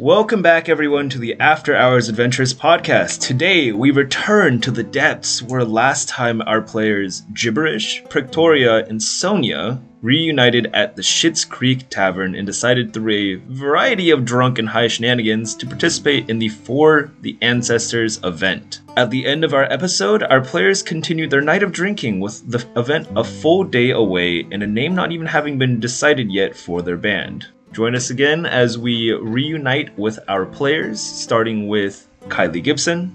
Welcome 0.00 0.40
back, 0.40 0.70
everyone, 0.70 1.10
to 1.10 1.18
the 1.18 1.38
After 1.38 1.76
Hours 1.76 2.08
Adventures 2.08 2.54
podcast. 2.54 3.20
Today, 3.20 3.70
we 3.70 3.90
return 3.90 4.58
to 4.62 4.70
the 4.70 4.82
depths 4.82 5.42
where 5.42 5.62
last 5.62 6.08
time 6.08 6.40
our 6.46 6.62
players 6.62 7.20
Gibberish, 7.34 8.02
Prictoria, 8.04 8.88
and 8.88 9.02
Sonya 9.02 9.78
reunited 10.00 10.70
at 10.72 10.96
the 10.96 11.02
Schitt's 11.02 11.44
Creek 11.44 11.90
Tavern 11.90 12.34
and 12.34 12.46
decided 12.46 12.94
through 12.94 13.12
a 13.12 13.34
variety 13.52 14.08
of 14.08 14.24
drunk 14.24 14.58
and 14.58 14.70
high 14.70 14.88
shenanigans 14.88 15.54
to 15.56 15.66
participate 15.66 16.30
in 16.30 16.38
the 16.38 16.48
For 16.48 17.12
the 17.20 17.36
Ancestors 17.42 18.20
event. 18.24 18.80
At 18.96 19.10
the 19.10 19.26
end 19.26 19.44
of 19.44 19.52
our 19.52 19.70
episode, 19.70 20.22
our 20.22 20.40
players 20.40 20.82
continued 20.82 21.30
their 21.30 21.42
night 21.42 21.62
of 21.62 21.72
drinking 21.72 22.20
with 22.20 22.50
the 22.50 22.66
event 22.74 23.06
a 23.16 23.22
full 23.22 23.64
day 23.64 23.90
away 23.90 24.46
and 24.50 24.62
a 24.62 24.66
name 24.66 24.94
not 24.94 25.12
even 25.12 25.26
having 25.26 25.58
been 25.58 25.78
decided 25.78 26.32
yet 26.32 26.56
for 26.56 26.80
their 26.80 26.96
band. 26.96 27.48
Join 27.72 27.94
us 27.94 28.10
again 28.10 28.46
as 28.46 28.76
we 28.76 29.12
reunite 29.12 29.96
with 29.96 30.18
our 30.26 30.44
players, 30.44 31.00
starting 31.00 31.68
with 31.68 32.08
Kylie 32.28 32.62
Gibson, 32.62 33.14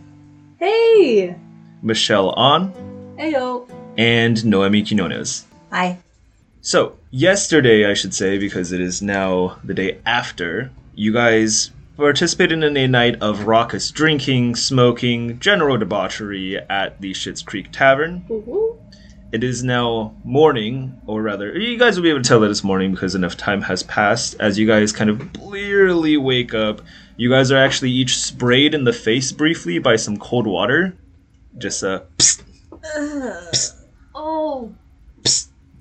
Hey! 0.59 1.35
Michelle 1.81 2.34
Ahn, 2.38 2.71
Heyo! 3.20 3.70
and 3.98 4.43
Noemi 4.45 4.84
Quinones. 4.84 5.45
Hi. 5.71 5.98
So, 6.62 6.98
yesterday, 7.12 7.89
I 7.89 7.93
should 7.93 8.13
say, 8.13 8.38
because 8.38 8.71
it 8.71 8.79
is 8.79 9.02
now 9.02 9.59
the 9.63 9.73
day 9.73 9.99
after, 10.05 10.71
you 10.95 11.12
guys 11.12 11.71
participated 11.98 12.63
in 12.63 12.77
a 12.77 12.87
night 12.87 13.21
of 13.21 13.48
raucous 13.48 13.91
drinking, 13.91 14.55
smoking, 14.55 15.37
general 15.40 15.77
debauchery 15.77 16.57
at 16.57 16.99
the 17.01 17.12
Schitt's 17.12 17.41
Creek 17.41 17.71
Tavern. 17.71 18.26
Woo-hoo. 18.29 18.79
It 19.31 19.43
is 19.43 19.63
now 19.63 20.15
morning, 20.23 21.02
or 21.07 21.21
rather, 21.21 21.57
you 21.57 21.77
guys 21.77 21.97
will 21.97 22.03
be 22.03 22.09
able 22.09 22.21
to 22.21 22.27
tell 22.27 22.39
that 22.41 22.52
it's 22.52 22.63
morning 22.63 22.91
because 22.91 23.15
enough 23.15 23.35
time 23.35 23.61
has 23.63 23.84
passed. 23.84 24.35
As 24.39 24.57
you 24.57 24.65
guys 24.67 24.93
kind 24.93 25.09
of 25.09 25.34
blearily 25.34 26.15
wake 26.15 26.53
up, 26.53 26.81
you 27.17 27.29
guys 27.29 27.51
are 27.51 27.57
actually 27.57 27.91
each 27.91 28.17
sprayed 28.17 28.73
in 28.73 28.84
the 28.84 28.93
face 28.93 29.31
briefly 29.31 29.79
by 29.79 29.95
some 29.95 30.17
cold 30.17 30.48
water. 30.48 30.96
Just 31.57 31.84
uh, 31.84 32.01
psst, 32.18 32.43
Oh. 34.13 34.73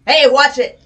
Hey, 0.06 0.26
watch 0.28 0.58
it! 0.58 0.80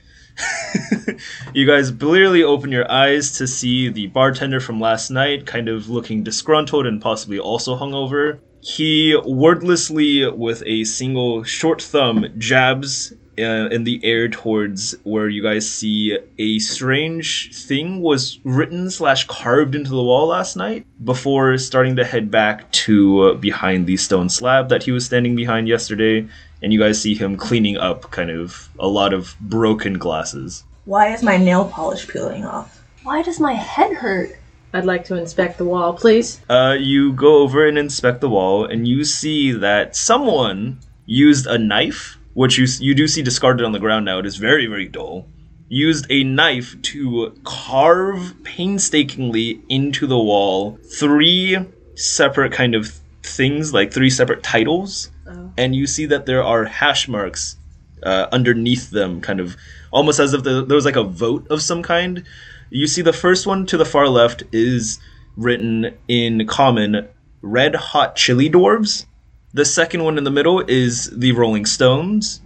you 1.55 1.67
guys 1.67 1.91
blearily 1.91 2.42
open 2.42 2.70
your 2.70 2.91
eyes 2.91 3.36
to 3.39 3.47
see 3.47 3.89
the 3.89 4.06
bartender 4.09 4.61
from 4.61 4.81
last 4.81 5.11
night, 5.11 5.47
kind 5.47 5.69
of 5.69 5.89
looking 5.89 6.23
disgruntled 6.23 6.86
and 6.86 7.01
possibly 7.01 7.39
also 7.39 7.77
hungover. 7.77 8.39
He 8.61 9.17
wordlessly, 9.25 10.28
with 10.31 10.62
a 10.67 10.84
single 10.84 11.42
short 11.45 11.81
thumb, 11.81 12.27
jabs 12.39 13.12
uh, 13.39 13.69
in 13.70 13.84
the 13.84 14.01
air 14.03 14.28
towards 14.28 14.97
where 15.05 15.28
you 15.28 15.42
guys 15.42 15.70
see 15.70 16.19
a 16.39 16.59
strange 16.59 17.55
thing 17.55 18.01
was 18.01 18.41
written 18.45 18.91
slash 18.91 19.27
carved 19.27 19.75
into 19.75 19.91
the 19.91 20.03
wall 20.03 20.27
last 20.27 20.56
night 20.56 20.84
before 21.05 21.56
starting 21.59 21.97
to 21.97 22.05
head 22.05 22.31
back 22.31 22.70
to 22.73 23.23
uh, 23.23 23.34
behind 23.34 23.86
the 23.86 23.97
stone 23.97 24.29
slab 24.29 24.69
that 24.69 24.83
he 24.83 24.91
was 24.91 25.06
standing 25.06 25.36
behind 25.36 25.69
yesterday 25.69 26.27
and 26.62 26.73
you 26.73 26.81
guys 26.81 27.01
see 27.01 27.14
him 27.14 27.36
cleaning 27.36 27.77
up 27.77 28.11
kind 28.11 28.31
of 28.31 28.69
a 28.81 28.89
lot 28.89 29.12
of 29.12 29.36
broken 29.41 29.98
glasses 29.98 30.64
Why 30.84 31.12
is 31.14 31.23
my 31.23 31.36
nail 31.36 31.67
polish 31.67 32.09
peeling 32.09 32.45
off? 32.45 32.83
Why 33.05 33.23
does 33.23 33.39
my 33.39 33.53
head 33.53 33.92
hurt? 33.92 34.38
I'd 34.72 34.84
like 34.84 35.05
to 35.06 35.16
inspect 35.16 35.58
the 35.58 35.64
wall, 35.64 35.94
please. 35.94 36.41
uh, 36.50 36.77
you 36.78 37.12
go 37.12 37.38
over 37.42 37.66
and 37.66 37.78
inspect 37.78 38.20
the 38.20 38.28
wall 38.28 38.64
and 38.64 38.86
you 38.86 39.05
see 39.05 39.50
that 39.52 39.97
someone 39.97 40.78
used 41.06 41.47
a 41.47 41.56
knife 41.58 42.19
which 42.34 42.58
you, 42.58 42.66
you 42.78 42.94
do 42.94 43.08
see 43.08 43.22
discarded 43.22 43.64
on 43.64 43.72
the 43.72 43.78
ground 43.80 44.05
now 44.05 44.19
it 44.19 44.27
is 44.27 44.36
very 44.36 44.66
very 44.66 44.86
dull 44.86 45.27
used 45.70 46.06
a 46.11 46.22
knife 46.22 46.80
to 46.83 47.34
carve 47.44 48.34
painstakingly 48.44 49.61
into 49.69 50.06
the 50.06 50.19
wall 50.19 50.78
three 51.00 51.56
separate 51.94 52.52
kind 52.52 52.74
of 52.74 52.92
things 53.22 53.72
like 53.74 53.92
three 53.92 54.11
separate 54.11 54.42
titles 54.42 55.11
Oh. 55.30 55.52
and 55.58 55.74
you 55.77 55.86
see 55.86 56.06
that 56.06 56.24
there 56.24 56.42
are 56.42 56.64
hash 56.64 57.06
marks 57.06 57.56
uh, 58.02 58.28
underneath 58.33 58.89
them, 58.90 59.20
kind 59.20 59.40
of 59.40 59.57
almost 59.90 60.18
as 60.20 60.33
if 60.33 60.42
the, 60.42 60.64
there 60.64 60.74
was 60.74 60.86
like 60.86 60.96
a 60.96 61.02
vote 61.02 61.46
of 61.51 61.61
some 61.61 61.83
kind. 61.83 62.24
You 62.70 62.86
see 62.86 63.02
the 63.02 63.12
first 63.12 63.46
one 63.46 63.67
to 63.67 63.77
the 63.77 63.84
far 63.84 64.08
left 64.08 64.42
is 64.52 64.98
written 65.36 65.96
in 66.06 66.46
common 66.46 67.08
Red 67.40 67.74
Hot 67.74 68.17
Chili 68.17 68.51
Dwarves. 68.51 69.06
The 69.55 69.64
second 69.64 70.05
one 70.05 70.18
in 70.18 70.24
the 70.24 70.30
middle 70.30 70.61
is 70.61 71.11
the 71.11 71.33
Rolling 71.33 71.64
Stones. 71.64 72.42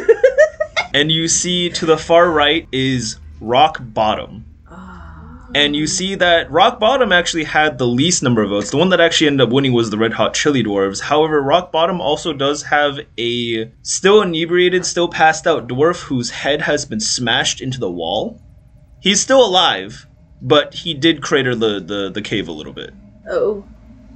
and 0.94 1.12
you 1.12 1.28
see 1.28 1.68
to 1.70 1.84
the 1.84 1.98
far 1.98 2.30
right 2.30 2.66
is 2.72 3.18
Rock 3.40 3.78
Bottom. 3.80 4.46
And 5.54 5.76
you 5.76 5.86
see 5.86 6.16
that 6.16 6.50
Rock 6.50 6.80
Bottom 6.80 7.12
actually 7.12 7.44
had 7.44 7.78
the 7.78 7.86
least 7.86 8.24
number 8.24 8.42
of 8.42 8.50
votes. 8.50 8.70
The 8.70 8.76
one 8.76 8.88
that 8.88 9.00
actually 9.00 9.28
ended 9.28 9.46
up 9.46 9.52
winning 9.52 9.72
was 9.72 9.88
the 9.90 9.98
Red 9.98 10.14
Hot 10.14 10.34
Chili 10.34 10.64
Dwarves. 10.64 11.00
However, 11.00 11.40
Rock 11.40 11.70
Bottom 11.70 12.00
also 12.00 12.32
does 12.32 12.64
have 12.64 12.98
a 13.16 13.70
still 13.82 14.20
inebriated, 14.20 14.84
still 14.84 15.06
passed 15.06 15.46
out 15.46 15.68
dwarf 15.68 16.02
whose 16.02 16.30
head 16.30 16.62
has 16.62 16.84
been 16.84 16.98
smashed 16.98 17.60
into 17.60 17.78
the 17.78 17.90
wall. 17.90 18.42
He's 19.04 19.20
still 19.20 19.44
alive, 19.44 20.06
but 20.40 20.72
he 20.72 20.94
did 20.94 21.20
crater 21.20 21.54
the, 21.54 21.78
the, 21.78 22.08
the 22.08 22.22
cave 22.22 22.48
a 22.48 22.52
little 22.52 22.72
bit. 22.72 22.94
Oh. 23.28 23.62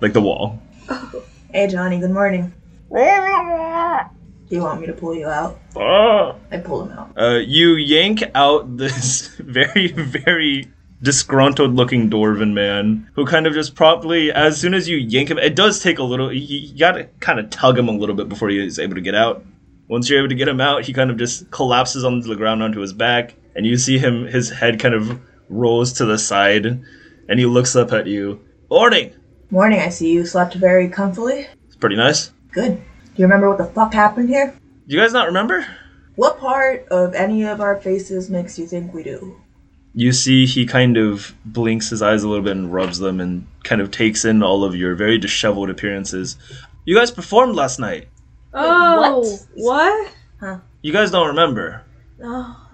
Like 0.00 0.14
the 0.14 0.22
wall. 0.22 0.62
Oh. 0.88 1.22
Hey, 1.50 1.66
Johnny, 1.66 1.98
good 1.98 2.10
morning. 2.10 2.52
Do 2.90 4.54
you 4.54 4.60
want 4.60 4.82
me 4.82 4.86
to 4.86 4.92
pull 4.92 5.14
you 5.14 5.26
out? 5.28 5.58
Ah. 5.74 6.34
I 6.50 6.58
pull 6.58 6.84
him 6.84 6.98
out. 6.98 7.18
Uh, 7.18 7.38
you 7.38 7.76
yank 7.76 8.22
out 8.34 8.76
this 8.76 9.28
very, 9.38 9.88
very 9.88 10.70
disgruntled 11.00 11.74
looking 11.74 12.10
dwarven 12.10 12.52
man 12.52 13.10
who 13.14 13.24
kind 13.24 13.46
of 13.46 13.54
just 13.54 13.74
promptly, 13.74 14.30
as 14.30 14.60
soon 14.60 14.74
as 14.74 14.90
you 14.90 14.98
yank 14.98 15.30
him, 15.30 15.38
it 15.38 15.56
does 15.56 15.82
take 15.82 15.98
a 15.98 16.02
little, 16.02 16.30
you, 16.30 16.58
you 16.58 16.78
gotta 16.78 17.04
kind 17.20 17.40
of 17.40 17.48
tug 17.48 17.78
him 17.78 17.88
a 17.88 17.92
little 17.92 18.14
bit 18.14 18.28
before 18.28 18.50
he 18.50 18.62
is 18.62 18.78
able 18.78 18.94
to 18.94 19.00
get 19.00 19.14
out. 19.14 19.42
Once 19.88 20.10
you're 20.10 20.18
able 20.18 20.28
to 20.28 20.34
get 20.34 20.48
him 20.48 20.60
out, 20.60 20.84
he 20.84 20.92
kind 20.92 21.10
of 21.10 21.16
just 21.16 21.50
collapses 21.50 22.04
onto 22.04 22.28
the 22.28 22.36
ground 22.36 22.62
onto 22.62 22.80
his 22.80 22.92
back, 22.92 23.34
and 23.54 23.66
you 23.66 23.76
see 23.76 23.98
him, 23.98 24.26
his 24.26 24.50
head 24.50 24.80
kind 24.80 24.94
of 24.94 25.20
rolls 25.48 25.92
to 25.94 26.04
the 26.04 26.18
side, 26.18 26.66
and 26.66 27.38
he 27.38 27.46
looks 27.46 27.76
up 27.76 27.92
at 27.92 28.06
you. 28.06 28.40
Morning! 28.70 29.14
Morning, 29.50 29.80
I 29.80 29.88
see 29.88 30.12
you 30.12 30.26
slept 30.26 30.54
very 30.54 30.88
comfortably. 30.88 31.46
It's 31.66 31.76
pretty 31.76 31.96
nice. 31.96 32.32
Good. 32.52 32.76
Do 32.76 32.82
you 33.16 33.24
remember 33.24 33.48
what 33.48 33.58
the 33.58 33.66
fuck 33.66 33.94
happened 33.94 34.28
here? 34.28 34.54
Do 34.86 34.94
you 34.94 35.00
guys 35.00 35.12
not 35.12 35.26
remember? 35.26 35.66
What 36.16 36.38
part 36.38 36.86
of 36.88 37.14
any 37.14 37.44
of 37.44 37.60
our 37.60 37.80
faces 37.80 38.28
makes 38.30 38.58
you 38.58 38.66
think 38.66 38.92
we 38.92 39.02
do? 39.02 39.40
you 39.94 40.12
see 40.12 40.46
he 40.46 40.64
kind 40.64 40.96
of 40.96 41.34
blinks 41.44 41.90
his 41.90 42.02
eyes 42.02 42.22
a 42.22 42.28
little 42.28 42.44
bit 42.44 42.56
and 42.56 42.72
rubs 42.72 42.98
them 42.98 43.20
and 43.20 43.44
kind 43.64 43.80
of 43.80 43.90
takes 43.90 44.24
in 44.24 44.44
all 44.44 44.62
of 44.62 44.76
your 44.76 44.94
very 44.94 45.18
disheveled 45.18 45.70
appearances. 45.70 46.36
You 46.84 46.94
guys 46.94 47.10
performed 47.10 47.56
last 47.56 47.80
night. 47.80 48.08
Oh. 48.54 49.38
What? 49.54 50.12
Huh? 50.38 50.58
You 50.82 50.92
guys 50.92 51.10
don't 51.10 51.26
remember. 51.26 51.82
Oh. 52.22 52.68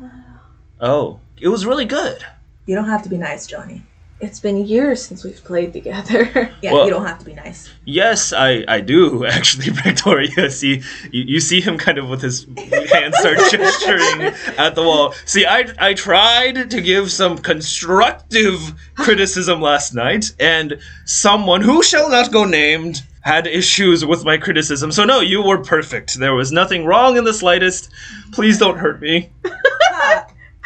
Oh. 0.85 1.19
It 1.41 1.49
was 1.49 1.65
really 1.65 1.87
good. 1.87 2.19
You 2.67 2.75
don't 2.75 2.89
have 2.89 3.03
to 3.05 3.09
be 3.09 3.17
nice, 3.17 3.47
Johnny. 3.47 3.83
It's 4.21 4.39
been 4.39 4.65
years 4.67 5.05
since 5.05 5.25
we've 5.25 5.43
played 5.43 5.73
together. 5.73 6.51
Yeah, 6.63 6.73
Well- 6.73 6.85
you 6.85 6.91
don't 6.91 7.07
have 7.07 7.19
to 7.19 7.25
be 7.25 7.35
nice. 7.35 7.71
Yes, 7.87 8.33
I, 8.33 8.65
I 8.69 8.81
do, 8.81 9.25
actually, 9.37 9.71
Victoria. 9.71 10.51
See, 10.51 10.83
you, 11.11 11.23
you 11.25 11.41
see 11.41 11.61
him 11.63 11.79
kind 11.79 11.97
of 11.99 12.09
with 12.09 12.21
his 12.23 12.47
hands 12.93 13.19
start 13.19 13.39
gesturing 13.51 14.33
at 14.59 14.75
the 14.75 14.83
wall. 14.83 15.15
See, 15.25 15.45
I, 15.47 15.67
I 15.79 15.95
tried 15.95 16.71
to 16.71 16.81
give 16.83 17.11
some 17.11 17.39
constructive 17.39 18.59
criticism 18.95 19.61
last 19.63 19.95
night, 19.95 20.33
and 20.39 20.79
someone 21.07 21.61
who 21.63 21.83
shall 21.83 22.09
not 22.11 22.31
go 22.31 22.45
named 22.45 23.03
had 23.23 23.47
issues 23.47 24.05
with 24.05 24.23
my 24.25 24.37
criticism. 24.37 24.93
So, 24.93 25.05
no, 25.05 25.21
you 25.21 25.43
were 25.43 25.63
perfect. 25.65 26.15
There 26.19 26.35
was 26.35 26.53
nothing 26.53 26.85
wrong 26.85 27.17
in 27.17 27.25
the 27.25 27.33
slightest. 27.33 27.91
Please 28.33 28.59
don't 28.59 28.77
hurt 28.79 29.01
me. 29.01 29.31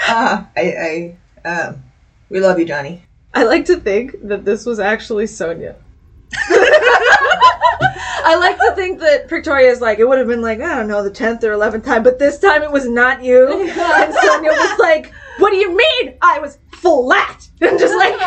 Ah, 0.08 0.48
I, 0.56 1.16
I, 1.44 1.48
um, 1.48 1.82
we 2.30 2.40
love 2.40 2.58
you, 2.58 2.64
Johnny. 2.64 3.02
I 3.34 3.44
like 3.44 3.66
to 3.66 3.76
think 3.76 4.16
that 4.24 4.44
this 4.44 4.64
was 4.66 4.80
actually 4.80 5.26
Sonya. 5.26 5.76
I 8.24 8.36
like 8.38 8.56
to 8.58 8.72
think 8.74 9.00
that 9.00 9.28
Victoria 9.28 9.70
is 9.70 9.80
like, 9.80 9.98
it 9.98 10.08
would 10.08 10.18
have 10.18 10.26
been 10.26 10.42
like, 10.42 10.60
I 10.60 10.74
don't 10.74 10.88
know, 10.88 11.02
the 11.02 11.10
10th 11.10 11.42
or 11.44 11.52
11th 11.52 11.84
time, 11.84 12.02
but 12.02 12.18
this 12.18 12.38
time 12.38 12.62
it 12.62 12.70
was 12.70 12.88
not 12.88 13.22
you. 13.22 13.46
And 13.70 14.14
Sonya 14.14 14.50
was 14.50 14.78
like, 14.78 15.12
What 15.38 15.50
do 15.50 15.56
you 15.56 15.76
mean? 15.76 16.14
I 16.20 16.38
was 16.38 16.58
flat. 16.72 17.48
And 17.60 17.78
just 17.78 17.94
like, 17.94 18.18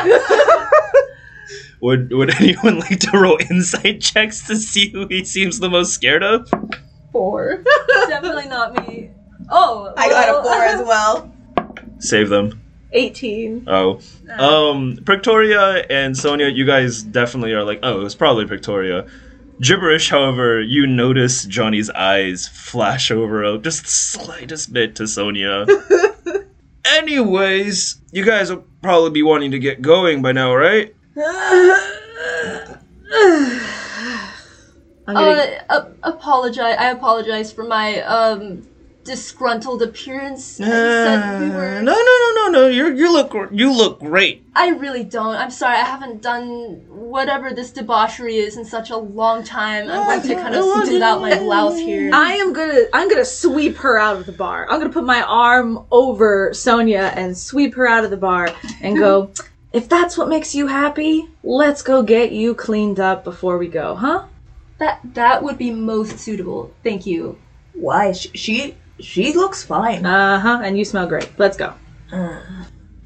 Would, 1.81 2.12
would 2.13 2.36
anyone 2.42 2.80
like 2.80 3.00
to 3.00 3.18
roll 3.18 3.39
insight 3.50 4.01
checks 4.01 4.45
to 4.48 4.56
see 4.56 4.89
who 4.92 5.07
he 5.07 5.25
seems 5.25 5.60
the 5.60 5.69
most 5.69 5.94
scared 5.94 6.24
of? 6.24 6.50
four. 7.12 7.63
Definitely 8.07 8.48
not 8.48 8.88
me. 8.88 9.12
Oh, 9.50 9.94
I 9.98 10.10
got 10.10 10.30
a 10.30 10.31
well, 10.31 10.44
four 10.44 10.63
as 10.63 10.88
well. 10.88 11.34
Save 12.01 12.30
them. 12.30 12.62
18. 12.94 13.65
Oh. 13.68 14.01
Um, 14.38 14.98
Prictoria 14.98 15.86
and 15.89 16.18
Sonya, 16.18 16.48
you 16.48 16.65
guys 16.65 17.01
definitely 17.03 17.53
are 17.53 17.63
like, 17.63 17.80
oh, 17.83 18.01
it 18.01 18.03
was 18.03 18.15
probably 18.15 18.45
Prictoria. 18.45 19.09
Gibberish, 19.62 20.09
however, 20.09 20.59
you 20.59 20.88
notice 20.88 21.45
Johnny's 21.45 21.89
eyes 21.92 22.48
flash 22.48 23.12
over 23.12 23.44
a 23.44 23.57
just 23.59 23.83
the 23.83 23.89
slightest 23.89 24.74
bit 24.74 24.95
to 24.95 25.07
Sonya. 25.07 25.68
Anyways, 26.86 28.01
you 28.12 28.25
guys 28.25 28.50
will 28.51 28.65
probably 28.81 29.12
be 29.12 29.24
wanting 29.24 29.51
to 29.51 29.59
get 29.59 29.81
going 29.81 30.21
by 30.21 30.31
now, 30.31 30.53
right? 30.53 30.94
I'm 35.07 35.15
gonna, 35.15 35.42
Uh, 35.69 35.74
uh, 35.74 35.86
apologize. 36.03 36.75
I 36.80 36.89
apologize 36.92 37.51
for 37.51 37.63
my 37.63 38.01
um 38.01 38.68
disgruntled 39.03 39.81
appearance. 39.81 40.59
I 40.62 40.65
said 40.65 41.42
we 41.42 41.48
Uh, 41.51 41.57
were. 41.57 41.81
no, 41.81 41.94
no, 41.94 42.18
no, 42.24 42.31
no, 42.36 42.48
no. 42.51 42.68
You 42.68 42.94
you 42.94 43.12
look 43.12 43.33
you 43.51 43.71
look 43.75 44.00
great. 44.00 44.44
I 44.56 44.69
really 44.69 45.03
don't. 45.03 45.36
I'm 45.36 45.51
sorry. 45.51 45.77
I 45.77 45.86
haven't 45.86 46.21
done 46.21 46.81
whatever 46.89 47.51
this 47.51 47.71
debauchery 47.71 48.36
is 48.38 48.57
in 48.57 48.65
such 48.65 48.89
a 48.89 48.98
long 48.98 49.44
time. 49.44 49.89
I'm 49.89 50.06
going 50.06 50.21
to 50.21 50.36
kind 50.36 50.56
of 50.56 50.63
smooth 50.86 51.01
out 51.01 51.21
my 51.21 51.38
blouse 51.38 51.77
here. 51.77 52.12
I 52.13 52.33
am 52.33 52.53
gonna 52.53 52.81
I'm 52.94 53.09
gonna 53.09 53.25
sweep 53.25 53.77
her 53.77 53.98
out 54.00 54.18
of 54.18 54.25
the 54.25 54.31
bar. 54.31 54.68
I'm 54.69 54.80
gonna 54.80 54.94
put 54.94 55.06
my 55.06 55.21
arm 55.24 55.86
over 55.92 56.53
Sonya 56.53 57.12
and 57.15 57.38
sweep 57.38 57.75
her 57.75 57.88
out 57.88 58.03
of 58.03 58.12
the 58.12 58.18
bar 58.18 58.50
and 58.81 58.98
go, 58.98 59.31
if 59.74 59.89
that's 59.89 60.18
what 60.18 60.27
makes 60.30 60.53
you 60.53 60.68
happy, 60.68 61.27
let's 61.44 61.81
go 61.81 62.03
get 62.03 62.31
you 62.31 62.53
cleaned 62.53 63.00
up 63.00 63.24
before 63.24 63.57
we 63.57 63.68
go, 63.68 63.95
huh? 63.95 64.25
That 64.77 65.00
that 65.13 65.44
would 65.44 65.57
be 65.57 65.71
most 65.71 66.19
suitable. 66.19 66.71
Thank 66.83 67.06
you. 67.06 67.38
Why? 67.74 68.12
She, 68.12 68.30
she 68.36 68.75
she 69.01 69.33
looks 69.33 69.63
fine. 69.63 70.06
Uh-huh, 70.06 70.62
and 70.63 70.77
you 70.77 70.86
smell 70.86 71.07
great. 71.07 71.30
Let's 71.38 71.57
go. 71.57 71.74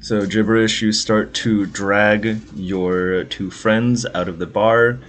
So 0.00 0.26
gibberish, 0.26 0.82
you 0.82 0.92
start 0.92 1.34
to 1.34 1.66
drag 1.66 2.40
your 2.54 3.24
two 3.24 3.50
friends 3.50 4.06
out 4.14 4.28
of 4.28 4.38
the 4.38 4.46
bar. 4.46 5.00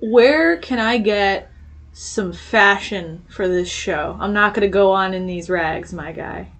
Where 0.00 0.58
can 0.58 0.78
I 0.78 0.98
get 0.98 1.50
some 1.92 2.32
fashion 2.32 3.24
for 3.28 3.48
this 3.48 3.68
show? 3.68 4.16
I'm 4.20 4.32
not 4.32 4.54
gonna 4.54 4.68
go 4.68 4.92
on 4.92 5.14
in 5.14 5.26
these 5.26 5.48
rags, 5.50 5.92
my 5.92 6.12
guy. 6.12 6.50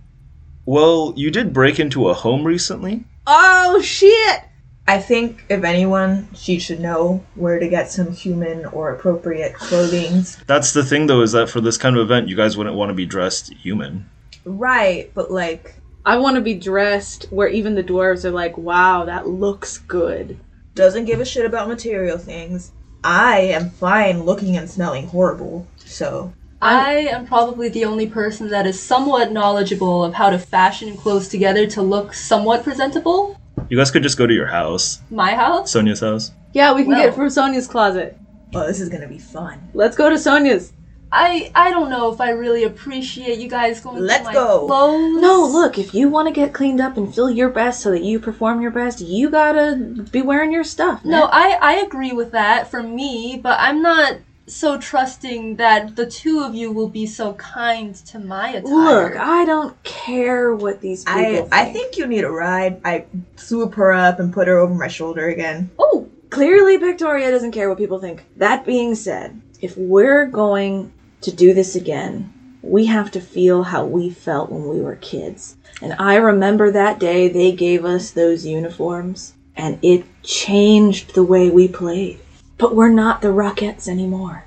Well, 0.67 1.13
you 1.17 1.31
did 1.31 1.53
break 1.53 1.79
into 1.79 2.09
a 2.09 2.15
home 2.15 2.45
recently. 2.45 3.05
Oh 3.27 3.81
shit! 3.83 4.41
I 4.87 4.99
think 4.99 5.45
if 5.49 5.65
anyone, 5.65 6.29
she 6.35 6.59
should 6.59 6.81
know 6.81 7.25
where 7.35 7.59
to 7.59 7.69
get 7.69 7.91
some 7.91 8.13
human 8.13 8.67
or 8.67 8.93
appropriate 8.93 9.55
clothing. 9.55 10.25
That's 10.47 10.73
the 10.73 10.85
thing, 10.85 11.07
though, 11.07 11.23
is 11.23 11.33
that 11.33 11.49
for 11.49 11.61
this 11.61 11.79
kind 11.79 11.97
of 11.97 12.03
event, 12.03 12.29
you 12.29 12.37
guys 12.37 12.57
wouldn't 12.57 12.77
want 12.77 12.91
to 12.91 12.95
be 12.95 13.07
dressed 13.07 13.53
human. 13.55 14.11
Right, 14.45 15.11
but 15.15 15.31
like 15.31 15.77
I 16.05 16.19
want 16.19 16.37
to 16.37 16.43
be 16.43 16.55
dressed 16.55 17.27
where 17.31 17.49
even 17.49 17.75
the 17.75 17.83
dwarves 17.83 18.27
are 18.27 18.31
like, 18.31 18.59
"Wow, 18.59 19.07
that 19.07 19.27
looks 19.27 19.79
good." 19.79 20.39
doesn't 20.75 21.05
give 21.05 21.21
a 21.21 21.25
shit 21.25 21.47
about 21.47 21.69
material 21.69 22.19
things. 22.19 22.73
I 23.03 23.41
am 23.41 23.71
fine 23.71 24.25
looking 24.25 24.57
and 24.57 24.69
smelling 24.69 25.09
horrible. 25.09 25.67
So 25.77 26.33
I 26.61 26.95
am 26.95 27.27
probably 27.27 27.69
the 27.69 27.85
only 27.85 28.07
person 28.07 28.49
that 28.51 28.67
is 28.67 28.81
somewhat 28.81 29.33
knowledgeable 29.33 30.03
of 30.03 30.15
how 30.15 30.31
to 30.31 30.39
fashion 30.39 30.97
clothes 30.97 31.29
together 31.29 31.67
to 31.69 31.83
look 31.83 32.15
somewhat 32.15 32.65
presentable. 32.65 33.39
You 33.69 33.77
guys 33.77 33.91
could 33.91 34.03
just 34.03 34.19
go 34.19 34.27
to 34.27 34.35
your 34.35 34.47
house, 34.47 35.01
My 35.11 35.35
house? 35.35 35.71
Sonya's 35.73 36.01
house. 36.01 36.33
Yeah, 36.53 36.73
we 36.75 36.83
can 36.83 36.91
Well. 36.93 37.01
get 37.01 37.09
it 37.11 37.15
from 37.15 37.31
Sonya's 37.31 37.67
closet. 37.67 38.17
oh 38.55 38.67
this 38.67 38.81
is 38.81 38.89
gonna 38.89 39.09
be 39.09 39.19
fun. 39.19 39.59
Let's 39.75 39.97
go 39.97 40.09
to 40.11 40.19
Sonya's. 40.19 40.73
I 41.11 41.51
I 41.55 41.71
don't 41.71 41.91
know 41.91 42.13
if 42.13 42.21
I 42.21 42.31
really 42.31 42.65
appreciate 42.65 43.39
you 43.39 43.49
guys 43.49 43.81
going 43.81 44.03
Let's 44.03 44.19
through 44.25 44.27
my 44.27 44.33
go. 44.35 44.67
clothes. 44.67 45.23
No, 45.23 45.47
look, 45.47 45.79
if 45.79 45.95
you 45.95 46.09
want 46.09 46.27
to 46.29 46.35
get 46.35 46.53
cleaned 46.53 46.81
up 46.81 46.97
and 46.97 47.13
feel 47.15 47.31
your 47.31 47.49
best 47.49 47.81
so 47.81 47.91
that 47.93 48.03
you 48.03 48.19
perform 48.19 48.61
your 48.61 48.71
best, 48.73 49.01
you 49.01 49.31
gotta 49.31 49.77
be 50.11 50.23
wearing 50.23 50.51
your 50.53 50.65
stuff. 50.65 51.05
No, 51.05 51.21
man. 51.21 51.29
I 51.33 51.59
I 51.61 51.73
agree 51.77 52.13
with 52.13 52.33
that 52.33 52.69
for 52.71 52.83
me, 52.83 53.39
but 53.43 53.57
I'm 53.61 53.81
not 53.81 54.17
so 54.47 54.79
trusting 54.79 55.57
that 55.57 55.97
the 55.97 56.07
two 56.07 56.41
of 56.41 56.55
you 56.55 56.71
will 56.71 56.89
be 56.89 57.07
so 57.07 57.35
kind 57.35 57.95
to 57.95 58.19
my 58.19 58.51
attire. 58.51 58.63
Look, 58.71 59.17
I 59.17 59.45
don't 59.45 59.81
care 59.83 60.55
what 60.55 60.81
these 60.81 61.05
people 61.05 61.21
I 61.21 61.25
think. 61.25 61.49
I 61.53 61.73
think 61.73 61.97
you 61.97 62.07
need 62.07 62.25
a 62.25 62.31
ride. 62.31 62.81
I 62.85 63.07
swoop 63.37 63.75
her 63.75 63.93
up 63.93 64.21
and 64.21 64.33
put 64.33 64.49
her 64.49 64.59
over 64.59 64.75
my 64.75 64.89
shoulder 64.89 65.29
again. 65.29 65.71
oh, 65.79 66.09
Clearly, 66.35 66.77
Victoria 66.79 67.31
doesn't 67.31 67.53
care 67.53 67.69
what 67.69 67.79
people 67.79 68.01
think. 68.01 68.25
That 68.39 68.67
being 68.67 68.97
said, 68.97 69.41
if 69.61 69.77
we're 69.77 70.27
going 70.27 70.93
to 71.21 71.31
do 71.31 71.55
this 71.55 71.77
again, 71.77 72.59
we 72.61 72.87
have 72.87 73.13
to 73.13 73.21
feel 73.21 73.63
how 73.63 73.85
we 73.85 74.11
felt 74.11 74.51
when 74.51 74.69
we 74.69 74.81
were 74.81 74.97
kids. 74.97 75.57
And 75.81 75.95
I 75.97 76.17
remember 76.17 76.73
that 76.73 76.99
day 76.99 77.29
they 77.29 77.53
gave 77.53 77.85
us 77.85 78.11
those 78.11 78.45
uniforms, 78.45 79.35
and 79.55 79.79
it 79.81 80.05
changed 80.25 81.15
the 81.15 81.23
way 81.23 81.51
we 81.51 81.69
played. 81.69 82.19
But 82.59 82.75
we're 82.75 82.89
not 82.89 83.21
the 83.21 83.29
Rockettes 83.29 83.89
anymore. 83.89 84.45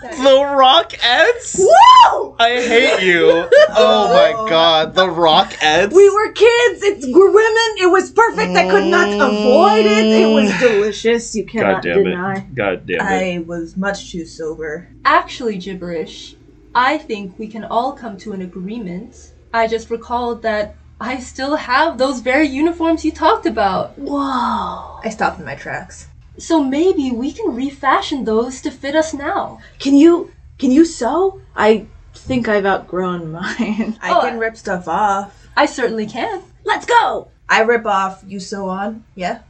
The 0.00 0.14
Rockettes? 0.14 1.58
Whoa! 1.58 2.36
I 2.38 2.60
hate 2.62 3.02
you. 3.04 3.48
Oh 3.70 4.08
my 4.12 4.48
god, 4.48 4.94
the 4.94 5.06
Rockettes. 5.06 5.92
We 5.92 6.08
were 6.08 6.32
kids. 6.32 6.82
It's 6.82 7.06
we're 7.06 7.30
women. 7.30 7.76
It 7.78 7.90
was 7.90 8.10
perfect. 8.10 8.56
I 8.56 8.68
could 8.68 8.86
not 8.86 9.08
avoid 9.08 9.86
it. 9.86 10.06
It 10.06 10.32
was 10.32 10.50
mm. 10.50 10.60
delicious. 10.60 11.34
You 11.34 11.44
cannot 11.44 11.82
God 11.82 11.82
damn 11.82 12.04
deny. 12.04 12.38
it. 12.38 12.54
God 12.54 12.86
damn 12.86 13.00
it. 13.00 13.02
I 13.02 13.38
was 13.46 13.76
much 13.76 14.10
too 14.10 14.24
sober. 14.24 14.88
actually, 15.04 15.58
gibberish. 15.58 16.34
I 16.74 16.98
think 16.98 17.38
we 17.38 17.48
can 17.48 17.64
all 17.64 17.92
come 17.92 18.16
to 18.18 18.32
an 18.32 18.42
agreement. 18.42 19.32
I 19.52 19.66
just 19.66 19.90
recalled 19.90 20.42
that 20.42 20.76
I 21.00 21.20
still 21.20 21.56
have 21.56 21.96
those 21.98 22.20
very 22.20 22.46
uniforms 22.48 23.04
you 23.04 23.12
talked 23.12 23.46
about. 23.46 23.96
Whoa! 23.98 25.00
I 25.04 25.08
stopped 25.10 25.38
in 25.38 25.44
my 25.46 25.54
tracks. 25.54 26.08
So 26.38 26.62
maybe 26.62 27.10
we 27.10 27.32
can 27.32 27.54
refashion 27.54 28.24
those 28.24 28.60
to 28.62 28.70
fit 28.70 28.94
us 28.96 29.14
now. 29.14 29.60
Can 29.78 29.94
you 29.96 30.32
can 30.58 30.70
you 30.72 30.84
sew? 30.84 31.40
I 31.56 31.86
think 32.14 32.48
I've 32.48 32.66
outgrown 32.66 33.30
mine. 33.38 33.98
I 34.02 34.12
Oh, 34.12 34.20
can 34.22 34.38
rip 34.38 34.56
stuff 34.56 34.88
off. 34.88 35.46
I 35.56 35.66
certainly 35.66 36.06
can. 36.06 36.42
Let's 36.64 36.86
go. 36.86 37.28
I 37.48 37.62
rip 37.62 37.86
off, 37.86 38.22
you 38.26 38.40
sew 38.40 38.68
on. 38.68 39.04
Yeah. 39.14 39.40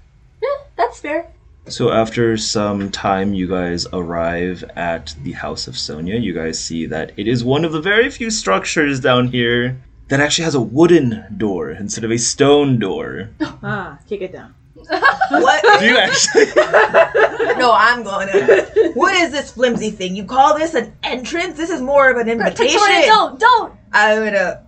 Yeah, 0.43 0.49
that's 0.77 1.01
fair. 1.01 1.29
So 1.67 1.91
after 1.93 2.37
some 2.39 2.91
time, 2.91 3.35
you 3.35 3.47
guys 3.49 3.87
arrive 3.93 4.65
at 4.77 5.15
the 5.23 5.33
house 5.33 5.67
of 5.69 5.77
Sonya. 5.77 6.17
You 6.17 6.33
guys 6.33 6.59
see 6.63 6.87
that 6.87 7.13
it 7.19 7.29
is 7.29 7.45
one 7.45 7.65
of 7.65 7.73
the 7.73 7.81
very 7.81 8.09
few 8.11 8.31
structures 8.31 9.01
down 9.01 9.29
here 9.29 9.79
that 10.09 10.21
actually 10.21 10.45
has 10.45 10.55
a 10.55 10.61
wooden 10.61 11.25
door 11.37 11.71
instead 11.71 12.05
of 12.05 12.11
a 12.11 12.19
stone 12.19 12.79
door. 12.79 13.31
Ah, 13.63 13.99
kick 14.09 14.23
it 14.23 14.33
down. 14.33 14.55
What? 15.31 15.81
Do 15.81 15.87
you 15.87 15.99
actually? 15.99 16.47
no, 17.59 17.73
I'm 17.73 18.03
going 18.03 18.29
to. 18.29 18.93
What 18.95 19.15
is 19.15 19.31
this 19.31 19.53
flimsy 19.53 19.91
thing? 19.91 20.17
You 20.17 20.25
call 20.25 20.57
this 20.57 20.75
an 20.75 20.95
entrance? 21.03 21.57
This 21.57 21.71
is 21.71 21.83
more 21.83 22.11
of 22.11 22.17
an 22.17 22.29
invitation. 22.29 22.79
Victoria, 22.79 23.07
don't, 23.07 23.39
don't. 23.39 23.75
I'm 23.93 24.25
gonna 24.25 24.65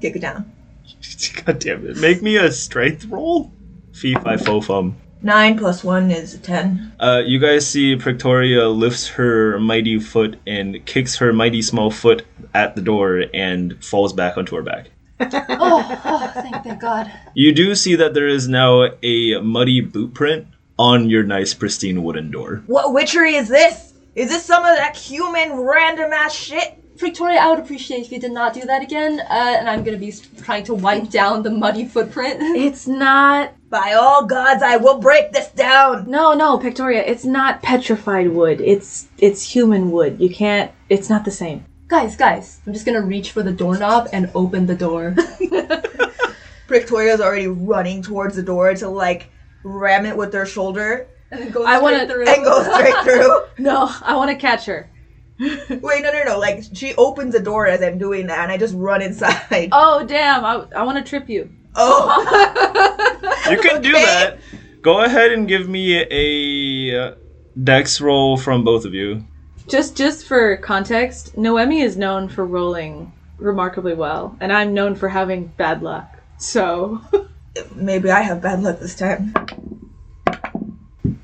kick 0.00 0.16
it 0.16 0.20
down. 0.20 0.52
God 1.44 1.58
damn 1.58 1.86
it! 1.86 1.96
Make 1.98 2.22
me 2.22 2.36
a 2.36 2.50
strength 2.50 3.04
roll. 3.06 3.52
Fee 3.92 4.14
fi 4.14 4.36
fo 4.36 4.60
fum. 4.60 4.96
Nine 5.22 5.58
plus 5.58 5.82
one 5.82 6.10
is 6.10 6.38
ten. 6.38 6.92
Uh, 7.00 7.22
you 7.24 7.38
guys 7.38 7.66
see 7.66 7.94
Victoria 7.94 8.68
lifts 8.68 9.08
her 9.08 9.58
mighty 9.58 9.98
foot 9.98 10.38
and 10.46 10.84
kicks 10.86 11.16
her 11.16 11.32
mighty 11.32 11.62
small 11.62 11.90
foot 11.90 12.24
at 12.56 12.74
the 12.74 12.82
door 12.82 13.24
and 13.34 13.84
falls 13.84 14.12
back 14.12 14.36
onto 14.38 14.56
her 14.56 14.62
back. 14.62 14.90
Oh, 15.48 16.00
oh 16.04 16.30
thank, 16.34 16.62
thank 16.62 16.80
God. 16.80 17.10
You 17.34 17.52
do 17.54 17.74
see 17.74 17.96
that 17.96 18.12
there 18.12 18.28
is 18.28 18.48
now 18.48 18.88
a 19.02 19.40
muddy 19.40 19.80
boot 19.80 20.12
print 20.12 20.46
on 20.78 21.08
your 21.08 21.22
nice 21.22 21.54
pristine 21.54 22.02
wooden 22.02 22.30
door. 22.30 22.62
What 22.66 22.92
witchery 22.92 23.34
is 23.34 23.48
this? 23.48 23.94
Is 24.14 24.28
this 24.28 24.44
some 24.44 24.64
of 24.64 24.76
that 24.76 24.96
human 24.96 25.52
random 25.52 26.12
ass 26.12 26.34
shit? 26.34 26.82
Victoria, 26.96 27.38
I 27.40 27.50
would 27.50 27.58
appreciate 27.58 28.06
if 28.06 28.12
you 28.12 28.18
did 28.18 28.32
not 28.32 28.54
do 28.54 28.62
that 28.62 28.82
again. 28.82 29.20
Uh, 29.20 29.56
and 29.58 29.68
I'm 29.68 29.84
gonna 29.84 29.98
be 29.98 30.12
trying 30.42 30.64
to 30.64 30.74
wipe 30.74 31.10
down 31.10 31.42
the 31.42 31.50
muddy 31.50 31.86
footprint. 31.86 32.38
It's 32.66 32.86
not. 32.86 33.52
By 33.68 33.92
all 33.94 34.24
gods, 34.26 34.62
I 34.62 34.76
will 34.76 34.98
break 34.98 35.32
this 35.32 35.48
down. 35.48 36.08
No, 36.10 36.34
no, 36.34 36.56
Victoria. 36.56 37.02
It's 37.04 37.24
not 37.24 37.62
petrified 37.62 38.28
wood. 38.30 38.60
It's 38.60 39.08
it's 39.18 39.42
human 39.54 39.90
wood. 39.90 40.20
You 40.20 40.30
can't. 40.30 40.70
It's 40.88 41.10
not 41.10 41.24
the 41.24 41.30
same. 41.30 41.64
Guys, 41.88 42.16
guys, 42.16 42.60
I'm 42.66 42.72
just 42.72 42.86
gonna 42.86 43.02
reach 43.02 43.30
for 43.32 43.42
the 43.42 43.52
doorknob 43.52 44.08
and 44.12 44.30
open 44.34 44.66
the 44.66 44.74
door. 44.74 45.14
Victoria's 46.68 47.20
already 47.20 47.46
running 47.46 48.02
towards 48.02 48.34
the 48.36 48.42
door 48.42 48.74
to 48.74 48.88
like 48.88 49.28
ram 49.62 50.04
it 50.06 50.16
with 50.16 50.32
her 50.32 50.46
shoulder 50.46 51.06
and 51.30 51.40
then 51.40 51.50
go 51.50 51.64
I 51.64 51.76
straight 51.78 51.82
wanna- 51.82 52.06
through. 52.08 52.26
and 52.26 52.44
go 52.44 52.62
straight 52.62 53.04
through. 53.04 53.40
No, 53.58 53.88
I 54.02 54.16
want 54.16 54.30
to 54.30 54.36
catch 54.36 54.66
her. 54.66 54.90
Wait, 55.38 55.68
no, 56.02 56.12
no, 56.12 56.22
no. 56.24 56.38
Like 56.38 56.62
she 56.72 56.94
opens 56.96 57.32
the 57.34 57.40
door 57.40 57.66
as 57.66 57.82
I'm 57.82 57.98
doing 57.98 58.26
that, 58.28 58.38
and 58.40 58.50
I 58.52 58.56
just 58.58 58.74
run 58.74 59.02
inside. 59.02 59.68
Oh 59.72 60.04
damn! 60.06 60.44
I, 60.44 60.66
I 60.74 60.82
want 60.82 60.96
to 60.98 61.08
trip 61.08 61.28
you. 61.28 61.50
Oh, 61.74 63.46
You 63.50 63.58
can 63.60 63.82
do 63.82 63.90
Okay. 63.90 64.02
that. 64.04 64.38
Go 64.82 65.02
ahead 65.02 65.32
and 65.32 65.46
give 65.46 65.68
me 65.68 66.04
a 66.10 66.98
uh, 67.08 67.14
dex 67.62 68.00
roll 68.00 68.36
from 68.38 68.64
both 68.64 68.84
of 68.86 68.94
you. 68.94 69.24
Just 69.68 69.96
just 69.96 70.26
for 70.26 70.56
context, 70.58 71.36
Noemi 71.36 71.80
is 71.80 71.96
known 71.96 72.28
for 72.28 72.46
rolling 72.46 73.12
remarkably 73.38 73.94
well, 73.94 74.36
and 74.40 74.52
I'm 74.52 74.74
known 74.74 74.94
for 74.94 75.08
having 75.08 75.46
bad 75.56 75.82
luck. 75.82 76.18
So 76.38 77.00
maybe 77.74 78.10
I 78.10 78.20
have 78.20 78.42
bad 78.42 78.62
luck 78.62 78.78
this 78.78 78.94
time. 78.94 79.34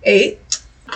Eight. 0.02 0.40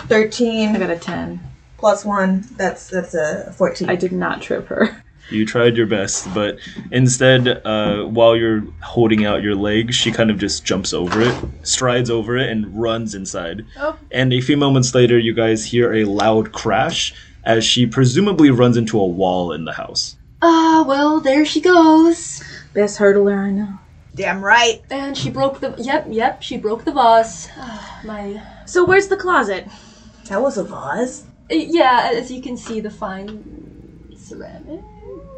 Thirteen 0.07 0.75
I 0.75 0.79
got 0.79 0.89
a 0.89 0.97
ten. 0.97 1.39
plus 1.77 2.03
one. 2.05 2.45
That's 2.57 2.89
that's 2.89 3.13
a 3.13 3.53
fourteen. 3.53 3.89
I 3.89 3.95
did 3.95 4.11
not 4.11 4.41
trip 4.41 4.67
her. 4.67 5.03
You 5.29 5.45
tried 5.45 5.75
your 5.75 5.87
best, 5.87 6.33
but 6.33 6.57
instead, 6.89 7.49
uh, 7.65 8.03
while 8.05 8.35
you're 8.37 8.61
holding 8.81 9.25
out 9.25 9.41
your 9.43 9.55
leg, 9.55 9.93
she 9.93 10.09
kind 10.09 10.31
of 10.31 10.37
just 10.37 10.63
jumps 10.63 10.93
over 10.93 11.19
it, 11.19 11.35
strides 11.63 12.09
over 12.09 12.37
it, 12.37 12.49
and 12.49 12.79
runs 12.79 13.13
inside. 13.13 13.65
Oh. 13.77 13.97
And 14.11 14.31
a 14.31 14.39
few 14.39 14.55
moments 14.55 14.95
later, 14.95 15.19
you 15.19 15.33
guys 15.33 15.65
hear 15.65 15.93
a 15.93 16.05
loud 16.05 16.53
crash 16.53 17.13
as 17.47 17.63
she 17.63 17.87
presumably 17.87 18.51
runs 18.51 18.75
into 18.75 18.99
a 18.99 19.07
wall 19.07 19.53
in 19.53 19.63
the 19.63 19.71
house. 19.71 20.17
Ah, 20.41 20.83
well, 20.85 21.21
there 21.21 21.45
she 21.45 21.61
goes. 21.61 22.43
Best 22.73 22.99
hurdler 22.99 23.39
I 23.39 23.51
know. 23.51 23.79
Damn 24.13 24.43
right. 24.43 24.83
And 24.91 25.17
she 25.17 25.29
broke 25.29 25.61
the. 25.61 25.73
Yep, 25.77 26.07
yep, 26.09 26.43
she 26.43 26.57
broke 26.57 26.83
the 26.83 26.91
vase. 26.91 27.47
Ah, 27.55 28.01
My. 28.03 28.43
So 28.65 28.83
where's 28.83 29.07
the 29.07 29.15
closet? 29.15 29.65
That 30.27 30.41
was 30.41 30.57
a 30.57 30.63
vase. 30.65 31.23
Uh, 31.49 31.55
Yeah, 31.55 32.11
as 32.13 32.29
you 32.29 32.41
can 32.41 32.57
see, 32.57 32.81
the 32.81 32.89
fine 32.89 33.43
ceramic. 34.17 34.81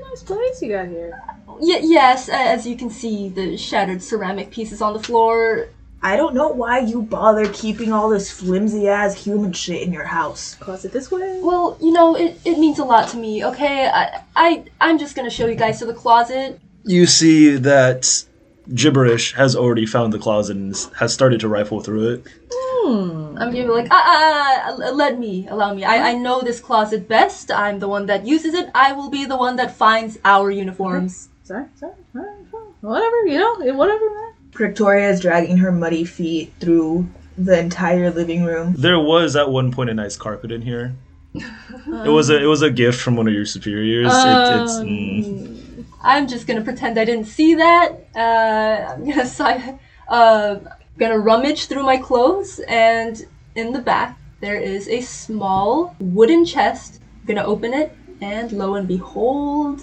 Nice 0.09 0.23
place 0.25 0.61
you 0.63 0.69
got 0.71 0.87
here. 0.87 1.11
Y- 1.47 1.81
yes, 1.83 2.27
as 2.27 2.65
you 2.65 2.75
can 2.75 2.89
see, 2.89 3.29
the 3.29 3.55
shattered 3.55 4.01
ceramic 4.01 4.49
pieces 4.49 4.81
on 4.81 4.93
the 4.93 4.99
floor. 5.03 5.67
I 6.01 6.15
don't 6.15 6.33
know 6.33 6.49
why 6.49 6.79
you 6.79 7.01
bother 7.01 7.51
keeping 7.51 7.91
all 7.91 8.09
this 8.09 8.31
flimsy 8.31 8.87
ass 8.87 9.21
human 9.21 9.51
shit 9.51 9.81
in 9.81 9.91
your 9.91 10.05
house. 10.05 10.55
Closet 10.55 10.93
this 10.93 11.11
way. 11.11 11.39
Well, 11.41 11.77
you 11.81 11.91
know, 11.91 12.15
it, 12.15 12.39
it 12.45 12.57
means 12.57 12.79
a 12.79 12.85
lot 12.85 13.09
to 13.09 13.17
me, 13.17 13.43
okay? 13.45 13.87
I, 13.87 14.21
I, 14.35 14.65
I'm 14.79 14.97
just 14.97 15.15
gonna 15.15 15.29
show 15.29 15.47
you 15.47 15.55
guys 15.55 15.79
to 15.79 15.85
the 15.85 15.93
closet. 15.93 16.59
You 16.85 17.05
see 17.05 17.57
that 17.57 18.25
Gibberish 18.73 19.33
has 19.33 19.55
already 19.55 19.85
found 19.85 20.13
the 20.13 20.19
closet 20.19 20.55
and 20.55 20.75
has 20.97 21.13
started 21.13 21.41
to 21.41 21.49
rifle 21.49 21.81
through 21.81 22.13
it. 22.13 22.27
Hmm. 22.51 23.37
I'm 23.37 23.51
gonna 23.51 23.63
be 23.63 23.69
like, 23.69 23.87
ah, 23.91 24.03
ah, 24.05 24.75
ah, 24.81 24.89
let 24.91 25.19
me, 25.19 25.47
allow 25.49 25.73
me. 25.73 25.83
I, 25.83 26.11
I 26.11 26.13
know 26.13 26.41
this 26.41 26.59
closet 26.59 27.07
best. 27.07 27.51
I'm 27.51 27.79
the 27.79 27.87
one 27.89 28.05
that 28.05 28.25
uses 28.25 28.53
it. 28.53 28.69
I 28.73 28.93
will 28.93 29.09
be 29.09 29.25
the 29.25 29.37
one 29.37 29.57
that 29.57 29.75
finds 29.75 30.17
our 30.23 30.49
uniforms. 30.49 31.29
Sorry, 31.43 31.65
sorry. 31.75 31.93
Alright, 32.15 32.47
fine. 32.51 32.61
Whatever, 32.81 33.25
you 33.25 33.39
know, 33.39 33.55
whatever, 33.73 34.09
man. 34.09 34.28
Victoria 34.59 35.09
is 35.09 35.21
dragging 35.21 35.57
her 35.57 35.71
muddy 35.71 36.03
feet 36.03 36.53
through 36.59 37.09
the 37.37 37.57
entire 37.57 38.11
living 38.11 38.43
room. 38.43 38.75
There 38.77 38.99
was 38.99 39.37
at 39.37 39.49
one 39.49 39.71
point 39.71 39.89
a 39.89 39.93
nice 39.93 40.17
carpet 40.17 40.51
in 40.51 40.61
here. 40.61 40.93
it 41.33 42.09
was 42.09 42.29
a 42.29 42.37
it 42.43 42.45
was 42.45 42.61
a 42.61 42.69
gift 42.69 42.99
from 42.99 43.15
one 43.15 43.27
of 43.27 43.33
your 43.33 43.45
superiors. 43.45 44.11
it, 44.25 44.55
it's 44.55 44.79
mm, 44.79 45.85
I'm 46.03 46.27
just 46.27 46.45
gonna 46.45 46.61
pretend 46.61 46.99
I 46.99 47.05
didn't 47.05 47.27
see 47.27 47.55
that. 47.55 47.89
Uh, 48.15 48.93
I'm 48.93 49.07
gonna 49.07 49.25
si- 49.25 49.77
uh, 50.09 50.55
gonna 50.97 51.19
rummage 51.19 51.67
through 51.67 51.83
my 51.83 51.97
clothes, 51.97 52.59
and 52.67 53.25
in 53.55 53.71
the 53.71 53.79
back 53.79 54.17
there 54.41 54.59
is 54.59 54.89
a 54.89 55.01
small 55.01 55.95
wooden 55.99 56.45
chest. 56.45 56.99
I'm 57.21 57.27
gonna 57.35 57.47
open 57.47 57.73
it, 57.73 57.95
and 58.21 58.51
lo 58.51 58.75
and 58.75 58.87
behold, 58.87 59.81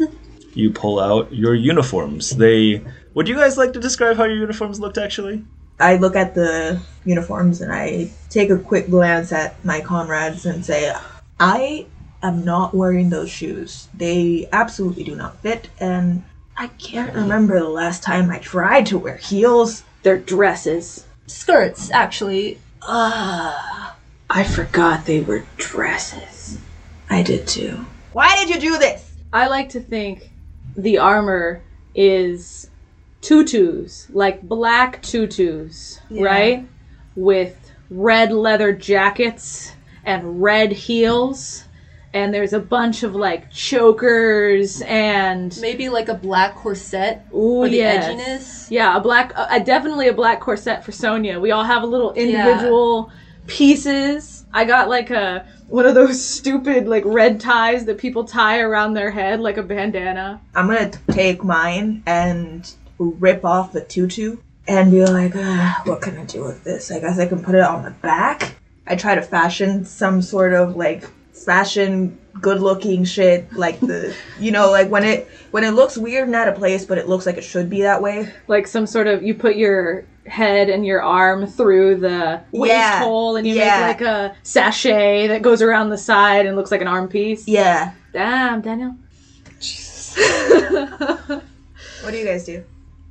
you 0.52 0.71
pull 0.71 1.00
out 1.00 1.33
your 1.33 1.54
uniforms. 1.54 2.30
They 2.30 2.83
would 3.16 3.28
you 3.28 3.35
guys 3.35 3.56
like 3.56 3.73
to 3.73 3.80
describe 3.80 4.18
how 4.18 4.25
your 4.25 4.37
uniforms 4.37 4.78
looked 4.78 4.99
actually? 4.99 5.42
I 5.80 5.96
look 5.96 6.14
at 6.16 6.35
the 6.35 6.82
uniforms 7.06 7.62
and 7.62 7.73
I 7.73 8.11
take 8.28 8.50
a 8.50 8.58
quick 8.58 8.90
glance 8.90 9.32
at 9.32 9.64
my 9.64 9.80
comrades 9.80 10.44
and 10.44 10.62
say, 10.62 10.94
I 11.40 11.87
am 12.23 12.44
not 12.44 12.75
wearing 12.75 13.08
those 13.08 13.30
shoes. 13.30 13.88
They 13.94 14.50
absolutely 14.52 15.02
do 15.02 15.16
not 15.16 15.40
fit, 15.40 15.70
and 15.80 16.25
I 16.58 16.66
can't 16.66 17.14
remember 17.14 17.58
the 17.58 17.70
last 17.70 18.02
time 18.02 18.30
I 18.30 18.38
tried 18.38 18.85
to 18.87 18.99
wear 18.99 19.16
heels. 19.16 19.82
They're 20.02 20.18
dresses. 20.18 21.06
skirts 21.26 21.90
actually. 21.90 22.58
Ah, 22.82 23.96
I 24.28 24.44
forgot 24.44 25.06
they 25.06 25.20
were 25.20 25.46
dresses. 25.56 26.58
I 27.08 27.23
did 27.23 27.49
too. 27.49 27.87
Why 28.12 28.37
did 28.37 28.50
you 28.50 28.61
do 28.61 28.78
this? 28.78 29.11
I 29.32 29.46
like 29.46 29.70
to 29.70 29.80
think 29.80 30.30
the 30.76 30.99
armor 30.99 31.62
is 31.94 32.68
tutus, 33.26 34.06
like 34.12 34.40
black 34.42 35.02
tutus, 35.02 35.99
Yeah. 36.09 36.25
right? 36.25 36.68
With 37.16 37.56
red 37.90 38.30
leather 38.30 38.73
jackets 38.73 39.73
and 40.04 40.40
red 40.40 40.71
heels. 40.71 41.64
And 42.12 42.33
there's 42.33 42.52
a 42.52 42.61
bunch 42.61 43.02
of 43.02 43.14
like 43.16 43.50
chokers 43.50 44.80
and 44.87 45.56
Maybe 45.61 45.88
like 45.88 46.09
a 46.09 46.14
black 46.14 46.54
corset 46.54 47.23
ooh 47.35 47.62
for 47.64 47.68
the 47.68 47.76
yes. 47.78 48.06
edginess. 48.06 48.71
Yeah, 48.71 48.97
a 48.97 49.00
black, 49.00 49.33
uh, 49.35 49.59
definitely 49.59 50.06
a 50.09 50.14
black 50.14 50.40
corset 50.40 50.85
for 50.85 50.92
Sonya. 50.92 51.40
We 51.40 51.50
all 51.50 51.64
have 51.64 51.83
a 51.83 51.87
little 51.87 52.12
individual 52.14 53.11
pieces. 53.49 54.45
I 54.54 54.64
got 54.64 54.88
like 54.88 55.11
a 55.11 55.45
one 55.68 55.85
of 55.85 55.97
those 55.97 56.25
stupid 56.25 56.87
like 56.87 57.02
red 57.04 57.40
ties 57.40 57.85
that 57.87 57.99
people 57.99 58.23
tie 58.25 58.61
around 58.61 58.95
their 58.95 59.11
head 59.11 59.40
like 59.40 59.56
a 59.56 59.62
bandana. 59.64 60.40
I'm 60.54 60.68
gonna 60.68 60.92
take 61.11 61.42
mine 61.42 62.02
and 62.06 62.71
rip 62.98 63.44
off 63.44 63.72
the 63.72 63.80
tutu 63.82 64.36
and 64.68 64.90
be 64.90 65.04
like, 65.04 65.32
ah, 65.36 65.80
what 65.84 66.02
can 66.02 66.16
I 66.18 66.24
do 66.24 66.42
with 66.42 66.64
this? 66.64 66.90
I 66.90 66.98
guess 67.00 67.18
I 67.18 67.26
can 67.26 67.42
put 67.42 67.54
it 67.54 67.60
on 67.62 67.82
the 67.84 67.90
back. 67.90 68.54
I 68.86 68.96
try 68.96 69.14
to 69.14 69.22
fashion 69.22 69.84
some 69.84 70.22
sort 70.22 70.52
of 70.54 70.76
like 70.76 71.04
fashion 71.32 72.18
good 72.40 72.60
looking 72.60 73.04
shit 73.04 73.50
like 73.52 73.78
the 73.80 74.14
you 74.40 74.50
know 74.50 74.70
like 74.70 74.88
when 74.90 75.04
it 75.04 75.26
when 75.50 75.64
it 75.64 75.70
looks 75.70 75.96
weird 75.96 76.26
and 76.26 76.34
out 76.36 76.48
of 76.48 76.54
place 76.54 76.84
but 76.84 76.96
it 76.98 77.08
looks 77.08 77.24
like 77.26 77.36
it 77.36 77.44
should 77.44 77.68
be 77.70 77.82
that 77.82 78.00
way 78.00 78.30
like 78.48 78.66
some 78.66 78.86
sort 78.86 79.06
of 79.06 79.22
you 79.22 79.34
put 79.34 79.54
your 79.56 80.04
head 80.26 80.68
and 80.70 80.84
your 80.84 81.02
arm 81.02 81.46
through 81.46 81.94
the 81.96 82.40
waist 82.52 82.72
Yeah, 82.72 82.98
hole 83.00 83.36
and 83.36 83.46
you 83.46 83.54
yeah. 83.54 83.86
make 83.86 84.00
like 84.00 84.08
a 84.08 84.34
sachet 84.42 85.26
that 85.28 85.42
goes 85.42 85.60
around 85.62 85.90
the 85.90 85.98
side 85.98 86.46
and 86.46 86.56
looks 86.56 86.70
like 86.70 86.80
an 86.82 86.88
arm 86.88 87.06
piece. 87.08 87.46
yeah 87.46 87.92
Damn, 88.12 88.60
Daniel. 88.62 88.94
Jesus 89.60 90.16
what 92.02 92.10
do 92.10 92.16
you 92.16 92.24
guys 92.24 92.44
do 92.44 92.64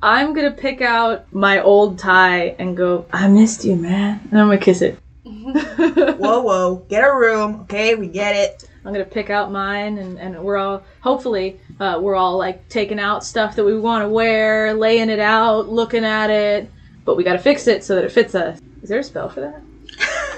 I'm 0.05 0.35
gonna 0.35 0.51
pick 0.51 0.81
out 0.81 1.33
my 1.33 1.61
old 1.61 1.97
tie 1.97 2.55
and 2.59 2.77
go, 2.77 3.07
I 3.11 3.27
missed 3.27 3.65
you, 3.65 3.75
man. 3.75 4.21
And 4.29 4.39
I'm 4.39 4.47
gonna 4.47 4.59
kiss 4.59 4.83
it. 4.83 4.99
whoa 5.25 6.41
whoa 6.41 6.85
get 6.87 7.03
a 7.03 7.11
room 7.11 7.61
okay 7.61 7.95
we 7.95 8.07
get 8.07 8.35
it 8.35 8.69
I'm 8.85 8.93
gonna 8.93 9.03
pick 9.03 9.31
out 9.31 9.51
mine, 9.51 9.97
and, 9.97 10.19
and 10.19 10.39
we're 10.43 10.57
all 10.57 10.83
hopefully 11.01 11.59
uh, 11.79 11.97
we're 11.99 12.15
all 12.15 12.37
like 12.37 12.69
taking 12.69 12.99
out 12.99 13.23
stuff 13.23 13.55
that 13.55 13.63
we 13.63 13.77
want 13.79 14.03
to 14.03 14.09
wear, 14.09 14.75
laying 14.75 15.09
it 15.09 15.19
out, 15.19 15.69
looking 15.69 16.05
at 16.05 16.29
it, 16.29 16.69
but 17.03 17.17
we 17.17 17.23
gotta 17.23 17.39
fix 17.39 17.65
it 17.65 17.83
so 17.83 17.95
that 17.95 18.03
it 18.03 18.11
fits 18.11 18.35
us. 18.35 18.59
Is 18.83 18.89
there 18.89 18.99
a 18.99 19.03
spell 19.03 19.29
for 19.29 19.41
that? 19.41 19.61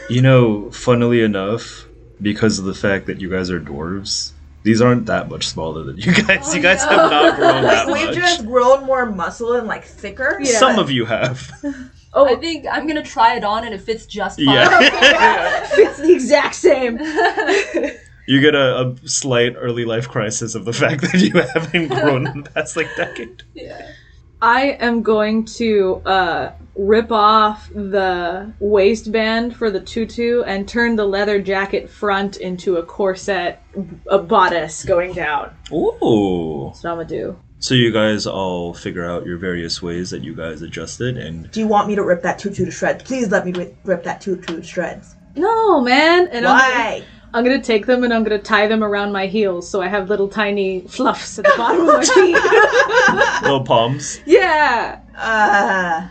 You 0.09 0.21
know, 0.21 0.71
funnily 0.71 1.21
enough, 1.21 1.85
because 2.21 2.59
of 2.59 2.63
the 2.63 2.73
fact 2.73 3.07
that 3.07 3.19
you 3.19 3.29
guys 3.29 3.49
are 3.49 3.59
dwarves, 3.59 4.31
these 4.63 4.81
aren't 4.81 5.05
that 5.05 5.29
much 5.29 5.47
smaller 5.47 5.83
than 5.83 5.97
you 5.97 6.13
guys. 6.13 6.49
Oh, 6.49 6.53
you 6.55 6.61
guys 6.61 6.83
have 6.83 7.09
not 7.09 7.35
grown 7.37 7.63
that 7.63 7.87
much. 7.87 7.93
we've 7.93 8.07
much. 8.07 8.15
just 8.15 8.45
grown 8.45 8.85
more 8.85 9.05
muscle 9.05 9.53
and 9.53 9.67
like 9.67 9.85
thicker 9.85 10.37
Yeah. 10.41 10.59
Some 10.59 10.77
of 10.79 10.91
you 10.91 11.05
have. 11.05 11.51
Oh, 12.13 12.25
I 12.25 12.35
think 12.35 12.65
I'm 12.71 12.87
gonna 12.87 13.03
try 13.03 13.35
it 13.35 13.43
on 13.43 13.63
and 13.65 13.73
it 13.73 13.81
fits 13.81 14.05
just 14.05 14.37
fine. 14.37 14.53
Yeah. 14.55 14.69
it's 15.73 15.99
the 15.99 16.11
exact 16.11 16.55
same. 16.55 16.97
you 18.27 18.41
get 18.41 18.55
a, 18.55 18.95
a 19.03 19.07
slight 19.07 19.55
early 19.57 19.85
life 19.85 20.09
crisis 20.09 20.55
of 20.55 20.65
the 20.65 20.73
fact 20.73 21.01
that 21.01 21.21
you 21.21 21.31
haven't 21.53 21.87
grown 21.89 22.27
in 22.27 22.43
the 22.43 22.49
past 22.49 22.75
like 22.75 22.87
decade. 22.95 23.43
I 24.41 24.77
am 24.79 25.01
going 25.01 25.45
to 25.45 26.01
uh, 26.05 26.51
rip 26.75 27.11
off 27.11 27.69
the 27.73 28.53
waistband 28.59 29.55
for 29.55 29.71
the 29.71 29.79
tutu 29.79 30.43
and 30.43 30.67
turn 30.67 30.95
the 30.95 31.05
leather 31.05 31.41
jacket 31.41 31.89
front 31.89 32.37
into 32.37 32.77
a 32.77 32.83
corset, 32.83 33.61
a 34.07 34.19
bodice 34.19 34.85
going 34.85 35.13
down. 35.13 35.55
Ooh. 35.71 36.67
That's 36.67 36.83
what 36.83 36.91
I'm 36.91 36.97
gonna 36.97 37.05
do. 37.05 37.39
So 37.59 37.73
you 37.73 37.91
guys 37.91 38.27
all 38.27 38.75
figure 38.75 39.03
out 39.03 39.25
your 39.25 39.37
various 39.37 39.81
ways 39.81 40.11
that 40.11 40.23
you 40.23 40.35
guys 40.35 40.61
adjusted, 40.61 41.17
and 41.17 41.49
do 41.49 41.59
you 41.59 41.67
want 41.67 41.87
me 41.87 41.95
to 41.95 42.03
rip 42.03 42.21
that 42.21 42.37
tutu 42.37 42.65
to 42.65 42.71
shreds 42.71 43.01
please 43.01 43.29
let 43.29 43.47
me 43.47 43.73
rip 43.83 44.03
that 44.03 44.21
tutu 44.21 44.57
to 44.57 44.63
shreds 44.63 45.15
No, 45.35 45.81
man. 45.81 46.27
And 46.27 46.45
I'm 46.45 46.59
gonna, 46.59 46.73
why 46.73 47.03
I'm 47.33 47.43
gonna 47.43 47.61
take 47.61 47.85
them 47.85 48.03
and 48.03 48.13
I'm 48.13 48.23
gonna 48.23 48.39
tie 48.39 48.67
them 48.67 48.83
around 48.83 49.11
my 49.11 49.27
heels 49.27 49.69
so 49.69 49.81
I 49.81 49.87
have 49.87 50.09
little 50.09 50.27
tiny 50.29 50.81
fluffs 50.81 51.37
at 51.39 51.45
the 51.45 51.53
bottom 51.57 51.81
of 51.81 51.95
my 51.97 52.03
feet. 53.39 53.43
little 53.43 53.63
palms. 53.63 54.21
yeah. 54.25 54.99
uh 55.17 56.07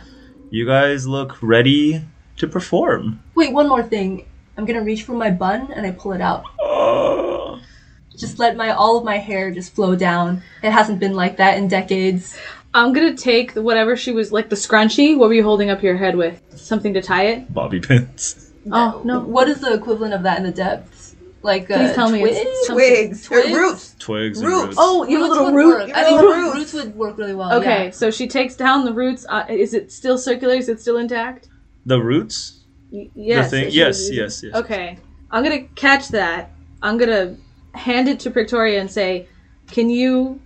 You 0.51 0.65
guys 0.65 1.07
look 1.07 1.41
ready 1.41 2.01
to 2.37 2.47
perform. 2.47 3.21
Wait, 3.35 3.51
one 3.53 3.67
more 3.67 3.83
thing. 3.83 4.25
I'm 4.57 4.65
gonna 4.65 4.83
reach 4.83 5.03
for 5.03 5.13
my 5.13 5.29
bun 5.31 5.71
and 5.73 5.85
I 5.85 5.91
pull 5.91 6.13
it 6.13 6.21
out. 6.21 6.43
Oh. 6.61 7.59
Just 8.15 8.39
let 8.39 8.55
my 8.57 8.71
all 8.71 8.97
of 8.97 9.03
my 9.05 9.17
hair 9.19 9.51
just 9.51 9.75
flow 9.75 9.95
down. 9.95 10.41
It 10.63 10.71
hasn't 10.71 10.99
been 10.99 11.13
like 11.13 11.37
that 11.37 11.59
in 11.59 11.67
decades. 11.67 12.35
I'm 12.73 12.91
gonna 12.91 13.15
take 13.15 13.51
whatever 13.51 13.95
she 13.95 14.11
was 14.11 14.31
like 14.31 14.49
the 14.49 14.55
scrunchie. 14.55 15.15
What 15.15 15.27
were 15.29 15.35
you 15.35 15.43
holding 15.43 15.69
up 15.69 15.83
your 15.83 15.95
head 15.97 16.15
with? 16.15 16.41
Something 16.59 16.95
to 16.95 17.01
tie 17.01 17.25
it? 17.27 17.53
Bobby 17.53 17.79
pins. 17.79 18.51
Oh 18.71 19.01
no. 19.05 19.19
What 19.19 19.47
is 19.47 19.61
the 19.61 19.71
equivalent 19.71 20.15
of 20.15 20.23
that 20.23 20.39
in 20.39 20.43
the 20.45 20.51
depths? 20.51 20.96
Like 21.43 21.69
uh, 21.71 21.77
Please 21.77 21.93
tell 21.95 22.09
me 22.09 22.23
it's 22.23 22.67
twigs? 22.67 22.67
something- 22.67 22.75
twigs, 22.75 23.25
Twigs? 23.25 23.51
or 23.51 23.55
roots 23.55 23.95
Twigs 23.99 24.39
and 24.41 24.47
Roots. 24.49 24.65
roots. 24.67 24.77
Oh, 24.79 25.07
you 25.07 25.21
have 25.21 25.25
a 25.25 25.29
Roots 25.29 25.29
little 25.37 25.45
would 25.45 25.55
root. 25.55 25.67
work. 25.87 25.89
I 25.95 26.03
think 26.03 26.21
little 26.21 26.33
roots. 26.35 26.55
roots. 26.55 26.73
would 26.73 26.95
work 26.95 27.17
really 27.17 27.35
well. 27.35 27.53
Okay, 27.59 27.85
yeah. 27.85 27.91
so 27.91 28.09
she 28.11 28.27
takes 28.27 28.55
down 28.55 28.85
the 28.85 28.93
roots. 28.93 29.25
Uh, 29.29 29.45
is 29.49 29.73
it 29.73 29.91
still 29.91 30.17
circular? 30.17 30.55
Is 30.55 30.67
it 30.69 30.81
still 30.81 30.97
intact? 30.97 31.47
The 31.85 32.01
roots? 32.01 32.63
Y- 32.91 33.09
yes. 33.15 33.45
the 33.45 33.49
thing? 33.57 33.63
that 33.65 33.71
she 33.73 33.77
Yes, 33.79 34.09
yes, 34.11 34.43
yes. 34.43 34.55
Okay, 34.55 34.97
I'm 35.31 35.43
gonna 35.43 35.63
catch 35.75 36.09
that. 36.09 36.51
I'm 36.81 36.97
gonna 36.97 37.35
hand 37.75 38.07
it 38.07 38.19
to 38.21 38.29
Victoria 38.29 38.79
and 38.81 38.89
say, 38.91 39.27
Can 39.67 39.89
you 39.89 40.41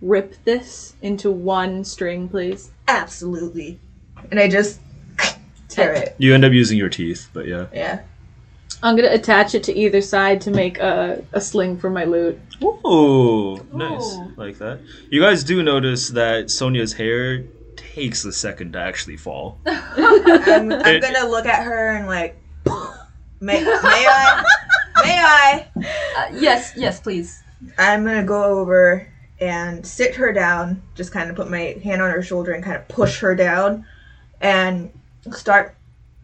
rip 0.00 0.34
this 0.44 0.94
into 1.02 1.30
one 1.30 1.84
string, 1.84 2.28
please? 2.28 2.70
Absolutely. 2.88 3.78
And 4.30 4.40
I 4.40 4.48
just 4.48 4.80
tear 5.68 5.92
it. 5.92 6.14
You 6.18 6.34
end 6.34 6.44
up 6.44 6.52
using 6.52 6.78
your 6.78 6.88
teeth, 6.88 7.28
but 7.32 7.46
yeah. 7.46 7.66
Yeah. 7.72 8.00
I'm 8.82 8.96
gonna 8.96 9.12
attach 9.12 9.54
it 9.54 9.62
to 9.64 9.76
either 9.76 10.00
side 10.00 10.40
to 10.42 10.50
make 10.50 10.78
a, 10.78 11.24
a 11.32 11.40
sling 11.40 11.78
for 11.78 11.88
my 11.88 12.04
loot. 12.04 12.38
Ooh, 12.62 13.64
nice. 13.72 14.16
Ooh. 14.16 14.32
Like 14.36 14.58
that. 14.58 14.80
You 15.08 15.20
guys 15.20 15.44
do 15.44 15.62
notice 15.62 16.08
that 16.10 16.50
Sonya's 16.50 16.92
hair 16.92 17.44
takes 17.76 18.24
a 18.24 18.32
second 18.32 18.72
to 18.72 18.80
actually 18.80 19.16
fall. 19.16 19.58
I'm, 19.66 20.72
I'm 20.72 21.00
gonna 21.00 21.28
look 21.28 21.46
at 21.46 21.64
her 21.64 21.96
and 21.96 22.06
like, 22.06 22.36
may, 23.40 23.62
may 23.62 24.06
I? 24.08 24.44
May 25.02 25.18
I? 25.18 25.66
Uh, 25.76 26.28
yes, 26.32 26.72
yes, 26.76 27.00
please. 27.00 27.42
I'm 27.78 28.04
gonna 28.04 28.24
go 28.24 28.42
over 28.44 29.08
and 29.40 29.86
sit 29.86 30.14
her 30.16 30.32
down, 30.32 30.82
just 30.94 31.12
kind 31.12 31.30
of 31.30 31.36
put 31.36 31.50
my 31.50 31.78
hand 31.82 32.02
on 32.02 32.10
her 32.10 32.22
shoulder 32.22 32.52
and 32.52 32.64
kind 32.64 32.76
of 32.76 32.86
push 32.88 33.20
her 33.20 33.34
down, 33.34 33.84
and 34.40 34.90
start 35.32 35.76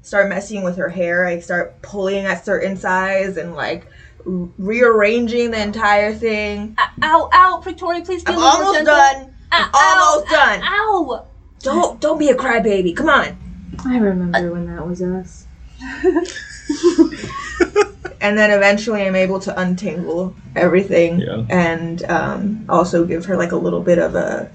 start 0.08 0.28
messing 0.28 0.62
with 0.64 0.76
her 0.76 0.88
hair. 0.88 1.26
I 1.26 1.38
start 1.38 1.80
pulling 1.82 2.24
at 2.26 2.44
certain 2.44 2.76
size 2.76 3.36
and 3.36 3.54
like 3.54 3.86
rearranging 4.24 5.50
the 5.52 5.62
entire 5.62 6.12
thing. 6.14 6.74
Uh, 6.78 6.86
ow, 7.02 7.30
ow, 7.32 7.60
Victoria, 7.62 8.02
please 8.04 8.24
be 8.24 8.32
I'm 8.32 8.38
a 8.38 8.40
little 8.40 8.58
more 8.58 8.66
almost 8.66 8.78
gentle. 8.78 8.96
done. 8.96 9.34
Ow, 9.52 9.70
almost 9.74 10.32
ow, 10.32 10.34
done. 10.34 10.60
Ow! 10.64 11.26
Don't 11.60 12.00
don't 12.00 12.18
be 12.18 12.28
a 12.30 12.34
crybaby. 12.34 12.96
Come 12.96 13.08
on. 13.08 13.36
I 13.86 13.98
remember 13.98 14.52
when 14.52 14.66
that 14.74 14.86
was 14.86 15.02
us. 15.02 15.46
And 18.20 18.36
then 18.36 18.50
eventually 18.50 19.02
I'm 19.06 19.14
able 19.14 19.38
to 19.40 19.60
untangle 19.60 20.34
everything 20.56 21.20
Yeah. 21.20 21.44
and 21.48 22.02
um, 22.10 22.64
also 22.68 23.04
give 23.04 23.24
her 23.26 23.36
like 23.36 23.52
a 23.52 23.56
little 23.56 23.80
bit 23.80 23.98
of 23.98 24.16
a 24.16 24.50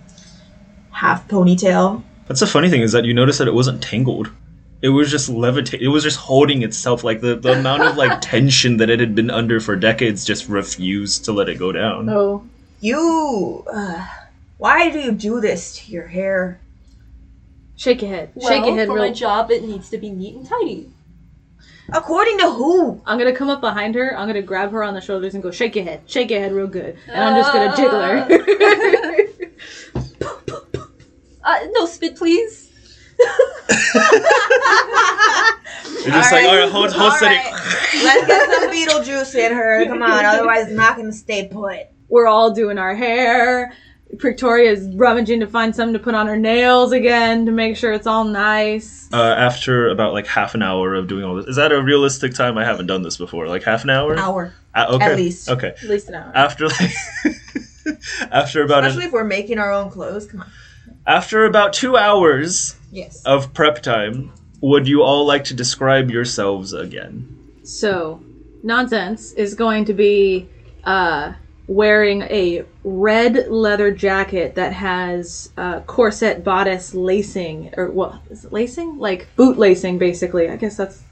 half 0.92 1.26
ponytail. 1.30 2.04
That's 2.28 2.42
the 2.42 2.46
funny 2.48 2.70
thing 2.70 2.82
is 2.82 2.92
that 2.92 3.06
you 3.06 3.14
notice 3.14 3.38
that 3.38 3.48
it 3.48 3.54
wasn't 3.54 3.82
tangled. 3.82 4.30
It 4.84 4.90
was 4.90 5.10
just 5.10 5.30
levitating. 5.30 5.86
It 5.86 5.90
was 5.90 6.04
just 6.04 6.18
holding 6.18 6.62
itself. 6.62 7.06
Like 7.06 7.22
the, 7.22 7.36
the 7.38 7.54
amount 7.54 7.84
of 7.84 7.96
like 7.96 8.20
tension 8.22 8.78
that 8.78 8.90
it 8.90 9.00
had 9.00 9.16
been 9.16 9.32
under 9.32 9.62
for 9.62 9.78
decades 9.78 10.26
just 10.26 10.50
refused 10.50 11.24
to 11.26 11.32
let 11.32 11.48
it 11.48 11.58
go 11.58 11.72
down. 11.72 12.10
Oh, 12.10 12.44
You, 12.82 13.64
uh, 13.74 14.06
why 14.58 14.90
do 14.92 15.00
you 15.00 15.14
do 15.14 15.40
this 15.40 15.78
to 15.78 15.92
your 15.92 16.08
hair? 16.08 16.60
shake 17.78 18.02
your 18.02 18.12
head. 18.12 18.32
Well, 18.36 18.50
shake 18.50 18.66
your 18.66 18.76
head 18.76 18.88
for 18.88 18.96
real. 18.96 19.04
my 19.06 19.12
job, 19.14 19.52
it 19.52 19.64
needs 19.64 19.90
to 19.90 19.98
be 19.98 20.10
neat 20.10 20.36
and 20.36 20.46
tidy. 20.46 20.90
According 21.92 22.38
to 22.40 22.52
who? 22.52 23.02
I'm 23.06 23.18
gonna 23.18 23.36
come 23.36 23.50
up 23.50 23.62
behind 23.62 23.96
her. 23.96 24.18
I'm 24.18 24.28
gonna 24.28 24.42
grab 24.42 24.72
her 24.72 24.84
on 24.84 24.94
the 24.94 25.02
shoulders 25.02 25.34
and 25.34 25.42
go 25.44 25.52
shake 25.52 25.76
your 25.76 25.86
head, 25.86 26.02
shake 26.08 26.30
your 26.30 26.40
head 26.40 26.52
real 26.54 26.68
good, 26.68 26.98
and 27.08 27.24
I'm 27.24 27.36
just 27.42 27.52
gonna 27.54 27.76
jiggle 27.76 28.02
her. 28.02 28.28
Uh, 31.46 31.58
no 31.74 31.86
spit, 31.86 32.16
please. 32.16 32.63
You're 36.04 36.12
just 36.12 36.32
like, 36.34 36.46
all 36.46 36.58
right, 36.58 36.70
hold, 36.70 36.92
hold 36.92 37.12
all 37.12 37.18
steady. 37.18 37.36
right. 37.36 37.54
Let's 38.04 38.28
get 38.28 38.50
some 38.50 38.70
Beetlejuice 38.70 39.36
in 39.36 39.54
her. 39.54 39.86
Come 39.86 40.02
on, 40.02 40.26
otherwise 40.26 40.66
it's 40.68 40.74
not 40.76 40.98
gonna 40.98 41.14
stay 41.14 41.48
put. 41.48 41.80
We're 42.10 42.28
all 42.28 42.52
doing 42.54 42.78
our 42.78 42.94
hair. 42.94 43.74
Victoria's 44.12 44.88
rummaging 44.96 45.40
to 45.40 45.48
find 45.48 45.76
something 45.76 45.94
to 45.94 46.00
put 46.00 46.14
on 46.14 46.28
her 46.28 46.38
nails 46.38 46.92
again 46.92 47.46
to 47.48 47.52
make 47.52 47.76
sure 47.78 47.94
it's 47.94 48.06
all 48.06 48.26
nice. 48.26 49.10
Uh, 49.12 49.18
after 49.38 49.88
about 49.90 50.14
like 50.14 50.28
half 50.28 50.54
an 50.56 50.62
hour 50.62 50.94
of 50.94 51.08
doing 51.08 51.24
all 51.24 51.36
this, 51.36 51.46
is 51.48 51.56
that 51.56 51.72
a 51.72 51.82
realistic 51.82 52.34
time? 52.36 52.58
I 52.58 52.66
haven't 52.66 52.86
done 52.88 53.02
this 53.02 53.18
before. 53.18 53.48
Like 53.48 53.64
half 53.64 53.84
an 53.84 53.90
hour. 53.90 54.16
Hour, 54.20 54.54
Uh, 54.76 54.86
okay. 54.90 55.06
at 55.06 55.16
least. 55.16 55.50
Okay. 55.50 55.70
At 55.70 55.84
least 55.84 56.10
an 56.10 56.16
hour. 56.16 56.32
After 56.36 56.68
like 56.68 56.92
after 58.32 58.64
about 58.64 58.84
especially 58.84 59.04
an, 59.04 59.08
if 59.08 59.14
we're 59.14 59.24
making 59.24 59.58
our 59.58 59.72
own 59.72 59.90
clothes. 59.90 60.28
Come 60.28 60.42
on. 60.42 60.52
after 61.08 61.46
about 61.46 61.74
two 61.74 61.96
hours 61.98 62.76
Yes. 62.94 63.24
of 63.26 63.54
prep 63.56 63.82
time, 63.82 64.32
would 64.62 64.88
you 64.88 65.02
all 65.02 65.26
like 65.26 65.44
to 65.46 65.56
describe 65.56 66.12
yourselves 66.12 66.74
again? 66.74 67.28
So, 67.64 68.24
nonsense 68.62 69.34
is 69.34 69.56
going 69.56 69.86
to 69.86 69.94
be 69.94 70.48
uh, 70.84 71.34
wearing 71.68 72.22
a 72.24 72.64
red 72.84 73.48
leather 73.50 73.92
jacket 73.92 74.54
that 74.56 74.74
has 74.74 75.52
uh, 75.58 75.80
corset 75.82 76.44
bodice 76.44 76.94
lacing, 76.94 77.74
or 77.78 77.90
what 77.90 78.22
is 78.30 78.46
it 78.46 78.54
lacing? 78.54 79.00
Like 79.00 79.28
boot 79.36 79.58
lacing, 79.58 79.98
basically. 79.98 80.50
I 80.50 80.56
guess 80.56 80.78
that's 80.78 81.04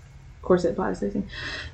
corset 0.44 0.76
bodice 0.76 1.02
lacing 1.02 1.28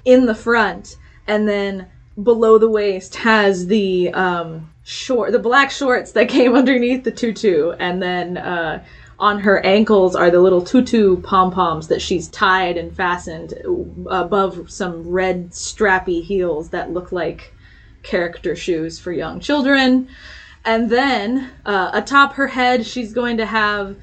in 0.05 0.25
the 0.25 0.35
front, 0.35 0.95
and 1.27 1.49
then 1.49 1.87
below 2.23 2.57
the 2.57 2.69
waist 2.69 3.15
has 3.15 3.67
the 3.67 4.09
um, 4.13 4.71
short, 4.83 5.33
the 5.33 5.39
black 5.39 5.69
shorts 5.69 6.13
that 6.13 6.29
came 6.29 6.55
underneath 6.61 7.03
the 7.03 7.11
tutu, 7.11 7.71
and 7.71 8.01
then. 8.01 8.37
Uh, 8.37 8.83
on 9.19 9.39
her 9.39 9.65
ankles 9.65 10.15
are 10.15 10.29
the 10.29 10.39
little 10.39 10.61
tutu 10.61 11.19
pom 11.21 11.51
poms 11.51 11.87
that 11.87 12.01
she's 12.01 12.27
tied 12.27 12.77
and 12.77 12.95
fastened 12.95 13.53
above 14.09 14.69
some 14.69 15.07
red 15.07 15.49
strappy 15.49 16.23
heels 16.23 16.69
that 16.69 16.91
look 16.91 17.11
like 17.11 17.53
character 18.03 18.55
shoes 18.55 18.99
for 18.99 19.11
young 19.11 19.39
children. 19.39 20.07
And 20.63 20.89
then 20.89 21.49
uh, 21.65 21.91
atop 21.93 22.33
her 22.33 22.47
head, 22.47 22.85
she's 22.85 23.13
going 23.13 23.37
to 23.37 23.45
have 23.45 23.95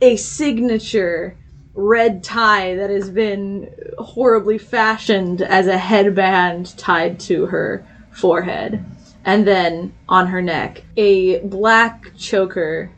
a 0.00 0.16
signature 0.16 1.36
red 1.74 2.22
tie 2.22 2.74
that 2.74 2.90
has 2.90 3.08
been 3.08 3.72
horribly 3.98 4.58
fashioned 4.58 5.40
as 5.42 5.66
a 5.66 5.78
headband 5.78 6.76
tied 6.76 7.20
to 7.20 7.46
her 7.46 7.86
forehead. 8.10 8.84
And 9.24 9.46
then 9.46 9.94
on 10.08 10.26
her 10.26 10.42
neck, 10.42 10.82
a 10.96 11.40
black 11.40 12.16
choker 12.16 12.90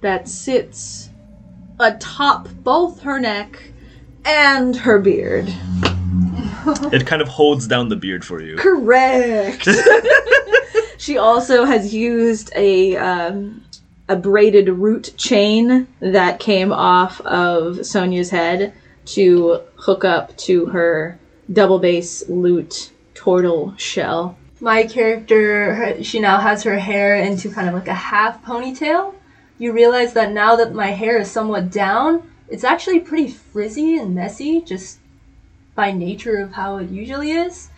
that 0.00 0.28
sits 0.28 1.10
atop 1.80 2.48
both 2.62 3.02
her 3.02 3.20
neck 3.20 3.60
and 4.24 4.76
her 4.76 4.98
beard. 4.98 5.52
It 6.92 7.06
kind 7.06 7.22
of 7.22 7.28
holds 7.28 7.66
down 7.66 7.88
the 7.88 7.96
beard 7.96 8.24
for 8.26 8.42
you. 8.42 8.56
Correct. 8.56 9.66
she 10.98 11.16
also 11.16 11.64
has 11.64 11.94
used 11.94 12.50
a 12.54 12.94
um, 12.96 13.64
a 14.08 14.16
braided 14.16 14.68
root 14.68 15.14
chain 15.16 15.86
that 16.00 16.40
came 16.40 16.72
off 16.72 17.20
of 17.22 17.86
Sonya's 17.86 18.28
head 18.28 18.74
to 19.06 19.60
hook 19.76 20.04
up 20.04 20.36
to 20.38 20.66
her 20.66 21.18
double 21.52 21.78
bass 21.78 22.28
lute 22.28 22.90
tortle 23.14 23.78
shell. 23.78 24.36
My 24.60 24.84
character, 24.84 25.74
her, 25.74 26.02
she 26.02 26.18
now 26.18 26.38
has 26.38 26.62
her 26.64 26.78
hair 26.78 27.16
into 27.16 27.50
kind 27.50 27.68
of 27.68 27.74
like 27.74 27.88
a 27.88 27.94
half 27.94 28.44
ponytail. 28.44 29.14
You 29.58 29.72
realize 29.72 30.12
that 30.12 30.30
now 30.30 30.54
that 30.54 30.72
my 30.72 30.92
hair 30.92 31.18
is 31.18 31.30
somewhat 31.30 31.70
down, 31.70 32.30
it's 32.48 32.62
actually 32.62 33.00
pretty 33.00 33.28
frizzy 33.28 33.96
and 33.96 34.14
messy, 34.14 34.60
just 34.60 34.98
by 35.74 35.90
nature 35.90 36.38
of 36.38 36.52
how 36.52 36.76
it 36.76 36.90
usually 36.90 37.32
is. 37.32 37.68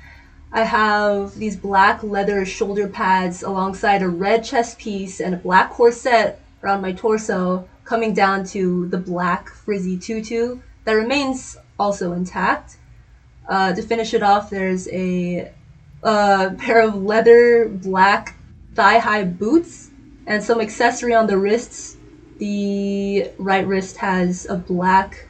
I 0.52 0.64
have 0.64 1.36
these 1.36 1.56
black 1.56 2.02
leather 2.02 2.44
shoulder 2.44 2.86
pads 2.86 3.42
alongside 3.42 4.02
a 4.02 4.08
red 4.08 4.44
chest 4.44 4.78
piece 4.78 5.20
and 5.20 5.34
a 5.34 5.38
black 5.38 5.70
corset 5.70 6.40
around 6.62 6.82
my 6.82 6.92
torso, 6.92 7.66
coming 7.84 8.12
down 8.12 8.44
to 8.44 8.86
the 8.88 8.98
black 8.98 9.48
frizzy 9.48 9.96
tutu 9.96 10.60
that 10.84 10.92
remains 10.92 11.56
also 11.78 12.12
intact. 12.12 12.76
Uh, 13.48 13.72
to 13.72 13.82
finish 13.82 14.12
it 14.12 14.22
off, 14.22 14.50
there's 14.50 14.86
a 14.88 15.50
a 16.02 16.54
pair 16.58 16.80
of 16.80 16.94
leather 16.94 17.68
black 17.68 18.34
thigh 18.74 18.98
high 18.98 19.24
boots 19.24 19.89
and 20.30 20.44
some 20.44 20.60
accessory 20.60 21.12
on 21.12 21.26
the 21.26 21.36
wrists. 21.36 21.96
The 22.38 23.32
right 23.36 23.66
wrist 23.66 23.96
has 23.96 24.46
a 24.48 24.54
black 24.54 25.26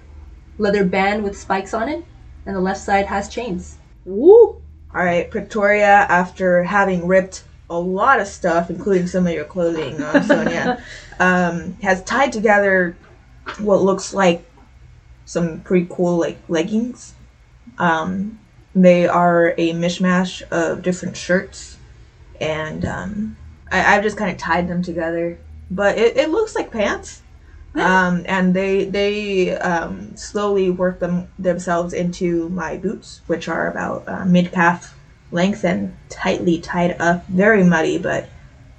leather 0.59 0.85
band 0.85 1.25
with 1.25 1.37
spikes 1.37 1.73
on 1.73 1.89
it, 1.89 2.05
and 2.45 2.55
the 2.55 2.61
left 2.61 2.81
side 2.81 3.07
has 3.07 3.31
chains. 3.31 3.79
Woo! 4.05 4.61
All 4.95 5.05
right, 5.05 5.33
Victoria. 5.33 6.07
After 6.09 6.63
having 6.65 7.07
ripped 7.07 7.45
a 7.71 7.79
lot 7.79 8.21
of 8.21 8.27
stuff, 8.27 8.69
including 8.69 9.07
some 9.07 9.27
of 9.27 9.33
your 9.33 9.47
clothing, 9.47 10.03
um, 10.03 10.23
Sonya, 10.27 10.85
um, 11.19 11.79
has 11.83 12.05
tied 12.05 12.31
together 12.31 12.95
what 13.59 13.81
looks 13.81 14.13
like 14.13 14.45
some 15.25 15.61
pretty 15.61 15.87
cool 15.91 16.19
like 16.19 16.39
leggings. 16.49 17.15
Um, 17.79 18.39
they 18.75 19.09
are 19.09 19.55
a 19.57 19.73
mishmash 19.73 20.43
of 20.51 20.83
different 20.83 21.17
shirts, 21.17 21.79
and 22.39 22.85
um, 22.85 23.37
I, 23.71 23.97
I've 23.97 24.03
just 24.03 24.17
kind 24.17 24.31
of 24.31 24.39
tied 24.39 24.69
them 24.69 24.83
together. 24.83 25.39
But 25.71 25.99
it, 25.99 26.17
it 26.17 26.31
looks 26.31 26.55
like 26.55 26.71
pants. 26.71 27.23
Um, 27.73 28.25
and 28.27 28.53
they 28.53 28.87
they 28.87 29.57
um, 29.57 30.17
slowly 30.17 30.71
work 30.71 30.99
them 30.99 31.29
themselves 31.39 31.93
into 31.93 32.49
my 32.49 32.77
boots, 32.77 33.21
which 33.29 33.47
are 33.47 33.71
about 33.71 34.09
uh, 34.09 34.25
mid 34.25 34.51
calf 34.51 34.99
length 35.31 35.63
and 35.65 35.97
tightly 36.09 36.59
tied 36.59 37.01
up, 37.01 37.27
very 37.29 37.63
muddy, 37.63 37.97
but 37.97 38.29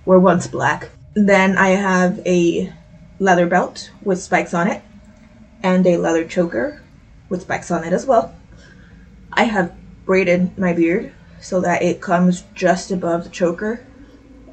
were 0.04 0.20
once 0.20 0.46
black. 0.48 0.90
Then 1.14 1.58
I 1.58 1.70
have 1.70 2.20
a 2.26 2.74
leather 3.20 3.48
belt 3.48 3.92
with 4.04 4.22
spikes 4.22 4.54
on 4.54 4.68
it, 4.68 4.82
and 5.64 5.88
a 5.88 5.98
leather 5.98 6.26
choker 6.26 6.82
with 7.30 7.44
spikes 7.44 7.72
on 7.72 7.86
it 7.86 7.94
as 7.94 8.06
well. 8.06 8.36
I 9.32 9.44
have 9.44 9.74
braided 10.06 10.58
my 10.58 10.74
beard 10.74 11.14
so 11.40 11.62
that 11.62 11.82
it 11.82 12.02
comes 12.02 12.44
just 12.54 12.92
above 12.92 13.24
the 13.24 13.30
choker, 13.30 13.86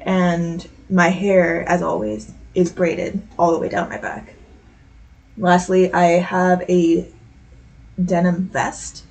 and 0.01 0.67
my 0.89 1.09
hair, 1.09 1.67
as 1.67 1.81
always, 1.81 2.33
is 2.55 2.71
braided 2.71 3.21
all 3.37 3.51
the 3.51 3.59
way 3.59 3.69
down 3.69 3.89
my 3.89 3.97
back. 3.97 4.33
Lastly, 5.37 5.91
I 5.93 6.19
have 6.19 6.61
a 6.69 7.07
denim 8.03 8.49
vest 8.49 9.03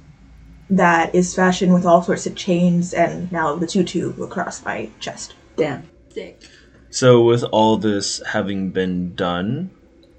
that 0.70 1.14
is 1.14 1.35
fashioned 1.35 1.72
with 1.72 1.87
all 1.87 2.03
sorts 2.03 2.27
of 2.27 2.35
chains, 2.35 2.92
and 2.92 3.31
now 3.33 3.55
the 3.57 3.66
tutu 3.66 4.22
across 4.22 4.64
my 4.64 4.90
chest. 5.01 5.35
Damn. 5.57 5.88
Sick. 6.11 6.42
So, 6.90 7.22
with 7.22 7.44
all 7.44 7.77
this 7.77 8.22
having 8.27 8.70
been 8.70 9.14
done, 9.14 9.70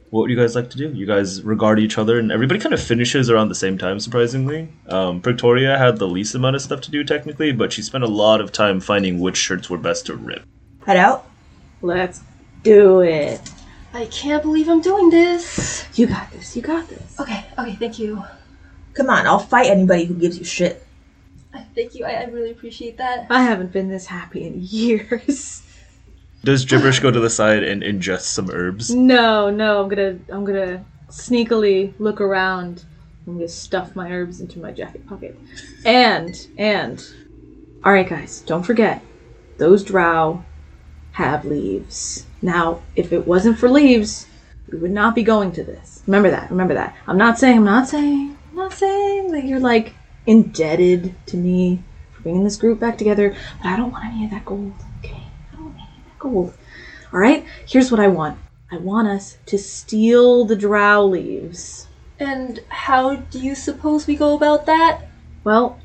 what 0.10 0.22
would 0.22 0.32
you 0.32 0.38
guys 0.38 0.56
like 0.56 0.70
to 0.72 0.78
do? 0.78 0.92
You 0.92 1.06
guys 1.06 1.44
regard 1.44 1.80
each 1.80 1.98
other, 1.98 2.18
and 2.18 2.32
everybody 2.32 2.60
kind 2.60 2.74
of 2.74 2.82
finishes 2.82 3.30
around 3.30 3.50
the 3.50 3.56
same 3.56 3.78
time, 3.78 4.00
surprisingly. 4.00 4.72
Um, 4.88 5.22
Victoria 5.22 5.78
had 5.78 5.98
the 5.98 6.08
least 6.08 6.34
amount 6.34 6.56
of 6.56 6.62
stuff 6.62 6.82
to 6.82 6.92
do, 6.92 7.04
technically, 7.04 7.52
but 7.52 7.72
she 7.72 7.84
spent 7.84 8.04
a 8.04 8.08
lot 8.08 8.42
of 8.42 8.52
time 8.52 8.80
finding 8.80 9.20
which 9.20 9.38
shirts 9.38 9.70
were 9.70 9.78
best 9.78 10.08
to 10.08 10.16
rip. 10.16 10.44
Head 10.86 10.98
out. 10.98 11.30
Let's 11.82 12.22
do 12.64 13.02
it. 13.02 13.42
I 13.94 14.06
can't 14.06 14.44
believe 14.44 14.70
I'm 14.70 14.82
doing 14.82 15.10
this. 15.10 15.86
You 15.96 16.08
got 16.08 16.32
this. 16.32 16.56
You 16.56 16.62
got 16.62 16.88
this. 16.88 17.20
Okay, 17.20 17.46
okay, 17.58 17.76
thank 17.76 18.00
you. 18.00 18.24
Come 18.94 19.10
on, 19.10 19.26
I'll 19.26 19.40
fight 19.40 19.68
anybody 19.68 20.06
who 20.06 20.14
gives 20.14 20.38
you 20.38 20.46
shit. 20.46 20.86
Thank 21.76 21.96
you. 21.96 22.06
I, 22.06 22.12
I 22.12 22.24
really 22.26 22.52
appreciate 22.52 22.98
that. 22.98 23.28
I 23.30 23.42
haven't 23.42 23.72
been 23.72 23.90
this 23.90 24.06
happy 24.06 24.46
in 24.46 24.56
years. 24.62 25.64
Does 26.44 26.66
Gibberish 26.66 27.00
go 27.00 27.12
to 27.12 27.20
the 27.20 27.30
side 27.30 27.64
and 27.64 27.84
ingest 27.84 28.22
some 28.22 28.50
herbs? 28.50 28.94
No, 28.94 29.50
no, 29.50 29.82
I'm 29.82 29.90
gonna 29.90 30.20
I'm 30.30 30.46
gonna 30.46 30.86
sneakily 31.10 31.94
look 32.00 32.22
around. 32.22 32.86
I'm 33.28 33.36
gonna 33.36 33.48
stuff 33.48 33.96
my 33.96 34.12
herbs 34.12 34.40
into 34.40 34.60
my 34.60 34.72
jacket 34.72 35.08
pocket. 35.08 35.38
And 35.86 36.36
and 36.58 37.06
Alright 37.86 38.10
guys, 38.10 38.42
don't 38.42 38.64
forget, 38.64 39.02
those 39.58 39.84
drow 39.84 40.44
have 41.14 41.46
leaves. 41.46 42.26
Now, 42.42 42.82
if 42.96 43.12
it 43.12 43.28
wasn't 43.28 43.60
for 43.60 43.70
leaves, 43.70 44.28
we 44.72 44.78
would 44.78 44.92
not 44.92 45.16
be 45.16 45.24
going 45.24 45.52
to 45.54 45.64
this. 45.64 46.04
Remember 46.08 46.30
that, 46.32 46.50
remember 46.50 46.74
that. 46.76 46.96
I'm 47.08 47.18
not 47.18 47.38
saying 47.38 47.58
I'm 47.58 47.66
not 47.66 47.88
saying 47.88 48.38
I'm 48.52 48.56
not 48.56 48.74
saying 48.74 49.32
that 49.32 49.46
you're 49.46 49.60
like 49.60 49.94
indebted 50.26 51.16
to 51.28 51.38
me 51.38 51.84
for 52.12 52.24
bringing 52.24 52.44
this 52.44 52.58
group 52.58 52.80
back 52.80 52.98
together, 52.98 53.36
but 53.62 53.70
I 53.70 53.78
don't 53.78 53.92
want 53.92 54.06
any 54.06 54.26
of 54.26 54.32
that 54.32 54.46
gold, 54.46 54.74
okay? 55.00 55.24
I 55.52 55.56
don't 55.56 55.66
want 55.66 55.78
any 55.78 56.00
of 56.00 56.06
that 56.06 56.20
gold. 56.20 56.54
All 57.12 57.20
right, 57.20 57.46
here's 57.68 57.92
what 57.92 58.00
I 58.00 58.08
want. 58.08 58.38
I 58.72 58.78
want 58.78 59.08
us 59.08 59.38
to 59.48 59.58
steal 59.58 60.46
the 60.46 60.56
drow 60.56 61.06
leaves. 61.06 61.88
And 62.20 62.60
how 62.70 63.16
do 63.16 63.40
you 63.40 63.56
suppose 63.56 64.06
we 64.06 64.16
go 64.16 64.36
about 64.36 64.66
that? 64.68 65.08
Well, 65.44 65.80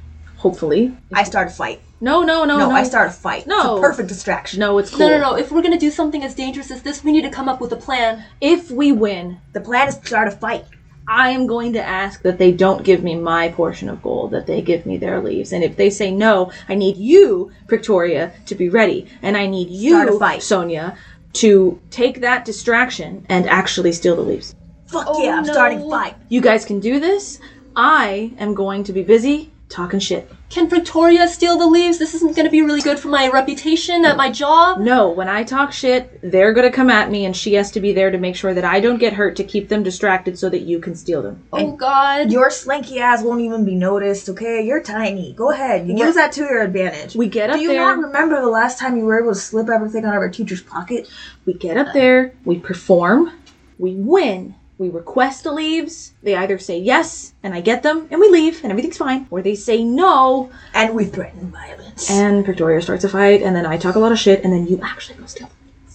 hopefully. 0.44 0.94
I 1.12 1.24
start 1.24 1.48
a 1.48 1.50
fight. 1.50 1.80
No, 2.02 2.22
no, 2.22 2.44
no, 2.44 2.58
No, 2.58 2.68
no. 2.68 2.74
I 2.76 2.82
start 2.82 3.08
a 3.08 3.12
fight. 3.12 3.46
No. 3.46 3.60
It's 3.76 3.78
a 3.78 3.88
perfect 3.88 4.08
distraction. 4.10 4.60
No, 4.60 4.76
it's 4.78 4.90
cool. 4.90 4.98
No, 5.00 5.08
no, 5.08 5.18
no. 5.18 5.36
If 5.36 5.50
we're 5.50 5.62
gonna 5.62 5.78
do 5.78 5.90
something 5.90 6.22
as 6.22 6.34
dangerous 6.34 6.70
as 6.70 6.82
this, 6.82 7.02
we 7.02 7.12
need 7.12 7.22
to 7.22 7.30
come 7.30 7.48
up 7.48 7.62
with 7.62 7.72
a 7.72 7.76
plan. 7.76 8.22
If 8.42 8.70
we 8.70 8.92
win, 8.92 9.38
The 9.54 9.62
plan 9.62 9.88
is 9.88 9.96
to 9.96 10.06
start 10.06 10.28
a 10.28 10.32
fight. 10.32 10.66
I 11.08 11.30
am 11.30 11.46
going 11.46 11.72
to 11.74 11.82
ask 11.82 12.20
that 12.22 12.36
they 12.38 12.52
don't 12.52 12.82
give 12.84 13.02
me 13.02 13.14
my 13.14 13.48
portion 13.48 13.88
of 13.88 14.02
gold, 14.02 14.30
that 14.32 14.46
they 14.46 14.60
give 14.62 14.84
me 14.86 14.96
their 14.98 15.20
leaves. 15.22 15.52
And 15.52 15.62
if 15.64 15.76
they 15.76 15.90
say 15.90 16.10
no, 16.10 16.50
I 16.68 16.74
need 16.74 16.96
you, 16.96 17.50
Victoria, 17.68 18.32
to 18.46 18.54
be 18.54 18.68
ready. 18.70 19.06
And 19.22 19.36
I 19.36 19.46
need 19.46 19.68
Start 19.68 20.08
a 20.08 20.12
you, 20.12 20.18
fight. 20.18 20.42
Sonya, 20.42 20.96
to 21.44 21.78
take 21.90 22.20
that 22.20 22.44
distraction 22.44 23.24
and 23.28 23.46
actually 23.48 23.92
steal 23.92 24.16
the 24.16 24.22
leaves. 24.22 24.54
Fuck 24.86 25.06
Oh, 25.08 25.22
yeah, 25.22 25.36
I'm 25.38 25.44
no. 25.44 25.52
starting 25.52 25.80
a 25.82 25.88
fight. 25.90 26.14
You 26.28 26.40
guys 26.40 26.64
can 26.64 26.80
do 26.80 26.98
this. 27.00 27.38
I 27.76 28.32
am 28.38 28.54
going 28.54 28.84
to 28.84 28.92
be 28.92 29.02
busy 29.02 29.50
talking 29.74 29.98
shit. 29.98 30.30
Can 30.50 30.68
Victoria 30.68 31.26
steal 31.26 31.58
the 31.58 31.66
leaves? 31.66 31.98
This 31.98 32.14
isn't 32.14 32.36
gonna 32.36 32.48
be 32.48 32.62
really 32.62 32.80
good 32.80 32.98
for 32.98 33.08
my 33.08 33.28
reputation 33.28 34.04
at 34.04 34.16
my 34.16 34.30
job. 34.30 34.78
No, 34.78 35.10
when 35.10 35.28
I 35.28 35.42
talk 35.42 35.72
shit, 35.72 36.20
they're 36.22 36.52
gonna 36.52 36.70
come 36.70 36.90
at 36.90 37.10
me, 37.10 37.24
and 37.24 37.36
she 37.36 37.54
has 37.54 37.72
to 37.72 37.80
be 37.80 37.92
there 37.92 38.10
to 38.10 38.18
make 38.18 38.36
sure 38.36 38.54
that 38.54 38.64
I 38.64 38.78
don't 38.78 38.98
get 38.98 39.14
hurt 39.14 39.34
to 39.36 39.44
keep 39.44 39.68
them 39.68 39.82
distracted 39.82 40.38
so 40.38 40.48
that 40.48 40.60
you 40.60 40.78
can 40.78 40.94
steal 40.94 41.22
them. 41.22 41.42
Oh 41.52 41.72
God. 41.72 42.30
Your 42.30 42.50
slinky 42.50 43.00
ass 43.00 43.22
won't 43.22 43.40
even 43.40 43.64
be 43.64 43.74
noticed, 43.74 44.28
okay? 44.28 44.62
You're 44.64 44.82
tiny. 44.82 45.32
Go 45.32 45.50
ahead. 45.50 45.88
You 45.88 45.96
use 45.96 46.14
that 46.14 46.30
to 46.32 46.42
your 46.42 46.62
advantage. 46.62 47.16
We 47.16 47.28
get 47.28 47.50
up 47.50 47.54
there. 47.54 47.58
Do 47.58 47.62
you 47.64 47.70
there. 47.70 47.80
not 47.80 47.98
remember 47.98 48.40
the 48.40 48.48
last 48.48 48.78
time 48.78 48.96
you 48.96 49.04
were 49.04 49.20
able 49.20 49.34
to 49.34 49.38
slip 49.38 49.68
everything 49.68 50.04
out 50.04 50.14
of 50.14 50.20
our 50.20 50.30
teacher's 50.30 50.62
pocket? 50.62 51.08
We 51.46 51.54
get 51.54 51.76
up 51.76 51.92
there, 51.92 52.32
we 52.44 52.58
perform, 52.58 53.32
we 53.78 53.94
win, 53.96 54.54
we 54.78 54.88
request 54.88 55.44
the 55.44 55.52
leaves. 55.52 56.12
They 56.22 56.34
either 56.34 56.58
say 56.58 56.78
yes, 56.78 57.32
and 57.42 57.54
I 57.54 57.60
get 57.60 57.82
them, 57.82 58.08
and 58.10 58.20
we 58.20 58.28
leave, 58.28 58.62
and 58.62 58.70
everything's 58.72 58.96
fine, 58.96 59.26
or 59.30 59.40
they 59.42 59.54
say 59.54 59.84
no, 59.84 60.50
And 60.74 60.94
we 60.94 61.04
threaten 61.04 61.50
violence. 61.50 62.10
and 62.10 62.44
Victoria 62.44 62.82
starts 62.82 63.04
a 63.04 63.08
fight, 63.08 63.42
and 63.42 63.54
then 63.54 63.66
I 63.66 63.76
talk 63.76 63.94
a 63.94 63.98
lot 64.00 64.12
of 64.12 64.18
shit, 64.18 64.42
and 64.42 64.52
then 64.52 64.66
you 64.66 64.80
actually 64.82 65.18
go 65.18 65.26
steal. 65.26 65.50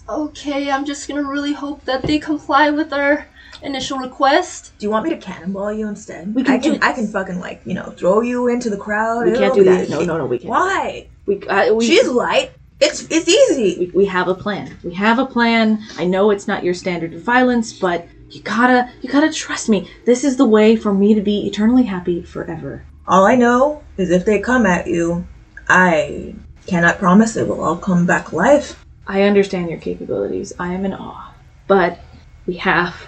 Okay, 0.07 0.71
I'm 0.71 0.85
just 0.85 1.07
gonna 1.07 1.23
really 1.23 1.53
hope 1.53 1.85
that 1.85 2.01
they 2.03 2.17
comply 2.19 2.71
with 2.71 2.91
our 2.93 3.27
initial 3.61 3.99
request. 3.99 4.71
do 4.79 4.85
you 4.85 4.89
want 4.89 5.03
me 5.03 5.09
to 5.11 5.17
cannonball 5.17 5.71
you 5.73 5.87
instead? 5.87 6.33
We 6.33 6.43
can 6.43 6.53
I 6.53 6.57
can. 6.57 6.73
do- 6.73 6.79
I 6.81 6.93
can 6.93 7.07
fucking 7.07 7.39
like 7.39 7.61
you 7.65 7.73
know 7.73 7.91
throw 7.97 8.21
you 8.21 8.47
into 8.47 8.69
the 8.69 8.77
crowd. 8.77 9.25
We 9.25 9.33
can't 9.37 9.53
be 9.53 9.59
do 9.59 9.65
that 9.65 9.87
that. 9.87 9.89
No, 9.89 10.01
no, 10.01 10.17
no, 10.17 10.25
we 10.25 10.39
can't. 10.39 10.49
Why? 10.49 11.07
We, 11.25 11.45
uh, 11.47 11.73
we, 11.73 11.85
She's 11.85 12.07
light. 12.07 12.53
It's 12.79 13.05
it's 13.11 13.27
easy. 13.27 13.77
we, 13.79 13.91
we 13.93 14.05
have 14.05 14.29
a 14.29 14.33
plan. 14.33 14.77
We 14.83 14.93
have 14.93 15.19
a 15.19 15.25
plan. 15.25 15.83
I 15.97 16.05
know 16.05 16.31
it's 16.31 16.47
not 16.47 16.63
your 16.63 16.73
standard 16.73 17.13
of 17.13 17.21
violence, 17.21 17.73
but 17.73 18.07
you 18.29 18.41
gotta, 18.41 18.91
you 19.01 19.09
gotta 19.09 19.31
trust 19.31 19.69
me. 19.69 19.89
This 20.05 20.23
is 20.23 20.37
the 20.37 20.45
way 20.45 20.75
for 20.75 20.93
me 20.93 21.13
to 21.13 21.21
be 21.21 21.47
eternally 21.47 21.83
happy 21.83 22.21
forever. 22.21 22.85
All 23.07 23.25
I 23.25 23.35
know 23.35 23.83
is 23.97 24.11
if 24.11 24.25
they 24.25 24.39
come 24.39 24.65
at 24.65 24.87
you, 24.87 25.27
I 25.67 26.35
cannot 26.67 26.99
promise 26.99 27.35
it 27.35 27.47
will 27.47 27.63
all 27.63 27.77
come 27.77 28.05
back 28.05 28.31
alive. 28.31 28.83
I 29.07 29.23
understand 29.23 29.69
your 29.69 29.79
capabilities. 29.79 30.53
I 30.59 30.73
am 30.73 30.85
in 30.85 30.93
awe. 30.93 31.33
But 31.67 31.99
we 32.45 32.55
have 32.57 33.07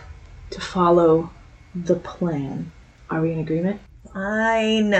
to 0.51 0.59
follow 0.59 1.29
the 1.75 1.95
plan. 1.95 2.71
Are 3.09 3.21
we 3.21 3.33
in 3.33 3.39
agreement? 3.39 3.79
Fine. 4.13 4.95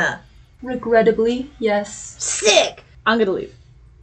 Regrettably, 0.61 1.49
yes. 1.59 2.15
Sick. 2.23 2.83
I'm 3.05 3.17
gonna 3.17 3.31
leave. 3.31 3.55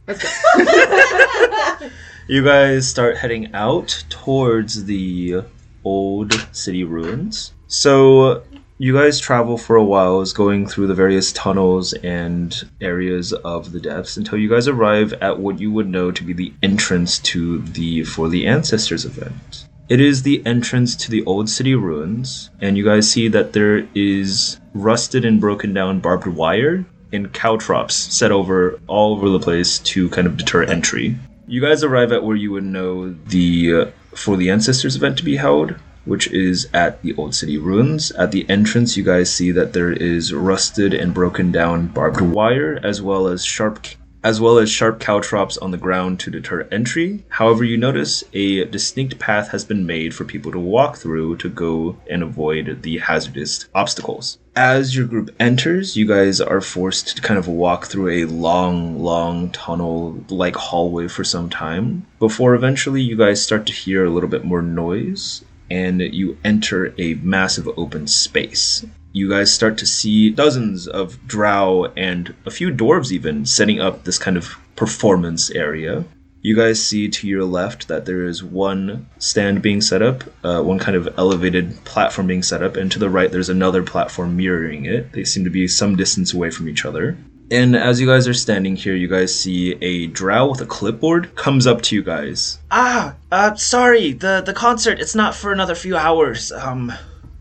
Let's 0.07 0.23
go. 0.23 1.89
You 2.29 2.43
guys 2.43 2.87
start 2.87 3.17
heading 3.17 3.55
out 3.55 4.03
towards 4.07 4.85
the 4.85 5.45
old 5.83 6.47
city 6.51 6.83
ruins. 6.83 7.53
So 7.67 8.43
you 8.81 8.93
guys 8.93 9.19
travel 9.19 9.57
for 9.57 9.75
a 9.75 9.83
while, 9.83 10.21
is 10.21 10.31
going 10.31 10.65
through 10.65 10.87
the 10.87 10.93
various 10.93 11.33
tunnels 11.33 11.91
and 11.93 12.55
areas 12.79 13.33
of 13.33 13.73
the 13.73 13.79
depths 13.79 14.15
until 14.15 14.37
you 14.37 14.49
guys 14.49 14.69
arrive 14.69 15.11
at 15.13 15.37
what 15.37 15.59
you 15.59 15.69
would 15.71 15.89
know 15.89 16.11
to 16.11 16.23
be 16.23 16.31
the 16.31 16.53
entrance 16.63 17.19
to 17.19 17.59
the 17.59 18.05
For 18.05 18.29
the 18.29 18.47
Ancestors 18.47 19.03
event. 19.03 19.67
It 19.89 19.99
is 19.99 20.21
the 20.21 20.41
entrance 20.45 20.95
to 20.95 21.11
the 21.11 21.25
old 21.25 21.49
city 21.49 21.75
ruins, 21.75 22.51
and 22.61 22.77
you 22.77 22.85
guys 22.85 23.11
see 23.11 23.27
that 23.27 23.51
there 23.51 23.87
is 23.95 24.61
rusted 24.73 25.25
and 25.25 25.41
broken 25.41 25.73
down 25.73 25.99
barbed 25.99 26.27
wire 26.27 26.85
and 27.11 27.33
caltrops 27.33 27.95
set 27.95 28.31
over 28.31 28.79
all 28.87 29.15
over 29.15 29.29
the 29.29 29.39
place 29.39 29.79
to 29.79 30.09
kind 30.09 30.25
of 30.25 30.37
deter 30.37 30.63
entry. 30.63 31.17
You 31.47 31.59
guys 31.59 31.83
arrive 31.83 32.11
at 32.11 32.23
where 32.23 32.35
you 32.35 32.51
would 32.51 32.63
know 32.63 33.09
the 33.09 33.91
For 34.19 34.35
the 34.35 34.49
Ancestors 34.49 34.97
event 34.97 35.17
to 35.19 35.23
be 35.23 35.37
held, 35.37 35.75
which 36.03 36.27
is 36.33 36.67
at 36.73 37.01
the 37.01 37.15
Old 37.15 37.33
City 37.33 37.57
Ruins. 37.57 38.11
At 38.11 38.33
the 38.33 38.47
entrance, 38.49 38.97
you 38.97 39.03
guys 39.03 39.33
see 39.33 39.51
that 39.51 39.71
there 39.71 39.93
is 39.93 40.33
rusted 40.33 40.93
and 40.93 41.13
broken 41.13 41.53
down 41.53 41.87
barbed 41.87 42.19
wire, 42.19 42.77
as 42.83 43.01
well 43.01 43.29
as 43.29 43.45
sharp 43.45 43.79
as 44.23 44.41
well 44.41 44.57
as 44.57 44.69
sharp 44.69 44.99
caltrops 44.99 45.57
on 45.57 45.71
the 45.71 45.77
ground 45.77 46.19
to 46.19 46.31
deter 46.31 46.67
entry. 46.71 47.23
However, 47.29 47.63
you 47.63 47.77
notice 47.77 48.23
a 48.33 48.65
distinct 48.65 49.19
path 49.19 49.49
has 49.49 49.63
been 49.63 49.85
made 49.85 50.13
for 50.13 50.25
people 50.25 50.51
to 50.51 50.59
walk 50.59 50.97
through 50.97 51.37
to 51.37 51.49
go 51.49 51.97
and 52.09 52.21
avoid 52.21 52.83
the 52.83 52.97
hazardous 52.99 53.67
obstacles. 53.73 54.37
As 54.55 54.95
your 54.95 55.05
group 55.05 55.33
enters, 55.39 55.95
you 55.95 56.05
guys 56.05 56.41
are 56.41 56.59
forced 56.59 57.15
to 57.15 57.21
kind 57.21 57.37
of 57.37 57.47
walk 57.47 57.85
through 57.85 58.09
a 58.09 58.25
long, 58.25 58.99
long 58.99 59.51
tunnel 59.51 60.23
like 60.29 60.55
hallway 60.55 61.07
for 61.07 61.23
some 61.23 61.49
time 61.49 62.05
before 62.19 62.55
eventually 62.55 63.01
you 63.01 63.15
guys 63.15 63.41
start 63.41 63.65
to 63.67 63.73
hear 63.73 64.03
a 64.03 64.09
little 64.09 64.29
bit 64.29 64.43
more 64.43 64.61
noise 64.61 65.45
and 65.71 66.01
you 66.01 66.37
enter 66.43 66.93
a 66.97 67.13
massive 67.15 67.69
open 67.77 68.07
space 68.07 68.85
you 69.11 69.29
guys 69.29 69.53
start 69.53 69.77
to 69.79 69.85
see 69.85 70.29
dozens 70.29 70.87
of 70.87 71.25
drow 71.27 71.85
and 71.97 72.35
a 72.45 72.51
few 72.51 72.69
dwarves 72.69 73.11
even 73.11 73.45
setting 73.45 73.79
up 73.79 74.03
this 74.03 74.17
kind 74.17 74.37
of 74.37 74.57
performance 74.75 75.49
area. 75.51 76.05
You 76.41 76.55
guys 76.55 76.81
see 76.81 77.09
to 77.09 77.27
your 77.27 77.43
left 77.43 77.89
that 77.89 78.05
there 78.05 78.23
is 78.23 78.41
one 78.41 79.09
stand 79.17 79.61
being 79.61 79.81
set 79.81 80.01
up, 80.01 80.23
uh, 80.43 80.61
one 80.61 80.79
kind 80.79 80.95
of 80.95 81.13
elevated 81.17 81.83
platform 81.83 82.27
being 82.27 82.43
set 82.43 82.63
up, 82.63 82.77
and 82.77 82.89
to 82.91 82.99
the 82.99 83.09
right 83.09 83.29
there's 83.29 83.49
another 83.49 83.83
platform 83.83 84.37
mirroring 84.37 84.85
it. 84.85 85.11
They 85.11 85.25
seem 85.25 85.43
to 85.43 85.49
be 85.49 85.67
some 85.67 85.97
distance 85.97 86.33
away 86.33 86.49
from 86.49 86.69
each 86.69 86.85
other. 86.85 87.17
And 87.51 87.75
as 87.75 87.99
you 87.99 88.07
guys 88.07 88.27
are 88.27 88.33
standing 88.33 88.75
here, 88.75 88.95
you 88.95 89.07
guys 89.07 89.37
see 89.37 89.73
a 89.81 90.07
drow 90.07 90.51
with 90.51 90.61
a 90.61 90.65
clipboard 90.65 91.35
comes 91.35 91.65
up 91.65 91.81
to 91.81 91.95
you 91.95 92.03
guys. 92.03 92.59
Ah, 92.69 93.15
uh, 93.31 93.55
sorry. 93.55 94.13
The 94.13 94.41
the 94.45 94.53
concert 94.53 94.99
it's 95.01 95.15
not 95.15 95.35
for 95.35 95.51
another 95.51 95.75
few 95.75 95.97
hours. 95.97 96.51
Um. 96.51 96.93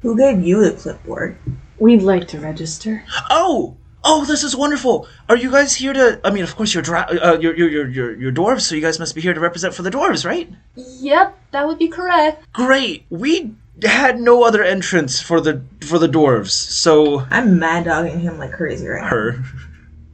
Who 0.03 0.17
gave 0.17 0.41
you 0.43 0.63
the 0.65 0.73
clipboard? 0.77 1.37
We'd 1.79 2.03
like 2.03 2.29
to 2.29 2.41
register. 2.41 3.05
Oh, 3.31 3.77
Oh, 4.05 4.25
this 4.25 4.45
is 4.45 4.55
wonderful. 4.55 5.09
Are 5.29 5.37
you 5.37 5.51
guys 5.51 5.75
here 5.75 5.93
to? 5.93 6.21
I 6.23 6.31
mean, 6.31 6.45
of 6.45 6.55
course 6.55 6.73
you're 6.73 6.85
dra- 6.85 7.09
uh, 7.11 7.37
you're, 7.41 7.55
you're 7.57 7.69
you're 7.69 7.89
you're 7.89 8.17
you're 8.17 8.33
dwarves, 8.33 8.61
so 8.63 8.77
you 8.77 8.81
guys 8.81 8.99
must 9.01 9.13
be 9.15 9.21
here 9.21 9.35
to 9.35 9.41
represent 9.41 9.75
for 9.75 9.83
the 9.83 9.91
dwarves, 9.91 10.25
right? 10.25 10.49
Yep, 10.77 11.37
that 11.51 11.67
would 11.67 11.79
be 11.81 11.89
correct. 11.89 12.45
Great. 12.53 13.05
We 13.11 13.55
had 13.83 14.21
no 14.21 14.45
other 14.45 14.63
entrance 14.63 15.21
for 15.21 15.41
the 15.41 15.63
for 15.81 15.99
the 15.99 16.07
dwarves, 16.09 16.51
so 16.53 17.27
I'm 17.29 17.59
mad 17.59 17.87
dogging 17.87 18.21
him 18.21 18.39
like 18.39 18.53
crazy 18.53 18.87
right 18.87 19.03
now. 19.03 19.09
Her. 19.09 19.43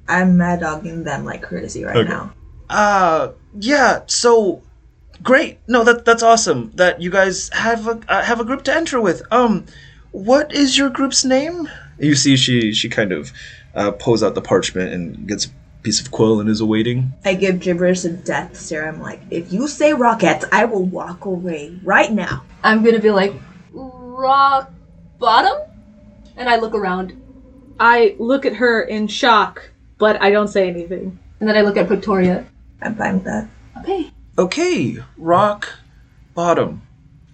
I'm 0.08 0.38
mad 0.38 0.60
dogging 0.60 1.04
them 1.04 1.26
like 1.26 1.42
crazy 1.42 1.84
right 1.84 1.94
Okay. 1.98 2.08
now. 2.08 2.32
uh 2.70 3.32
yeah. 3.60 4.00
So 4.06 4.62
great. 5.24 5.58
No, 5.66 5.82
that 5.82 6.04
that's 6.04 6.22
awesome. 6.22 6.70
That 6.74 7.02
you 7.02 7.10
guys 7.10 7.48
have 7.52 7.88
a 7.88 8.00
uh, 8.08 8.22
have 8.22 8.38
a 8.38 8.44
group 8.44 8.62
to 8.64 8.74
enter 8.74 9.00
with. 9.00 9.22
Um, 9.32 9.66
what 10.12 10.54
is 10.54 10.78
your 10.78 10.90
group's 10.90 11.24
name? 11.24 11.68
You 11.98 12.14
see, 12.14 12.36
she 12.36 12.72
she 12.72 12.88
kind 12.88 13.10
of 13.10 13.32
uh, 13.74 13.90
pulls 13.92 14.22
out 14.22 14.36
the 14.36 14.42
parchment 14.42 14.92
and 14.92 15.26
gets 15.26 15.46
a 15.46 15.48
piece 15.82 16.00
of 16.00 16.12
quill 16.12 16.40
and 16.40 16.48
is 16.48 16.60
awaiting. 16.60 17.12
I 17.24 17.34
give 17.34 17.58
gibberish 17.58 18.04
and 18.04 18.22
death 18.24 18.56
stare. 18.56 18.86
I'm 18.86 19.00
like, 19.00 19.20
if 19.30 19.52
you 19.52 19.66
say 19.66 19.92
rockets, 19.92 20.44
I 20.52 20.66
will 20.66 20.84
walk 20.84 21.24
away 21.24 21.78
right 21.82 22.12
now. 22.12 22.44
I'm 22.62 22.84
gonna 22.84 23.00
be 23.00 23.10
like, 23.10 23.34
rock 23.72 24.70
bottom? 25.18 25.56
And 26.36 26.48
I 26.48 26.56
look 26.56 26.74
around. 26.74 27.20
I 27.80 28.14
look 28.18 28.46
at 28.46 28.54
her 28.56 28.82
in 28.82 29.08
shock, 29.08 29.70
but 29.98 30.20
I 30.22 30.30
don't 30.30 30.48
say 30.48 30.68
anything. 30.68 31.18
And 31.40 31.48
then 31.48 31.56
I 31.56 31.62
look 31.62 31.76
at 31.76 31.88
Victoria. 31.88 32.46
I'm 32.80 32.94
fine 32.94 33.14
with 33.14 33.24
that. 33.24 33.48
Okay. 33.80 34.13
Okay, 34.36 34.98
rock 35.16 35.78
bottom. 36.34 36.82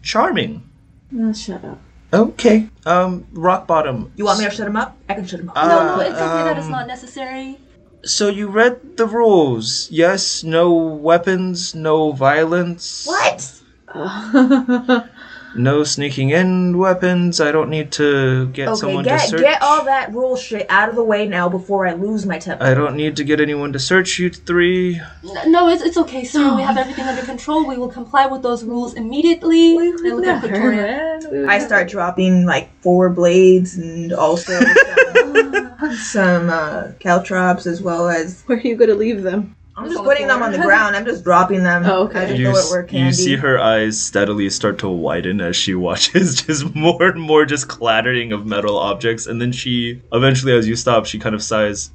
Charming. 0.03 0.69
Oh, 1.17 1.33
shut 1.33 1.65
up. 1.65 1.81
Okay. 2.13 2.69
Um, 2.85 3.27
rock 3.33 3.67
bottom. 3.67 4.13
You 4.17 4.25
want 4.27 4.39
me 4.39 4.45
to 4.45 4.51
shut 4.51 4.67
him 4.67 4.77
up? 4.77 4.99
I 5.09 5.15
can 5.15 5.27
shut 5.27 5.41
him 5.41 5.49
up. 5.49 5.57
no, 5.57 5.97
no, 5.97 6.01
it's 6.01 6.11
okay 6.11 6.43
that 6.45 6.59
it's 6.59 6.67
um, 6.67 6.73
not 6.73 6.87
necessary. 6.87 7.59
So 8.05 8.29
you 8.29 8.49
read 8.49 8.97
the 8.97 9.07
rules. 9.07 9.89
Yes, 9.91 10.45
no 10.45 10.73
weapons, 10.73 11.75
no 11.75 12.13
violence. 12.13 13.07
what? 13.07 13.61
No 15.57 15.83
sneaking 15.85 16.31
in 16.31 16.79
weapons. 16.79 17.41
I 17.41 17.51
don't 17.53 17.71
need 17.71 17.91
to 17.93 18.47
get 18.49 18.69
Okay, 18.69 18.79
someone 18.81 19.05
to 19.05 19.11
get 19.11 19.29
search. 19.29 19.41
get 19.41 19.61
all 19.63 19.85
that 19.85 20.13
rule 20.13 20.37
shit 20.37 20.67
out 20.69 20.89
of 20.89 20.95
the 20.95 21.03
way 21.03 21.27
now 21.27 21.49
before 21.49 21.87
I 21.87 21.93
lose 21.95 22.25
my 22.25 22.39
temper. 22.39 22.63
I 22.65 22.75
don't 22.75 22.97
need 22.97 23.17
to 23.17 23.25
get 23.25 23.41
anyone 23.41 23.73
to 23.73 23.79
search 23.79 24.19
you 24.19 24.31
three. 24.31 25.01
No, 25.47 25.69
it's, 25.69 25.83
it's 25.83 25.97
okay, 25.97 26.25
sir. 26.25 26.55
We 26.55 26.63
have 26.63 26.77
everything 26.77 27.05
under 27.05 27.23
control. 27.23 27.67
We 27.67 27.77
will 27.79 27.89
comply 27.89 28.27
with 28.27 28.43
those 28.43 28.63
rules 28.65 28.95
immediately. 28.95 29.77
I 29.77 29.91
look 30.15 30.25
at 30.27 30.43
Victoria. 30.43 31.47
I 31.49 31.59
start 31.59 31.89
dropping 31.89 32.47
like 32.47 32.71
four 32.83 33.11
blades 33.11 33.77
and 33.77 34.13
also 34.13 34.53
some, 34.61 35.95
some 35.97 36.51
uh, 36.51 36.93
caltrops 37.01 37.67
as 37.67 37.83
well 37.83 38.09
as 38.09 38.43
Where 38.47 38.59
are 38.59 38.61
you 38.61 38.77
going 38.77 38.91
to 38.91 38.97
leave 38.97 39.23
them? 39.23 39.57
I'm 39.77 39.85
Just 39.85 39.93
just 39.95 39.99
on 40.01 40.05
the 40.05 40.11
putting 40.11 40.27
them 40.27 40.43
on 40.43 40.53
the 40.53 40.59
ground. 40.59 40.97
I'm 40.97 41.05
just 41.07 41.25
dropping 41.25 41.63
them. 41.63 41.85
Oh, 41.87 42.05
okay. 42.05 42.25
as 42.25 42.31
if 42.33 42.39
You, 42.39 42.45
though 42.53 42.79
it 42.79 42.87
s- 42.89 42.93
you 42.93 43.13
see 43.13 43.37
her 43.37 43.59
eyes 43.59 44.01
steadily 44.01 44.51
start 44.51 44.79
to 44.81 44.89
widen 44.89 45.41
as 45.41 45.57
she 45.57 45.75
watches 45.87 46.43
just 46.43 46.75
more 46.75 47.03
and 47.09 47.21
more 47.21 47.45
just 47.47 47.69
clattering 47.69 48.33
of 48.33 48.47
metal 48.47 48.77
objects, 48.77 49.27
and 49.27 49.41
then 49.41 49.53
she 49.53 50.03
eventually, 50.13 50.53
as 50.53 50.67
you 50.69 50.77
stop, 50.77 51.07
she 51.07 51.19
kind 51.19 51.35
of 51.35 51.43
sighs. 51.43 51.91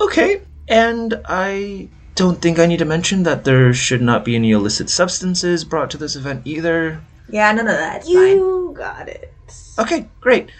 Okay. 0.00 0.42
And 0.68 1.20
I 1.26 1.88
don't 2.14 2.40
think 2.40 2.58
I 2.58 2.66
need 2.66 2.78
to 2.78 2.84
mention 2.84 3.22
that 3.24 3.44
there 3.44 3.72
should 3.72 4.02
not 4.02 4.24
be 4.24 4.34
any 4.36 4.52
illicit 4.52 4.88
substances 4.90 5.64
brought 5.64 5.90
to 5.90 5.96
this 5.98 6.16
event 6.16 6.42
either. 6.44 7.00
Yeah, 7.28 7.52
none 7.52 7.66
of 7.68 7.76
that. 7.76 7.98
It's 7.98 8.12
fine. 8.12 8.36
You 8.36 8.74
got 8.76 9.08
it. 9.08 9.32
Okay, 9.78 10.08
great. 10.20 10.50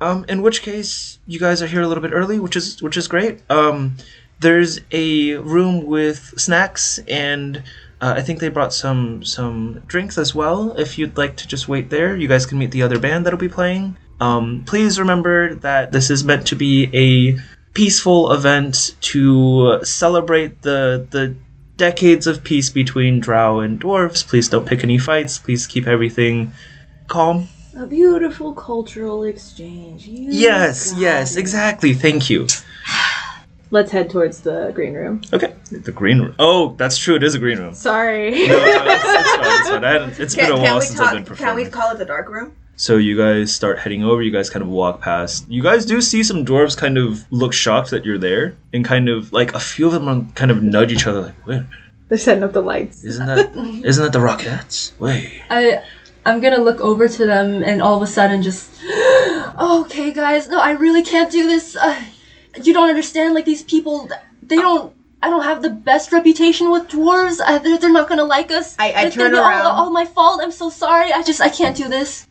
Um, 0.00 0.24
in 0.28 0.40
which 0.42 0.62
case, 0.62 1.18
you 1.26 1.38
guys 1.38 1.60
are 1.62 1.66
here 1.66 1.82
a 1.82 1.86
little 1.86 2.02
bit 2.02 2.12
early, 2.12 2.38
which 2.40 2.56
is 2.56 2.82
which 2.82 2.96
is 2.96 3.06
great. 3.06 3.40
Um, 3.50 3.96
there's 4.40 4.80
a 4.90 5.34
room 5.36 5.86
with 5.86 6.34
snacks, 6.36 6.98
and 7.08 7.58
uh, 8.00 8.14
I 8.16 8.22
think 8.22 8.40
they 8.40 8.48
brought 8.48 8.72
some 8.72 9.24
some 9.24 9.82
drinks 9.86 10.18
as 10.18 10.34
well. 10.34 10.72
If 10.78 10.98
you'd 10.98 11.16
like 11.16 11.36
to 11.38 11.46
just 11.48 11.68
wait 11.68 11.90
there, 11.90 12.16
you 12.16 12.28
guys 12.28 12.46
can 12.46 12.58
meet 12.58 12.70
the 12.70 12.82
other 12.82 12.98
band 12.98 13.26
that'll 13.26 13.38
be 13.38 13.48
playing. 13.48 13.96
Um, 14.20 14.64
please 14.66 14.98
remember 14.98 15.54
that 15.56 15.92
this 15.92 16.10
is 16.10 16.24
meant 16.24 16.46
to 16.48 16.56
be 16.56 16.90
a 16.92 17.38
peaceful 17.72 18.32
event 18.32 18.96
to 19.00 19.80
celebrate 19.84 20.62
the 20.62 21.06
the 21.10 21.36
decades 21.76 22.26
of 22.26 22.44
peace 22.44 22.68
between 22.68 23.20
Drow 23.20 23.60
and 23.60 23.80
dwarves. 23.80 24.26
Please 24.26 24.48
don't 24.48 24.66
pick 24.66 24.84
any 24.84 24.98
fights. 24.98 25.38
Please 25.38 25.66
keep 25.66 25.86
everything 25.86 26.52
calm. 27.08 27.48
A 27.76 27.86
beautiful 27.86 28.52
cultural 28.52 29.22
exchange. 29.24 30.06
You 30.06 30.28
Yes, 30.30 30.92
yes, 30.96 31.36
it. 31.36 31.40
exactly. 31.40 31.94
Thank 31.94 32.28
you. 32.28 32.46
Let's 33.72 33.92
head 33.92 34.10
towards 34.10 34.40
the 34.40 34.72
green 34.74 34.94
room. 34.94 35.22
Okay, 35.32 35.54
the 35.70 35.92
green 35.92 36.18
room. 36.20 36.34
Oh, 36.40 36.74
that's 36.76 36.98
true. 36.98 37.14
It 37.14 37.22
is 37.22 37.34
a 37.34 37.38
green 37.38 37.58
room. 37.58 37.72
Sorry. 37.74 38.48
No, 38.48 38.56
no, 38.58 38.84
it's, 38.86 39.04
it's 39.04 39.36
fine. 39.36 39.60
It's 39.60 39.68
fine. 39.68 39.84
I 39.84 39.92
hadn't- 39.92 40.20
it's 40.20 40.34
been 40.34 40.50
a 40.50 40.56
while 40.56 40.78
we 40.80 40.84
since 40.86 40.98
I've 41.00 41.12
been 41.14 41.24
talk? 41.24 41.38
Can 41.38 41.54
we 41.54 41.64
call 41.66 41.92
it 41.92 41.98
the 41.98 42.04
dark 42.04 42.28
room? 42.28 42.52
So 42.76 42.96
you 42.96 43.16
guys 43.16 43.54
start 43.54 43.78
heading 43.78 44.02
over. 44.02 44.22
You 44.22 44.32
guys 44.32 44.48
kind 44.50 44.62
of 44.62 44.68
walk 44.68 45.00
past. 45.02 45.48
You 45.48 45.62
guys 45.62 45.84
do 45.84 46.00
see 46.00 46.22
some 46.22 46.44
dwarves 46.44 46.76
kind 46.76 46.96
of 46.98 47.30
look 47.30 47.52
shocked 47.52 47.90
that 47.90 48.04
you're 48.06 48.18
there, 48.18 48.56
and 48.72 48.84
kind 48.84 49.08
of 49.08 49.32
like 49.32 49.54
a 49.54 49.60
few 49.60 49.86
of 49.86 49.92
them 49.92 50.08
are 50.08 50.24
kind 50.34 50.50
of 50.50 50.62
nudge 50.62 50.90
each 50.90 51.06
other 51.06 51.20
like, 51.22 51.46
"Wait, 51.46 51.62
They're 52.08 52.18
setting 52.18 52.42
up 52.42 52.52
the 52.54 52.62
lights. 52.62 53.04
Isn't 53.04 53.26
that 53.26 53.54
isn't 53.84 54.02
that 54.02 54.12
the 54.12 54.18
Rockettes? 54.18 54.92
Wait. 54.98 55.42
I 55.50 55.82
I'm 56.26 56.40
gonna 56.40 56.58
look 56.62 56.80
over 56.80 57.06
to 57.06 57.26
them 57.26 57.62
and 57.62 57.80
all 57.82 57.96
of 57.96 58.02
a 58.02 58.06
sudden 58.06 58.42
just 58.42 58.70
okay 59.60 60.12
guys 60.12 60.48
no 60.48 60.58
I 60.60 60.72
really 60.72 61.02
can't 61.02 61.30
do 61.30 61.46
this 61.46 61.76
uh, 61.76 62.02
you 62.62 62.72
don't 62.72 62.88
understand 62.88 63.34
like 63.34 63.44
these 63.44 63.62
people 63.62 64.08
they 64.42 64.56
don't 64.56 64.94
I 65.22 65.28
don't 65.28 65.42
have 65.44 65.60
the 65.60 65.68
best 65.70 66.12
reputation 66.12 66.70
with 66.70 66.88
dwarves. 66.88 67.40
Uh, 67.44 67.58
they're, 67.58 67.76
they're 67.76 67.92
not 67.92 68.08
gonna 68.08 68.24
like 68.24 68.50
us. 68.50 68.74
I- 68.78 68.94
I 68.96 69.10
turn 69.10 69.34
around. 69.34 69.66
all, 69.66 69.72
all 69.84 69.90
my 69.90 70.06
fault. 70.06 70.40
I'm 70.42 70.50
so 70.50 70.70
sorry. 70.70 71.12
I 71.12 71.22
just 71.22 71.40
I 71.42 71.50
can't 71.50 71.76
do 71.76 71.88
this. 71.88 72.26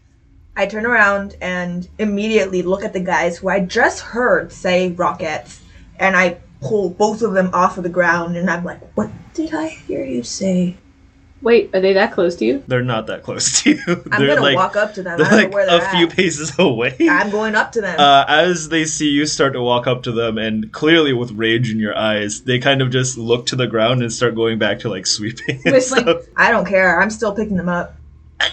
I 0.56 0.66
turn 0.66 0.86
around 0.88 1.36
and 1.40 1.88
immediately 2.00 2.64
look 2.64 2.84
at 2.84 2.94
the 2.94 3.00
guys 3.00 3.38
who 3.38 3.48
I 3.48 3.60
just 3.60 4.00
heard 4.02 4.52
say 4.52 4.90
rockets, 4.92 5.62
and 6.00 6.18
I 6.18 6.40
pull 6.62 6.90
both 6.90 7.22
of 7.22 7.34
them 7.34 7.52
off 7.54 7.78
of 7.78 7.84
the 7.84 7.90
ground, 7.90 8.36
and 8.36 8.50
I'm 8.50 8.64
like, 8.66 8.82
"What 8.98 9.10
did 9.36 9.54
I 9.54 9.68
hear 9.68 10.04
you 10.04 10.24
say?" 10.24 10.76
Wait, 11.42 11.74
are 11.74 11.80
they 11.80 11.94
that 11.94 12.12
close 12.12 12.36
to 12.36 12.46
you? 12.46 12.64
they're 12.68 12.82
not 12.84 13.08
that 13.08 13.24
close 13.24 13.62
to 13.62 13.70
you. 13.72 13.80
I'm 13.88 13.96
they're 14.20 14.36
gonna 14.36 14.42
like 14.42 14.56
walk 14.56 14.76
up 14.76 14.94
to 14.96 15.04
them. 15.04 15.18
They're 15.18 15.30
don't 15.30 15.38
like 15.38 15.50
know 15.52 15.56
where 15.56 15.66
they're 15.66 15.88
a 15.88 15.96
few 15.96 16.08
paces 16.08 16.52
away. 16.60 16.96
I'm 17.10 17.30
going 17.30 17.56
up 17.56 17.72
to 17.74 17.82
them. 17.82 17.98
Uh, 18.00 18.26
as 18.28 18.68
they 18.70 18.84
see 18.84 19.08
you 19.10 19.26
start 19.26 19.54
to 19.54 19.62
walk 19.62 19.88
up 19.88 20.04
to 20.04 20.12
them, 20.12 20.38
and 20.38 20.72
clearly 20.74 21.14
with 21.14 21.32
rage 21.32 21.72
in 21.72 21.80
your 21.80 21.98
eyes, 21.98 22.42
they 22.44 22.60
kind 22.60 22.82
of 22.82 22.92
just 22.92 23.18
look 23.18 23.46
to 23.48 23.56
the 23.56 23.68
ground 23.68 24.02
and 24.02 24.12
start 24.12 24.36
going 24.36 24.60
back 24.60 24.80
to 24.80 24.90
like 24.90 25.06
sweeping 25.08 25.62
and 25.64 25.74
Whistling. 25.74 26.02
stuff. 26.04 26.24
I 26.36 26.52
don't 26.52 26.66
care. 26.66 27.00
I'm 27.02 27.10
still 27.10 27.34
picking 27.34 27.56
them 27.56 27.70
up. 27.70 27.96
uh, 28.42 28.46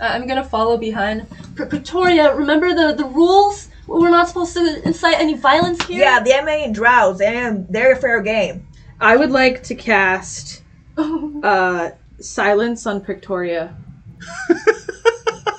I'm 0.00 0.26
gonna 0.28 0.44
follow 0.44 0.76
behind 0.76 1.26
Pr- 1.56 1.64
Victoria 1.64 2.34
remember 2.34 2.72
the 2.74 2.94
the 2.94 3.04
rules 3.04 3.68
we're 3.86 4.10
not 4.10 4.28
supposed 4.28 4.52
to 4.54 4.82
incite 4.86 5.18
any 5.18 5.34
violence 5.34 5.82
here 5.86 6.04
Yeah, 6.04 6.20
them 6.20 6.46
ain't 6.48 6.74
drows. 6.74 7.18
They're 7.18 7.52
they're 7.68 7.96
fair 7.96 8.20
game. 8.22 8.66
I 9.00 9.16
would 9.16 9.30
like 9.30 9.62
to 9.64 9.74
cast 9.74 10.62
uh, 10.98 11.90
silence 12.20 12.86
on 12.86 13.00
Prictoria. 13.00 13.74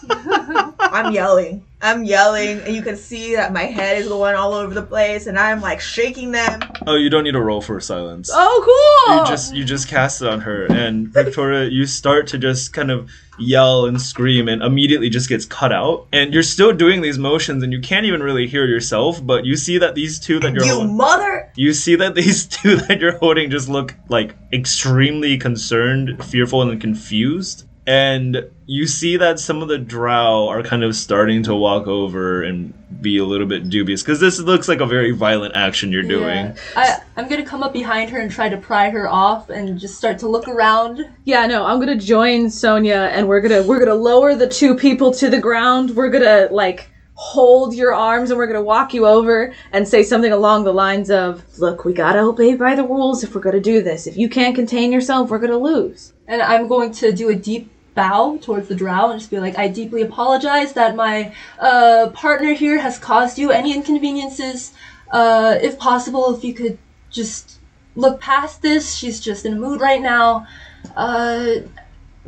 I'm 0.80 1.14
yelling. 1.14 1.66
I'm 1.82 2.04
yelling, 2.04 2.60
and 2.60 2.76
you 2.76 2.82
can 2.82 2.98
see 2.98 3.36
that 3.36 3.54
my 3.54 3.64
head 3.64 4.00
is 4.00 4.10
going 4.10 4.36
all 4.36 4.54
over 4.54 4.74
the 4.74 4.82
place, 4.82 5.28
and 5.28 5.40
I'm 5.40 5.62
like 5.62 5.80
shaking 5.80 6.32
them. 6.32 6.60
Oh, 6.86 6.96
you 6.96 7.10
don't 7.10 7.24
need 7.24 7.32
to 7.32 7.42
roll 7.42 7.62
for 7.62 7.80
silence. 7.80 8.30
Oh, 8.34 9.06
cool! 9.08 9.16
You 9.16 9.26
just 9.26 9.54
you 9.56 9.64
just 9.64 9.88
cast 9.88 10.22
it 10.22 10.28
on 10.28 10.42
her, 10.42 10.66
and 10.66 11.08
Victoria, 11.08 11.70
you 11.70 11.86
start 11.86 12.28
to 12.28 12.38
just 12.38 12.74
kind 12.74 12.92
of 12.92 13.10
yell 13.38 13.86
and 13.86 14.02
scream, 14.02 14.50
and 14.50 14.62
immediately 14.62 15.10
just 15.10 15.30
gets 15.30 15.46
cut 15.46 15.72
out. 15.72 16.06
And 16.12 16.34
you're 16.34 16.44
still 16.44 16.74
doing 16.74 17.00
these 17.02 17.18
motions, 17.18 17.64
and 17.64 17.72
you 17.72 17.80
can't 17.80 18.06
even 18.06 18.22
really 18.22 18.46
hear 18.48 18.66
yourself. 18.66 19.26
But 19.26 19.46
you 19.46 19.56
see 19.56 19.78
that 19.78 19.96
these 19.96 20.20
two 20.20 20.40
that 20.42 20.54
you're 20.54 20.66
You 20.66 20.74
holding, 20.74 20.98
mother! 20.98 21.50
you 21.56 21.74
see 21.74 21.96
that 21.96 22.14
these 22.14 22.46
two 22.58 22.76
that 22.76 23.00
you're 23.00 23.18
holding 23.20 23.50
just 23.50 23.70
look 23.70 23.96
like 24.10 24.36
extremely 24.52 25.38
concerned, 25.38 26.22
fearful, 26.26 26.62
and 26.62 26.82
confused. 26.82 27.66
And 27.90 28.52
you 28.68 28.86
see 28.86 29.18
that 29.18 29.40
some 29.40 29.64
of 29.64 29.68
the 29.68 29.80
drow 29.80 30.48
are 30.48 30.62
kind 30.62 30.84
of 30.84 30.96
starting 30.96 31.42
to 31.42 31.56
walk 31.56 31.88
over 31.88 32.44
and 32.44 32.72
be 33.02 33.18
a 33.18 33.26
little 33.26 33.48
bit 33.48 33.68
dubious 33.68 34.04
because 34.04 34.20
this 34.20 34.40
looks 34.40 34.68
like 34.68 34.80
a 34.80 34.86
very 34.86 35.10
violent 35.10 35.56
action 35.56 35.92
you're 35.92 36.04
doing. 36.04 36.46
Yeah. 36.46 36.56
I, 36.76 36.98
I'm 37.18 37.28
gonna 37.28 37.44
come 37.44 37.64
up 37.64 37.74
behind 37.74 38.12
her 38.12 38.20
and 38.20 38.30
try 38.30 38.48
to 38.48 38.58
pry 38.58 38.92
her 38.92 39.10
off 39.10 39.50
and 39.50 39.80
just 39.80 39.98
start 39.98 40.20
to 40.20 40.28
look 40.28 40.48
around. 40.48 41.04
Yeah, 41.24 41.48
no, 41.48 41.66
I'm 41.66 41.80
gonna 41.80 41.96
join 41.96 42.52
Sonya, 42.52 43.10
and 43.12 43.28
we're 43.28 43.42
gonna 43.42 43.64
we're 43.64 43.80
gonna 43.80 43.96
lower 43.96 44.36
the 44.36 44.48
two 44.48 44.76
people 44.76 45.12
to 45.16 45.28
the 45.28 45.40
ground. 45.40 45.96
We're 45.96 46.10
gonna 46.10 46.48
like 46.52 46.92
hold 47.16 47.74
your 47.74 47.96
arms, 47.96 48.30
and 48.30 48.38
we're 48.38 48.46
gonna 48.46 48.62
walk 48.62 48.94
you 48.94 49.08
over 49.08 49.52
and 49.72 49.88
say 49.88 50.04
something 50.04 50.32
along 50.32 50.66
the 50.66 50.74
lines 50.74 51.10
of, 51.10 51.44
"Look, 51.58 51.86
we 51.86 51.94
gotta 51.94 52.20
obey 52.20 52.54
by 52.54 52.76
the 52.76 52.84
rules 52.84 53.24
if 53.24 53.34
we're 53.34 53.42
gonna 53.42 53.60
do 53.60 53.82
this. 53.82 54.06
If 54.06 54.16
you 54.16 54.30
can't 54.30 54.54
contain 54.54 54.92
yourself, 54.92 55.32
we're 55.32 55.40
gonna 55.40 55.58
lose." 55.58 56.14
And 56.28 56.44
I'm 56.44 56.68
going 56.68 56.92
to 56.92 57.12
do 57.12 57.30
a 57.30 57.36
deep 57.36 57.72
bow 58.00 58.38
towards 58.42 58.70
the 58.70 58.76
drow 58.76 59.12
and 59.12 59.20
just 59.20 59.30
be 59.30 59.40
like, 59.40 59.58
I 59.58 59.68
deeply 59.68 60.02
apologize 60.04 60.72
that 60.74 60.96
my 60.96 61.36
uh, 61.60 62.12
partner 62.14 62.54
here 62.54 62.80
has 62.80 62.98
caused 62.98 63.38
you 63.38 63.52
any 63.52 63.74
inconveniences. 63.74 64.72
Uh, 65.12 65.58
if 65.62 65.78
possible, 65.78 66.34
if 66.34 66.42
you 66.44 66.54
could 66.54 66.78
just 67.10 67.60
look 67.96 68.22
past 68.22 68.62
this, 68.62 68.96
she's 68.96 69.20
just 69.20 69.46
in 69.46 69.52
a 69.54 69.60
mood 69.60 69.82
right 69.82 70.02
now. 70.02 70.48
Uh, 70.96 71.56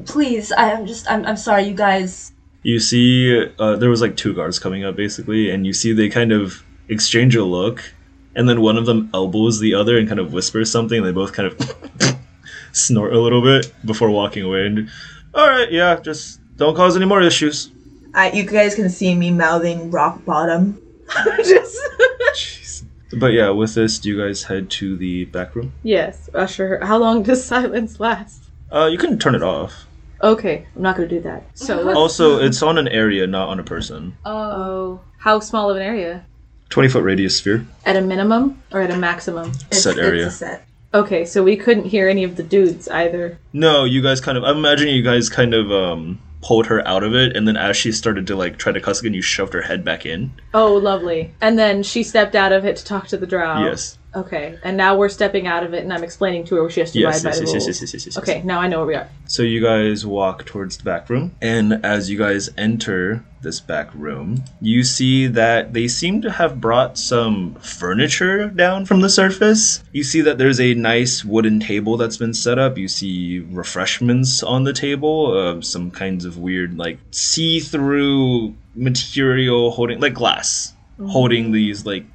please, 0.05 0.51
I, 0.51 0.73
I'm 0.73 0.85
just, 0.85 1.09
I'm, 1.09 1.25
I'm 1.25 1.37
sorry, 1.37 1.63
you 1.63 1.73
guys. 1.73 2.33
You 2.63 2.79
see, 2.79 3.47
uh, 3.57 3.77
there 3.77 3.89
was 3.89 4.01
like 4.01 4.17
two 4.17 4.33
guards 4.33 4.59
coming 4.59 4.83
up 4.83 4.97
basically, 4.97 5.49
and 5.49 5.65
you 5.65 5.71
see 5.71 5.93
they 5.93 6.09
kind 6.09 6.33
of 6.33 6.63
exchange 6.89 7.35
a 7.37 7.45
look, 7.45 7.93
and 8.35 8.49
then 8.49 8.59
one 8.59 8.77
of 8.77 8.85
them 8.85 9.09
elbows 9.13 9.59
the 9.59 9.73
other 9.73 9.97
and 9.97 10.07
kind 10.07 10.19
of 10.19 10.33
whispers 10.33 10.69
something. 10.69 10.97
And 10.97 11.07
they 11.07 11.13
both 11.13 11.31
kind 11.31 11.47
of 11.47 12.17
snort 12.73 13.13
a 13.13 13.19
little 13.19 13.41
bit 13.41 13.73
before 13.85 14.09
walking 14.09 14.43
away. 14.43 14.65
And 14.65 14.89
all 15.33 15.47
right, 15.47 15.71
yeah, 15.71 15.99
just 15.99 16.39
don't 16.57 16.75
cause 16.75 16.95
any 16.95 17.05
more 17.05 17.21
issues. 17.21 17.71
I, 18.13 18.31
you 18.31 18.43
guys 18.43 18.75
can 18.75 18.89
see 18.89 19.15
me 19.15 19.31
mouthing 19.31 19.89
rock 19.89 20.23
bottom. 20.25 20.81
Just 21.37 21.77
Jeez. 22.35 22.83
But 23.19 23.27
yeah, 23.27 23.49
with 23.49 23.73
this, 23.75 23.99
do 23.99 24.09
you 24.09 24.17
guys 24.17 24.43
head 24.43 24.69
to 24.71 24.95
the 24.97 25.25
back 25.25 25.55
room? 25.55 25.73
yes, 25.83 26.29
usher. 26.33 26.83
How 26.83 26.97
long 26.97 27.23
does 27.23 27.43
silence 27.55 27.99
last? 27.99 28.43
Uh, 28.71 28.87
you 28.91 28.97
can 28.97 29.17
turn 29.19 29.35
it 29.35 29.43
off. 29.43 29.85
Okay, 30.21 30.67
I'm 30.75 30.81
not 30.81 30.95
gonna 30.95 31.07
do 31.07 31.19
that. 31.21 31.43
So 31.57 31.81
let's. 31.83 31.97
Also, 31.97 32.39
it's 32.39 32.61
on 32.61 32.77
an 32.77 32.87
area, 32.87 33.27
not 33.27 33.49
on 33.49 33.59
a 33.59 33.63
person. 33.63 34.15
Oh, 34.25 34.99
how 35.17 35.39
small 35.39 35.69
of 35.69 35.77
an 35.77 35.83
area? 35.83 36.25
Twenty 36.69 36.87
foot 36.89 37.03
radius 37.03 37.37
sphere. 37.37 37.65
At 37.85 37.95
a 37.97 38.01
minimum 38.01 38.61
or 38.71 38.81
at 38.81 38.91
a 38.91 38.97
maximum? 38.97 39.51
it's, 39.71 39.83
Set 39.83 39.97
area. 39.97 40.27
It's 40.27 40.35
a 40.35 40.37
set. 40.37 40.67
Okay, 40.93 41.25
so 41.25 41.43
we 41.43 41.55
couldn't 41.55 41.85
hear 41.85 42.09
any 42.09 42.23
of 42.23 42.35
the 42.35 42.43
dudes 42.43 42.87
either. 42.89 43.39
No, 43.53 43.85
you 43.85 44.01
guys 44.01 44.19
kind 44.19 44.37
of. 44.37 44.43
I'm 44.43 44.57
imagining 44.57 44.95
you 44.95 45.03
guys 45.03 45.29
kind 45.29 45.53
of 45.53 45.71
um 45.71 46.19
pulled 46.41 46.65
her 46.67 46.85
out 46.87 47.03
of 47.03 47.13
it, 47.15 47.35
and 47.35 47.47
then 47.47 47.55
as 47.55 47.77
she 47.77 47.91
started 47.91 48.27
to 48.27 48.35
like 48.35 48.57
try 48.57 48.71
to 48.71 48.81
cuss 48.81 48.99
again, 48.99 49.13
you 49.13 49.21
shoved 49.21 49.53
her 49.53 49.61
head 49.61 49.85
back 49.85 50.05
in. 50.05 50.31
Oh, 50.53 50.73
lovely. 50.73 51.33
And 51.39 51.57
then 51.57 51.83
she 51.83 52.03
stepped 52.03 52.35
out 52.35 52.51
of 52.51 52.65
it 52.65 52.77
to 52.77 52.85
talk 52.85 53.07
to 53.07 53.17
the 53.17 53.27
drow. 53.27 53.63
Yes. 53.63 53.97
Okay, 54.13 54.57
and 54.63 54.75
now 54.75 54.97
we're 54.97 55.07
stepping 55.09 55.47
out 55.47 55.63
of 55.63 55.73
it, 55.73 55.83
and 55.83 55.93
I'm 55.93 56.03
explaining 56.03 56.43
to 56.45 56.55
her 56.55 56.69
she 56.69 56.81
has 56.81 56.91
to 56.91 56.99
Yes. 56.99 57.21
abide 57.21 57.23
Yes. 57.23 57.23
by 57.23 57.29
Yes. 57.29 57.37
the 57.37 57.43
Yes. 57.43 57.53
rules. 57.53 57.67
Yes. 57.67 57.81
Yes. 57.81 57.93
Yes. 57.93 58.05
yes. 58.07 58.17
Okay, 58.17 58.41
now 58.43 58.59
I 58.59 58.67
know 58.67 58.79
where 58.79 58.87
we 58.87 58.95
are. 58.95 59.07
So 59.25 59.41
you 59.43 59.61
guys 59.61 60.05
walk 60.05 60.45
towards 60.45 60.75
the 60.77 60.83
back 60.83 61.09
room, 61.09 61.31
and 61.41 61.79
as 61.83 62.09
you 62.09 62.17
guys 62.17 62.49
enter 62.57 63.23
this 63.41 63.61
back 63.61 63.89
room, 63.95 64.43
you 64.61 64.83
see 64.83 65.25
that 65.27 65.73
they 65.73 65.87
seem 65.87 66.21
to 66.23 66.29
have 66.29 66.59
brought 66.59 66.97
some 66.97 67.55
furniture 67.61 68.49
down 68.49 68.85
from 68.85 68.99
the 69.01 69.09
surface. 69.09 69.81
You 69.93 70.03
see 70.03 70.19
that 70.21 70.37
there's 70.37 70.59
a 70.59 70.73
nice 70.73 71.23
wooden 71.23 71.59
table 71.61 71.95
that's 71.95 72.17
been 72.17 72.33
set 72.33 72.59
up. 72.59 72.77
You 72.77 72.89
see 72.89 73.39
refreshments 73.49 74.43
on 74.43 74.65
the 74.65 74.73
table, 74.73 75.33
uh, 75.35 75.61
some 75.61 75.89
kinds 75.89 76.25
of 76.25 76.37
weird, 76.37 76.77
like 76.77 76.99
see-through 77.11 78.53
material 78.75 79.71
holding, 79.71 79.99
like 79.99 80.13
glass, 80.13 80.73
holding 81.07 81.51
these 81.51 81.85
like 81.85 82.05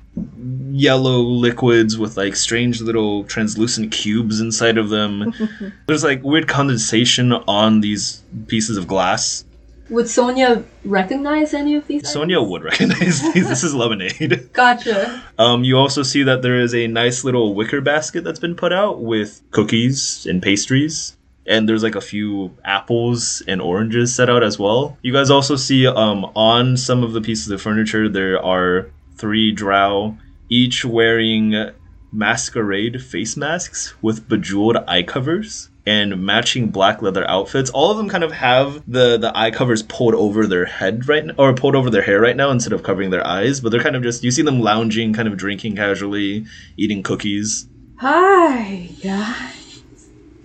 yellow 0.76 1.20
liquids 1.20 1.98
with 1.98 2.16
like 2.16 2.36
strange 2.36 2.80
little 2.80 3.24
translucent 3.24 3.92
cubes 3.92 4.40
inside 4.40 4.78
of 4.78 4.90
them. 4.90 5.32
There's 5.86 6.04
like 6.04 6.22
weird 6.22 6.48
condensation 6.48 7.32
on 7.32 7.80
these 7.80 8.22
pieces 8.46 8.76
of 8.76 8.86
glass. 8.86 9.44
Would 9.88 10.08
Sonya 10.08 10.64
recognize 10.84 11.54
any 11.54 11.76
of 11.76 11.86
these? 11.86 12.10
Sonya 12.10 12.42
would 12.42 12.64
recognize 12.64 13.22
these. 13.32 13.48
This 13.48 13.62
is 13.62 13.74
lemonade. 13.74 14.48
Gotcha. 14.52 15.22
Um, 15.38 15.62
you 15.62 15.78
also 15.78 16.02
see 16.02 16.24
that 16.24 16.42
there 16.42 16.58
is 16.60 16.74
a 16.74 16.88
nice 16.88 17.22
little 17.22 17.54
wicker 17.54 17.80
basket 17.80 18.24
that's 18.24 18.40
been 18.40 18.56
put 18.56 18.72
out 18.72 19.00
with 19.00 19.42
cookies 19.52 20.26
and 20.26 20.42
pastries. 20.42 21.16
And 21.48 21.68
there's 21.68 21.84
like 21.84 21.94
a 21.94 22.00
few 22.00 22.56
apples 22.64 23.40
and 23.46 23.62
oranges 23.62 24.12
set 24.12 24.28
out 24.28 24.42
as 24.42 24.58
well. 24.58 24.98
You 25.02 25.12
guys 25.12 25.30
also 25.30 25.54
see 25.54 25.86
um, 25.86 26.24
on 26.34 26.76
some 26.76 27.04
of 27.04 27.12
the 27.12 27.20
pieces 27.20 27.48
of 27.50 27.62
furniture 27.62 28.08
there 28.08 28.44
are 28.44 28.90
three 29.16 29.52
drow, 29.52 30.18
each 30.48 30.84
wearing 30.84 31.70
masquerade 32.12 33.02
face 33.02 33.36
masks 33.36 33.94
with 34.00 34.28
bejeweled 34.28 34.76
eye 34.88 35.02
covers 35.02 35.68
and 35.86 36.20
matching 36.20 36.68
black 36.68 37.00
leather 37.00 37.28
outfits. 37.30 37.70
All 37.70 37.90
of 37.90 37.96
them 37.96 38.08
kind 38.08 38.24
of 38.24 38.32
have 38.32 38.82
the 38.90 39.16
the 39.16 39.36
eye 39.36 39.50
covers 39.50 39.82
pulled 39.84 40.14
over 40.14 40.46
their 40.46 40.64
head 40.64 41.08
right 41.08 41.24
now, 41.24 41.34
or 41.38 41.54
pulled 41.54 41.76
over 41.76 41.90
their 41.90 42.02
hair 42.02 42.20
right 42.20 42.36
now 42.36 42.50
instead 42.50 42.72
of 42.72 42.82
covering 42.82 43.10
their 43.10 43.26
eyes. 43.26 43.60
But 43.60 43.70
they're 43.70 43.82
kind 43.82 43.96
of 43.96 44.02
just 44.02 44.24
you 44.24 44.30
see 44.30 44.42
them 44.42 44.60
lounging, 44.60 45.12
kind 45.12 45.28
of 45.28 45.36
drinking 45.36 45.76
casually, 45.76 46.46
eating 46.76 47.02
cookies. 47.02 47.68
Hi, 47.98 48.90
guys. 49.02 49.82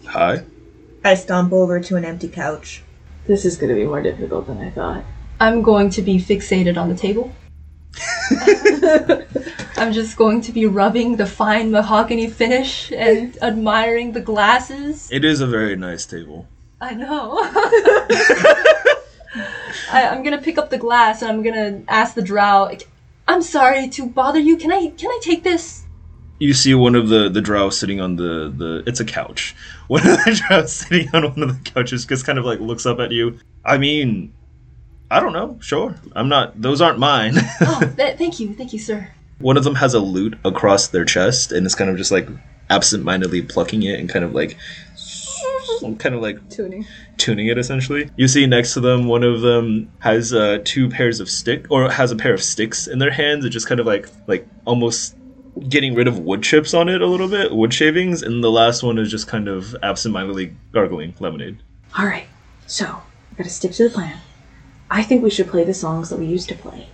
Hi. 0.06 0.44
I 1.04 1.16
stomp 1.16 1.52
over 1.52 1.80
to 1.80 1.96
an 1.96 2.06
empty 2.06 2.28
couch. 2.28 2.84
This 3.26 3.46
is 3.46 3.58
gonna 3.58 3.76
be 3.76 3.86
more 3.86 4.02
difficult 4.02 4.48
than 4.48 4.60
I 4.60 4.70
thought. 4.70 5.04
I'm 5.40 5.64
going 5.64 5.90
to 5.92 6.04
be 6.04 6.18
fixated 6.18 6.78
on 6.78 6.90
the 6.90 6.96
table. 6.96 7.34
I'm 9.78 9.94
just 9.94 10.16
going 10.18 10.42
to 10.42 10.52
be 10.52 10.66
rubbing 10.66 11.18
the 11.18 11.26
fine 11.26 11.72
mahogany 11.72 12.30
finish 12.30 12.92
and 12.92 13.38
admiring 13.42 14.12
the 14.14 14.22
glasses. 14.22 15.10
It 15.12 15.26
is 15.26 15.42
a 15.42 15.48
very 15.48 15.76
nice 15.76 16.06
table. 16.06 16.48
I 16.80 16.94
know. 16.94 17.40
I, 19.92 20.08
I'm 20.08 20.24
gonna 20.24 20.42
pick 20.42 20.58
up 20.58 20.70
the 20.70 20.78
glass 20.78 21.22
and 21.22 21.32
I'm 21.32 21.44
gonna 21.44 21.84
ask 21.88 22.16
the 22.16 22.22
drow. 22.22 22.72
I'm 23.28 23.42
sorry 23.42 23.88
to 23.90 24.08
bother 24.08 24.40
you. 24.40 24.58
Can 24.58 24.72
I 24.72 24.88
can 24.98 25.10
I 25.10 25.20
take 25.22 25.44
this? 25.44 25.84
You 26.40 26.54
see 26.54 26.74
one 26.74 26.96
of 26.96 27.10
the 27.10 27.30
the 27.30 27.42
drow 27.42 27.70
sitting 27.70 28.02
on 28.02 28.16
the 28.16 28.52
the 28.56 28.84
it's 28.88 29.00
a 29.00 29.06
couch. 29.06 29.56
One 29.88 30.08
of 30.08 30.24
the 30.24 30.42
drow 30.48 30.66
sitting 30.66 31.10
on 31.14 31.24
one 31.24 31.44
of 31.44 31.64
the 31.64 31.70
couches 31.70 32.06
just 32.06 32.26
kind 32.26 32.40
of 32.40 32.46
like 32.46 32.60
looks 32.60 32.86
up 32.86 33.00
at 33.00 33.12
you. 33.12 33.38
I 33.64 33.78
mean, 33.78 34.34
I 35.12 35.20
don't 35.20 35.34
know. 35.34 35.58
Sure, 35.62 35.94
I'm 36.16 36.30
not. 36.30 36.60
Those 36.62 36.80
aren't 36.82 36.98
mine. 36.98 37.34
Oh, 37.62 37.80
th- 37.98 38.18
thank 38.18 38.40
you, 38.40 38.54
thank 38.56 38.72
you, 38.74 38.80
sir. 38.80 39.10
One 39.40 39.58
of 39.58 39.64
them 39.66 39.76
has 39.76 39.94
a 39.94 40.00
lute 40.00 40.38
across 40.46 40.88
their 40.88 41.04
chest, 41.04 41.52
and 41.52 41.66
it's 41.66 41.76
kind 41.76 41.90
of 41.90 41.98
just 41.98 42.12
like 42.12 42.28
absent-mindedly 42.70 43.42
plucking 43.44 43.84
it 43.84 44.00
and 44.00 44.08
kind 44.10 44.24
of 44.24 44.34
like, 44.34 44.58
kind 46.00 46.16
of 46.16 46.22
like 46.22 46.38
Tuning. 46.50 46.86
tuning 47.18 47.48
it 47.48 47.58
essentially. 47.58 48.10
You 48.16 48.28
see 48.30 48.46
next 48.48 48.74
to 48.76 48.80
them, 48.80 49.08
one 49.08 49.24
of 49.24 49.42
them 49.42 49.92
has 50.00 50.34
uh, 50.34 50.60
two 50.64 50.88
pairs 50.90 51.20
of 51.20 51.30
stick, 51.30 51.66
or 51.70 51.92
has 51.92 52.12
a 52.12 52.16
pair 52.16 52.34
of 52.34 52.42
sticks 52.42 52.88
in 52.88 53.00
their 53.00 53.12
hands. 53.12 53.44
It 53.44 53.50
just 53.50 53.68
kind 53.68 53.80
of 53.82 53.86
like 53.86 54.08
like 54.28 54.48
almost 54.66 55.16
getting 55.68 55.94
rid 55.94 56.08
of 56.08 56.20
wood 56.20 56.42
chips 56.44 56.74
on 56.74 56.88
it 56.88 57.02
a 57.02 57.06
little 57.08 57.28
bit, 57.28 57.52
wood 57.54 57.74
shavings, 57.74 58.24
and 58.24 58.42
the 58.42 58.50
last 58.52 58.82
one 58.84 58.98
is 58.98 59.12
just 59.12 59.28
kind 59.28 59.50
of 59.50 59.76
absent-mindedly 59.84 60.56
gargling 60.72 61.14
lemonade. 61.20 61.58
All 61.98 62.06
right, 62.06 62.28
so 62.68 63.02
we 63.32 63.38
gotta 63.38 63.50
stick 63.50 63.74
to 63.74 63.84
the 63.84 63.90
plan. 63.90 64.18
I 64.94 65.04
think 65.04 65.24
we 65.24 65.30
should 65.30 65.48
play 65.48 65.64
the 65.64 65.74
songs 65.74 66.10
that 66.10 66.20
we 66.20 66.26
used 66.26 66.50
to 66.50 66.56
play. 66.56 66.90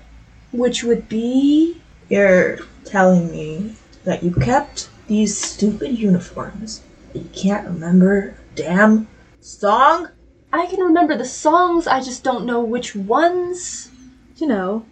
Which 0.52 0.84
would 0.84 1.10
be 1.10 1.82
You're 2.10 2.60
telling 2.86 3.32
me 3.32 3.74
that 4.06 4.24
you 4.24 4.32
kept 4.32 4.88
these 5.08 5.36
stupid 5.36 5.98
uniforms, 5.98 6.84
but 7.12 7.24
you 7.24 7.30
can't 7.34 7.68
remember 7.68 8.20
a 8.20 8.36
damn 8.56 9.08
song? 9.42 10.10
I 10.54 10.68
can 10.68 10.80
remember 10.80 11.18
the 11.18 11.26
songs. 11.26 11.88
I 11.88 12.00
just 12.00 12.24
don't 12.24 12.46
know 12.46 12.62
which 12.62 12.96
ones. 12.96 13.90
You 14.38 14.46
know, 14.46 14.86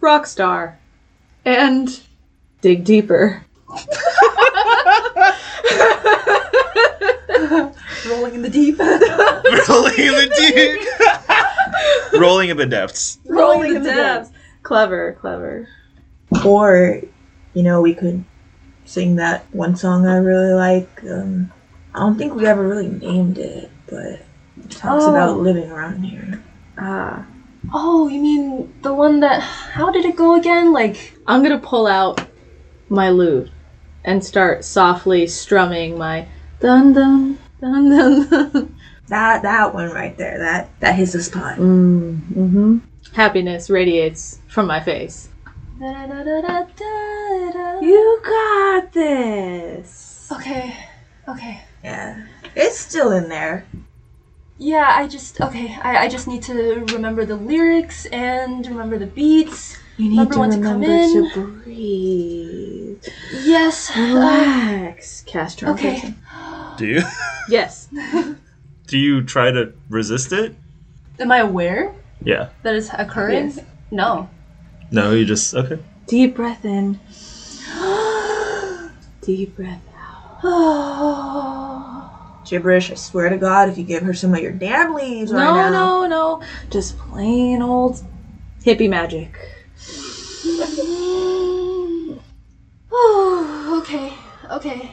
Rockstar 0.00 0.76
and 1.44 2.00
Dig 2.60 2.84
Deeper. 2.84 3.44
Rolling 8.08 8.34
in 8.34 8.42
the 8.42 8.50
deep. 8.50 8.78
Rolling 8.78 9.98
in 9.98 10.14
the 10.14 10.30
deep. 12.12 12.20
Rolling 12.20 12.50
in 12.50 12.56
the 12.56 12.66
depths. 12.66 13.18
Rolling 13.26 13.76
in 13.76 13.82
the 13.82 13.90
depths. 13.90 14.30
Clever, 14.62 15.16
clever. 15.20 15.68
Or, 16.44 17.00
you 17.54 17.62
know, 17.62 17.80
we 17.80 17.94
could 17.94 18.24
sing 18.84 19.16
that 19.16 19.44
one 19.54 19.76
song 19.76 20.06
I 20.06 20.16
really 20.16 20.52
like. 20.54 20.88
Um, 21.04 21.52
I 21.94 22.00
don't 22.00 22.16
think 22.18 22.34
we 22.34 22.46
ever 22.46 22.66
really 22.66 22.88
named 22.88 23.38
it, 23.38 23.70
but 23.88 24.04
it 24.04 24.70
talks 24.70 25.04
Oh. 25.04 25.10
about 25.10 25.38
living 25.38 25.70
around 25.70 26.02
here. 26.04 26.42
Ah. 26.78 27.24
Oh, 27.74 28.08
you 28.08 28.20
mean 28.20 28.72
the 28.82 28.94
one 28.94 29.20
that? 29.20 29.40
How 29.40 29.90
did 29.92 30.04
it 30.04 30.16
go 30.16 30.36
again? 30.36 30.72
Like 30.72 31.18
I'm 31.26 31.42
gonna 31.42 31.58
pull 31.58 31.86
out 31.86 32.24
my 32.88 33.10
lute 33.10 33.50
and 34.04 34.24
start 34.24 34.64
softly 34.64 35.26
strumming 35.26 35.98
my 35.98 36.26
dun 36.60 36.92
dun 36.92 37.38
dun 37.60 37.90
dun 37.90 38.28
dun. 38.28 38.76
That 39.08 39.42
that 39.42 39.74
one 39.74 39.90
right 39.90 40.16
there, 40.16 40.38
that 40.38 40.68
that 40.80 40.94
hits 40.94 41.12
the 41.12 41.22
spot. 41.22 41.58
Mm, 41.58 42.18
hmm 42.28 42.78
Happiness 43.12 43.68
radiates 43.68 44.38
from 44.46 44.66
my 44.66 44.78
face. 44.78 45.28
Da-da-da-da-da-da. 45.80 47.80
You 47.80 48.20
got 48.24 48.92
this. 48.92 50.28
Okay, 50.30 50.76
okay. 51.26 51.62
Yeah, 51.82 52.26
it's 52.54 52.78
still 52.78 53.10
in 53.10 53.28
there. 53.28 53.66
Yeah, 54.58 54.92
I 54.94 55.08
just 55.08 55.40
okay. 55.40 55.76
I, 55.82 56.04
I 56.04 56.08
just 56.08 56.28
need 56.28 56.42
to 56.44 56.84
remember 56.92 57.24
the 57.24 57.36
lyrics 57.36 58.06
and 58.06 58.64
remember 58.66 58.98
the 58.98 59.06
beats. 59.06 59.76
You 60.00 60.08
need 60.08 60.16
Remember 60.16 60.34
to 60.34 60.40
when 60.40 60.50
to 60.50 60.62
come 60.62 60.82
in. 60.82 61.30
to 61.30 61.46
breathe. 61.62 63.04
Yes. 63.42 63.94
Relax. 63.94 65.22
Cast 65.26 65.62
okay. 65.62 66.00
translation. 66.00 66.16
Do 66.78 66.86
you? 66.86 67.02
Yes. 67.48 67.88
do 68.86 68.96
you 68.96 69.22
try 69.24 69.50
to 69.50 69.72
resist 69.88 70.32
it? 70.32 70.54
Am 71.18 71.32
I 71.32 71.38
aware 71.38 71.92
Yeah. 72.22 72.50
that 72.62 72.76
it's 72.76 72.88
occurring? 72.96 73.48
Yes. 73.48 73.58
No. 73.90 74.30
No, 74.90 75.10
you 75.12 75.24
just 75.26 75.52
okay. 75.54 75.78
Deep 76.06 76.36
breath 76.36 76.64
in. 76.64 76.98
Deep 79.22 79.56
breath 79.56 79.82
out. 80.44 82.42
Gibberish, 82.48 82.90
I 82.90 82.94
swear 82.94 83.28
to 83.28 83.36
God, 83.36 83.68
if 83.68 83.76
you 83.78 83.84
give 83.84 84.02
her 84.02 84.14
some 84.14 84.32
of 84.34 84.40
your 84.40 84.52
damn 84.52 84.94
leaves 84.94 85.30
right 85.32 85.44
now. 85.44 85.68
No, 85.70 86.06
no, 86.06 86.06
no. 86.06 86.42
Just 86.70 86.96
plain 86.98 87.60
old 87.62 88.00
hippie 88.64 88.88
magic. 88.88 89.36
Oh, 92.92 93.82
okay, 93.82 94.12
okay. 94.50 94.90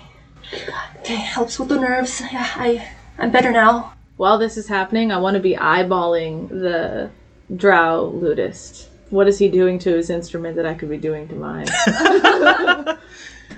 Okay, 0.99 1.15
helps 1.15 1.59
with 1.59 1.69
the 1.69 1.79
nerves. 1.79 2.21
Yeah, 2.31 2.49
I, 2.55 2.87
I'm 3.17 3.31
better 3.31 3.51
now. 3.51 3.93
While 4.17 4.37
this 4.37 4.57
is 4.57 4.67
happening, 4.67 5.11
I 5.11 5.17
want 5.17 5.35
to 5.35 5.39
be 5.39 5.55
eyeballing 5.55 6.49
the 6.49 7.09
drow 7.55 8.11
lutist. 8.15 8.87
What 9.09 9.27
is 9.27 9.39
he 9.39 9.47
doing 9.47 9.79
to 9.79 9.95
his 9.95 10.09
instrument 10.09 10.55
that 10.57 10.65
I 10.65 10.73
could 10.73 10.89
be 10.89 10.97
doing 10.97 11.27
to 11.29 11.35
mine? 11.35 11.67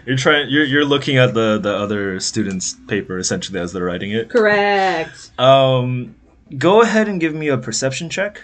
You're 0.06 0.18
trying. 0.18 0.50
You're 0.50 0.66
you're 0.66 0.86
looking 0.86 1.18
at 1.18 1.34
the 1.34 1.60
the 1.60 1.76
other 1.76 2.20
students' 2.20 2.76
paper 2.88 3.18
essentially 3.18 3.60
as 3.60 3.74
they're 3.74 3.84
writing 3.84 4.12
it. 4.12 4.30
Correct. 4.30 5.32
Um, 5.40 6.16
go 6.58 6.82
ahead 6.82 7.08
and 7.08 7.20
give 7.20 7.34
me 7.34 7.48
a 7.48 7.58
perception 7.58 8.10
check. 8.10 8.42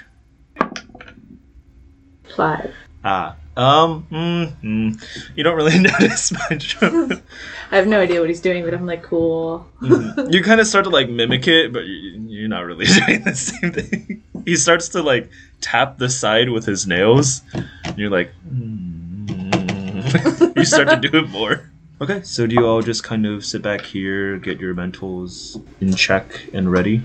Five. 2.35 2.73
Ah. 3.05 3.35
Um. 3.55 4.05
Mm, 4.11 4.61
mm, 4.61 5.05
you 5.35 5.43
don't 5.43 5.55
really 5.55 5.79
notice 5.79 6.33
much. 6.33 6.75
I 6.81 7.77
have 7.77 7.87
no 7.87 8.01
idea 8.01 8.19
what 8.19 8.27
he's 8.27 8.41
doing, 8.41 8.65
but 8.65 8.73
I'm 8.73 8.85
like, 8.85 9.03
cool. 9.03 9.65
you 9.81 10.43
kind 10.43 10.59
of 10.59 10.67
start 10.67 10.83
to 10.85 10.89
like 10.89 11.09
mimic 11.09 11.47
it, 11.47 11.71
but 11.71 11.85
you- 11.85 12.25
you're 12.27 12.49
not 12.49 12.65
really 12.65 12.85
doing 13.05 13.23
the 13.23 13.33
same 13.35 13.71
thing. 13.71 14.23
He 14.43 14.57
starts 14.57 14.89
to 14.89 15.01
like 15.01 15.29
tap 15.61 15.99
the 15.99 16.09
side 16.09 16.49
with 16.49 16.65
his 16.65 16.85
nails. 16.85 17.43
And 17.53 17.97
you're 17.97 18.09
like, 18.09 18.31
mm. 18.45 20.55
you 20.57 20.65
start 20.65 20.89
to 20.89 20.97
do 20.97 21.19
it 21.19 21.29
more. 21.29 21.69
Okay, 22.01 22.21
so 22.23 22.45
do 22.45 22.55
you 22.55 22.65
all 22.65 22.81
just 22.81 23.05
kind 23.05 23.25
of 23.25 23.45
sit 23.45 23.61
back 23.61 23.81
here, 23.81 24.37
get 24.37 24.59
your 24.59 24.75
mentals 24.75 25.63
in 25.79 25.95
check 25.95 26.49
and 26.53 26.69
ready? 26.69 27.01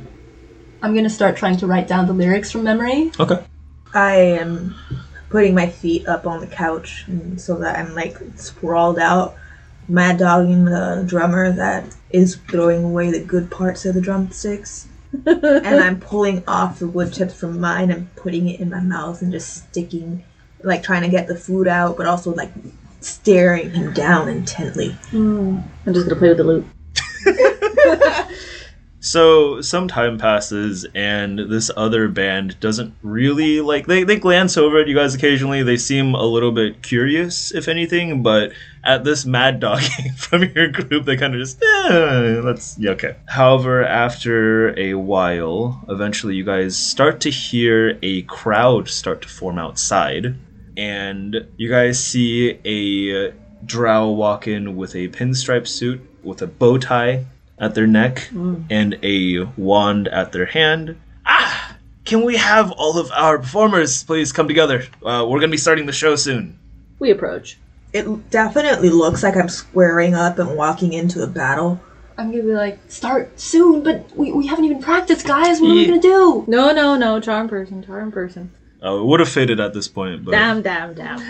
I'm 0.82 0.96
gonna 0.96 1.10
start 1.10 1.36
trying 1.36 1.58
to 1.58 1.68
write 1.68 1.86
down 1.86 2.06
the 2.06 2.12
lyrics 2.12 2.50
from 2.50 2.64
memory. 2.64 3.12
Okay. 3.20 3.40
I 3.94 4.16
am 4.16 4.74
putting 5.30 5.54
my 5.54 5.68
feet 5.68 6.06
up 6.06 6.26
on 6.26 6.40
the 6.40 6.46
couch 6.46 7.06
so 7.36 7.56
that 7.56 7.78
I'm 7.78 7.94
like 7.94 8.18
sprawled 8.36 8.98
out, 8.98 9.36
mad 9.88 10.18
dogging 10.18 10.64
the 10.64 11.04
drummer 11.06 11.52
that 11.52 11.84
is 12.10 12.36
throwing 12.50 12.84
away 12.84 13.10
the 13.10 13.24
good 13.24 13.50
parts 13.50 13.86
of 13.86 13.94
the 13.94 14.00
drumsticks. 14.00 14.88
and 15.26 15.66
I'm 15.66 15.98
pulling 15.98 16.44
off 16.46 16.78
the 16.78 16.86
wood 16.86 17.12
chips 17.12 17.34
from 17.34 17.60
mine 17.60 17.90
and 17.90 18.14
putting 18.16 18.48
it 18.48 18.60
in 18.60 18.70
my 18.70 18.80
mouth 18.80 19.22
and 19.22 19.32
just 19.32 19.68
sticking, 19.68 20.24
like 20.62 20.82
trying 20.82 21.02
to 21.02 21.08
get 21.08 21.26
the 21.26 21.36
food 21.36 21.66
out, 21.66 21.96
but 21.96 22.06
also 22.06 22.34
like 22.34 22.52
staring 23.00 23.70
him 23.70 23.92
down 23.92 24.28
intently. 24.28 24.90
Mm. 25.10 25.64
I'm 25.86 25.94
just 25.94 26.08
gonna 26.08 26.18
play 26.18 26.28
with 26.28 26.38
the 26.38 26.44
loop. 26.44 26.66
So 29.00 29.62
some 29.62 29.88
time 29.88 30.18
passes, 30.18 30.86
and 30.94 31.38
this 31.38 31.70
other 31.74 32.06
band 32.06 32.60
doesn't 32.60 32.94
really 33.02 33.62
like. 33.62 33.86
They 33.86 34.04
they 34.04 34.18
glance 34.18 34.58
over 34.58 34.78
at 34.78 34.88
you 34.88 34.94
guys 34.94 35.14
occasionally. 35.14 35.62
They 35.62 35.78
seem 35.78 36.14
a 36.14 36.24
little 36.24 36.52
bit 36.52 36.82
curious, 36.82 37.50
if 37.52 37.66
anything. 37.66 38.22
But 38.22 38.52
at 38.84 39.04
this 39.04 39.24
mad 39.24 39.58
dogging 39.58 40.12
from 40.16 40.44
your 40.44 40.68
group, 40.68 41.06
they 41.06 41.16
kind 41.16 41.34
of 41.34 41.40
just 41.40 41.62
eh, 41.62 42.54
yeah, 42.78 42.90
okay. 42.90 43.16
However, 43.26 43.84
after 43.84 44.78
a 44.78 44.94
while, 44.94 45.82
eventually 45.88 46.36
you 46.36 46.44
guys 46.44 46.76
start 46.76 47.20
to 47.22 47.30
hear 47.30 47.98
a 48.02 48.22
crowd 48.22 48.90
start 48.90 49.22
to 49.22 49.28
form 49.28 49.58
outside, 49.58 50.34
and 50.76 51.46
you 51.56 51.70
guys 51.70 52.04
see 52.04 52.58
a 52.66 53.32
drow 53.64 54.10
walk 54.10 54.46
in 54.46 54.76
with 54.76 54.94
a 54.94 55.08
pinstripe 55.08 55.66
suit 55.66 56.00
with 56.22 56.42
a 56.42 56.46
bow 56.46 56.76
tie 56.76 57.24
at 57.60 57.74
their 57.74 57.86
neck 57.86 58.28
and 58.70 58.98
a 59.02 59.44
wand 59.56 60.08
at 60.08 60.32
their 60.32 60.46
hand. 60.46 60.98
Ah! 61.26 61.76
Can 62.04 62.24
we 62.24 62.36
have 62.36 62.72
all 62.72 62.98
of 62.98 63.12
our 63.12 63.38
performers 63.38 64.02
please 64.02 64.32
come 64.32 64.48
together? 64.48 64.84
Uh, 65.04 65.24
we're 65.28 65.38
gonna 65.38 65.52
be 65.52 65.56
starting 65.58 65.86
the 65.86 65.92
show 65.92 66.16
soon. 66.16 66.58
We 66.98 67.10
approach. 67.10 67.58
It 67.92 68.30
definitely 68.30 68.90
looks 68.90 69.22
like 69.22 69.36
I'm 69.36 69.48
squaring 69.48 70.14
up 70.14 70.38
and 70.38 70.56
walking 70.56 70.92
into 70.92 71.22
a 71.22 71.26
battle. 71.26 71.80
I'm 72.16 72.30
gonna 72.30 72.42
be 72.42 72.52
like, 72.52 72.78
start 72.88 73.38
soon, 73.38 73.82
but 73.82 74.10
we, 74.16 74.32
we 74.32 74.46
haven't 74.46 74.64
even 74.64 74.82
practiced, 74.82 75.26
guys. 75.26 75.60
What 75.60 75.70
are 75.70 75.74
we 75.74 75.86
gonna 75.86 76.00
do? 76.00 76.44
No, 76.48 76.72
no, 76.72 76.96
no. 76.96 77.20
Charm 77.20 77.48
person, 77.48 77.82
charm 77.82 78.10
person. 78.12 78.52
Uh, 78.82 78.96
it 78.96 79.04
would 79.04 79.20
have 79.20 79.28
faded 79.28 79.60
at 79.60 79.74
this 79.74 79.88
point, 79.88 80.24
but 80.24 80.30
Damn, 80.32 80.62
damn, 80.62 80.94
damn. 80.94 81.20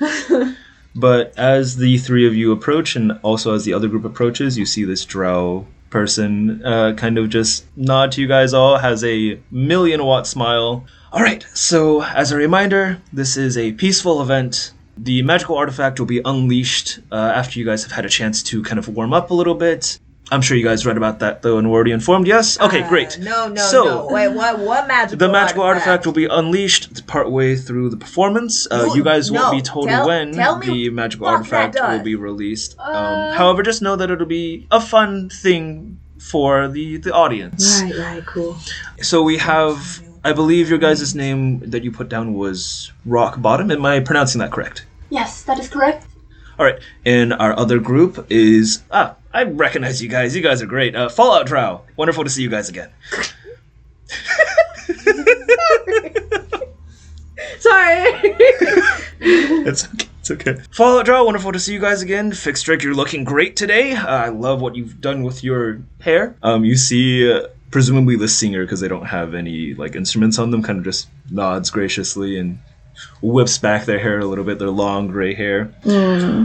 but 0.98 1.32
as 1.38 1.76
the 1.76 1.98
three 1.98 2.26
of 2.26 2.34
you 2.34 2.52
approach, 2.52 2.96
and 2.96 3.18
also 3.22 3.54
as 3.54 3.64
the 3.64 3.72
other 3.72 3.88
group 3.88 4.04
approaches, 4.04 4.58
you 4.58 4.66
see 4.66 4.84
this 4.84 5.04
drow 5.04 5.66
person 5.90 6.64
uh, 6.64 6.92
kind 6.96 7.16
of 7.18 7.28
just 7.28 7.64
nod 7.76 8.12
to 8.12 8.20
you 8.20 8.28
guys 8.28 8.52
all, 8.52 8.78
has 8.78 9.02
a 9.04 9.40
million 9.50 10.04
watt 10.04 10.26
smile. 10.26 10.84
All 11.12 11.22
right, 11.22 11.44
so 11.54 12.02
as 12.02 12.32
a 12.32 12.36
reminder, 12.36 13.00
this 13.12 13.36
is 13.36 13.56
a 13.56 13.72
peaceful 13.72 14.20
event. 14.20 14.72
The 14.96 15.22
magical 15.22 15.56
artifact 15.56 15.98
will 15.98 16.06
be 16.06 16.20
unleashed 16.24 16.98
uh, 17.12 17.32
after 17.34 17.58
you 17.58 17.64
guys 17.64 17.84
have 17.84 17.92
had 17.92 18.04
a 18.04 18.08
chance 18.08 18.42
to 18.44 18.62
kind 18.62 18.78
of 18.78 18.88
warm 18.88 19.14
up 19.14 19.30
a 19.30 19.34
little 19.34 19.54
bit. 19.54 19.98
I'm 20.30 20.42
sure 20.42 20.56
you 20.56 20.64
guys 20.64 20.84
read 20.84 20.96
about 20.96 21.20
that 21.20 21.42
though 21.42 21.58
and 21.58 21.70
were 21.70 21.76
already 21.76 21.92
informed. 21.92 22.26
Yes. 22.26 22.60
Okay, 22.60 22.82
Uh, 22.82 22.88
great. 22.88 23.18
No, 23.18 23.48
no, 23.48 23.62
So- 23.62 23.84
no. 23.84 24.06
Wait, 24.10 24.28
what? 24.28 24.58
What 24.58 24.86
magical? 24.86 25.18
The 25.18 25.28
magical 25.32 25.62
artifact 25.62 26.04
will 26.04 26.12
be 26.12 26.26
unleashed 26.26 27.06
partway 27.06 27.56
through 27.56 27.88
the 27.90 27.96
performance. 27.96 28.66
Uh, 28.70 28.86
Ooh, 28.88 28.96
you 28.96 29.02
guys 29.02 29.30
won't 29.32 29.52
be 29.52 29.62
told 29.62 29.88
Tell- 29.88 30.06
when 30.06 30.32
tell 30.32 30.58
the 30.58 30.90
magical 30.90 31.26
artifact 31.26 31.76
will 31.80 32.00
be 32.02 32.14
released. 32.14 32.76
Uh, 32.78 32.82
um, 32.92 33.36
however, 33.36 33.62
just 33.62 33.80
know 33.80 33.96
that 33.96 34.10
it'll 34.10 34.26
be 34.26 34.66
a 34.70 34.80
fun 34.80 35.30
thing 35.30 35.98
for 36.18 36.68
the, 36.68 36.98
the 36.98 37.12
audience. 37.14 37.80
Right, 37.82 37.94
right, 37.96 38.26
cool. 38.26 38.58
So 39.00 39.22
we 39.22 39.38
have, 39.38 40.02
I 40.24 40.32
believe 40.32 40.68
your 40.68 40.78
guys' 40.78 41.14
name 41.14 41.60
that 41.70 41.84
you 41.84 41.92
put 41.92 42.08
down 42.08 42.34
was 42.34 42.92
Rock 43.06 43.40
Bottom. 43.40 43.70
Am 43.70 43.86
I 43.86 44.00
pronouncing 44.00 44.40
that 44.40 44.50
correct? 44.50 44.84
Yes, 45.10 45.42
that 45.44 45.58
is 45.58 45.68
correct. 45.68 46.04
All 46.58 46.66
right. 46.66 46.80
And 47.04 47.32
our 47.32 47.56
other 47.56 47.78
group 47.78 48.26
is 48.30 48.82
ah, 48.90 49.14
I 49.32 49.44
recognize 49.44 50.02
you 50.02 50.08
guys. 50.08 50.34
You 50.34 50.42
guys 50.42 50.62
are 50.62 50.66
great. 50.66 50.96
Uh, 50.96 51.08
Fallout 51.08 51.46
Drow. 51.46 51.82
Wonderful 51.96 52.24
to 52.24 52.30
see 52.30 52.42
you 52.42 52.48
guys 52.48 52.68
again. 52.68 52.90
Sorry. 57.58 58.34
It's 59.20 59.84
okay. 59.84 60.08
It's 60.20 60.30
okay. 60.30 60.54
Fallout 60.70 61.04
Drow, 61.04 61.24
wonderful 61.24 61.50
to 61.52 61.58
see 61.58 61.72
you 61.72 61.80
guys 61.80 62.02
again. 62.02 62.32
Fixed 62.32 62.64
Drake, 62.64 62.82
you're 62.82 62.94
looking 62.94 63.24
great 63.24 63.56
today. 63.56 63.92
Uh, 63.94 64.06
I 64.06 64.28
love 64.28 64.60
what 64.62 64.76
you've 64.76 65.00
done 65.00 65.24
with 65.24 65.42
your 65.42 65.80
hair. 66.00 66.36
Um, 66.42 66.64
you 66.64 66.76
see, 66.76 67.30
uh, 67.30 67.48
presumably 67.70 68.14
the 68.16 68.28
singer, 68.28 68.64
because 68.64 68.80
they 68.80 68.88
don't 68.88 69.06
have 69.06 69.34
any 69.34 69.74
like 69.74 69.96
instruments 69.96 70.38
on 70.38 70.50
them, 70.52 70.62
kind 70.62 70.78
of 70.78 70.84
just 70.84 71.08
nods 71.30 71.70
graciously 71.70 72.38
and 72.38 72.60
whips 73.22 73.58
back 73.58 73.84
their 73.84 73.98
hair 73.98 74.18
a 74.20 74.24
little 74.24 74.44
bit, 74.44 74.58
their 74.58 74.70
long 74.70 75.08
gray 75.08 75.34
hair. 75.34 75.64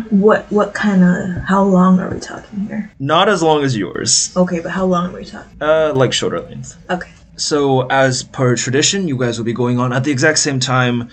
What? 0.10 0.52
What 0.52 0.74
kind 0.74 1.04
of? 1.04 1.44
How 1.44 1.64
long 1.64 2.00
are 2.00 2.10
we 2.10 2.20
talking 2.20 2.68
here? 2.68 2.92
Not 3.00 3.30
as 3.30 3.42
long 3.44 3.64
as 3.64 3.76
yours, 3.78 4.32
Okay, 4.36 4.60
but 4.60 4.72
how 4.72 4.86
long 4.86 5.14
are 5.14 5.18
we 5.20 5.26
talking? 5.26 5.58
uh, 5.62 5.94
like 5.96 6.14
shoulder 6.14 6.42
length. 6.42 6.78
Okay. 6.90 7.12
So, 7.36 7.88
as 7.88 8.24
per 8.24 8.56
tradition, 8.56 9.08
you 9.08 9.18
guys 9.18 9.38
will 9.40 9.46
be 9.46 9.54
going 9.54 9.80
on 9.80 9.92
at 9.92 10.04
the 10.04 10.12
exact 10.12 10.38
same 10.40 10.60
time. 10.60 11.10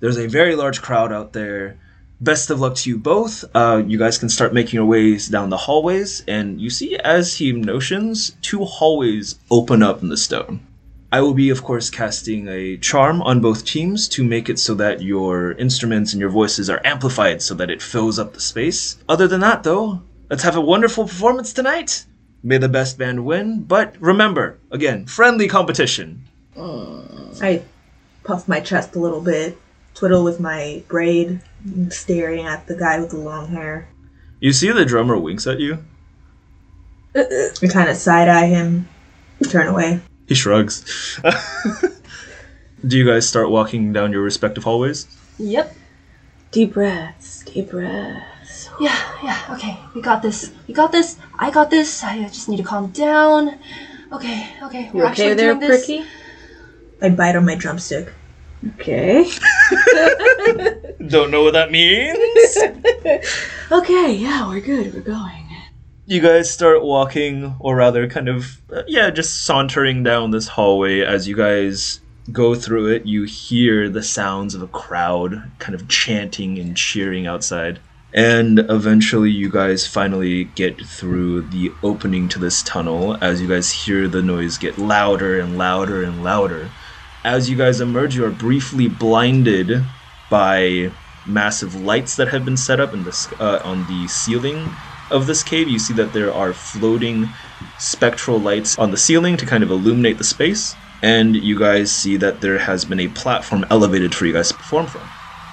There's 0.00 0.18
a 0.18 0.28
very 0.28 0.54
large 0.54 0.80
crowd 0.82 1.12
out 1.12 1.32
there. 1.32 1.78
Best 2.20 2.48
of 2.50 2.60
luck 2.60 2.76
to 2.76 2.90
you 2.90 2.96
both. 2.96 3.44
Uh, 3.54 3.82
you 3.84 3.98
guys 3.98 4.16
can 4.18 4.28
start 4.28 4.54
making 4.54 4.74
your 4.78 4.86
ways 4.86 5.28
down 5.28 5.50
the 5.50 5.56
hallways, 5.56 6.22
and 6.28 6.60
you 6.60 6.70
see, 6.70 6.96
as 6.98 7.36
he 7.36 7.50
notions, 7.52 8.36
two 8.40 8.64
hallways 8.64 9.34
open 9.50 9.82
up 9.82 10.00
in 10.00 10.08
the 10.10 10.16
stone. 10.16 10.60
I 11.14 11.20
will 11.20 11.32
be, 11.32 11.50
of 11.50 11.62
course, 11.62 11.90
casting 11.90 12.48
a 12.48 12.76
charm 12.76 13.22
on 13.22 13.38
both 13.40 13.64
teams 13.64 14.08
to 14.08 14.24
make 14.24 14.48
it 14.48 14.58
so 14.58 14.74
that 14.74 15.00
your 15.00 15.52
instruments 15.52 16.12
and 16.12 16.18
your 16.18 16.28
voices 16.28 16.68
are 16.68 16.80
amplified 16.84 17.40
so 17.40 17.54
that 17.54 17.70
it 17.70 17.80
fills 17.80 18.18
up 18.18 18.32
the 18.32 18.40
space. 18.40 18.98
Other 19.08 19.28
than 19.28 19.40
that, 19.42 19.62
though, 19.62 20.02
let's 20.28 20.42
have 20.42 20.56
a 20.56 20.60
wonderful 20.60 21.06
performance 21.06 21.52
tonight. 21.52 22.04
May 22.42 22.58
the 22.58 22.68
best 22.68 22.98
band 22.98 23.24
win, 23.24 23.62
but 23.62 23.94
remember, 24.00 24.58
again, 24.72 25.06
friendly 25.06 25.46
competition. 25.46 26.24
I 26.56 27.62
puff 28.24 28.48
my 28.48 28.58
chest 28.58 28.96
a 28.96 28.98
little 28.98 29.20
bit, 29.20 29.56
twiddle 29.94 30.24
with 30.24 30.40
my 30.40 30.82
braid, 30.88 31.40
staring 31.90 32.44
at 32.44 32.66
the 32.66 32.74
guy 32.74 32.98
with 32.98 33.10
the 33.10 33.18
long 33.18 33.46
hair. 33.50 33.88
You 34.40 34.52
see 34.52 34.72
the 34.72 34.84
drummer 34.84 35.16
winks 35.16 35.46
at 35.46 35.60
you. 35.60 35.78
I 37.14 37.68
kind 37.70 37.88
of 37.88 37.96
side 37.96 38.28
eye 38.28 38.46
him, 38.46 38.88
turn 39.48 39.68
away. 39.68 40.00
He 40.26 40.34
shrugs. 40.34 41.20
Do 42.86 42.98
you 42.98 43.06
guys 43.06 43.28
start 43.28 43.50
walking 43.50 43.92
down 43.92 44.12
your 44.12 44.22
respective 44.22 44.64
hallways? 44.64 45.06
Yep. 45.38 45.74
deep 46.50 46.74
breaths. 46.74 47.42
Deep 47.44 47.70
breaths. 47.70 48.70
Yeah, 48.80 48.96
yeah, 49.22 49.40
okay. 49.50 49.78
We 49.94 50.00
got 50.02 50.22
this. 50.22 50.52
We 50.66 50.74
got 50.74 50.92
this. 50.92 51.16
I 51.38 51.50
got 51.50 51.70
this. 51.70 52.02
I 52.04 52.22
just 52.24 52.48
need 52.48 52.58
to 52.58 52.62
calm 52.62 52.88
down. 52.90 53.58
Okay, 54.12 54.48
okay. 54.62 54.90
We're 54.92 55.04
okay 55.04 55.10
actually 55.10 55.34
there, 55.34 55.54
doing 55.54 55.60
this. 55.60 55.86
Pricky? 55.86 56.06
I 57.02 57.08
bite 57.10 57.36
on 57.36 57.44
my 57.44 57.54
drumstick. 57.54 58.12
Okay. 58.74 59.24
Don't 61.08 61.30
know 61.30 61.42
what 61.42 61.52
that 61.52 61.70
means. 61.70 62.16
okay, 63.72 64.14
yeah, 64.14 64.48
we're 64.48 64.60
good. 64.60 64.94
We're 64.94 65.00
going. 65.00 65.43
You 66.06 66.20
guys 66.20 66.50
start 66.50 66.82
walking, 66.82 67.56
or 67.60 67.76
rather, 67.76 68.08
kind 68.08 68.28
of, 68.28 68.60
uh, 68.70 68.82
yeah, 68.86 69.10
just 69.10 69.44
sauntering 69.44 70.02
down 70.02 70.30
this 70.30 70.48
hallway. 70.48 71.00
As 71.00 71.26
you 71.26 71.34
guys 71.34 72.00
go 72.30 72.54
through 72.54 72.88
it, 72.88 73.06
you 73.06 73.24
hear 73.24 73.88
the 73.88 74.02
sounds 74.02 74.54
of 74.54 74.62
a 74.62 74.66
crowd 74.66 75.50
kind 75.58 75.74
of 75.74 75.88
chanting 75.88 76.58
and 76.58 76.76
cheering 76.76 77.26
outside. 77.26 77.78
And 78.12 78.60
eventually, 78.70 79.30
you 79.30 79.50
guys 79.50 79.86
finally 79.86 80.44
get 80.44 80.80
through 80.80 81.42
the 81.48 81.72
opening 81.82 82.28
to 82.28 82.38
this 82.38 82.62
tunnel 82.62 83.16
as 83.22 83.40
you 83.40 83.48
guys 83.48 83.70
hear 83.72 84.06
the 84.06 84.22
noise 84.22 84.56
get 84.58 84.78
louder 84.78 85.40
and 85.40 85.58
louder 85.58 86.04
and 86.04 86.22
louder. 86.22 86.70
As 87.24 87.48
you 87.48 87.56
guys 87.56 87.80
emerge, 87.80 88.14
you 88.14 88.24
are 88.24 88.30
briefly 88.30 88.88
blinded 88.88 89.82
by 90.30 90.92
massive 91.26 91.74
lights 91.74 92.16
that 92.16 92.28
have 92.28 92.44
been 92.44 92.56
set 92.56 92.78
up 92.78 92.92
in 92.92 93.02
this 93.02 93.32
uh, 93.40 93.60
on 93.64 93.86
the 93.86 94.06
ceiling 94.06 94.68
of 95.10 95.26
this 95.26 95.42
cave. 95.42 95.68
You 95.68 95.78
see 95.78 95.94
that 95.94 96.12
there 96.12 96.32
are 96.32 96.52
floating 96.52 97.28
spectral 97.78 98.38
lights 98.38 98.78
on 98.78 98.90
the 98.90 98.96
ceiling 98.96 99.36
to 99.38 99.46
kind 99.46 99.62
of 99.62 99.70
illuminate 99.70 100.18
the 100.18 100.24
space, 100.24 100.76
and 101.02 101.34
you 101.36 101.58
guys 101.58 101.92
see 101.92 102.16
that 102.16 102.40
there 102.40 102.58
has 102.58 102.84
been 102.84 103.00
a 103.00 103.08
platform 103.08 103.64
elevated 103.70 104.14
for 104.14 104.26
you 104.26 104.32
guys 104.32 104.48
to 104.48 104.54
perform 104.54 104.86
from. 104.86 105.02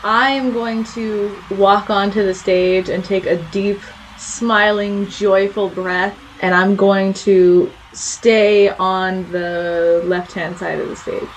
I 0.03 0.31
am 0.31 0.51
going 0.51 0.83
to 0.95 1.43
walk 1.49 1.89
onto 1.89 2.23
the 2.25 2.33
stage 2.33 2.89
and 2.89 3.03
take 3.05 3.25
a 3.27 3.35
deep, 3.51 3.81
smiling, 4.17 5.05
joyful 5.05 5.69
breath, 5.69 6.17
and 6.41 6.55
I'm 6.55 6.75
going 6.75 7.13
to 7.13 7.71
stay 7.93 8.69
on 8.69 9.31
the 9.31 10.01
left 10.05 10.31
hand 10.31 10.57
side 10.57 10.79
of 10.79 10.89
the 10.89 10.95
stage 10.95 11.29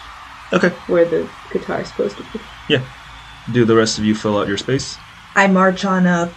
Okay. 0.52 0.68
where 0.86 1.04
the 1.04 1.28
guitar 1.52 1.80
is 1.80 1.88
supposed 1.88 2.16
to 2.16 2.22
be. 2.24 2.40
Yeah. 2.68 2.80
Do 3.52 3.64
the 3.64 3.76
rest 3.76 3.98
of 3.98 4.04
you 4.04 4.14
fill 4.14 4.38
out 4.38 4.48
your 4.48 4.56
space? 4.56 4.96
I 5.36 5.48
march 5.48 5.84
on 5.84 6.06
up 6.06 6.32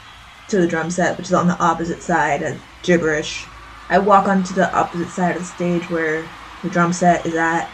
to 0.47 0.57
the 0.61 0.67
drum 0.67 0.89
set, 0.89 1.17
which 1.17 1.27
is 1.27 1.33
on 1.33 1.47
the 1.47 1.57
opposite 1.59 2.01
side 2.01 2.41
of 2.41 2.59
gibberish. 2.83 3.47
I 3.89 3.99
walk 3.99 4.27
onto 4.27 4.53
the 4.53 4.73
opposite 4.73 5.09
side 5.09 5.35
of 5.35 5.41
the 5.41 5.47
stage 5.47 5.89
where 5.89 6.25
the 6.63 6.69
drum 6.69 6.93
set 6.93 7.25
is 7.25 7.35
at, 7.35 7.69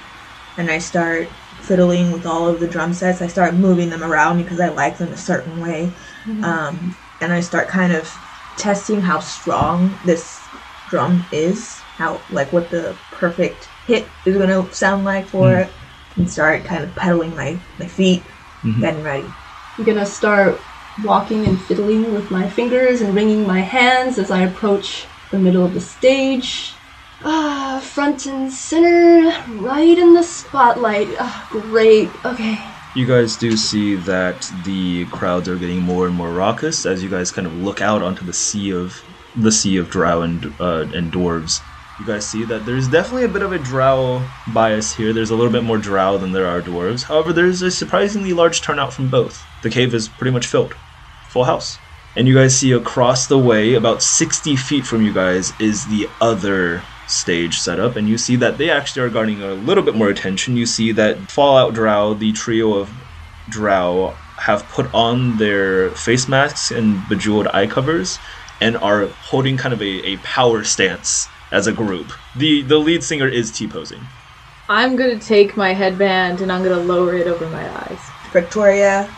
and 0.58 0.70
I 0.70 0.78
start 0.80 1.28
fiddling 1.62 2.12
with 2.12 2.26
all 2.26 2.48
of 2.48 2.60
the 2.60 2.68
drum 2.68 2.94
sets. 2.94 3.22
I 3.22 3.28
start 3.28 3.54
moving 3.54 3.90
them 3.90 4.04
around 4.04 4.42
because 4.44 4.60
I 4.60 4.70
like 4.70 4.98
them 4.98 5.12
a 5.14 5.18
certain 5.18 5.60
way. 5.60 5.92
Um, 6.44 6.96
and 7.22 7.32
I 7.32 7.40
start 7.40 7.68
kind 7.68 7.94
of 7.94 8.16
testing 8.58 9.02
how 9.02 9.20
strong 9.20 9.98
this 10.04 10.48
drum 10.90 11.26
is, 11.32 11.82
how, 11.98 12.22
like, 12.30 12.52
what 12.54 12.70
the 12.70 12.96
perfect 13.12 13.70
hit 13.88 14.08
is 14.26 14.38
going 14.38 14.50
to 14.50 14.74
sound 14.76 15.06
like 15.06 15.28
for 15.28 15.48
Mm. 15.50 15.66
it, 15.66 15.74
and 16.16 16.30
start 16.30 16.66
kind 16.66 16.84
of 16.84 16.94
pedaling 16.96 17.36
my, 17.36 17.58
my 17.80 17.88
feet, 17.88 18.24
Mhm. 18.64 18.82
getting 18.82 19.04
ready. 19.04 19.34
I'm 19.78 19.84
gonna 19.86 20.06
start 20.06 20.62
walking 21.02 21.46
and 21.46 21.60
fiddling 21.60 22.12
with 22.12 22.30
my 22.30 22.50
fingers 22.50 23.02
and 23.02 23.16
wringing 23.16 23.48
my 23.48 23.62
hands 23.62 24.18
as 24.18 24.30
I 24.30 24.42
approach 24.42 25.08
the 25.32 25.40
middle 25.40 25.66
of 25.66 25.74
the 25.74 25.80
stage. 25.82 26.76
Ah, 27.24 27.82
front 27.84 28.26
and 28.26 28.52
center, 28.52 29.32
right 29.50 29.98
in 29.98 30.14
the 30.14 30.24
spotlight. 30.24 31.16
Ah, 31.20 31.48
great. 31.50 32.20
Okay. 32.26 32.76
You 32.94 33.08
guys 33.08 33.38
do 33.38 33.58
see 33.58 33.96
that 33.96 34.48
the 34.64 35.06
crowds 35.08 35.50
are 35.50 35.58
getting 35.58 35.82
more 35.82 36.06
and 36.06 36.16
more 36.16 36.32
raucous 36.32 36.86
as 36.86 37.02
you 37.02 37.10
guys 37.10 37.32
kind 37.32 37.48
of 37.48 37.54
look 37.54 37.82
out 37.82 38.04
onto 38.04 38.24
the 38.24 38.34
sea 38.34 38.72
of 38.72 39.04
the 39.36 39.52
sea 39.52 39.78
of 39.78 39.90
drow 39.90 40.22
and 40.22 40.56
uh, 40.60 40.86
and 40.94 41.12
dwarves. 41.12 41.62
You 42.00 42.08
guys 42.08 42.26
see 42.26 42.44
that 42.46 42.66
there's 42.66 42.88
definitely 42.88 43.26
a 43.26 43.30
bit 43.30 43.44
of 43.44 43.52
a 43.52 43.60
drow 43.60 44.28
bias 44.48 44.96
here. 44.96 45.14
There's 45.14 45.30
a 45.30 45.36
little 45.36 45.52
bit 45.52 45.64
more 45.64 45.78
drow 45.78 46.18
than 46.18 46.32
there 46.32 46.48
are 46.48 46.60
dwarves. 46.62 47.04
However, 47.04 47.32
there's 47.32 47.62
a 47.62 47.70
surprisingly 47.70 48.34
large 48.34 48.62
turnout 48.62 48.94
from 48.94 49.10
both. 49.10 49.44
The 49.62 49.70
cave 49.70 49.94
is 49.94 50.10
pretty 50.10 50.32
much 50.32 50.48
filled, 50.48 50.74
full 51.30 51.44
house. 51.44 51.78
And 52.16 52.28
you 52.28 52.34
guys 52.34 52.58
see 52.58 52.72
across 52.72 53.28
the 53.28 53.38
way, 53.38 53.76
about 53.76 54.02
60 54.02 54.56
feet 54.56 54.86
from 54.86 55.04
you 55.04 55.14
guys, 55.14 55.54
is 55.60 55.86
the 55.86 56.10
other 56.20 56.82
stage 57.08 57.60
setup, 57.60 57.96
and 57.96 58.10
you 58.10 58.18
see 58.18 58.36
that 58.38 58.58
they 58.58 58.70
actually 58.70 59.04
are 59.04 59.10
garnering 59.10 59.44
a 59.44 59.54
little 59.54 59.84
bit 59.84 59.96
more 59.96 60.10
attention. 60.10 60.58
You 60.58 60.66
see 60.66 60.92
that 60.94 61.32
Fallout 61.32 61.74
Drow, 61.74 62.14
the 62.14 62.32
trio 62.32 62.74
of 62.74 62.90
Drow, 63.50 64.16
have 64.38 64.68
put 64.70 64.92
on 64.94 65.38
their 65.38 65.92
face 65.92 66.28
masks 66.28 66.72
and 66.72 67.08
bejeweled 67.08 67.48
eye 67.48 67.68
covers 67.68 68.20
and 68.60 68.78
are 68.78 69.08
holding 69.08 69.58
kind 69.58 69.74
of 69.74 69.82
a, 69.82 70.08
a 70.08 70.18
power 70.18 70.64
stance 70.64 71.28
as 71.54 71.68
a 71.68 71.72
group. 71.72 72.12
The 72.36 72.64
the 72.64 72.78
lead 72.78 73.04
singer 73.04 73.28
is 73.28 73.52
T 73.52 73.68
posing. 73.68 74.02
I'm 74.68 74.96
gonna 74.96 75.20
take 75.20 75.56
my 75.56 75.74
headband 75.74 76.42
and 76.42 76.52
I'm 76.52 76.64
gonna 76.64 76.84
lower 76.84 77.16
it 77.16 77.28
over 77.28 77.48
my 77.48 77.70
eyes. 77.70 78.00
Prictoria 78.32 79.10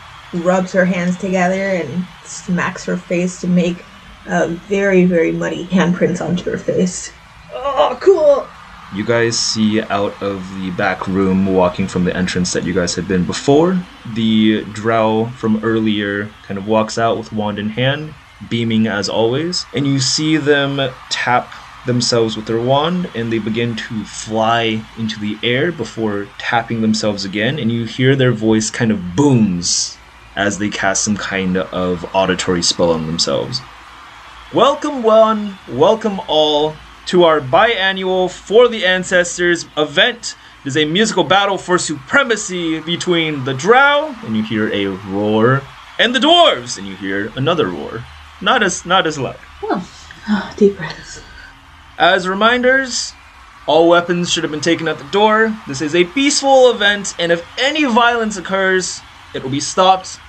rubs 0.43 0.73
her 0.73 0.86
hands 0.86 1.17
together 1.17 1.69
and 1.69 2.05
smacks 2.23 2.86
her 2.86 2.97
face 2.97 3.39
to 3.41 3.47
make 3.47 3.83
uh, 4.27 4.47
very, 4.67 5.05
very 5.05 5.31
muddy 5.31 5.65
handprints 5.65 6.23
onto 6.23 6.49
her 6.49 6.57
face. 6.57 7.13
Oh, 7.53 7.97
cool! 8.01 8.47
You 8.95 9.05
guys 9.05 9.38
see 9.38 9.81
out 9.81 10.21
of 10.21 10.43
the 10.55 10.71
back 10.71 11.07
room, 11.07 11.45
walking 11.53 11.88
from 11.88 12.03
the 12.03 12.15
entrance 12.15 12.53
that 12.53 12.63
you 12.63 12.73
guys 12.73 12.95
had 12.95 13.07
been 13.07 13.25
before. 13.25 13.79
The 14.13 14.63
drow 14.73 15.27
from 15.38 15.63
earlier 15.63 16.29
kind 16.43 16.57
of 16.57 16.67
walks 16.67 16.97
out 16.97 17.17
with 17.17 17.31
wand 17.31 17.59
in 17.59 17.69
hand, 17.69 18.13
beaming 18.49 18.88
as 18.88 19.09
always, 19.09 19.65
and 19.73 19.88
you 19.88 19.99
see 19.99 20.38
them 20.38 20.79
tap 21.09 21.53
themselves 21.86 22.36
with 22.36 22.45
their 22.45 22.59
wand 22.59 23.09
and 23.15 23.31
they 23.31 23.39
begin 23.39 23.75
to 23.75 24.03
fly 24.05 24.83
into 24.97 25.19
the 25.19 25.38
air 25.43 25.71
before 25.71 26.27
tapping 26.38 26.81
themselves 26.81 27.25
again, 27.25 27.59
and 27.59 27.71
you 27.71 27.86
hear 27.86 28.15
their 28.15 28.31
voice 28.31 28.69
kind 28.69 28.91
of 28.91 29.15
booms 29.15 29.97
as 30.36 30.59
they 30.59 30.69
cast 30.69 31.03
some 31.03 31.15
kind 31.15 31.57
of 31.57 32.03
auditory 32.15 32.61
spell 32.61 32.91
on 32.91 33.05
themselves. 33.05 33.61
Welcome, 34.53 35.03
one, 35.03 35.57
welcome 35.69 36.19
all 36.27 36.75
to 37.07 37.23
our 37.23 37.39
biannual 37.39 38.29
For 38.29 38.67
the 38.67 38.86
Ancestors 38.86 39.65
event. 39.77 40.36
It 40.63 40.69
is 40.69 40.77
a 40.77 40.86
musical 40.86 41.23
battle 41.23 41.57
for 41.57 41.77
supremacy 41.77 42.79
between 42.79 43.43
the 43.43 43.53
Drow, 43.53 44.15
and 44.23 44.36
you 44.36 44.43
hear 44.43 44.71
a 44.73 44.88
roar, 44.88 45.61
and 45.99 46.15
the 46.15 46.19
Dwarves, 46.19 46.77
and 46.77 46.88
you 46.88 46.95
hear 46.95 47.31
another 47.36 47.67
roar. 47.67 48.03
Not 48.41 48.63
as 48.63 48.86
not 48.86 49.07
as 49.07 49.17
loud. 49.17 49.38
Oh, 49.63 50.53
deep 50.57 50.77
breaths. 50.77 51.21
As 51.97 52.27
reminders, 52.27 53.13
all 53.67 53.87
weapons 53.87 54.29
should 54.29 54.43
have 54.43 54.51
been 54.51 54.59
taken 54.59 54.89
at 54.89 54.97
the 54.97 55.09
door. 55.11 55.55
This 55.65 55.81
is 55.81 55.95
a 55.95 56.03
peaceful 56.03 56.69
event, 56.69 57.15
and 57.17 57.31
if 57.31 57.47
any 57.57 57.85
violence 57.85 58.35
occurs, 58.35 58.99
it 59.33 59.41
will 59.41 59.49
be 59.49 59.61
stopped, 59.61 60.19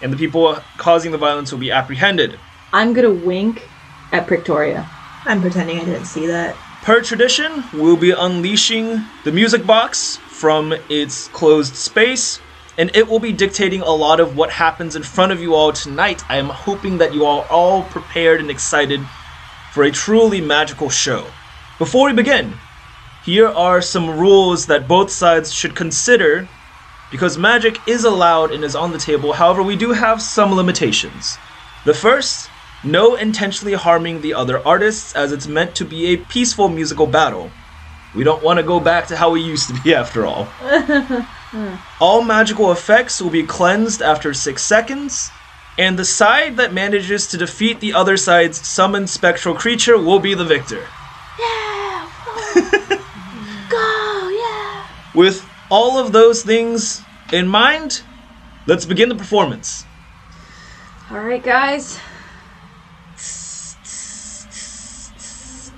and 0.00 0.12
the 0.12 0.16
people 0.16 0.56
causing 0.76 1.10
the 1.10 1.18
violence 1.18 1.50
will 1.50 1.58
be 1.58 1.72
apprehended. 1.72 2.38
I'm 2.72 2.92
gonna 2.92 3.10
wink 3.10 3.68
at 4.12 4.28
Prictoria. 4.28 4.88
I'm 5.24 5.40
pretending 5.40 5.80
I 5.80 5.84
didn't 5.84 6.04
see 6.04 6.26
that. 6.26 6.54
Per 6.82 7.02
tradition, 7.02 7.64
we'll 7.74 7.96
be 7.96 8.12
unleashing 8.12 9.04
the 9.24 9.32
music 9.32 9.66
box 9.66 10.18
from 10.28 10.72
its 10.88 11.26
closed 11.28 11.74
space, 11.74 12.38
and 12.78 12.88
it 12.94 13.08
will 13.08 13.18
be 13.18 13.32
dictating 13.32 13.80
a 13.80 13.90
lot 13.90 14.20
of 14.20 14.36
what 14.36 14.50
happens 14.50 14.94
in 14.94 15.02
front 15.02 15.32
of 15.32 15.42
you 15.42 15.56
all 15.56 15.72
tonight. 15.72 16.22
I 16.28 16.36
am 16.36 16.50
hoping 16.50 16.98
that 16.98 17.12
you 17.12 17.26
are 17.26 17.44
all 17.50 17.82
prepared 17.82 18.40
and 18.40 18.48
excited 18.48 19.00
for 19.72 19.84
a 19.84 19.90
truly 19.90 20.40
magical 20.40 20.90
show. 20.90 21.26
Before 21.78 22.06
we 22.06 22.12
begin, 22.12 22.54
here 23.24 23.48
are 23.48 23.80
some 23.80 24.18
rules 24.18 24.66
that 24.66 24.88
both 24.88 25.10
sides 25.10 25.52
should 25.52 25.76
consider 25.76 26.48
because 27.10 27.38
magic 27.38 27.78
is 27.86 28.04
allowed 28.04 28.52
and 28.52 28.64
is 28.64 28.76
on 28.76 28.92
the 28.92 28.98
table. 28.98 29.32
However, 29.32 29.62
we 29.62 29.76
do 29.76 29.92
have 29.92 30.22
some 30.22 30.54
limitations. 30.54 31.38
The 31.84 31.94
first, 31.94 32.48
no 32.84 33.14
intentionally 33.14 33.74
harming 33.74 34.20
the 34.20 34.34
other 34.34 34.66
artists, 34.66 35.14
as 35.14 35.32
it's 35.32 35.46
meant 35.46 35.74
to 35.76 35.84
be 35.84 36.06
a 36.06 36.16
peaceful 36.18 36.68
musical 36.68 37.06
battle. 37.06 37.50
We 38.14 38.24
don't 38.24 38.42
want 38.42 38.58
to 38.58 38.62
go 38.62 38.80
back 38.80 39.06
to 39.08 39.16
how 39.16 39.30
we 39.30 39.40
used 39.40 39.68
to 39.68 39.80
be, 39.82 39.94
after 40.02 40.26
all. 40.26 40.48
Hmm. 41.50 41.74
all 42.00 42.22
magical 42.22 42.70
effects 42.70 43.20
will 43.20 43.28
be 43.28 43.42
cleansed 43.42 44.02
after 44.02 44.32
six 44.32 44.62
seconds, 44.62 45.32
and 45.78 45.98
the 45.98 46.04
side 46.04 46.56
that 46.56 46.72
manages 46.72 47.26
to 47.28 47.36
defeat 47.36 47.80
the 47.80 47.92
other 47.92 48.16
side's 48.16 48.66
summoned 48.66 49.08
spectral 49.08 49.54
creature 49.54 49.96
will 49.96 50.18
be 50.18 50.34
the 50.34 50.44
victor. 50.44 50.86
Yeah! 51.38 52.10
Go, 53.70 54.28
yeah! 54.28 54.86
With 55.14 55.46
all 55.70 55.98
of 55.98 56.12
those 56.12 56.42
things 56.42 57.02
in 57.32 57.48
mind, 57.48 58.02
let's 58.66 58.84
begin 58.84 59.08
the 59.08 59.14
performance. 59.14 59.86
Guys. 61.10 61.98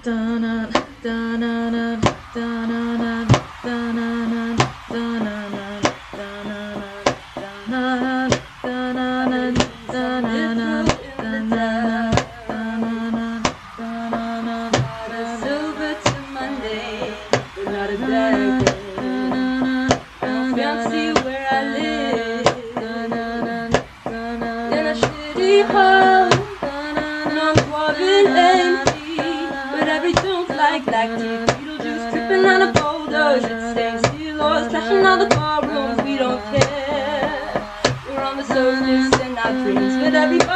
Dun-dun, 0.03 0.73
dun-dun-dun, 1.03 2.01
dun-dun-dun, 2.35 3.29
dun-dun-dun, 3.63 4.57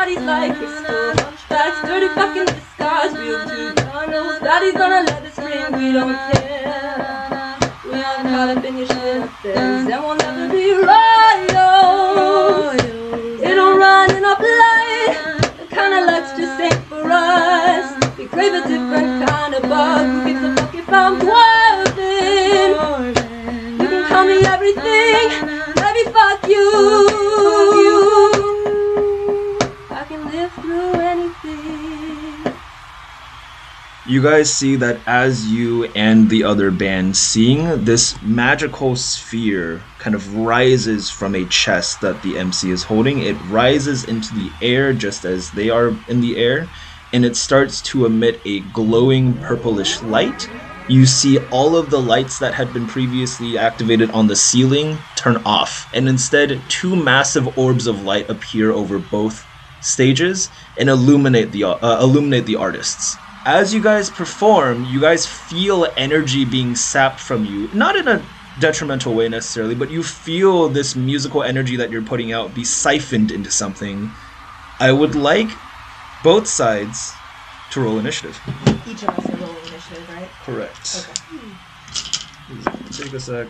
everybody's 0.07 0.27
like 0.27 0.57
crystal. 0.57 1.13
Hunchbacks, 1.25 1.83
dirty 1.83 2.09
fucking 2.15 2.47
disguise, 2.47 3.13
real 3.19 3.75
tunnels. 3.75 4.39
Daddy's 4.41 4.75
gonna 4.75 5.03
let 5.03 5.25
us 5.25 5.39
ring. 5.39 5.73
We 5.73 5.93
don't 5.93 6.15
care. 6.33 7.59
We 7.85 8.03
aren't 8.03 8.29
caught 8.29 8.57
up 8.57 8.65
in 8.65 8.77
your 8.79 8.87
shit 8.87 9.23
affairs, 9.23 9.89
and 9.89 10.03
we'll 10.05 10.17
never 10.17 10.49
be 10.49 10.73
right. 10.75 11.49
Oh, 11.55 12.71
it 12.77 13.55
don't 13.55 13.79
run 13.79 14.11
in 14.15 14.25
our 14.25 14.37
blood. 14.37 15.43
The 15.59 15.67
kind 15.75 15.95
of 15.95 16.07
luck's 16.07 16.39
just 16.39 16.61
ain't 16.61 16.87
for 16.87 17.11
us. 17.11 18.17
We 18.17 18.27
crave 18.27 18.55
a 18.55 18.63
different 18.63 19.29
kind 19.29 19.55
of 19.55 19.63
bug. 19.63 20.07
Who 20.07 20.25
gives 20.25 20.45
a 20.45 20.55
fuck 20.55 20.75
if 20.75 20.89
I'm 20.89 21.19
dwarfing? 21.19 22.71
You 23.81 23.89
can 23.89 24.09
call 24.09 24.25
me 24.25 24.45
everything. 24.47 25.31
Baby, 25.75 26.11
fuck 26.13 26.49
you. 26.49 27.06
You 34.09 34.23
guys 34.23 34.55
see 34.55 34.77
that 34.77 35.03
as 35.09 35.47
you 35.51 35.85
and 35.87 36.31
the 36.31 36.45
other 36.45 36.71
band 36.71 37.17
sing, 37.17 37.83
this 37.85 38.23
magical 38.23 38.95
sphere 38.95 39.91
kind 39.99 40.15
of 40.15 40.33
rises 40.33 41.11
from 41.11 41.35
a 41.35 41.45
chest 41.45 42.03
that 42.03 42.23
the 42.23 42.37
MC 42.39 42.71
is 42.71 42.85
holding. 42.85 43.19
It 43.19 43.43
rises 43.43 44.05
into 44.05 44.33
the 44.33 44.57
air 44.61 44.93
just 44.93 45.25
as 45.25 45.51
they 45.51 45.71
are 45.71 45.99
in 46.07 46.21
the 46.21 46.37
air, 46.37 46.71
and 47.13 47.25
it 47.25 47.37
starts 47.37 47.83
to 47.83 48.05
emit 48.07 48.41
a 48.45 48.61
glowing 48.71 49.41
purplish 49.41 50.01
light. 50.01 50.49
You 50.87 51.05
see 51.05 51.39
all 51.51 51.75
of 51.77 51.91
the 51.91 52.01
lights 52.01 52.39
that 52.39 52.55
had 52.55 52.73
been 52.73 52.87
previously 52.87 53.59
activated 53.59 54.09
on 54.13 54.29
the 54.29 54.37
ceiling 54.37 55.09
turn 55.17 55.39
off, 55.45 55.89
and 55.93 56.09
instead, 56.09 56.69
two 56.69 56.95
massive 56.95 57.49
orbs 57.59 57.89
of 57.89 58.01
light 58.01 58.31
appear 58.31 58.71
over 58.71 59.01
both 59.01 59.49
stages 59.81 60.49
and 60.77 60.89
illuminate 60.89 61.51
the 61.51 61.65
uh, 61.65 62.01
illuminate 62.01 62.47
the 62.47 62.55
artists. 62.55 63.19
As 63.47 63.73
you 63.73 63.81
guys 63.81 64.11
perform, 64.11 64.87
you 64.87 65.01
guys 65.01 65.25
feel 65.25 65.87
energy 65.97 66.45
being 66.45 66.75
sapped 66.75 67.21
from 67.21 67.45
you, 67.45 67.71
not 67.73 67.95
in 67.95 68.09
a 68.09 68.21
detrimental 68.59 69.15
way 69.15 69.29
necessarily, 69.29 69.77
but 69.77 69.89
you 69.89 70.03
feel 70.03 70.69
this 70.69 70.97
musical 70.97 71.45
energy 71.45 71.77
that 71.77 71.93
you're 71.93 72.03
putting 72.03 72.33
out 72.33 72.57
be 72.57 72.65
siphoned 72.65 73.31
into 73.31 73.53
something. 73.53 74.11
I 74.81 74.91
would 74.91 75.15
like 75.15 75.49
both 76.25 76.49
sides 76.49 77.13
to 77.71 77.83
roll 77.83 78.01
initiative. 78.01 78.37
Each 78.85 79.05
of 79.05 79.11
us 79.11 79.31
are 79.31 79.37
rolling 79.37 79.65
initiative, 79.69 80.09
right? 80.09 80.29
Correct. 80.43 81.09
Okay. 82.51 82.65
Take 82.91 83.13
a 83.13 83.21
sec. 83.21 83.47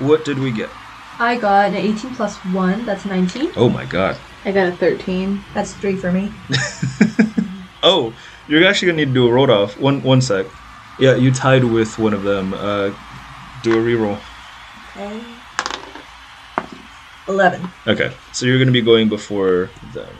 What 0.00 0.26
did 0.26 0.38
we 0.38 0.52
get? 0.52 0.68
I 1.18 1.38
got 1.38 1.70
an 1.70 1.76
18 1.76 2.14
plus 2.14 2.36
1, 2.36 2.84
that's 2.84 3.06
19. 3.06 3.52
Oh 3.56 3.70
my 3.70 3.86
god. 3.86 4.18
I 4.46 4.52
got 4.52 4.68
a 4.68 4.72
13. 4.76 5.42
That's 5.54 5.72
three 5.74 5.96
for 5.96 6.10
me. 6.12 6.32
Oh, 7.82 8.12
you're 8.48 8.66
actually 8.66 8.86
gonna 8.90 8.96
need 9.04 9.14
to 9.14 9.14
do 9.14 9.28
a 9.28 9.32
roll 9.32 9.48
off. 9.48 9.78
One 9.78 10.02
one 10.02 10.20
sec. 10.20 10.46
Yeah, 10.98 11.14
you 11.14 11.30
tied 11.30 11.62
with 11.62 12.00
one 12.00 12.14
of 12.14 12.24
them. 12.24 12.52
Uh, 12.52 12.90
do 13.62 13.78
a 13.78 13.82
reroll. 13.82 14.18
Okay. 14.96 15.22
Eleven. 17.28 17.68
Okay, 17.86 18.10
so 18.32 18.44
you're 18.46 18.58
gonna 18.58 18.72
be 18.72 18.80
going 18.82 19.08
before 19.08 19.70
them. 19.94 20.10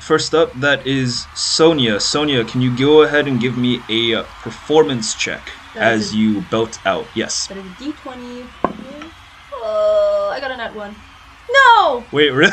First 0.00 0.34
up, 0.34 0.52
that 0.60 0.86
is 0.86 1.26
Sonya. 1.34 1.98
Sonya, 2.00 2.44
can 2.44 2.60
you 2.60 2.76
go 2.76 3.02
ahead 3.02 3.26
and 3.26 3.40
give 3.40 3.56
me 3.56 3.80
a 3.88 4.16
uh, 4.20 4.22
performance 4.42 5.14
check 5.14 5.40
That 5.74 5.92
as 5.94 6.08
is- 6.08 6.14
you 6.14 6.42
belt 6.50 6.78
out? 6.84 7.06
Yes. 7.14 7.46
That 7.46 7.56
is 7.56 7.64
a 7.64 7.68
d20. 7.80 8.46
Oh, 9.54 10.30
I 10.34 10.40
got 10.40 10.50
a 10.50 10.56
nat 10.58 10.74
1. 10.74 10.94
No! 11.52 12.04
Wait, 12.12 12.30
really? 12.30 12.52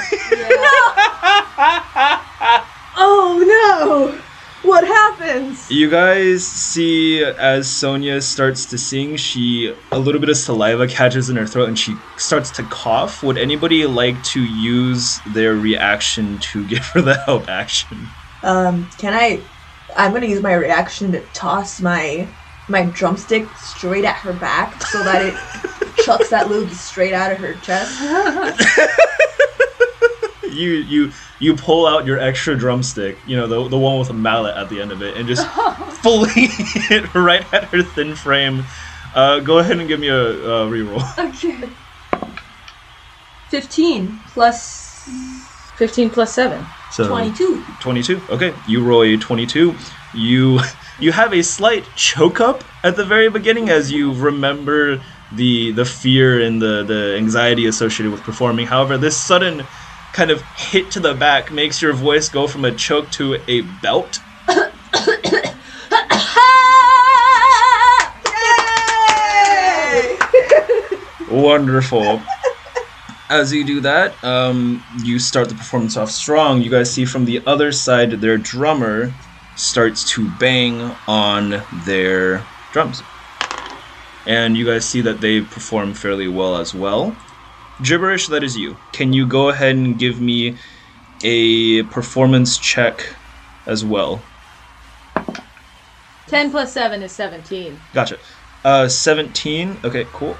Oh 2.97 3.43
no! 3.45 4.21
What 4.67 4.87
happens? 4.87 5.69
You 5.69 5.89
guys 5.89 6.45
see 6.45 7.23
as 7.23 7.69
Sonya 7.69 8.21
starts 8.21 8.65
to 8.67 8.77
sing, 8.77 9.15
she 9.15 9.75
a 9.91 9.99
little 9.99 10.19
bit 10.19 10.29
of 10.29 10.37
saliva 10.37 10.87
catches 10.87 11.29
in 11.29 11.35
her 11.35 11.45
throat 11.45 11.67
and 11.67 11.77
she 11.77 11.95
starts 12.17 12.49
to 12.51 12.63
cough. 12.63 13.21
Would 13.21 13.37
anybody 13.37 13.85
like 13.85 14.23
to 14.23 14.41
use 14.41 15.19
their 15.27 15.53
reaction 15.53 16.39
to 16.39 16.65
give 16.67 16.85
her 16.87 17.01
the 17.01 17.15
help 17.25 17.47
action? 17.47 18.07
Um, 18.43 18.89
can 18.97 19.13
I? 19.13 19.41
I'm 19.95 20.13
gonna 20.13 20.25
use 20.25 20.41
my 20.41 20.53
reaction 20.53 21.11
to 21.11 21.21
toss 21.33 21.79
my 21.79 22.27
my 22.67 22.83
drumstick 22.85 23.47
straight 23.57 24.05
at 24.05 24.15
her 24.17 24.33
back 24.33 24.81
so 24.83 25.03
that 25.03 25.25
it 25.25 25.95
chucks 26.03 26.29
that 26.29 26.49
lube 26.49 26.71
straight 26.71 27.13
out 27.13 27.31
of 27.31 27.37
her 27.37 27.53
chest. 27.55 28.01
You 30.55 30.69
you 30.69 31.11
you 31.39 31.55
pull 31.55 31.85
out 31.85 32.05
your 32.05 32.17
extra 32.17 32.57
drumstick, 32.57 33.17
you 33.27 33.35
know 33.35 33.45
the 33.45 33.67
the 33.67 33.77
one 33.77 33.99
with 33.99 34.09
a 34.09 34.13
mallet 34.13 34.55
at 34.55 34.69
the 34.69 34.81
end 34.81 34.93
of 34.93 35.01
it, 35.01 35.17
and 35.17 35.27
just 35.27 35.45
fully 36.01 36.29
hit 36.29 37.13
right 37.13 37.45
at 37.53 37.65
her 37.65 37.83
thin 37.83 38.15
frame. 38.15 38.63
Uh, 39.13 39.39
go 39.39 39.59
ahead 39.59 39.77
and 39.79 39.87
give 39.89 39.99
me 39.99 40.07
a, 40.07 40.17
a 40.17 40.67
reroll. 40.69 41.03
Okay. 41.19 41.69
15 43.49 44.19
plus 44.27 45.09
15 45.77 46.09
plus 46.09 46.33
7. 46.33 46.65
So 46.91 47.07
22. 47.07 47.63
22. 47.81 48.21
Okay, 48.29 48.53
you 48.67 48.83
roll 48.83 49.03
a 49.03 49.17
22. 49.17 49.75
You 50.13 50.59
you 50.99 51.11
have 51.11 51.33
a 51.33 51.41
slight 51.43 51.85
choke 51.95 52.39
up 52.39 52.63
at 52.83 52.95
the 52.95 53.03
very 53.03 53.29
beginning 53.29 53.69
as 53.69 53.91
you 53.91 54.13
remember 54.13 55.01
the 55.33 55.71
the 55.71 55.85
fear 55.85 56.41
and 56.41 56.61
the 56.61 56.83
the 56.83 57.15
anxiety 57.17 57.65
associated 57.65 58.11
with 58.11 58.21
performing. 58.21 58.67
However, 58.67 58.97
this 58.97 59.17
sudden 59.17 59.65
kind 60.13 60.31
of 60.31 60.41
hit 60.55 60.91
to 60.91 60.99
the 60.99 61.13
back 61.13 61.51
makes 61.51 61.81
your 61.81 61.93
voice 61.93 62.29
go 62.29 62.47
from 62.47 62.63
a 62.63 62.71
choke 62.71 63.09
to 63.11 63.37
a 63.47 63.61
belt. 63.81 64.19
Wonderful. 71.29 72.21
As 73.29 73.51
you 73.51 73.65
do 73.65 73.81
that, 73.81 74.13
um, 74.23 74.81
you 75.03 75.19
start 75.19 75.49
the 75.49 75.55
performance 75.55 75.97
off 75.97 76.11
strong. 76.11 76.61
You 76.61 76.69
guys 76.69 76.93
see 76.93 77.03
from 77.03 77.25
the 77.25 77.41
other 77.45 77.71
side, 77.73 78.11
their 78.11 78.37
drummer 78.37 79.11
starts 79.55 80.03
to 80.11 80.29
bang 80.39 80.95
on 81.07 81.61
their 81.85 82.43
drums. 82.71 83.01
And 84.25 84.57
you 84.57 84.65
guys 84.65 84.85
see 84.85 85.01
that 85.01 85.21
they 85.21 85.41
perform 85.41 85.93
fairly 85.93 86.27
well 86.27 86.57
as 86.57 86.73
well. 86.73 87.15
Gibberish, 87.81 88.27
that 88.27 88.43
is 88.43 88.57
you. 88.57 88.77
Can 88.91 89.13
you 89.13 89.25
go 89.25 89.49
ahead 89.49 89.75
and 89.75 89.99
give 89.99 90.19
me 90.19 90.57
a 91.23 91.83
performance 91.83 92.57
check 92.57 93.05
as 93.65 93.83
well? 93.83 94.21
10 96.27 96.51
plus 96.51 96.73
7 96.73 97.03
is 97.03 97.11
17. 97.11 97.79
Gotcha. 97.93 98.17
Uh, 98.63 98.87
17. 98.87 99.77
Okay, 99.83 100.07
cool. 100.13 100.35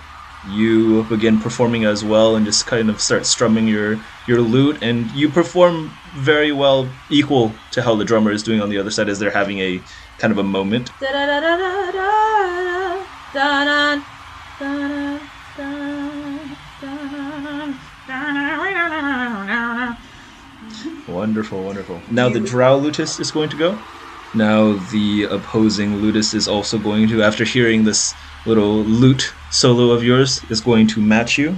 You 0.49 1.03
begin 1.03 1.39
performing 1.39 1.85
as 1.85 2.03
well 2.03 2.35
and 2.35 2.45
just 2.45 2.67
kind 2.67 2.89
of 2.89 3.01
start 3.01 3.25
strumming 3.25 3.67
your, 3.67 3.99
your 4.27 4.41
lute, 4.41 4.77
and 4.81 5.09
you 5.11 5.29
perform 5.29 5.91
very 6.15 6.51
well, 6.51 6.87
equal 7.09 7.51
to 7.71 7.81
how 7.81 7.95
the 7.95 8.05
drummer 8.05 8.31
is 8.31 8.43
doing 8.43 8.61
on 8.61 8.69
the 8.69 8.77
other 8.77 8.91
side 8.91 9.09
as 9.09 9.19
they're 9.19 9.31
having 9.31 9.59
a 9.59 9.81
kind 10.19 10.31
of 10.31 10.37
a 10.37 10.43
moment. 10.43 10.91
Wonderful, 21.07 21.63
wonderful. 21.63 22.01
Now 22.11 22.29
the 22.29 22.39
drow 22.39 22.79
lutus 22.79 23.19
is 23.19 23.31
going 23.31 23.49
to 23.49 23.57
go. 23.57 23.79
Now 24.33 24.73
the 24.91 25.23
opposing 25.23 25.97
lutus 26.01 26.33
is 26.33 26.47
also 26.47 26.77
going 26.77 27.07
to, 27.09 27.23
after 27.23 27.43
hearing 27.45 27.83
this 27.83 28.13
little 28.45 28.83
lute 28.83 29.33
solo 29.51 29.91
of 29.91 30.03
yours, 30.03 30.43
is 30.49 30.61
going 30.61 30.87
to 30.87 31.01
match 31.01 31.37
you. 31.37 31.57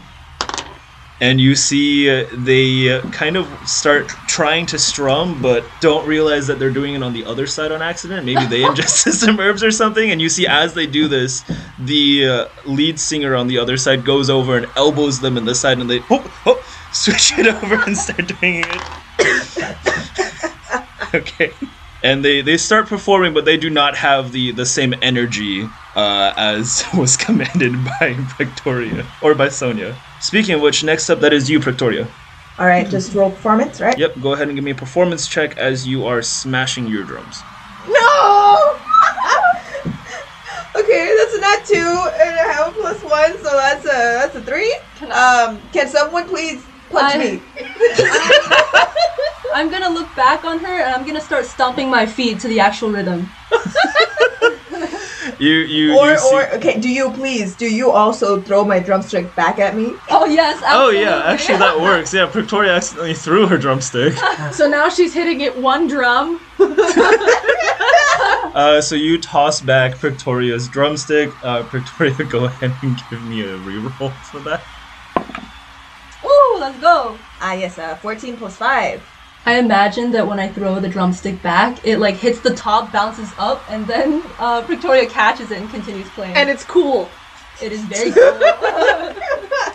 And 1.20 1.42
you 1.42 1.56
see 1.56 2.10
uh, 2.12 2.28
they 2.32 2.92
uh, 2.92 3.02
kind 3.10 3.38
of 3.38 3.48
start 3.68 4.08
trying 4.28 4.68
to 4.68 4.78
strum, 4.78 5.42
but 5.42 5.66
don't 5.82 6.08
realize 6.08 6.46
that 6.46 6.60
they're 6.60 6.70
doing 6.70 6.94
it 6.94 7.02
on 7.02 7.12
the 7.12 7.26
other 7.26 7.48
side 7.48 7.72
on 7.72 7.82
accident. 7.82 8.24
Maybe 8.24 8.46
they 8.46 8.64
ingested 8.70 9.14
some 9.26 9.40
herbs 9.40 9.64
or 9.64 9.72
something. 9.72 10.12
And 10.12 10.22
you 10.22 10.30
see 10.30 10.46
as 10.46 10.76
they 10.76 10.86
do 10.86 11.08
this, 11.08 11.44
the 11.80 12.28
uh, 12.28 12.46
lead 12.66 13.00
singer 13.00 13.36
on 13.36 13.48
the 13.48 13.58
other 13.58 13.78
side 13.78 14.06
goes 14.06 14.30
over 14.30 14.58
and 14.58 14.68
elbows 14.76 15.20
them 15.20 15.38
in 15.38 15.46
the 15.46 15.56
side, 15.56 15.80
and 15.80 15.90
they 15.90 16.02
oh, 16.12 16.32
oh, 16.46 16.64
switch 16.94 17.34
it 17.38 17.48
over 17.48 17.82
and 17.84 17.98
start 17.98 18.28
doing 18.40 18.64
it. 18.64 18.82
okay 21.16 21.52
and 22.04 22.24
they 22.24 22.42
they 22.42 22.58
start 22.58 22.88
performing 22.88 23.34
but 23.34 23.46
they 23.46 23.58
do 23.58 23.70
not 23.70 23.96
have 23.96 24.32
the 24.32 24.52
the 24.52 24.66
same 24.66 24.94
energy 25.02 25.68
uh, 25.96 26.34
as 26.38 26.84
was 26.98 27.18
commanded 27.18 27.74
by 28.00 28.14
Prictoria 28.38 29.06
or 29.22 29.34
by 29.36 29.50
Sonya. 29.50 29.96
Speaking 30.22 30.56
of 30.56 30.62
which, 30.62 30.84
next 30.84 31.10
up 31.10 31.20
that 31.22 31.34
is 31.34 31.50
you, 31.50 31.60
Prictoria. 31.60 32.08
All 32.60 32.66
right, 32.66 32.88
just 32.90 33.14
roll 33.14 33.30
performance, 33.30 33.80
right? 33.80 33.98
Yep, 33.98 34.16
go 34.22 34.34
ahead 34.34 34.48
and 34.48 34.56
give 34.56 34.64
me 34.64 34.72
a 34.72 34.76
performance 34.76 35.28
check 35.28 35.58
as 35.58 35.88
you 35.88 36.06
are 36.06 36.22
smashing 36.24 36.88
your 36.88 37.04
drums. 37.04 37.42
No. 37.88 38.80
okay, 40.76 41.14
that's 41.18 41.36
a 41.36 41.40
not 41.42 41.70
a 41.70 43.08
one, 43.08 43.38
so 43.44 43.52
that's 43.58 43.86
a 43.86 43.88
that's 43.88 44.36
a 44.36 44.42
three. 44.42 44.76
Can 44.96 45.12
I- 45.12 45.46
Um, 45.46 45.62
can 45.72 45.88
someone 45.88 46.28
please 46.28 46.64
punch 46.90 47.16
I- 47.16 47.18
me? 47.18 47.42
I'm 49.54 49.70
gonna 49.70 49.90
look 49.90 50.14
back 50.16 50.44
on 50.46 50.60
her 50.60 50.82
and 50.82 50.94
I'm 50.94 51.06
gonna 51.06 51.22
start 51.22 51.46
stomping 51.46 51.90
my 51.90 52.06
feet 52.06 52.40
to 52.42 52.48
the 52.48 52.60
actual 52.60 52.92
rhythm. 52.92 53.28
You 55.40 55.52
you 55.54 55.96
Or 55.96 56.12
you 56.12 56.18
see- 56.18 56.36
or 56.36 56.50
okay, 56.56 56.80
do 56.80 56.90
you 56.90 57.12
please 57.12 57.56
do 57.56 57.66
you 57.72 57.92
also 57.92 58.42
throw 58.42 58.64
my 58.66 58.80
drumstick 58.80 59.36
back 59.36 59.60
at 59.60 59.76
me? 59.76 60.00
Oh 60.10 60.26
yes, 60.26 60.62
Oh 60.66 60.90
yeah, 60.90 61.22
actually 61.26 61.58
that 61.60 61.80
works. 61.80 62.12
Yeah, 62.14 62.28
Prictoria 62.28 62.76
accidentally 62.76 63.14
threw 63.14 63.46
her 63.46 63.58
drumstick. 63.58 64.14
So 64.54 64.68
now 64.68 64.90
she's 64.90 65.14
hitting 65.14 65.42
it 65.42 65.56
one 65.58 65.88
drum. 65.88 66.40
Uh, 68.56 68.82
so 68.82 68.96
you 68.96 69.20
toss 69.22 69.62
back 69.62 70.00
Prictoria's 70.00 70.68
drumstick. 70.68 71.38
Uh, 71.44 71.62
Prictoria, 71.64 72.28
go 72.28 72.46
ahead 72.46 72.80
and 72.82 73.00
give 73.10 73.22
me 73.22 73.42
a 73.42 73.56
reroll 73.60 74.16
for 74.32 74.40
that. 74.40 74.64
Ooh, 76.26 76.58
let's 76.60 76.80
go. 76.80 77.20
Ah 77.40 77.54
yes, 77.54 77.78
uh, 77.78 77.96
fourteen 77.98 78.36
plus 78.38 78.58
five. 78.58 79.04
I 79.48 79.60
imagine 79.60 80.12
that 80.12 80.28
when 80.28 80.40
I 80.42 80.50
throw 80.50 80.78
the 80.82 80.90
drumstick 80.90 81.42
back, 81.42 81.80
it 81.86 82.00
like 82.00 82.16
hits 82.16 82.42
the 82.42 82.54
top, 82.54 82.92
bounces 82.92 83.32
up, 83.40 83.64
and 83.70 83.88
then 83.88 84.22
uh, 84.40 84.62
Prictoria 84.64 85.10
catches 85.10 85.52
it 85.52 85.58
and 85.62 85.70
continues 85.70 86.10
playing. 86.10 86.36
And 86.36 86.50
it's 86.50 86.66
cool. 86.66 87.10
it 87.64 87.72
is 87.72 87.82
very 87.86 88.12
cool. 88.12 89.14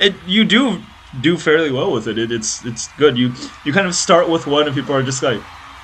It 0.00 0.14
you 0.26 0.44
do 0.44 0.80
do 1.20 1.36
fairly 1.36 1.70
well 1.70 1.92
with 1.92 2.08
it. 2.08 2.18
it 2.18 2.32
it's 2.32 2.64
it's 2.64 2.88
good. 2.96 3.16
You 3.18 3.32
you 3.64 3.72
kind 3.72 3.86
of 3.86 3.94
start 3.94 4.28
with 4.28 4.46
one, 4.46 4.66
and 4.66 4.74
people 4.74 4.94
are 4.96 5.02
just 5.02 5.22
like 5.22 5.40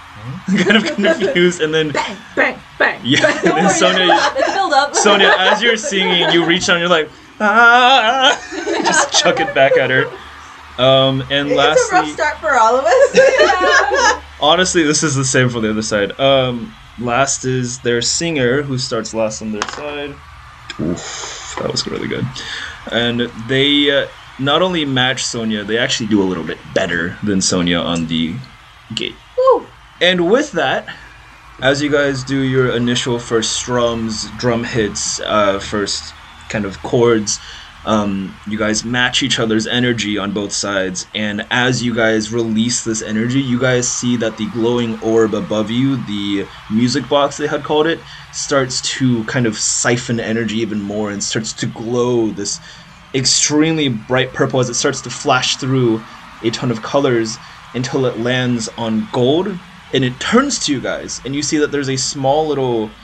kind 0.64 0.76
of 0.76 0.84
confused, 0.96 1.60
and 1.60 1.72
then 1.72 1.92
Bang, 1.92 2.16
bang, 2.34 2.58
bang. 2.78 3.00
yeah, 3.04 3.28
and 3.28 3.44
then 3.46 3.64
worry, 3.66 3.74
Sonya. 3.74 4.08
it's 4.10 4.52
filled 4.54 4.72
up. 4.72 4.94
Sonya, 4.96 5.30
as 5.38 5.62
you're 5.62 5.76
singing, 5.76 6.30
you 6.32 6.44
reach 6.46 6.66
down, 6.66 6.80
you're 6.80 6.88
like, 6.88 7.10
ah, 7.38 8.34
just 8.82 9.12
chuck 9.12 9.38
it 9.38 9.54
back 9.54 9.76
at 9.76 9.90
her. 9.90 10.10
Um, 10.78 11.22
and 11.30 11.48
it's 11.50 11.90
a 11.90 11.94
rough 11.94 12.08
start 12.10 12.38
for 12.38 12.56
all 12.56 12.76
of 12.76 12.84
us. 12.84 14.22
honestly, 14.40 14.82
this 14.82 15.02
is 15.02 15.14
the 15.14 15.24
same 15.24 15.48
for 15.48 15.60
the 15.60 15.70
other 15.70 15.82
side. 15.82 16.18
Um, 16.20 16.74
last 16.98 17.44
is 17.44 17.80
their 17.80 18.02
singer, 18.02 18.62
who 18.62 18.78
starts 18.78 19.14
last 19.14 19.42
on 19.42 19.52
their 19.52 19.68
side. 19.70 20.14
Oof, 20.80 21.56
that 21.58 21.70
was 21.70 21.86
really 21.86 22.08
good. 22.08 22.26
And 22.92 23.20
they 23.48 23.90
uh, 23.90 24.08
not 24.38 24.62
only 24.62 24.84
match 24.84 25.24
Sonya, 25.24 25.64
they 25.64 25.78
actually 25.78 26.08
do 26.08 26.22
a 26.22 26.24
little 26.24 26.44
bit 26.44 26.58
better 26.74 27.18
than 27.22 27.40
Sonya 27.40 27.78
on 27.78 28.06
the 28.06 28.34
gate. 28.94 29.16
Woo. 29.36 29.66
And 30.00 30.30
with 30.30 30.52
that, 30.52 30.88
as 31.60 31.82
you 31.82 31.90
guys 31.90 32.22
do 32.22 32.40
your 32.40 32.70
initial 32.70 33.18
first 33.18 33.54
strums, 33.54 34.30
drum 34.38 34.62
hits, 34.62 35.20
uh, 35.20 35.58
first 35.58 36.14
kind 36.48 36.64
of 36.64 36.80
chords, 36.82 37.40
um, 37.84 38.40
you 38.44 38.58
guys 38.58 38.84
match 38.84 39.22
each 39.22 39.38
other's 39.38 39.66
energy 39.66 40.18
on 40.18 40.32
both 40.34 40.52
sides. 40.52 41.08
And 41.14 41.46
as 41.50 41.82
you 41.82 41.94
guys 41.94 42.32
release 42.32 42.84
this 42.84 43.02
energy, 43.02 43.40
you 43.40 43.58
guys 43.60 43.92
see 43.92 44.16
that 44.16 44.36
the 44.36 44.48
glowing 44.48 44.98
orb 45.00 45.34
above 45.34 45.70
you, 45.70 45.96
the 45.96 46.50
music 46.68 47.08
box 47.08 47.36
they 47.36 47.46
had 47.46 47.64
called 47.64 47.86
it, 47.86 48.04
starts 48.32 48.80
to 48.82 49.24
kind 49.26 49.46
of 49.46 49.56
siphon 49.58 50.20
energy 50.20 50.58
even 50.58 50.82
more 50.82 51.10
and 51.10 51.22
starts 51.22 51.54
to 51.54 51.66
glow 51.66 52.30
this 52.32 52.60
extremely 53.14 53.88
bright 53.88 54.32
purple 54.34 54.60
as 54.60 54.68
it 54.68 54.74
starts 54.74 55.02
to 55.02 55.10
flash 55.10 55.56
through 55.56 56.04
a 56.42 56.50
ton 56.50 56.70
of 56.70 56.82
colors 56.82 57.40
until 57.74 58.06
it 58.06 58.16
lands 58.18 58.68
on 58.78 59.08
gold 59.10 59.48
and 59.92 60.04
it 60.04 60.20
turns 60.20 60.58
to 60.60 60.72
you 60.72 60.80
guys 60.80 61.20
and 61.24 61.34
you 61.34 61.42
see 61.42 61.58
that 61.58 61.72
there's 61.72 61.88
a 61.88 61.96
small 61.96 62.48
little 62.48 62.96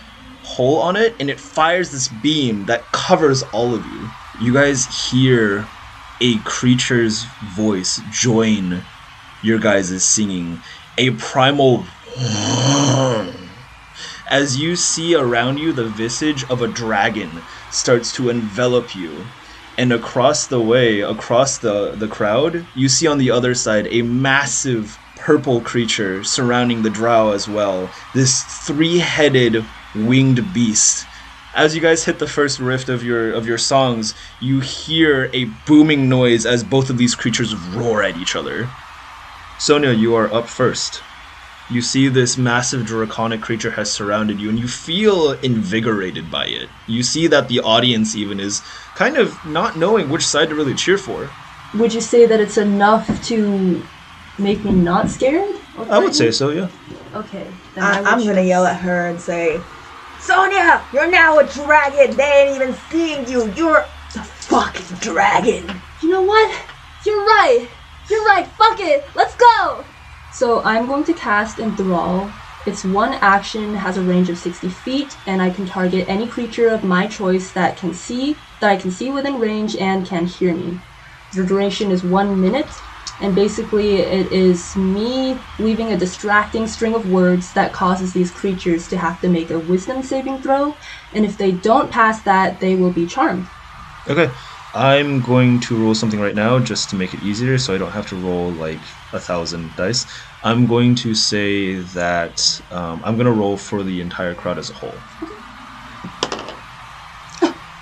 hole 0.43 0.81
on 0.81 0.95
it 0.97 1.17
and 1.19 1.31
it 1.31 1.41
fires 1.41 1.91
this 1.91 2.09
beam 2.09 2.67
that 2.67 2.93
covers 2.93 3.43
all 3.45 3.75
of 3.75 3.87
you 3.87 4.15
you 4.41 4.53
guys 4.53 5.11
hear 5.11 5.67
a 6.21 6.39
creature's 6.39 7.25
voice 7.57 8.01
join 8.11 8.83
your 9.43 9.59
guys' 9.59 10.05
singing 10.05 10.59
a 10.99 11.11
primal 11.13 11.85
as 14.31 14.59
you 14.59 14.75
see 14.77 15.15
around 15.15 15.59
you 15.59 15.73
the 15.73 15.85
visage 15.89 16.45
of 16.51 16.63
a 16.63 16.69
dragon 16.69 17.31
starts 17.71 18.13
to 18.13 18.29
envelop 18.29 18.95
you 18.95 19.25
and 19.77 19.93
across 19.93 20.47
the 20.47 20.61
way 20.61 21.01
across 21.01 21.59
the 21.59 21.93
the 21.93 22.09
crowd 22.09 22.67
you 22.75 22.89
see 22.89 23.07
on 23.07 23.19
the 23.19 23.31
other 23.31 23.55
side 23.55 23.87
a 23.91 24.03
massive 24.03 24.99
purple 25.25 25.61
creature 25.63 26.23
surrounding 26.23 26.83
the 26.83 26.91
drow 26.91 27.33
as 27.33 27.49
well. 27.49 27.89
This 28.13 28.43
three-headed 28.67 29.65
winged 29.95 30.53
beast 30.53 31.07
as 31.55 31.75
you 31.75 31.81
guys 31.81 32.05
hit 32.05 32.19
the 32.19 32.27
first 32.27 32.59
riff 32.59 32.89
of 32.89 33.03
your 33.03 33.33
of 33.33 33.47
your 33.47 33.59
songs 33.59 34.15
you 34.41 34.61
hear 34.61 35.31
a 35.33 35.45
booming 35.67 36.09
noise 36.09 36.45
as 36.45 36.65
both 36.65 36.91
of 36.91 36.99
these 36.99 37.15
creatures 37.15 37.55
roar 37.77 38.03
at 38.03 38.17
each 38.17 38.37
other 38.37 38.69
sonya 39.59 39.93
you 39.93 40.15
are 40.15 40.33
up 40.33 40.49
first 40.49 41.03
you 41.71 41.81
see 41.81 42.09
this 42.09 42.37
massive 42.37 42.85
draconic 42.85 43.41
creature 43.41 43.71
has 43.73 43.91
surrounded 43.91 44.39
you 44.41 44.49
and 44.51 44.59
you 44.59 44.69
feel 44.69 45.33
invigorated 45.41 46.31
by 46.31 46.45
it 46.47 46.69
you 46.87 47.03
see 47.03 47.27
that 47.27 47.49
the 47.49 47.61
audience 47.61 48.15
even 48.15 48.39
is 48.39 48.63
kind 48.95 49.17
of 49.17 49.43
not 49.47 49.77
knowing 49.77 50.09
which 50.09 50.27
side 50.27 50.49
to 50.49 50.55
really 50.55 50.75
cheer 50.75 50.99
for 50.99 51.31
Would 51.73 51.95
you 51.95 52.01
say 52.01 52.27
that 52.27 52.41
it's 52.41 52.59
enough 52.59 53.07
to 53.25 53.89
make 54.39 54.65
me 54.65 54.73
not 54.73 55.09
scared? 55.09 55.55
i 55.91 55.99
would 55.99 56.15
say 56.15 56.31
so 56.31 56.51
yeah 56.51 56.69
Okay. 57.15 57.47
Then 57.75 57.85
I, 57.85 58.01
I 58.01 58.13
I'm 58.13 58.27
gonna 58.27 58.43
yell 58.43 58.67
at 58.67 58.81
her 58.81 59.07
and 59.07 59.21
say, 59.21 59.65
Sonya, 60.25 60.87
you're 60.91 61.11
now 61.11 61.39
a 61.39 61.45
dragon. 61.47 62.17
They 62.17 62.47
ain't 62.47 62.57
even 62.57 62.73
seeing 62.73 63.29
you. 63.29 63.53
You're 63.53 63.85
the 64.15 64.23
fucking 64.23 64.97
dragon. 64.97 65.83
You 66.01 66.09
know 66.09 66.23
what? 66.23 66.65
You're 67.05 67.27
right. 67.27 67.69
You're 68.09 68.25
right. 68.25 68.47
Fuck 68.47 68.81
it. 68.81 69.05
Let's 69.15 69.37
go. 69.37 69.85
So 70.31 70.63
I'm 70.65 70.87
going 70.87 71.05
to 71.05 71.13
cast 71.13 71.59
Enthrall. 71.59 72.33
Its 72.65 72.87
one 72.87 73.13
action 73.21 73.75
has 73.75 73.99
a 73.99 74.03
range 74.03 74.31
of 74.31 74.39
60 74.39 74.71
feet, 74.71 75.19
and 75.27 75.43
I 75.43 75.51
can 75.51 75.67
target 75.67 76.09
any 76.09 76.27
creature 76.27 76.69
of 76.69 76.83
my 76.83 77.07
choice 77.07 77.53
that 77.53 77.77
can 77.77 77.93
see, 77.93 78.39
that 78.61 78.71
I 78.71 78.77
can 78.77 78.91
see 78.91 79.11
within 79.11 79.39
range 79.39 79.77
and 79.77 80.07
can 80.07 80.25
hear 80.25 80.55
me. 80.55 80.81
The 81.33 81.45
duration 81.45 81.91
is 81.91 82.03
one 82.03 82.41
minute, 82.41 82.83
and 83.21 83.35
basically 83.35 83.97
it 83.97 84.33
is 84.33 84.77
me 84.77 85.45
leaving 85.59 85.93
a 85.93 85.97
distracting 85.99 86.67
string 86.67 86.95
of 86.95 87.07
words 87.07 87.53
that 87.53 87.73
causes 87.73 88.13
these 88.13 88.31
creatures 88.33 88.89
to 88.89 88.97
have 88.99 89.21
to 89.21 89.29
make 89.29 89.51
a 89.51 89.61
wisdom 89.61 90.03
saving 90.03 90.43
throw, 90.43 90.77
and 91.13 91.25
if 91.25 91.37
they 91.39 91.53
don't 91.53 91.91
pass 91.91 92.23
that, 92.23 92.61
they 92.61 92.75
will 92.77 92.93
be 92.93 93.07
charmed. 93.07 93.51
okay. 94.09 94.35
I'm 94.77 95.23
going 95.23 95.61
to 95.61 95.79
roll 95.79 95.95
something 95.95 96.19
right 96.19 96.35
now 96.35 96.59
just 96.59 96.91
to 96.91 96.97
make 96.97 97.15
it 97.15 97.21
easier 97.21 97.59
so 97.59 97.73
i 97.75 97.79
don't 97.79 97.93
have 97.93 98.07
to 98.07 98.17
roll 98.17 98.53
like 98.53 98.87
a 99.13 99.21
thousand 99.21 99.77
dice. 99.77 100.05
I'm 100.43 100.67
going 100.67 100.97
to 100.97 101.15
say 101.15 101.77
that 101.77 102.61
um, 102.73 103.03
i'm 103.05 103.15
going 103.17 103.27
to 103.27 103.33
roll 103.33 103.57
for 103.57 103.85
the 103.85 104.01
entire 104.01 104.35
crowd 104.35 104.59
as 104.59 104.71
a 104.71 104.75
whole. 104.75 105.05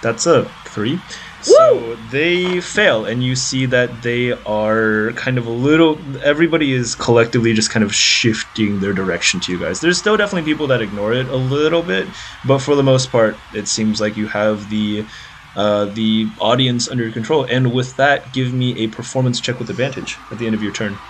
That's 0.03 0.26
a 0.26 0.55
three 0.64 1.05
so 1.45 1.97
they 1.97 2.61
fail 2.61 3.05
and 3.05 3.22
you 3.22 3.34
see 3.34 3.66
that 3.66 4.03
they 4.03 4.32
are 4.47 5.12
kind 5.14 5.38
of 5.38 5.47
a 5.47 5.51
little 5.51 6.16
everybody 6.22 6.72
is 6.72 6.95
collectively 6.95 7.53
just 7.53 7.70
kind 7.70 7.84
of 7.84 7.95
shifting 7.95 8.78
their 8.80 8.93
direction 8.93 9.40
to 9.40 9.53
you 9.53 9.59
guys. 9.59 9.80
There's 9.80 9.99
still 9.99 10.16
definitely 10.16 10.51
people 10.51 10.68
that 10.68 10.80
ignore 10.82 11.12
it 11.12 11.28
a 11.28 11.36
little 11.36 11.82
bit 11.82 12.16
but 12.45 12.59
for 12.61 12.74
the 12.74 12.82
most 12.82 13.11
part 13.11 13.45
it 13.53 13.68
seems 13.68 14.01
like 14.01 14.16
you 14.16 14.28
have 14.28 14.68
the 14.68 15.09
uh, 15.55 15.86
the 15.86 16.32
audience 16.38 16.88
under 16.88 17.05
your 17.05 17.12
control. 17.12 17.45
And 17.45 17.72
with 17.72 17.97
that 17.97 18.32
give 18.32 18.53
me 18.55 18.78
a 18.78 18.86
performance 18.88 19.40
check 19.40 19.59
with 19.59 19.68
advantage 19.68 20.22
at 20.30 20.38
the 20.38 20.47
end 20.47 20.55
of 20.55 20.62
your 20.62 20.72
turn. 20.72 21.03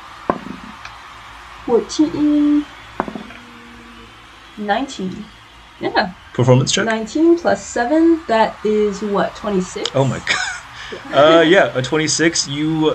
14 1.64 2.66
19 4.56 5.30
yeah 5.78 6.14
performance 6.32 6.72
check? 6.72 6.84
19 6.84 7.38
plus 7.38 7.66
7 7.68 8.24
that 8.28 8.58
is 8.64 9.02
what 9.02 9.34
26 9.36 9.90
oh 9.94 10.04
my 10.04 10.18
god. 10.20 10.36
Uh, 11.12 11.42
yeah 11.46 11.70
a 11.74 11.80
26 11.80 12.46
you 12.48 12.94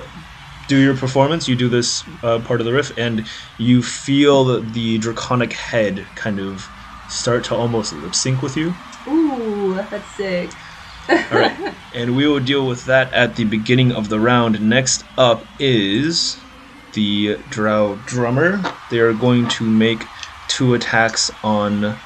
do 0.67 0.77
your 0.77 0.95
performance 0.95 1.47
you 1.47 1.55
do 1.55 1.67
this 1.69 2.07
uh, 2.21 2.39
part 2.39 2.59
of 2.61 2.65
the 2.65 2.73
riff 2.73 2.91
and 2.97 3.27
you 3.57 3.81
feel 3.81 4.45
the, 4.45 4.61
the 4.61 4.97
draconic 4.99 5.53
head 5.53 6.07
kind 6.13 6.39
of 6.39 6.69
start 7.07 7.43
to 7.45 7.55
almost 7.55 7.93
lip 7.93 8.13
sync 8.13 8.41
with 8.41 8.55
you. 8.57 8.75
Ooh 9.07 9.73
that's 9.89 10.09
sick. 10.11 10.51
All 11.09 11.17
right, 11.31 11.75
and 11.93 12.15
we 12.15 12.27
will 12.27 12.41
deal 12.41 12.67
with 12.67 12.83
that 12.85 13.13
at 13.13 13.35
the 13.37 13.45
beginning 13.45 13.93
of 13.93 14.09
the 14.09 14.19
round. 14.19 14.59
Next 14.59 15.05
up 15.17 15.47
is 15.57 16.43
the 16.91 17.37
Drow 17.47 17.95
drummer. 18.03 18.61
They 18.89 18.99
are 18.99 19.13
going 19.13 19.47
to 19.49 19.65
make 19.65 20.03
two 20.47 20.73
attacks 20.73 21.31
on 21.43 22.01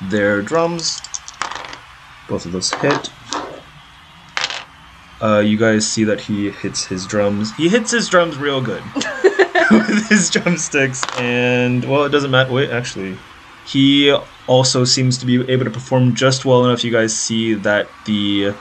their 0.00 0.42
drums. 0.42 1.00
Both 2.28 2.46
of 2.46 2.52
those 2.52 2.72
hit. 2.74 3.10
uh, 5.22 5.38
you 5.38 5.56
guys 5.56 5.86
see 5.90 6.04
that 6.04 6.20
he 6.20 6.50
hits 6.50 6.84
his 6.84 7.06
drums. 7.06 7.54
He 7.56 7.68
hits 7.68 7.90
his 7.90 8.08
drums 8.08 8.36
real 8.36 8.60
good 8.60 8.82
with 9.70 10.08
his 10.08 10.30
drumsticks, 10.30 11.02
and 11.18 11.84
well, 11.88 12.04
it 12.04 12.10
doesn't 12.10 12.30
matter. 12.30 12.52
Wait, 12.52 12.70
actually, 12.70 13.16
he 13.66 14.16
also 14.46 14.84
seems 14.84 15.18
to 15.18 15.26
be 15.26 15.40
able 15.50 15.64
to 15.64 15.70
perform 15.70 16.14
just 16.14 16.44
well 16.44 16.64
enough. 16.64 16.84
You 16.84 16.92
guys 16.92 17.16
see 17.16 17.54
that 17.54 17.88
the 18.04 18.54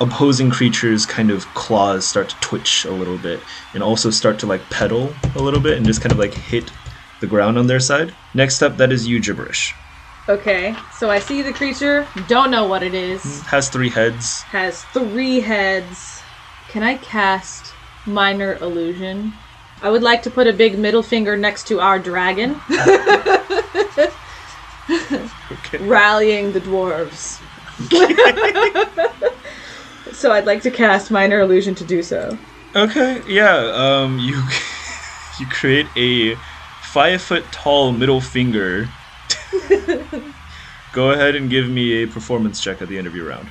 opposing 0.00 0.50
creatures' 0.50 1.06
kind 1.06 1.30
of 1.30 1.46
claws 1.54 2.06
start 2.06 2.30
to 2.30 2.36
twitch 2.40 2.84
a 2.84 2.90
little 2.92 3.18
bit, 3.18 3.40
and 3.74 3.82
also 3.82 4.10
start 4.10 4.38
to 4.40 4.46
like 4.46 4.68
pedal 4.70 5.14
a 5.36 5.42
little 5.42 5.60
bit, 5.60 5.76
and 5.76 5.86
just 5.86 6.00
kind 6.02 6.12
of 6.12 6.18
like 6.18 6.34
hit 6.34 6.70
the 7.20 7.26
ground 7.26 7.58
on 7.58 7.66
their 7.66 7.80
side. 7.80 8.14
Next 8.34 8.62
up, 8.62 8.76
that 8.78 8.92
is 8.92 9.06
you, 9.06 9.20
gibberish. 9.20 9.74
Okay, 10.30 10.76
so 10.92 11.10
I 11.10 11.18
see 11.18 11.42
the 11.42 11.52
creature, 11.52 12.06
don't 12.28 12.52
know 12.52 12.68
what 12.68 12.84
it 12.84 12.94
is, 12.94 13.40
Has 13.46 13.68
three 13.68 13.90
heads. 13.90 14.42
has 14.42 14.84
three 14.84 15.40
heads. 15.40 16.22
Can 16.68 16.84
I 16.84 16.98
cast 16.98 17.74
Minor 18.06 18.54
Illusion? 18.60 19.32
I 19.82 19.90
would 19.90 20.04
like 20.04 20.22
to 20.22 20.30
put 20.30 20.46
a 20.46 20.52
big 20.52 20.78
middle 20.78 21.02
finger 21.02 21.36
next 21.36 21.66
to 21.66 21.80
our 21.80 21.98
dragon, 21.98 22.60
Okay. 22.70 24.10
rallying 25.80 26.52
the 26.52 26.60
dwarves. 26.60 27.40
so 30.12 30.30
I'd 30.30 30.46
like 30.46 30.62
to 30.62 30.70
cast 30.70 31.10
Minor 31.10 31.40
Illusion 31.40 31.74
to 31.74 31.84
do 31.84 32.04
so. 32.04 32.38
Okay, 32.76 33.20
yeah. 33.26 33.56
Um, 33.74 34.20
you 34.20 34.36
you 35.40 35.46
create 35.46 35.88
a 35.96 36.36
five 36.82 37.20
foot 37.20 37.50
tall 37.50 37.90
middle 37.90 38.20
finger. 38.20 38.88
Go 40.92 41.10
ahead 41.10 41.36
and 41.36 41.48
give 41.48 41.68
me 41.68 42.02
a 42.02 42.06
performance 42.06 42.60
check 42.60 42.82
at 42.82 42.88
the 42.88 42.98
end 42.98 43.06
of 43.06 43.14
your 43.14 43.28
round. 43.28 43.48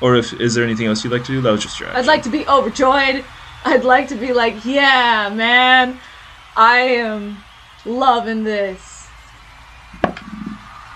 Or 0.00 0.16
if 0.16 0.32
is 0.34 0.54
there 0.54 0.64
anything 0.64 0.86
else 0.86 1.04
you'd 1.04 1.12
like 1.12 1.24
to 1.24 1.32
do? 1.32 1.40
That 1.40 1.50
was 1.50 1.62
just 1.62 1.78
your 1.78 1.88
action. 1.88 2.02
I'd 2.02 2.06
like 2.06 2.22
to 2.22 2.30
be 2.30 2.46
overjoyed. 2.46 3.24
I'd 3.64 3.84
like 3.84 4.08
to 4.08 4.14
be 4.14 4.32
like, 4.32 4.64
yeah, 4.64 5.30
man, 5.32 5.98
I 6.56 6.78
am 6.78 7.36
loving 7.84 8.44
this. 8.44 9.08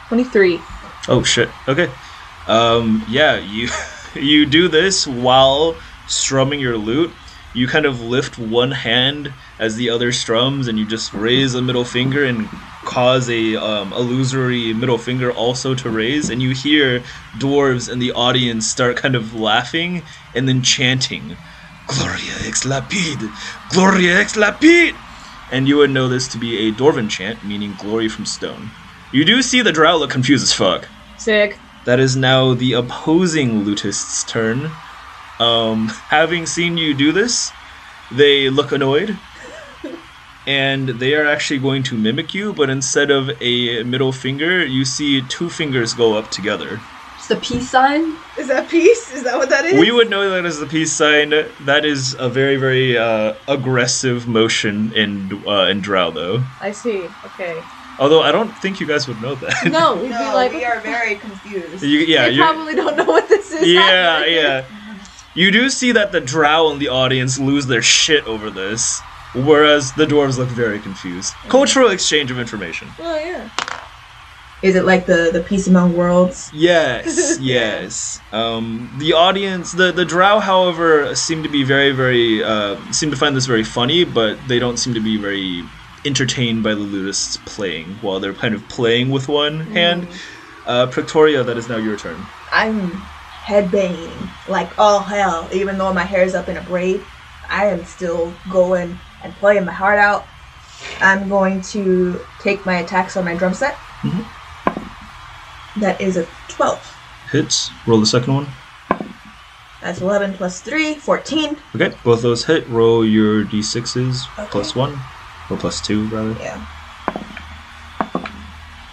23. 0.09 0.61
Oh 1.09 1.23
shit. 1.23 1.51
Okay. 1.69 1.91
Um, 2.47 3.05
yeah, 3.09 3.39
you 3.39 3.69
you 4.15 4.47
do 4.47 4.69
this 4.69 5.07
while 5.07 5.77
strumming 6.07 6.61
your 6.61 6.77
lute. 6.77 7.13
You 7.53 7.69
kind 7.69 7.87
of 7.87 8.01
lift 8.01 8.39
one 8.39 8.71
hand 8.71 9.33
as 9.59 9.77
the 9.77 9.91
other 9.91 10.11
strums, 10.13 10.67
and 10.67 10.79
you 10.79 10.85
just 10.85 11.13
raise 11.15 11.55
a 11.55 11.63
middle 11.63 11.85
finger 11.85 12.25
and 12.25 12.49
cause 12.85 13.29
a 13.29 13.57
um, 13.57 13.93
illusory 13.93 14.73
middle 14.75 14.99
finger 14.99 15.33
also 15.33 15.75
to 15.75 15.91
raise. 15.91 16.31
And 16.31 16.41
you 16.43 16.51
hear 16.51 17.03
dwarves 17.37 17.91
in 17.91 17.99
the 17.99 18.13
audience 18.13 18.69
start 18.69 18.97
kind 18.97 19.17
of 19.17 19.35
laughing 19.35 20.05
and 20.35 20.49
then 20.49 20.63
chanting, 20.63 21.37
"Gloria 21.87 22.35
ex 22.47 22.65
lapide, 22.65 23.23
Gloria 23.69 24.19
ex 24.21 24.37
lapide," 24.37 24.97
and 25.51 25.67
you 25.67 25.77
would 25.79 25.91
know 25.91 26.09
this 26.09 26.29
to 26.29 26.39
be 26.39 26.57
a 26.59 26.73
dwarven 26.73 27.11
chant 27.11 27.43
meaning 27.45 27.75
"glory 27.75 28.09
from 28.09 28.25
stone." 28.25 28.71
You 29.13 29.25
do 29.25 29.43
see 29.43 29.63
the 29.63 29.73
drow 29.73 29.97
look 29.97 30.11
confused 30.11 30.43
as 30.45 30.53
fuck. 30.53 30.89
Sick. 31.17 31.61
That 31.85 32.01
is 32.01 32.17
now 32.17 32.55
the 32.55 32.73
opposing 32.73 33.65
lutist's 33.65 34.25
turn. 34.25 34.71
Um, 35.39 35.89
having 36.09 36.47
seen 36.47 36.77
you 36.77 36.95
do 36.95 37.13
this, 37.13 37.53
they 38.11 38.51
look 38.51 38.73
annoyed. 38.73 39.19
And 40.47 40.89
they 41.01 41.15
are 41.15 41.27
actually 41.27 41.59
going 41.61 41.83
to 41.85 41.97
mimic 41.97 42.35
you, 42.35 42.53
but 42.53 42.69
instead 42.69 43.11
of 43.11 43.31
a 43.41 43.83
middle 43.85 44.13
finger, 44.13 44.65
you 44.65 44.85
see 44.85 45.27
two 45.27 45.49
fingers 45.49 45.95
go 45.95 46.15
up 46.19 46.31
together. 46.31 46.83
It's 47.17 47.29
the 47.29 47.37
peace 47.37 47.71
sign. 47.71 48.19
Is 48.37 48.49
that 48.49 48.69
peace? 48.69 49.11
Is 49.11 49.23
that 49.25 49.37
what 49.39 49.49
that 49.51 49.65
is? 49.65 49.79
We 49.81 49.91
would 49.91 50.11
know 50.11 50.29
that 50.31 50.45
as 50.45 50.59
the 50.59 50.67
peace 50.67 50.93
sign. 50.93 51.31
That 51.61 51.87
is 51.87 52.15
a 52.19 52.29
very, 52.29 52.57
very 52.57 52.99
uh, 52.99 53.35
aggressive 53.49 54.27
motion 54.27 54.93
in 54.93 55.31
uh, 55.47 55.67
in 55.71 55.81
Drow, 55.81 56.11
though. 56.11 56.45
I 56.61 56.73
see. 56.73 57.17
Okay. 57.25 57.65
Although 57.99 58.21
I 58.23 58.33
don't 58.33 58.59
think 58.59 58.81
you 58.81 58.87
guys 58.87 59.07
would 59.09 59.21
know 59.21 59.37
that. 59.37 59.71
No, 59.71 59.97
we'd 59.97 60.11
No, 60.11 60.19
be 60.19 60.25
like, 60.35 60.53
we 60.53 60.65
are 60.65 60.81
very 60.83 61.17
confused. 61.17 61.85
You- 61.85 62.01
yeah, 62.01 62.27
you're- 62.27 62.45
probably 62.45 62.75
don't 62.75 62.97
know 62.97 63.05
what 63.05 63.29
this 63.29 63.53
is. 63.53 63.69
yeah, 63.69 64.19
happening. 64.19 64.35
yeah. 64.35 64.69
You 65.33 65.51
do 65.53 65.71
see 65.71 65.93
that 65.93 66.11
the 66.13 66.21
drow 66.21 66.71
in 66.73 66.81
the 66.81 66.89
audience 66.89 67.39
lose 67.39 67.67
their 67.69 67.83
shit 67.83 68.25
over 68.27 68.51
this, 68.51 69.05
whereas 69.35 69.93
the 69.93 70.07
dwarves 70.07 70.39
look 70.39 70.49
very 70.49 70.79
confused. 70.79 71.35
Cultural 71.49 71.91
exchange 71.91 72.31
of 72.31 72.39
information. 72.39 72.89
Oh 72.99 73.17
yeah. 73.17 73.51
Is 74.63 74.77
it 74.77 74.87
like 74.87 75.05
the 75.05 75.31
the 75.31 75.43
peace 75.43 75.67
among 75.67 75.95
worlds? 75.95 76.51
Yes, 76.55 77.39
yes. 77.41 78.21
Um, 78.33 78.91
the 78.99 79.13
audience, 79.13 79.73
the 79.73 79.93
the 79.93 80.07
drow, 80.07 80.41
however, 80.41 81.15
seem 81.15 81.43
to 81.43 81.51
be 81.51 81.65
very, 81.65 81.93
very 81.93 82.43
uh, 82.43 82.81
seem 82.91 83.11
to 83.11 83.17
find 83.17 83.37
this 83.37 83.45
very 83.47 83.65
funny, 83.65 84.05
but 84.05 84.39
they 84.49 84.59
don't 84.59 84.79
seem 84.79 84.95
to 84.95 85.01
be 85.01 85.19
very 85.19 85.63
entertained 86.07 86.63
by 86.63 86.75
the 86.75 86.81
lutists 86.81 87.37
playing 87.45 87.87
while 88.01 88.21
they're 88.21 88.35
kind 88.35 88.55
of 88.55 88.67
playing 88.69 89.11
with 89.11 89.29
one 89.29 89.61
hand. 89.61 90.09
Uh, 90.67 90.87
Prictoria, 90.87 91.45
that 91.45 91.59
is 91.59 91.69
now 91.69 91.77
your 91.77 91.99
turn. 91.99 92.17
I'm 92.51 92.91
headbanging 93.45 94.31
like 94.49 94.79
all 94.79 95.01
hell, 95.01 95.47
even 95.53 95.77
though 95.77 95.93
my 95.93 96.05
hair's 96.05 96.35
up 96.35 96.49
in 96.49 96.57
a 96.57 96.63
braid. 96.63 97.03
I 97.51 97.67
am 97.67 97.85
still 97.85 98.33
going 98.51 98.99
and 99.25 99.35
playing 99.37 99.65
my 99.65 99.73
heart 99.73 99.99
out. 99.99 100.27
I'm 101.01 101.29
going 101.29 101.61
to 101.73 102.21
take 102.41 102.65
my 102.67 102.77
attacks 102.77 103.17
on 103.17 103.25
my 103.25 103.35
drum 103.35 103.55
set. 103.55 103.75
Mhm. 104.03 104.25
That 105.81 106.01
is 106.01 106.17
a 106.17 106.27
12. 106.49 106.79
Hits. 107.33 107.71
Roll 107.87 107.99
the 108.01 108.07
second 108.07 108.35
one. 108.35 108.47
That's 109.81 110.01
11 110.01 110.35
plus 110.35 110.61
3, 110.61 110.95
14. 110.95 111.57
Okay, 111.75 111.93
both 112.05 112.23
those 112.23 112.45
hit. 112.45 112.67
Roll 112.69 113.05
your 113.05 113.45
d6s 113.45 114.29
Okay. 114.39 114.49
plus 114.51 114.75
one, 114.75 114.99
or 115.51 115.57
plus 115.57 115.81
two 115.81 116.07
rather. 116.09 116.37
Yeah. 116.41 116.65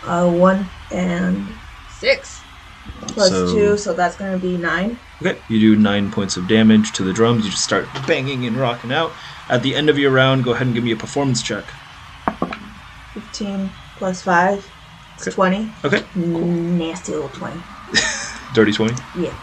Uh, 0.03 0.29
1 0.29 0.69
and 0.91 1.47
6 1.99 2.41
plus 3.07 3.29
So- 3.29 3.53
2, 3.53 3.77
so 3.77 3.93
that's 3.93 4.15
going 4.15 4.31
to 4.31 4.37
be 4.39 4.57
9. 4.57 4.97
Okay, 5.21 5.37
you 5.49 5.59
do 5.59 5.75
nine 5.81 6.11
points 6.11 6.35
of 6.37 6.47
damage 6.47 6.91
to 6.93 7.03
the 7.03 7.13
drums. 7.13 7.45
You 7.45 7.51
just 7.51 7.63
start 7.63 7.87
banging 8.07 8.45
and 8.45 8.57
rocking 8.57 8.91
out. 8.91 9.11
At 9.49 9.61
the 9.63 9.75
end 9.75 9.89
of 9.89 9.97
your 9.99 10.11
round, 10.11 10.43
go 10.43 10.51
ahead 10.53 10.67
and 10.67 10.73
give 10.73 10.83
me 10.83 10.91
a 10.91 10.95
performance 10.95 11.41
check. 11.43 11.65
15 13.13 13.69
plus 13.97 14.21
5. 14.23 14.69
It's 15.15 15.27
Okay. 15.27 15.35
20. 15.35 15.71
Okay, 15.85 16.03
Nasty 16.15 17.11
little 17.11 17.29
20. 17.29 17.61
dirty 18.53 18.71
twenty. 18.71 18.95
Yeah. 19.17 19.33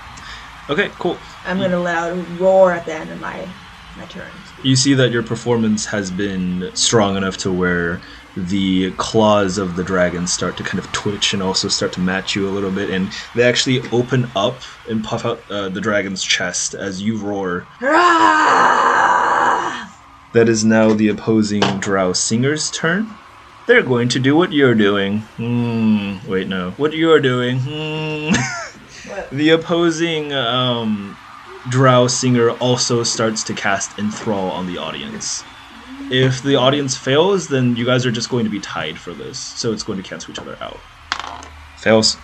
Okay, 0.70 0.90
cool. 0.98 1.16
I'm 1.46 1.58
gonna 1.58 1.78
let 1.78 1.96
out 1.96 2.12
a 2.12 2.16
roar 2.40 2.72
at 2.72 2.84
the 2.86 2.94
end 2.94 3.10
of 3.10 3.20
my 3.20 3.46
my 3.96 4.04
turn. 4.06 4.30
You 4.62 4.74
see 4.76 4.94
that 4.94 5.10
your 5.12 5.22
performance 5.22 5.86
has 5.86 6.10
been 6.10 6.70
strong 6.74 7.16
enough 7.16 7.36
to 7.38 7.52
where 7.52 8.00
the 8.46 8.92
claws 8.92 9.58
of 9.58 9.76
the 9.76 9.82
dragon 9.82 10.26
start 10.26 10.56
to 10.56 10.62
kind 10.62 10.78
of 10.78 10.90
twitch 10.92 11.34
and 11.34 11.42
also 11.42 11.68
start 11.68 11.92
to 11.94 12.00
match 12.00 12.36
you 12.36 12.48
a 12.48 12.50
little 12.50 12.70
bit, 12.70 12.90
and 12.90 13.10
they 13.34 13.42
actually 13.42 13.80
open 13.90 14.30
up 14.36 14.56
and 14.88 15.02
puff 15.02 15.24
out 15.24 15.42
uh, 15.50 15.68
the 15.68 15.80
dragon's 15.80 16.22
chest 16.22 16.74
as 16.74 17.02
you 17.02 17.18
roar. 17.18 17.66
That 20.34 20.48
is 20.48 20.64
now 20.64 20.92
the 20.92 21.08
opposing 21.08 21.62
drow 21.80 22.12
singer's 22.12 22.70
turn. 22.70 23.08
They're 23.66 23.82
going 23.82 24.08
to 24.10 24.18
do 24.18 24.36
what 24.36 24.52
you're 24.52 24.74
doing. 24.74 25.20
Hmm. 25.36 26.18
Wait, 26.28 26.48
no. 26.48 26.72
What 26.72 26.92
you're 26.92 27.20
doing. 27.20 27.58
Hmm. 27.60 28.34
What? 29.10 29.30
the 29.32 29.50
opposing 29.50 30.32
um, 30.32 31.16
drow 31.70 32.06
singer 32.06 32.50
also 32.50 33.02
starts 33.02 33.42
to 33.44 33.54
cast 33.54 33.98
enthrall 33.98 34.50
on 34.50 34.66
the 34.66 34.78
audience. 34.78 35.42
If 36.10 36.42
the 36.42 36.56
audience 36.56 36.96
fails, 36.96 37.48
then 37.48 37.76
you 37.76 37.84
guys 37.84 38.06
are 38.06 38.12
just 38.12 38.30
going 38.30 38.44
to 38.44 38.50
be 38.50 38.60
tied 38.60 38.98
for 38.98 39.12
this, 39.12 39.38
so 39.38 39.72
it's 39.72 39.82
going 39.82 40.02
to 40.02 40.08
cancel 40.08 40.32
each 40.32 40.38
other 40.38 40.56
out. 40.60 40.78
Fails. 41.76 42.16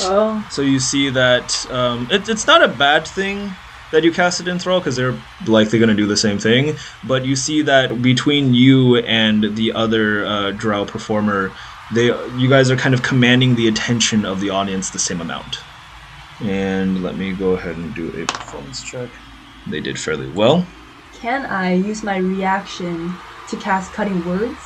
Oh. 0.00 0.46
So 0.50 0.62
you 0.62 0.80
see 0.80 1.10
that 1.10 1.70
um, 1.70 2.08
it, 2.10 2.28
it's 2.28 2.46
not 2.46 2.62
a 2.62 2.68
bad 2.68 3.06
thing 3.06 3.52
that 3.92 4.04
you 4.04 4.12
casted 4.12 4.48
enthrall 4.48 4.80
because 4.80 4.96
they're 4.96 5.16
likely 5.46 5.78
going 5.78 5.90
to 5.90 5.94
do 5.94 6.06
the 6.06 6.16
same 6.16 6.38
thing. 6.38 6.76
But 7.04 7.24
you 7.24 7.36
see 7.36 7.62
that 7.62 8.02
between 8.02 8.54
you 8.54 8.96
and 8.96 9.54
the 9.56 9.72
other 9.72 10.24
uh, 10.26 10.50
drow 10.52 10.84
performer, 10.84 11.52
they 11.92 12.06
you 12.36 12.48
guys 12.48 12.70
are 12.70 12.76
kind 12.76 12.94
of 12.94 13.02
commanding 13.02 13.54
the 13.54 13.68
attention 13.68 14.24
of 14.24 14.40
the 14.40 14.50
audience 14.50 14.90
the 14.90 14.98
same 14.98 15.20
amount. 15.20 15.58
And 16.40 17.02
let 17.02 17.16
me 17.16 17.32
go 17.32 17.52
ahead 17.52 17.76
and 17.76 17.94
do 17.94 18.08
a 18.20 18.26
performance 18.26 18.82
check. 18.82 19.10
They 19.68 19.80
did 19.80 20.00
fairly 20.00 20.28
well. 20.28 20.66
Can 21.22 21.46
I 21.46 21.74
use 21.74 22.02
my 22.02 22.16
reaction 22.16 23.14
to 23.48 23.56
cast 23.56 23.92
cutting 23.92 24.26
words? 24.26 24.58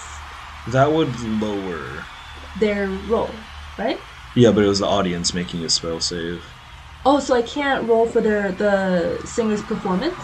That 0.69 0.91
would 0.91 1.21
lower. 1.21 2.03
Their 2.59 2.89
roll, 3.11 3.29
right? 3.79 4.01
Yeah, 4.35 4.53
but 4.53 4.65
it 4.65 4.67
was 4.67 4.79
the 4.79 4.87
audience 4.87 5.35
making 5.35 5.63
a 5.65 5.69
spell 5.69 6.01
save. 6.01 6.43
Oh, 7.05 7.21
so 7.21 7.35
I 7.35 7.43
can't 7.43 7.87
roll 7.87 8.07
for 8.07 8.23
their 8.23 8.53
the 8.53 9.21
singer's 9.27 9.61
performance. 9.61 10.17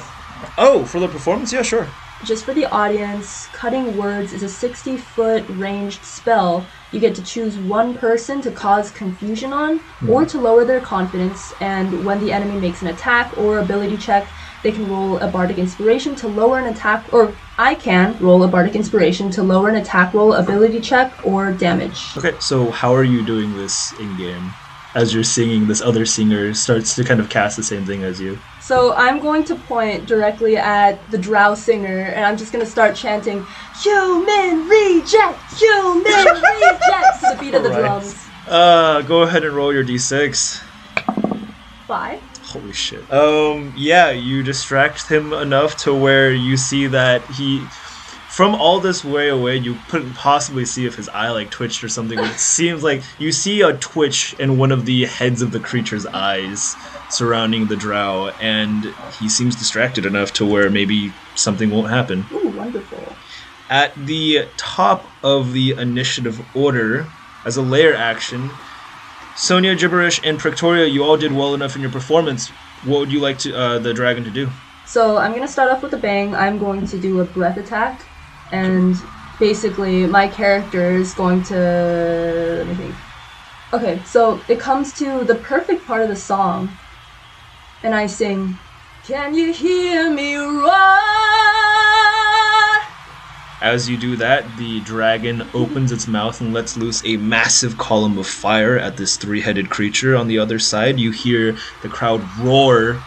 Oh, 0.56 0.86
for 0.86 1.00
the 1.00 1.08
performance? 1.08 1.52
Yeah, 1.52 1.60
sure. 1.60 1.86
Just 2.24 2.46
for 2.46 2.54
the 2.54 2.64
audience, 2.64 3.48
cutting 3.52 3.94
words 3.98 4.32
is 4.32 4.42
a 4.42 4.48
60 4.48 4.96
foot 4.96 5.44
ranged 5.50 6.02
spell. 6.02 6.66
You 6.92 7.00
get 7.00 7.14
to 7.16 7.22
choose 7.22 7.58
one 7.58 7.94
person 7.98 8.40
to 8.40 8.50
cause 8.50 8.90
confusion 8.90 9.52
on 9.52 9.80
or 10.08 10.22
hmm. 10.22 10.28
to 10.28 10.40
lower 10.40 10.64
their 10.64 10.80
confidence, 10.80 11.52
and 11.60 12.06
when 12.06 12.20
the 12.20 12.32
enemy 12.32 12.58
makes 12.58 12.80
an 12.80 12.88
attack 12.88 13.36
or 13.36 13.58
ability 13.58 13.98
check, 13.98 14.26
they 14.62 14.72
can 14.72 14.88
roll 14.88 15.18
a 15.18 15.28
bardic 15.28 15.58
inspiration 15.58 16.14
to 16.16 16.28
lower 16.28 16.58
an 16.58 16.66
attack, 16.66 17.12
or 17.12 17.34
I 17.58 17.74
can 17.74 18.16
roll 18.20 18.42
a 18.44 18.48
bardic 18.48 18.74
inspiration 18.74 19.30
to 19.32 19.42
lower 19.42 19.68
an 19.68 19.76
attack 19.76 20.14
roll, 20.14 20.34
ability 20.34 20.80
check, 20.80 21.12
or 21.24 21.52
damage. 21.52 22.16
Okay, 22.16 22.34
so 22.40 22.70
how 22.70 22.94
are 22.94 23.04
you 23.04 23.24
doing 23.24 23.56
this 23.56 23.92
in 23.98 24.16
game? 24.16 24.52
As 24.94 25.14
you're 25.14 25.24
singing, 25.24 25.66
this 25.66 25.80
other 25.80 26.04
singer 26.04 26.52
starts 26.52 26.94
to 26.96 27.04
kind 27.04 27.18
of 27.18 27.30
cast 27.30 27.56
the 27.56 27.62
same 27.62 27.86
thing 27.86 28.04
as 28.04 28.20
you. 28.20 28.38
So 28.60 28.92
I'm 28.92 29.20
going 29.20 29.42
to 29.44 29.54
point 29.54 30.06
directly 30.06 30.58
at 30.58 31.10
the 31.10 31.16
drow 31.16 31.54
singer, 31.54 32.12
and 32.14 32.24
I'm 32.24 32.36
just 32.36 32.52
going 32.52 32.64
to 32.64 32.70
start 32.70 32.94
chanting, 32.94 33.46
"Human 33.82 34.68
reject, 34.68 35.40
human 35.54 36.04
reject" 36.04 37.20
to 37.20 37.34
the 37.34 37.36
beat 37.40 37.54
of 37.54 37.62
the 37.62 37.70
Alright. 37.70 37.80
drums. 37.80 38.26
Uh, 38.46 39.00
go 39.02 39.22
ahead 39.22 39.44
and 39.44 39.56
roll 39.56 39.72
your 39.72 39.84
d6. 39.84 40.62
Five. 41.86 42.20
Holy 42.52 42.74
shit. 42.74 43.10
Um, 43.10 43.72
yeah, 43.74 44.10
you 44.10 44.42
distract 44.42 45.08
him 45.08 45.32
enough 45.32 45.74
to 45.78 45.94
where 45.94 46.30
you 46.30 46.58
see 46.58 46.86
that 46.86 47.24
he, 47.30 47.60
from 48.28 48.54
all 48.54 48.78
this 48.78 49.02
way 49.02 49.30
away, 49.30 49.56
you 49.56 49.76
couldn't 49.88 50.12
possibly 50.12 50.66
see 50.66 50.84
if 50.84 50.96
his 50.96 51.08
eye 51.08 51.30
like 51.30 51.50
twitched 51.50 51.82
or 51.82 51.88
something. 51.88 52.18
But 52.18 52.30
it 52.30 52.38
seems 52.56 52.82
like 52.82 53.04
you 53.18 53.32
see 53.32 53.62
a 53.62 53.72
twitch 53.78 54.34
in 54.34 54.58
one 54.58 54.70
of 54.70 54.84
the 54.84 55.06
heads 55.06 55.40
of 55.40 55.50
the 55.50 55.60
creature's 55.60 56.04
eyes 56.04 56.76
surrounding 57.08 57.68
the 57.68 57.76
drow, 57.76 58.28
and 58.38 58.94
he 59.18 59.30
seems 59.30 59.56
distracted 59.56 60.04
enough 60.04 60.34
to 60.34 60.44
where 60.44 60.68
maybe 60.68 61.14
something 61.34 61.70
won't 61.70 61.90
happen. 61.90 62.28
Ooh, 62.32 62.48
wonderful. 62.48 63.16
At 63.70 63.94
the 63.96 64.50
top 64.58 65.10
of 65.22 65.54
the 65.54 65.70
initiative 65.70 66.38
order, 66.54 67.06
as 67.46 67.56
a 67.56 67.62
lair 67.62 67.96
action, 67.96 68.50
Sonya, 69.36 69.74
Gibberish, 69.74 70.20
and 70.24 70.38
Prictoria, 70.38 70.90
you 70.90 71.02
all 71.02 71.16
did 71.16 71.32
well 71.32 71.54
enough 71.54 71.74
in 71.74 71.82
your 71.82 71.90
performance. 71.90 72.48
What 72.84 73.00
would 73.00 73.12
you 73.12 73.20
like 73.20 73.38
to 73.38 73.56
uh, 73.56 73.78
the 73.78 73.94
dragon 73.94 74.24
to 74.24 74.30
do? 74.30 74.48
So 74.86 75.16
I'm 75.16 75.32
gonna 75.32 75.48
start 75.48 75.70
off 75.70 75.82
with 75.82 75.94
a 75.94 75.98
bang. 75.98 76.34
I'm 76.34 76.58
going 76.58 76.86
to 76.86 76.98
do 76.98 77.20
a 77.20 77.24
breath 77.24 77.56
attack, 77.56 78.02
and 78.50 78.94
basically 79.38 80.06
my 80.06 80.28
character 80.28 80.90
is 80.90 81.14
going 81.14 81.42
to 81.44 81.54
let 82.58 82.66
me 82.66 82.74
think. 82.74 82.94
Okay, 83.72 83.98
so 84.04 84.40
it 84.48 84.60
comes 84.60 84.92
to 84.94 85.24
the 85.24 85.36
perfect 85.36 85.86
part 85.86 86.02
of 86.02 86.08
the 86.08 86.16
song, 86.16 86.68
and 87.82 87.94
I 87.94 88.06
sing, 88.06 88.58
"Can 89.06 89.34
you 89.34 89.52
hear 89.52 90.10
me 90.10 90.36
roar?" 90.36 91.61
As 93.62 93.88
you 93.88 93.96
do 93.96 94.16
that, 94.16 94.56
the 94.56 94.80
dragon 94.80 95.48
opens 95.54 95.92
its 95.92 96.08
mouth 96.08 96.40
and 96.40 96.52
lets 96.52 96.76
loose 96.76 97.00
a 97.04 97.16
massive 97.16 97.78
column 97.78 98.18
of 98.18 98.26
fire 98.26 98.76
at 98.76 98.96
this 98.96 99.16
three-headed 99.16 99.70
creature 99.70 100.16
on 100.16 100.26
the 100.26 100.36
other 100.40 100.58
side. 100.58 100.98
You 100.98 101.12
hear 101.12 101.56
the 101.80 101.88
crowd 101.88 102.20
roar 102.40 103.00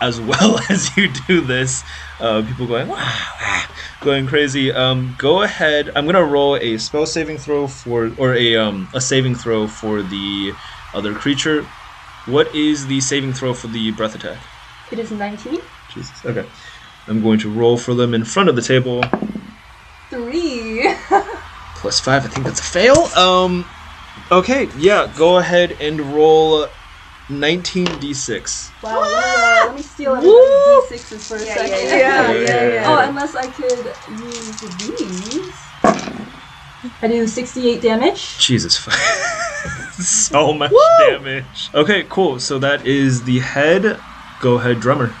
as 0.00 0.20
well 0.20 0.58
as 0.68 0.96
you 0.96 1.08
do 1.28 1.40
this. 1.40 1.84
Uh, 2.18 2.42
people 2.42 2.66
going, 2.66 2.88
wow, 2.88 2.96
ah," 2.98 3.70
going 4.00 4.26
crazy. 4.26 4.72
Um, 4.72 5.14
go 5.16 5.42
ahead. 5.42 5.92
I'm 5.94 6.06
gonna 6.06 6.24
roll 6.24 6.56
a 6.56 6.76
spell 6.78 7.06
saving 7.06 7.38
throw 7.38 7.68
for, 7.68 8.10
or 8.18 8.34
a 8.34 8.56
um, 8.56 8.88
a 8.94 9.00
saving 9.00 9.36
throw 9.36 9.68
for 9.68 10.02
the 10.02 10.54
other 10.92 11.14
creature. 11.14 11.64
What 12.26 12.52
is 12.52 12.88
the 12.88 13.00
saving 13.00 13.32
throw 13.32 13.54
for 13.54 13.68
the 13.68 13.92
breath 13.92 14.16
attack? 14.16 14.38
It 14.90 14.98
is 14.98 15.12
19. 15.12 15.60
Jesus. 15.94 16.26
Okay. 16.26 16.46
I'm 17.06 17.22
going 17.22 17.38
to 17.38 17.50
roll 17.50 17.78
for 17.78 17.94
them 17.94 18.12
in 18.12 18.24
front 18.24 18.48
of 18.48 18.56
the 18.56 18.62
table. 18.62 19.02
Three. 20.10 20.88
Plus 21.76 22.00
five. 22.00 22.24
I 22.24 22.28
think 22.28 22.46
that's 22.46 22.60
a 22.60 22.62
fail. 22.62 22.96
Um. 23.16 23.64
Okay. 24.30 24.68
Yeah. 24.78 25.12
Go 25.16 25.38
ahead 25.38 25.76
and 25.80 26.00
roll 26.00 26.66
19d6. 27.30 28.70
Wow. 28.82 29.00
Let 29.00 29.10
me, 29.10 29.66
let 29.68 29.74
me 29.76 29.82
steal 29.82 30.14
everybody's 30.14 30.90
d6s 30.90 31.28
for 31.28 31.36
a 31.36 31.44
Yeah, 31.44 31.54
second. 31.54 31.88
yeah, 31.88 32.32
yeah, 32.32 32.32
yeah, 32.32 32.74
yeah. 32.74 32.84
Oh, 32.86 33.08
unless 33.08 33.34
I 33.36 33.46
could 33.48 33.94
use 34.08 34.60
these. 34.60 35.74
I 37.02 37.08
do 37.08 37.26
68 37.26 37.82
damage. 37.82 38.38
Jesus. 38.38 38.76
so 39.92 40.52
much 40.54 40.72
damage. 40.98 41.70
Okay. 41.74 42.04
Cool. 42.04 42.38
So 42.38 42.58
that 42.58 42.86
is 42.86 43.24
the 43.24 43.40
head. 43.40 44.00
Go 44.40 44.58
ahead, 44.58 44.80
drummer. 44.80 45.14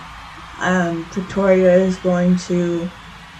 Um, 0.60 1.04
Prictoria 1.06 1.78
is 1.78 1.98
going 1.98 2.36
to 2.36 2.90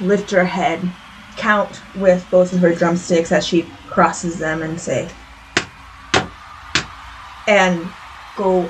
lift 0.00 0.30
her 0.30 0.44
head, 0.44 0.92
count 1.38 1.80
with 1.94 2.26
both 2.30 2.52
of 2.52 2.60
her 2.60 2.74
drumsticks 2.74 3.32
as 3.32 3.46
she 3.46 3.62
crosses 3.88 4.38
them, 4.38 4.62
and 4.62 4.78
say, 4.78 5.08
and 7.46 7.88
go 8.36 8.62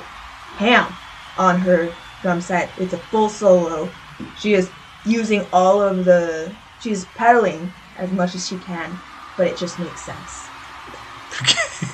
ham 0.57 0.93
on 1.37 1.59
her 1.59 1.93
drum 2.21 2.39
set. 2.39 2.69
It's 2.77 2.93
a 2.93 2.97
full 2.97 3.29
solo. 3.29 3.89
She 4.37 4.53
is 4.53 4.69
using 5.05 5.45
all 5.51 5.81
of 5.81 6.05
the. 6.05 6.55
She's 6.81 7.05
pedaling 7.15 7.73
as 7.97 8.11
much 8.11 8.35
as 8.35 8.47
she 8.47 8.57
can, 8.59 8.97
but 9.35 9.47
it 9.47 9.57
just 9.57 9.77
makes 9.79 10.01
sense. 10.01 10.47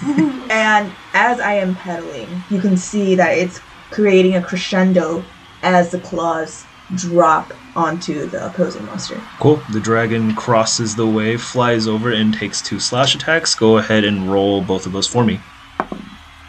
and 0.52 0.92
as 1.14 1.40
I 1.40 1.54
am 1.54 1.76
pedaling, 1.76 2.44
you 2.50 2.60
can 2.60 2.78
see 2.78 3.16
that 3.16 3.38
it's 3.38 3.60
creating 3.90 4.36
a 4.36 4.42
crescendo 4.42 5.24
as 5.64 5.92
the 5.92 6.00
claws 6.00 6.66
drop 6.94 7.52
onto 7.76 8.28
the 8.28 8.46
opposing 8.46 8.86
monster. 8.86 9.20
Cool. 9.40 9.62
The 9.72 9.80
dragon 9.80 10.36
crosses 10.36 10.96
the 10.96 11.08
way, 11.08 11.38
flies 11.38 11.88
over, 11.88 12.12
and 12.12 12.34
takes 12.34 12.62
two 12.62 12.80
slash 12.80 13.16
attacks. 13.16 13.56
Go 13.56 13.78
ahead 13.78 14.04
and 14.04 14.32
roll 14.32 14.62
both 14.62 14.86
of 14.86 14.92
those 14.92 15.08
for 15.08 15.26
me. 15.26 15.40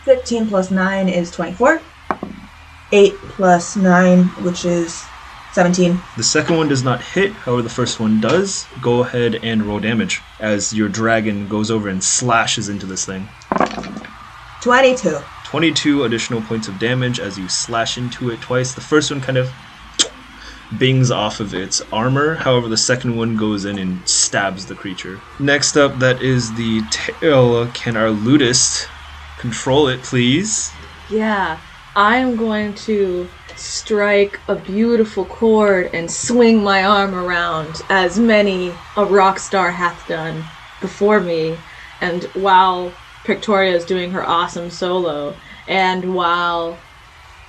15 0.05 0.49
plus 0.49 0.70
9 0.70 1.09
is 1.09 1.30
24. 1.30 1.80
8 2.93 3.14
plus 3.14 3.76
9, 3.76 4.24
which 4.45 4.64
is 4.64 5.05
17. 5.53 5.99
The 6.16 6.22
second 6.22 6.59
one 6.59 6.68
does 6.68 6.84
not 6.84 7.03
hit, 7.03 7.32
however, 7.32 7.62
the 7.62 7.68
first 7.68 7.99
one 7.99 8.20
does. 8.20 8.66
Go 8.80 9.03
ahead 9.03 9.37
and 9.43 9.62
roll 9.62 9.80
damage 9.80 10.20
as 10.39 10.72
your 10.72 10.89
dragon 10.89 11.49
goes 11.49 11.70
over 11.70 11.89
and 11.89 12.05
slashes 12.05 12.68
into 12.68 12.87
this 12.87 13.05
thing. 13.05 13.28
22. 14.61 15.18
22 15.45 16.05
additional 16.05 16.43
points 16.43 16.68
of 16.68 16.78
damage 16.78 17.18
as 17.18 17.39
you 17.39 17.49
slash 17.49 17.97
into 17.97 18.30
it 18.30 18.41
twice. 18.41 18.74
The 18.74 18.80
first 18.80 19.11
one 19.11 19.20
kind 19.20 19.39
of 19.39 19.51
bings 20.79 21.11
off 21.11 21.41
of 21.41 21.55
its 21.55 21.81
armor, 21.93 22.35
however, 22.35 22.69
the 22.69 22.77
second 22.77 23.17
one 23.17 23.37
goes 23.37 23.64
in 23.64 23.79
and 23.79 24.07
stabs 24.09 24.67
the 24.67 24.75
creature. 24.75 25.21
Next 25.39 25.77
up, 25.77 25.99
that 25.99 26.23
is 26.23 26.55
the 26.55 26.83
tail. 26.91 27.67
Can 27.69 27.97
our 27.97 28.09
lutist 28.09 28.89
control 29.39 29.89
it, 29.89 30.03
please? 30.03 30.73
Yeah, 31.11 31.59
I 31.95 32.17
am 32.17 32.37
going 32.37 32.75
to 32.75 33.29
strike 33.57 34.41
a 34.49 34.55
beautiful 34.55 35.25
chord 35.25 35.91
and 35.95 36.11
swing 36.11 36.62
my 36.62 36.85
arm 36.85 37.14
around 37.14 37.83
as 37.89 38.19
many 38.19 38.73
a 38.97 39.05
rock 39.05 39.39
star 39.39 39.71
hath 39.71 40.07
done 40.09 40.45
before 40.81 41.21
me. 41.21 41.57
And 42.01 42.25
while 42.35 42.93
Prictoria 43.25 43.73
is 43.73 43.85
doing 43.85 44.11
her 44.11 44.27
awesome 44.27 44.71
solo, 44.71 45.35
and 45.67 46.14
while 46.14 46.79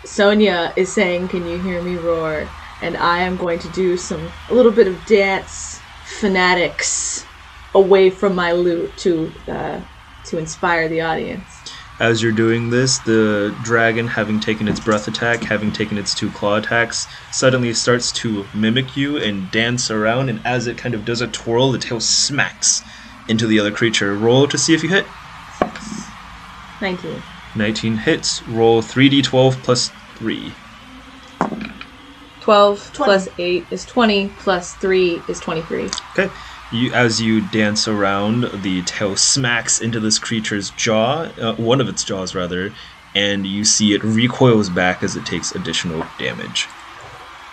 Sonya 0.06 0.74
is 0.78 0.94
saying, 0.94 1.28
Can 1.28 1.46
you 1.46 1.60
hear 1.60 1.82
me 1.82 1.98
roar? 1.98 2.48
And 2.82 2.96
I 2.98 3.20
am 3.20 3.38
going 3.38 3.60
to 3.60 3.70
do 3.70 3.98
some, 3.98 4.32
a 4.50 4.54
little 4.54 4.72
bit 4.72 4.88
of 4.88 5.06
dance 5.06 5.80
fanatics 6.06 7.26
away 7.74 8.10
from 8.10 8.36
my 8.36 8.52
lute 8.52 8.96
to, 8.98 9.32
uh, 9.48 9.82
to 10.26 10.38
inspire 10.38 10.88
the 10.88 11.02
audience. 11.02 11.44
As 12.00 12.22
you're 12.22 12.32
doing 12.32 12.70
this, 12.70 13.00
the 13.00 13.56
dragon, 13.64 14.08
having 14.08 14.40
taken 14.40 14.68
its 14.68 14.80
breath 14.80 15.08
attack, 15.08 15.42
having 15.42 15.72
taken 15.72 15.98
its 15.98 16.14
two 16.14 16.30
claw 16.30 16.58
attacks, 16.58 17.08
suddenly 17.32 17.74
starts 17.74 18.12
to 18.14 18.46
mimic 18.54 18.96
you 18.96 19.18
and 19.18 19.50
dance 19.50 19.90
around. 19.90 20.30
And 20.30 20.40
as 20.46 20.68
it 20.68 20.78
kind 20.78 20.94
of 20.94 21.06
does 21.06 21.22
a 21.22 21.28
twirl, 21.28 21.72
the 21.72 21.80
tail 21.80 22.00
smacks 22.00 22.84
into 23.28 23.48
the 23.48 23.60
other 23.60 23.72
creature. 23.72 24.14
Roll 24.14 24.48
to 24.48 24.58
see 24.60 24.76
if 24.76 24.84
you 24.84 24.90
hit. 24.90 25.08
19. 26.82 27.24
19 27.56 27.98
hits. 27.98 28.48
Roll 28.48 28.84
3d12 28.84 29.64
plus 29.64 29.90
3. 30.18 30.54
12 32.48 32.92
plus 32.94 33.28
8 33.38 33.66
is 33.72 33.86
20, 33.88 34.30
plus 34.40 34.74
3 34.76 35.22
is 35.28 35.38
23. 35.42 35.90
Okay. 36.18 36.34
You, 36.72 36.94
as 36.94 37.22
you 37.22 37.42
dance 37.42 37.90
around, 37.90 38.46
the 38.64 38.84
tail 38.84 39.18
smacks 39.18 39.82
into 39.82 40.00
this 40.00 40.18
creature's 40.18 40.70
jaw, 40.70 41.24
uh, 41.42 41.56
one 41.56 41.82
of 41.82 41.90
its 41.90 42.06
jaws 42.06 42.34
rather, 42.34 42.72
and 43.14 43.46
you 43.46 43.66
see 43.66 43.94
it 43.94 44.02
recoils 44.02 44.70
back 44.70 45.04
as 45.04 45.18
it 45.18 45.26
takes 45.26 45.56
additional 45.56 46.06
damage. 46.18 46.70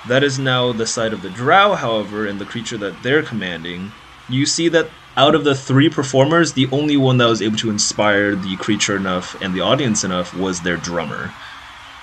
That 0.07 0.22
is 0.22 0.38
now 0.38 0.70
the 0.70 0.86
side 0.86 1.12
of 1.12 1.22
the 1.22 1.30
drow, 1.30 1.74
however, 1.74 2.24
and 2.24 2.40
the 2.40 2.45
creature 2.45 2.78
that 2.78 3.03
they're 3.03 3.24
commanding. 3.24 3.90
You 4.28 4.47
see 4.47 4.68
that 4.68 4.90
out 5.16 5.34
of 5.34 5.42
the 5.42 5.57
three 5.57 5.90
performers, 5.90 6.53
the 6.53 6.68
only 6.70 6.97
one 6.97 7.18
that 7.18 7.26
was 7.26 7.42
able 7.42 7.57
to 7.57 7.70
inspire 7.70 8.36
the 8.36 8.55
creature 8.59 8.97
enough 8.97 9.34
and 9.42 9.55
the 9.55 9.61
audience 9.61 10.05
enough 10.05 10.32
was 10.36 10.61
their 10.61 10.76
drummer. 10.76 11.34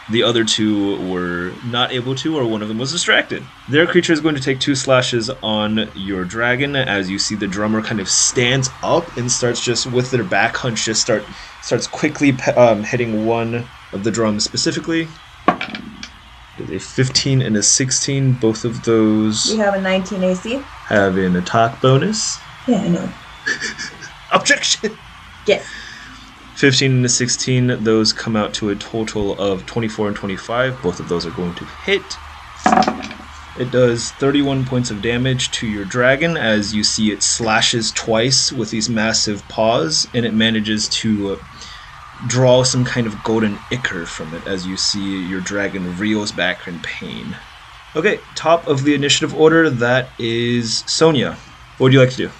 The 0.10 0.24
other 0.24 0.43
two 0.43 0.97
were 1.10 1.54
not 1.66 1.91
able 1.93 2.16
to, 2.16 2.36
or 2.38 2.45
one 2.45 2.62
of 2.62 2.68
them 2.68 2.78
was 2.78 2.91
distracted. 2.91 3.43
Their 3.70 3.88
creature 3.88 4.12
is 4.12 4.20
going 4.20 4.36
to 4.36 4.41
take 4.41 4.60
two 4.60 4.76
slashes 4.76 5.30
on 5.41 5.89
your 5.95 6.26
dragon 6.26 6.76
as 6.76 7.10
you 7.10 7.18
see 7.20 7.36
the 7.36 7.47
drummer 7.47 7.82
kind 7.82 7.99
of 7.99 8.10
stands 8.10 8.70
up 8.84 9.16
and 9.16 9.32
starts 9.32 9.62
just 9.62 9.86
with 9.86 10.12
their 10.12 10.24
back 10.24 10.58
hunch, 10.58 10.84
just 10.86 11.02
start 11.02 11.24
starts 11.62 11.88
quickly 11.88 12.38
um, 12.58 12.84
hitting 12.84 13.26
one 13.26 13.66
of 13.93 14.04
the 14.04 14.12
drums 14.12 14.43
specifically. 14.43 15.08
a 15.47 16.80
15 16.80 17.41
and 17.41 17.56
a 17.56 17.64
16. 17.64 18.34
Both 18.34 18.66
of 18.66 18.84
those 18.84 19.52
We 19.52 19.58
have 19.58 19.76
a 19.76 19.82
19 19.82 20.24
AC. 20.24 20.56
have 20.88 21.18
an 21.18 21.36
attack 21.36 21.80
bonus. 21.82 22.39
Yeah, 22.68 22.82
I 22.82 22.88
know. 22.89 23.10
Objection! 24.32 24.97
Yes. 25.47 25.66
15 26.62 26.91
and 26.91 27.03
a 27.03 27.09
16, 27.09 27.84
those 27.84 28.14
come 28.14 28.36
out 28.36 28.53
to 28.53 28.70
a 28.70 28.76
total 28.76 29.34
of 29.41 29.66
24 29.66 30.09
and 30.09 30.16
25. 30.16 30.80
Both 30.84 30.99
of 30.99 31.09
those 31.09 31.26
are 31.26 31.32
going 31.32 31.55
to 31.55 31.66
hit. 31.66 32.03
It 33.57 33.72
does 33.72 34.12
31 34.12 34.66
points 34.66 34.91
of 34.91 35.01
damage 35.01 35.49
to 35.53 35.66
your 35.66 35.86
dragon 35.86 36.38
as 36.38 36.72
you 36.72 36.84
see 36.84 37.12
it 37.12 37.24
slashes 37.24 37.91
twice 37.91 38.51
with 38.51 38.70
these 38.70 38.89
massive 38.89 39.41
paws, 39.47 40.07
and 40.14 40.24
it 40.24 40.36
manages 40.36 40.88
to 40.89 41.32
uh, 41.34 41.38
draw 42.28 42.62
some 42.62 42.86
kind 42.86 43.07
of 43.07 43.24
golden 43.24 43.57
ichor 43.72 44.05
from 44.05 44.32
it 44.36 44.45
as 44.45 44.68
you 44.68 44.78
see 44.78 45.28
your 45.28 45.41
dragon 45.41 45.97
reels 45.97 46.32
back 46.32 46.68
in 46.68 46.80
pain. 46.82 47.36
Okay, 47.95 48.20
top 48.36 48.68
of 48.68 48.84
the 48.84 48.93
initiative 48.93 49.34
order, 49.34 49.68
that 49.68 50.09
is 50.20 50.84
Sonya. 50.86 51.32
What 51.78 51.86
would 51.86 51.93
you 51.93 51.99
like 51.99 52.12
to 52.12 52.18
do? 52.18 52.32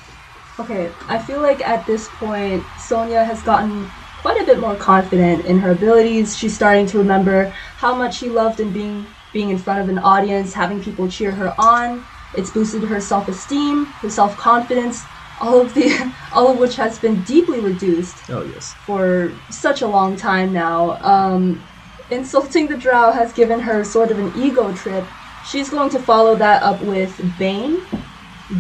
Okay, 0.60 0.92
I 1.08 1.18
feel 1.18 1.42
like 1.42 1.68
at 1.68 1.88
this 1.88 2.08
point, 2.20 2.64
Sonya 2.78 3.24
has 3.24 3.42
gotten 3.42 3.90
quite 4.22 4.42
a 4.42 4.46
bit 4.46 4.60
more 4.60 4.76
confident 4.76 5.46
in 5.46 5.60
her 5.60 5.72
abilities. 5.72 6.38
She's 6.38 6.54
starting 6.56 6.86
to 6.88 6.98
remember 6.98 7.46
how 7.78 7.96
much 7.96 8.18
she 8.18 8.30
loved 8.30 8.60
in 8.60 8.72
being 8.72 9.06
being 9.34 9.50
in 9.50 9.58
front 9.58 9.80
of 9.82 9.88
an 9.90 9.98
audience, 9.98 10.54
having 10.54 10.84
people 10.84 11.10
cheer 11.10 11.32
her 11.32 11.54
on. 11.58 12.04
It's 12.36 12.50
boosted 12.52 12.84
her 12.84 13.00
self-esteem, 13.00 13.86
her 13.86 14.10
self-confidence, 14.10 15.04
all 15.40 15.62
of 15.62 15.74
the 15.74 16.14
all 16.34 16.50
of 16.52 16.58
which 16.60 16.76
has 16.76 17.00
been 17.00 17.22
deeply 17.24 17.60
reduced 17.60 18.16
Oh, 18.30 18.44
yes. 18.44 18.74
for 18.86 19.32
such 19.50 19.82
a 19.82 19.88
long 19.88 20.16
time 20.18 20.52
now. 20.54 20.98
Um, 21.02 21.64
insulting 22.10 22.68
the 22.68 22.78
drow 22.78 23.12
has 23.12 23.32
given 23.34 23.60
her 23.62 23.84
sort 23.84 24.12
of 24.12 24.20
an 24.20 24.32
ego 24.36 24.74
trip. 24.76 25.06
She's 25.50 25.70
going 25.70 25.90
to 25.92 26.00
follow 26.00 26.36
that 26.36 26.62
up 26.62 26.82
with 26.84 27.20
Bane. 27.40 27.82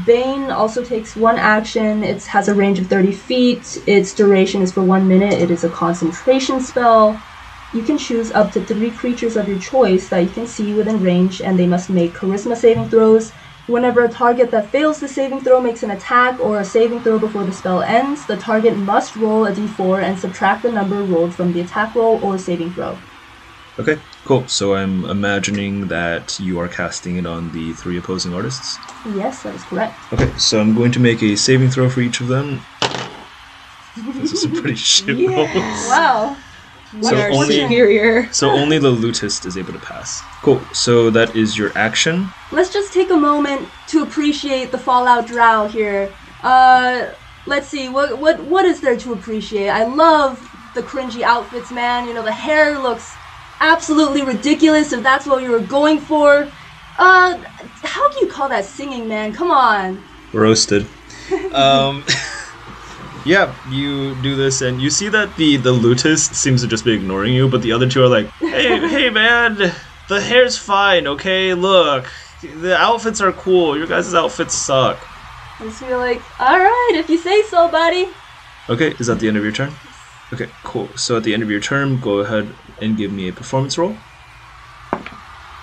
Bane 0.05 0.51
also 0.51 0.83
takes 0.83 1.15
one 1.15 1.37
action. 1.37 2.03
It 2.03 2.23
has 2.25 2.47
a 2.47 2.55
range 2.55 2.79
of 2.79 2.87
30 2.87 3.11
feet. 3.11 3.81
Its 3.85 4.13
duration 4.13 4.61
is 4.61 4.71
for 4.71 4.81
one 4.81 5.07
minute. 5.07 5.33
It 5.33 5.51
is 5.51 5.63
a 5.63 5.69
concentration 5.69 6.61
spell. 6.61 7.21
You 7.73 7.83
can 7.83 7.97
choose 7.97 8.31
up 8.31 8.51
to 8.53 8.63
three 8.63 8.91
creatures 8.91 9.35
of 9.35 9.47
your 9.47 9.59
choice 9.59 10.09
that 10.09 10.19
you 10.19 10.29
can 10.29 10.47
see 10.47 10.73
within 10.73 11.01
range, 11.01 11.41
and 11.41 11.57
they 11.57 11.67
must 11.67 11.89
make 11.89 12.13
charisma 12.13 12.55
saving 12.55 12.89
throws. 12.89 13.31
Whenever 13.67 14.03
a 14.03 14.09
target 14.09 14.49
that 14.51 14.69
fails 14.69 14.99
the 14.99 15.07
saving 15.07 15.41
throw 15.41 15.61
makes 15.61 15.83
an 15.83 15.91
attack 15.91 16.39
or 16.39 16.59
a 16.59 16.65
saving 16.65 17.01
throw 17.01 17.19
before 17.19 17.43
the 17.43 17.53
spell 17.53 17.81
ends, 17.81 18.25
the 18.25 18.35
target 18.35 18.75
must 18.75 19.15
roll 19.15 19.45
a 19.45 19.51
d4 19.51 20.03
and 20.03 20.19
subtract 20.19 20.63
the 20.63 20.71
number 20.71 21.03
rolled 21.03 21.33
from 21.33 21.53
the 21.53 21.61
attack 21.61 21.95
roll 21.95 22.19
or 22.23 22.37
saving 22.37 22.73
throw. 22.73 22.97
Okay, 23.79 23.99
cool. 24.25 24.47
So 24.47 24.75
I'm 24.75 25.05
imagining 25.05 25.87
that 25.87 26.39
you 26.39 26.59
are 26.59 26.67
casting 26.67 27.17
it 27.17 27.25
on 27.25 27.51
the 27.51 27.73
three 27.73 27.97
opposing 27.97 28.33
artists. 28.33 28.77
Yes, 29.15 29.43
that 29.43 29.55
is 29.55 29.63
correct. 29.63 29.97
Okay, 30.13 30.31
so 30.37 30.59
I'm 30.59 30.75
going 30.75 30.91
to 30.93 30.99
make 30.99 31.21
a 31.23 31.35
saving 31.35 31.69
throw 31.69 31.89
for 31.89 32.01
each 32.01 32.21
of 32.21 32.27
them. 32.27 32.61
This 34.15 34.31
is 34.31 34.45
a 34.45 34.49
pretty 34.49 34.75
shit 34.91 35.17
roll. 35.29 35.45
Wow. 35.89 36.37
So 37.01 37.15
only- 37.15 37.55
superior. 37.61 38.31
So 38.33 38.49
only 38.49 38.77
the 38.77 38.91
lutist 38.91 39.45
is 39.45 39.57
able 39.57 39.73
to 39.73 39.79
pass. 39.79 40.21
Cool. 40.41 40.61
So 40.73 41.09
that 41.11 41.35
is 41.35 41.57
your 41.57 41.71
action. 41.77 42.29
Let's 42.51 42.71
just 42.71 42.91
take 42.93 43.09
a 43.11 43.17
moment 43.17 43.69
to 43.87 44.03
appreciate 44.03 44.71
the 44.71 44.77
Fallout 44.77 45.25
Drow 45.27 45.67
here. 45.67 46.11
Uh, 46.43 47.11
let's 47.45 47.67
see, 47.67 47.87
what 47.87 48.17
what 48.17 48.41
what 48.43 48.65
is 48.65 48.81
there 48.81 48.97
to 48.97 49.13
appreciate? 49.13 49.69
I 49.69 49.85
love 49.85 50.39
the 50.73 50.81
cringy 50.81 51.21
outfits, 51.21 51.71
man. 51.71 52.07
You 52.07 52.13
know, 52.13 52.23
the 52.23 52.31
hair 52.33 52.77
looks 52.79 53.13
absolutely 53.61 54.23
ridiculous 54.23 54.91
if 54.91 55.01
that's 55.03 55.25
what 55.25 55.41
you 55.41 55.51
were 55.51 55.59
going 55.59 55.99
for. 55.99 56.47
Uh, 56.97 57.41
how 57.83 58.09
do 58.11 58.25
you 58.25 58.31
call 58.31 58.49
that 58.49 58.65
singing, 58.65 59.07
man? 59.07 59.33
Come 59.33 59.51
on. 59.51 60.03
Roasted. 60.33 60.85
Um, 61.53 62.03
yeah, 63.25 63.55
you 63.69 64.15
do 64.21 64.35
this, 64.35 64.61
and 64.61 64.81
you 64.81 64.89
see 64.89 65.07
that 65.09 65.35
the 65.37 65.57
the 65.57 65.73
lutist 65.73 66.33
seems 66.33 66.61
to 66.61 66.67
just 66.67 66.83
be 66.83 66.93
ignoring 66.93 67.33
you, 67.33 67.47
but 67.47 67.61
the 67.61 67.71
other 67.71 67.87
two 67.87 68.03
are 68.03 68.09
like, 68.09 68.27
"Hey, 68.39 68.87
hey, 68.87 69.09
man, 69.09 69.55
the 70.09 70.21
hair's 70.21 70.57
fine. 70.57 71.07
Okay, 71.07 71.53
look, 71.53 72.11
the 72.41 72.75
outfits 72.77 73.21
are 73.21 73.31
cool. 73.31 73.77
Your 73.77 73.87
guys' 73.87 74.13
outfits 74.13 74.55
suck." 74.55 74.97
I 75.59 75.65
just 75.65 75.79
feel 75.79 75.97
like, 75.97 76.21
all 76.39 76.57
right, 76.57 76.91
if 76.95 77.09
you 77.09 77.17
say 77.17 77.43
so, 77.43 77.69
buddy. 77.69 78.09
Okay, 78.67 78.95
is 78.99 79.07
that 79.07 79.19
the 79.19 79.27
end 79.27 79.37
of 79.37 79.43
your 79.43 79.51
turn? 79.51 79.71
Okay, 80.33 80.49
cool. 80.63 80.87
So 80.95 81.17
at 81.17 81.23
the 81.23 81.33
end 81.33 81.43
of 81.43 81.51
your 81.51 81.59
turn, 81.59 81.99
go 81.99 82.19
ahead 82.19 82.53
and 82.81 82.97
give 82.97 83.11
me 83.11 83.27
a 83.27 83.33
performance 83.33 83.77
roll. 83.77 83.95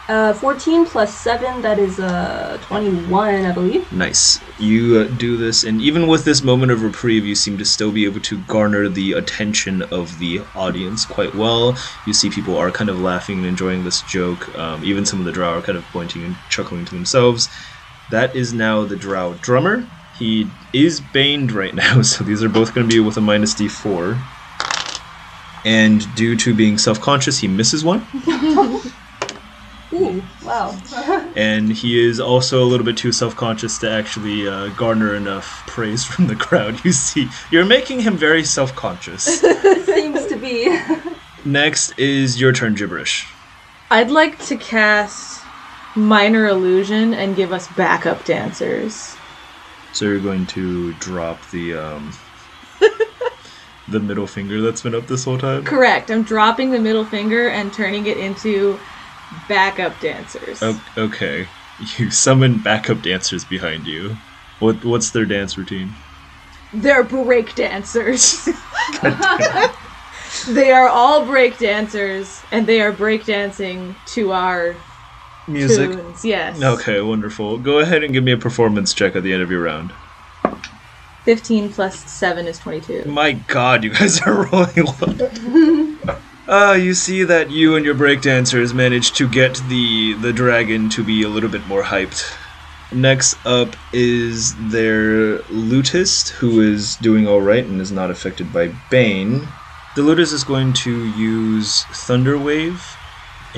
Uh, 0.08 0.32
14 0.32 0.86
plus 0.86 1.14
7, 1.14 1.60
that 1.60 1.78
is 1.78 2.00
uh 2.00 2.56
21, 2.62 3.44
I 3.44 3.52
believe. 3.52 3.92
Nice. 3.92 4.40
You 4.58 5.00
uh, 5.00 5.04
do 5.04 5.36
this, 5.36 5.64
and 5.64 5.82
even 5.82 6.06
with 6.06 6.24
this 6.24 6.42
moment 6.42 6.72
of 6.72 6.82
reprieve, 6.82 7.26
you 7.26 7.34
seem 7.34 7.58
to 7.58 7.64
still 7.66 7.92
be 7.92 8.06
able 8.06 8.20
to 8.20 8.38
garner 8.38 8.88
the 8.88 9.12
attention 9.12 9.82
of 9.82 10.18
the 10.18 10.40
audience 10.54 11.04
quite 11.04 11.34
well. 11.34 11.76
You 12.06 12.14
see 12.14 12.30
people 12.30 12.56
are 12.56 12.70
kind 12.70 12.88
of 12.88 12.98
laughing 12.98 13.36
and 13.36 13.46
enjoying 13.46 13.84
this 13.84 14.00
joke. 14.00 14.48
Um, 14.58 14.82
even 14.82 15.04
some 15.04 15.18
of 15.18 15.26
the 15.26 15.32
drow 15.32 15.58
are 15.58 15.62
kind 15.62 15.76
of 15.76 15.84
pointing 15.92 16.24
and 16.24 16.36
chuckling 16.48 16.86
to 16.86 16.94
themselves. 16.94 17.50
That 18.10 18.34
is 18.34 18.54
now 18.54 18.86
the 18.86 18.96
drow 18.96 19.34
drummer. 19.34 19.86
He 20.18 20.50
is 20.72 21.02
baned 21.02 21.52
right 21.52 21.74
now, 21.74 22.00
so 22.12 22.24
these 22.24 22.42
are 22.42 22.48
both 22.48 22.74
going 22.74 22.88
to 22.88 22.94
be 22.94 22.98
with 22.98 23.18
a 23.18 23.20
minus 23.20 23.52
d4. 23.54 24.18
And 25.64 26.14
due 26.14 26.36
to 26.36 26.54
being 26.54 26.78
self 26.78 27.00
conscious, 27.00 27.38
he 27.38 27.48
misses 27.48 27.84
one. 27.84 28.06
Ooh, 29.92 30.22
wow. 30.42 30.76
and 31.36 31.72
he 31.72 32.06
is 32.06 32.20
also 32.20 32.62
a 32.62 32.66
little 32.66 32.84
bit 32.84 32.96
too 32.96 33.10
self-conscious 33.10 33.78
to 33.78 33.90
actually 33.90 34.46
uh, 34.46 34.68
garner 34.68 35.14
enough 35.14 35.64
praise 35.66 36.04
from 36.04 36.26
the 36.26 36.36
crowd. 36.36 36.84
You 36.84 36.92
see, 36.92 37.30
you're 37.50 37.64
making 37.64 38.00
him 38.00 38.16
very 38.16 38.44
self-conscious. 38.44 39.24
Seems 39.86 40.26
to 40.26 40.36
be. 40.36 40.78
Next 41.44 41.98
is 41.98 42.40
your 42.40 42.52
turn, 42.52 42.74
gibberish. 42.74 43.26
I'd 43.90 44.10
like 44.10 44.38
to 44.46 44.56
cast 44.56 45.42
minor 45.96 46.46
illusion 46.46 47.14
and 47.14 47.34
give 47.34 47.52
us 47.52 47.66
backup 47.68 48.24
dancers. 48.24 49.16
So 49.92 50.04
you're 50.04 50.20
going 50.20 50.46
to 50.48 50.92
drop 50.94 51.40
the 51.50 51.74
um, 51.74 52.12
the 53.90 54.00
middle 54.00 54.26
finger 54.26 54.60
that's 54.60 54.82
been 54.82 54.94
up 54.94 55.06
this 55.06 55.24
whole 55.24 55.38
time. 55.38 55.64
Correct. 55.64 56.10
I'm 56.10 56.22
dropping 56.22 56.70
the 56.70 56.78
middle 56.78 57.04
finger 57.04 57.48
and 57.48 57.72
turning 57.72 58.06
it 58.06 58.18
into 58.18 58.78
backup 59.48 59.98
dancers. 60.00 60.62
O- 60.62 60.80
okay, 60.96 61.46
you 61.96 62.10
summon 62.10 62.58
backup 62.62 63.02
dancers 63.02 63.44
behind 63.44 63.86
you. 63.86 64.16
What 64.60 64.84
what's 64.84 65.10
their 65.10 65.24
dance 65.24 65.56
routine? 65.56 65.92
They're 66.72 67.04
break 67.04 67.54
dancers. 67.54 68.48
they 70.48 70.70
are 70.70 70.88
all 70.88 71.24
break 71.24 71.58
dancers, 71.58 72.42
and 72.52 72.66
they 72.66 72.80
are 72.80 72.92
break 72.92 73.24
dancing 73.24 73.94
to 74.06 74.32
our 74.32 74.76
Music. 75.46 75.90
tunes. 75.90 76.24
Yes. 76.24 76.62
Okay, 76.62 77.00
wonderful. 77.00 77.58
Go 77.58 77.78
ahead 77.78 78.04
and 78.04 78.12
give 78.12 78.24
me 78.24 78.32
a 78.32 78.36
performance 78.36 78.92
check 78.92 79.16
at 79.16 79.22
the 79.22 79.32
end 79.32 79.42
of 79.42 79.50
your 79.50 79.62
round. 79.62 79.92
15 81.24 81.72
plus 81.72 82.10
7 82.10 82.46
is 82.46 82.58
22. 82.58 83.04
My 83.06 83.32
god, 83.32 83.84
you 83.84 83.90
guys 83.90 84.20
are 84.26 84.46
rolling 84.46 84.84
low. 84.84 86.18
Uh, 86.46 86.72
you 86.80 86.94
see 86.94 87.24
that 87.24 87.50
you 87.50 87.76
and 87.76 87.84
your 87.84 87.94
breakdancers 87.94 88.72
managed 88.74 89.16
to 89.16 89.28
get 89.28 89.56
the 89.68 90.14
the 90.14 90.32
dragon 90.32 90.88
to 90.90 91.04
be 91.04 91.22
a 91.22 91.28
little 91.28 91.50
bit 91.50 91.66
more 91.66 91.84
hyped. 91.84 92.36
Next 92.90 93.36
up 93.46 93.76
is 93.92 94.56
their 94.70 95.38
lutist, 95.50 96.30
who 96.30 96.60
is 96.60 96.96
doing 96.96 97.28
alright 97.28 97.64
and 97.66 97.80
is 97.80 97.92
not 97.92 98.10
affected 98.10 98.50
by 98.50 98.68
Bane. 98.90 99.48
The 99.94 100.02
lutist 100.02 100.32
is 100.32 100.44
going 100.44 100.72
to 100.84 101.04
use 101.04 101.84
Thunder 101.84 102.38
Wave 102.38 102.97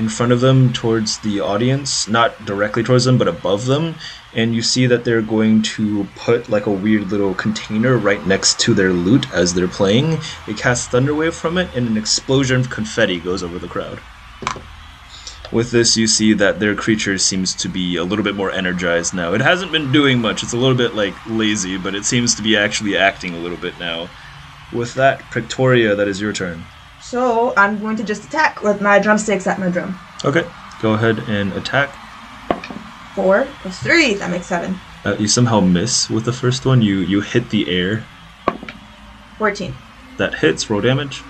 in 0.01 0.09
front 0.09 0.32
of 0.32 0.40
them 0.40 0.72
towards 0.72 1.18
the 1.18 1.40
audience, 1.40 2.09
not 2.09 2.47
directly 2.47 2.82
towards 2.82 3.05
them, 3.05 3.18
but 3.18 3.28
above 3.28 3.66
them. 3.66 3.94
And 4.32 4.55
you 4.55 4.62
see 4.62 4.86
that 4.86 5.05
they're 5.05 5.20
going 5.20 5.60
to 5.77 6.05
put 6.16 6.48
like 6.48 6.64
a 6.64 6.70
weird 6.70 7.10
little 7.12 7.35
container 7.35 7.98
right 7.98 8.27
next 8.27 8.59
to 8.60 8.72
their 8.72 8.94
lute 8.94 9.31
as 9.31 9.52
they're 9.52 9.68
playing. 9.68 10.16
It 10.48 10.56
casts 10.56 10.89
Thunderwave 10.89 11.35
from 11.35 11.59
it, 11.59 11.68
and 11.77 11.86
an 11.86 11.98
explosion 11.98 12.60
of 12.60 12.70
confetti 12.70 13.20
goes 13.20 13.43
over 13.43 13.59
the 13.59 13.68
crowd. 13.68 14.01
With 15.52 15.70
this, 15.70 15.98
you 15.98 16.06
see 16.06 16.32
that 16.32 16.60
their 16.60 16.74
creature 16.74 17.18
seems 17.18 17.55
to 17.56 17.68
be 17.68 17.97
a 17.97 18.05
little 18.05 18.24
bit 18.24 18.36
more 18.36 18.51
energized 18.51 19.12
now. 19.12 19.35
It 19.35 19.43
hasn't 19.43 19.72
been 19.72 19.93
doing 19.93 20.18
much, 20.18 20.43
it's 20.43 20.55
a 20.55 20.56
little 20.56 20.77
bit 20.77 20.94
like 20.94 21.14
lazy, 21.27 21.77
but 21.77 21.94
it 21.94 22.06
seems 22.06 22.35
to 22.36 22.43
be 22.43 22.56
actually 22.56 22.97
acting 22.97 23.35
a 23.35 23.39
little 23.39 23.59
bit 23.59 23.78
now. 23.78 24.09
With 24.72 24.94
that, 24.94 25.20
Prictoria, 25.31 25.94
that 25.94 26.09
is 26.09 26.22
your 26.22 26.32
turn. 26.32 26.64
So 27.11 27.53
I'm 27.57 27.81
going 27.81 27.97
to 27.97 28.05
just 28.05 28.23
attack 28.23 28.62
with 28.62 28.81
my 28.81 29.01
drumsticks 29.01 29.49
at 29.49 29.59
my 29.59 29.69
drum. 29.69 29.99
Okay, 30.24 30.47
go 30.81 30.93
ahead 30.93 31.19
and 31.28 31.53
attack. 31.55 31.91
Four 33.16 33.49
plus 33.62 33.82
three, 33.82 34.15
that 34.15 34.31
makes 34.31 34.47
seven. 34.47 34.78
Uh, 35.05 35.16
you 35.19 35.27
somehow 35.27 35.59
miss 35.59 36.09
with 36.09 36.24
the 36.24 36.32
first 36.32 36.65
one. 36.65 36.82
You 36.82 36.99
you 36.99 37.20
hit 37.20 37.51
the 37.51 37.69
air. 37.69 38.05
Fourteen. 39.39 39.74
That 40.19 40.37
hits. 40.37 40.70
Roll 40.70 40.81
damage. 40.81 41.24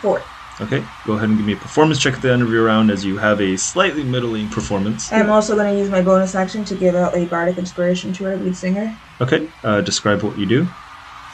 Four. 0.00 0.22
Okay, 0.62 0.82
go 1.04 1.12
ahead 1.12 1.28
and 1.28 1.36
give 1.36 1.46
me 1.46 1.52
a 1.52 1.56
performance 1.56 1.98
check 2.00 2.14
at 2.14 2.22
the 2.22 2.32
end 2.32 2.40
of 2.40 2.50
your 2.50 2.64
round 2.64 2.90
as 2.90 3.04
you 3.04 3.18
have 3.18 3.38
a 3.42 3.58
slightly 3.58 4.02
middling 4.02 4.48
performance. 4.48 5.12
I'm 5.12 5.28
also 5.28 5.56
going 5.56 5.74
to 5.74 5.78
use 5.78 5.90
my 5.90 6.00
bonus 6.00 6.34
action 6.34 6.64
to 6.64 6.74
give 6.74 6.94
out 6.94 7.14
a 7.14 7.26
bardic 7.26 7.58
inspiration 7.58 8.14
to 8.14 8.24
our 8.24 8.36
lead 8.36 8.56
singer. 8.56 8.96
Okay, 9.20 9.46
uh, 9.62 9.82
describe 9.82 10.22
what 10.22 10.38
you 10.38 10.46
do. 10.46 10.66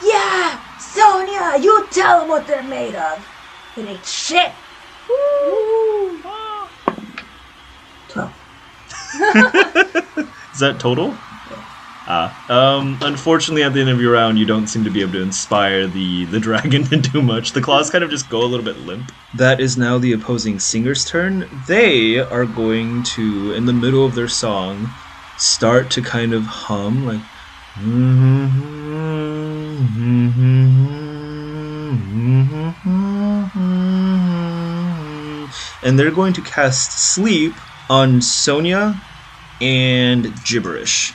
Yeah, 0.02 0.59
Sonya, 0.81 1.62
you 1.62 1.86
tell 1.93 2.20
them 2.20 2.28
what 2.28 2.48
they're 2.48 2.64
made 2.64 2.97
of. 2.97 3.24
It 3.76 3.86
ain't 3.86 4.06
shit. 4.06 4.52
Twelve. 8.08 8.32
Is 10.52 10.60
that 10.60 10.76
total? 10.78 11.16
Ah, 12.08 12.46
um, 12.48 12.98
unfortunately, 13.02 13.64
at 13.64 13.74
the 13.74 13.80
end 13.80 13.90
of 13.90 14.00
your 14.00 14.12
round, 14.12 14.38
you 14.38 14.46
don't 14.46 14.68
seem 14.68 14.84
to 14.84 14.90
be 14.90 15.00
able 15.02 15.12
to 15.12 15.22
inspire 15.22 15.88
the 15.88 16.24
the 16.26 16.38
dragon 16.38 16.84
to 16.90 16.96
do 16.96 17.20
much. 17.20 17.52
The 17.52 17.60
claws 17.60 17.90
kind 17.90 18.04
of 18.04 18.10
just 18.10 18.30
go 18.30 18.42
a 18.42 18.46
little 18.46 18.64
bit 18.64 18.78
limp. 18.78 19.12
That 19.34 19.60
is 19.60 19.76
now 19.76 19.98
the 19.98 20.12
opposing 20.12 20.60
singer's 20.60 21.04
turn. 21.04 21.50
They 21.66 22.18
are 22.18 22.46
going 22.46 23.02
to, 23.02 23.52
in 23.52 23.66
the 23.66 23.72
middle 23.72 24.06
of 24.06 24.14
their 24.14 24.28
song, 24.28 24.88
start 25.36 25.90
to 25.90 26.00
kind 26.00 26.32
of 26.32 26.44
hum 26.44 27.04
like. 27.04 27.20
Mm-hmm, 27.74 28.56
mm-hmm, 29.98 30.86
mm-hmm, 31.90 33.05
And 35.82 35.98
they're 35.98 36.10
going 36.10 36.32
to 36.35 36.43
cast 36.43 36.93
sleep 36.93 37.55
on 37.89 38.20
Sonya 38.20 39.01
and 39.60 40.32
gibberish. 40.44 41.12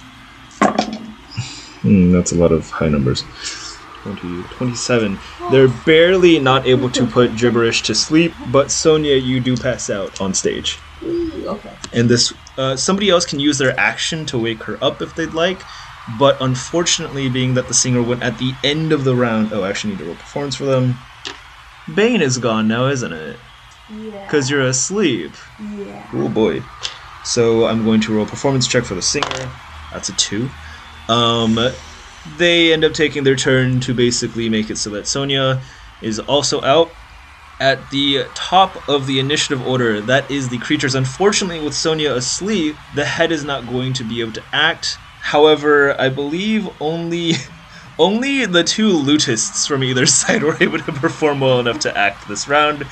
Hmm, 1.82 2.12
that's 2.12 2.32
a 2.32 2.36
lot 2.36 2.52
of 2.52 2.70
high 2.70 2.90
numbers. 2.90 3.24
20, 4.04 4.44
27. 4.44 5.20
They're 5.52 5.68
barely 5.68 6.40
not 6.40 6.66
able 6.66 6.90
to 6.90 7.06
put 7.06 7.36
gibberish 7.36 7.84
to 7.84 7.94
sleep, 7.94 8.34
but 8.52 8.72
Sonya, 8.72 9.16
you 9.16 9.40
do 9.40 9.56
pass 9.56 9.90
out 9.90 10.20
on 10.20 10.34
stage. 10.34 10.80
Okay. 11.04 11.76
And 11.94 12.10
this, 12.10 12.34
uh, 12.58 12.76
somebody 12.76 13.10
else 13.10 13.26
can 13.26 13.40
use 13.40 13.58
their 13.58 13.80
action 13.80 14.26
to 14.28 14.40
wake 14.40 14.64
her 14.64 14.78
up 14.82 15.02
if 15.02 15.16
they'd 15.16 15.34
like, 15.34 15.62
but 16.20 16.38
unfortunately, 16.42 17.30
being 17.30 17.54
that 17.54 17.68
the 17.68 17.74
singer 17.74 18.02
went 18.02 18.24
at 18.24 18.38
the 18.38 18.54
end 18.64 18.92
of 18.92 19.04
the 19.04 19.16
round, 19.16 19.54
oh, 19.54 19.64
I 19.64 19.70
actually 19.70 19.92
need 19.92 20.00
to 20.00 20.06
roll 20.06 20.16
performance 20.16 20.56
for 20.56 20.66
them. 20.66 20.96
Bane 21.96 22.22
is 22.22 22.38
gone 22.38 22.68
now, 22.68 22.88
isn't 22.88 23.14
it? 23.14 23.38
Yeah. 23.90 24.24
Because 24.24 24.50
you're 24.50 24.62
asleep. 24.62 25.32
Yeah. 25.60 26.08
Oh 26.14 26.30
boy. 26.30 26.64
So 27.24 27.66
I'm 27.66 27.84
going 27.84 28.02
to 28.02 28.16
roll 28.16 28.26
a 28.26 28.30
performance 28.30 28.68
check 28.68 28.84
for 28.84 28.96
the 28.96 29.02
singer. 29.02 29.50
That's 29.92 30.10
a 30.10 30.14
two. 30.14 30.50
Um, 31.10 31.58
they 32.38 32.74
end 32.74 32.84
up 32.84 32.94
taking 32.94 33.24
their 33.24 33.36
turn 33.36 33.80
to 33.82 33.94
basically 33.94 34.50
make 34.50 34.70
it 34.70 34.78
so 34.78 34.90
that 34.92 35.08
Sonya 35.08 35.62
is 36.02 36.20
also 36.20 36.62
out. 36.62 36.92
At 37.60 37.92
the 37.92 38.26
top 38.34 38.90
of 38.90 39.06
the 39.06 39.20
initiative 39.20 39.66
order, 39.68 40.02
that 40.02 40.32
is 40.32 40.50
the 40.50 40.58
creatures. 40.58 40.96
Unfortunately, 40.96 41.64
with 41.64 41.76
Sonya 41.76 42.14
asleep, 42.14 42.76
the 42.96 43.06
head 43.06 43.32
is 43.32 43.44
not 43.44 43.68
going 43.68 43.94
to 43.94 44.04
be 44.04 44.20
able 44.20 44.32
to 44.32 44.44
act. 44.52 44.98
However, 45.22 46.00
I 46.02 46.10
believe 46.10 46.68
only 46.82 47.34
only 48.00 48.46
the 48.46 48.64
two 48.64 48.90
lutists 48.90 49.68
from 49.68 49.84
either 49.84 50.06
side 50.20 50.44
were 50.44 50.58
able 50.62 50.80
to 50.80 50.92
perform 50.92 51.40
well 51.40 51.60
enough 51.60 51.80
to 51.80 51.98
act 51.98 52.28
this 52.28 52.48
round. 52.48 52.86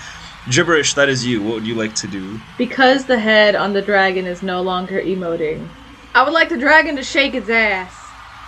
Gibberish, 0.50 0.94
that 0.96 1.10
is 1.10 1.26
you. 1.26 1.44
What 1.44 1.56
would 1.56 1.68
you 1.68 1.76
like 1.76 1.96
to 1.96 2.08
do? 2.08 2.40
Because 2.58 3.06
the 3.06 3.20
head 3.20 3.56
on 3.56 3.74
the 3.74 3.82
dragon 3.82 4.26
is 4.26 4.42
no 4.42 4.62
longer 4.62 5.02
emoting, 5.02 5.68
I 6.16 6.24
would 6.24 6.34
like 6.34 6.50
the 6.50 6.58
dragon 6.58 6.96
to 6.96 7.04
shake 7.04 7.36
its 7.36 7.50
ass. 7.50 7.96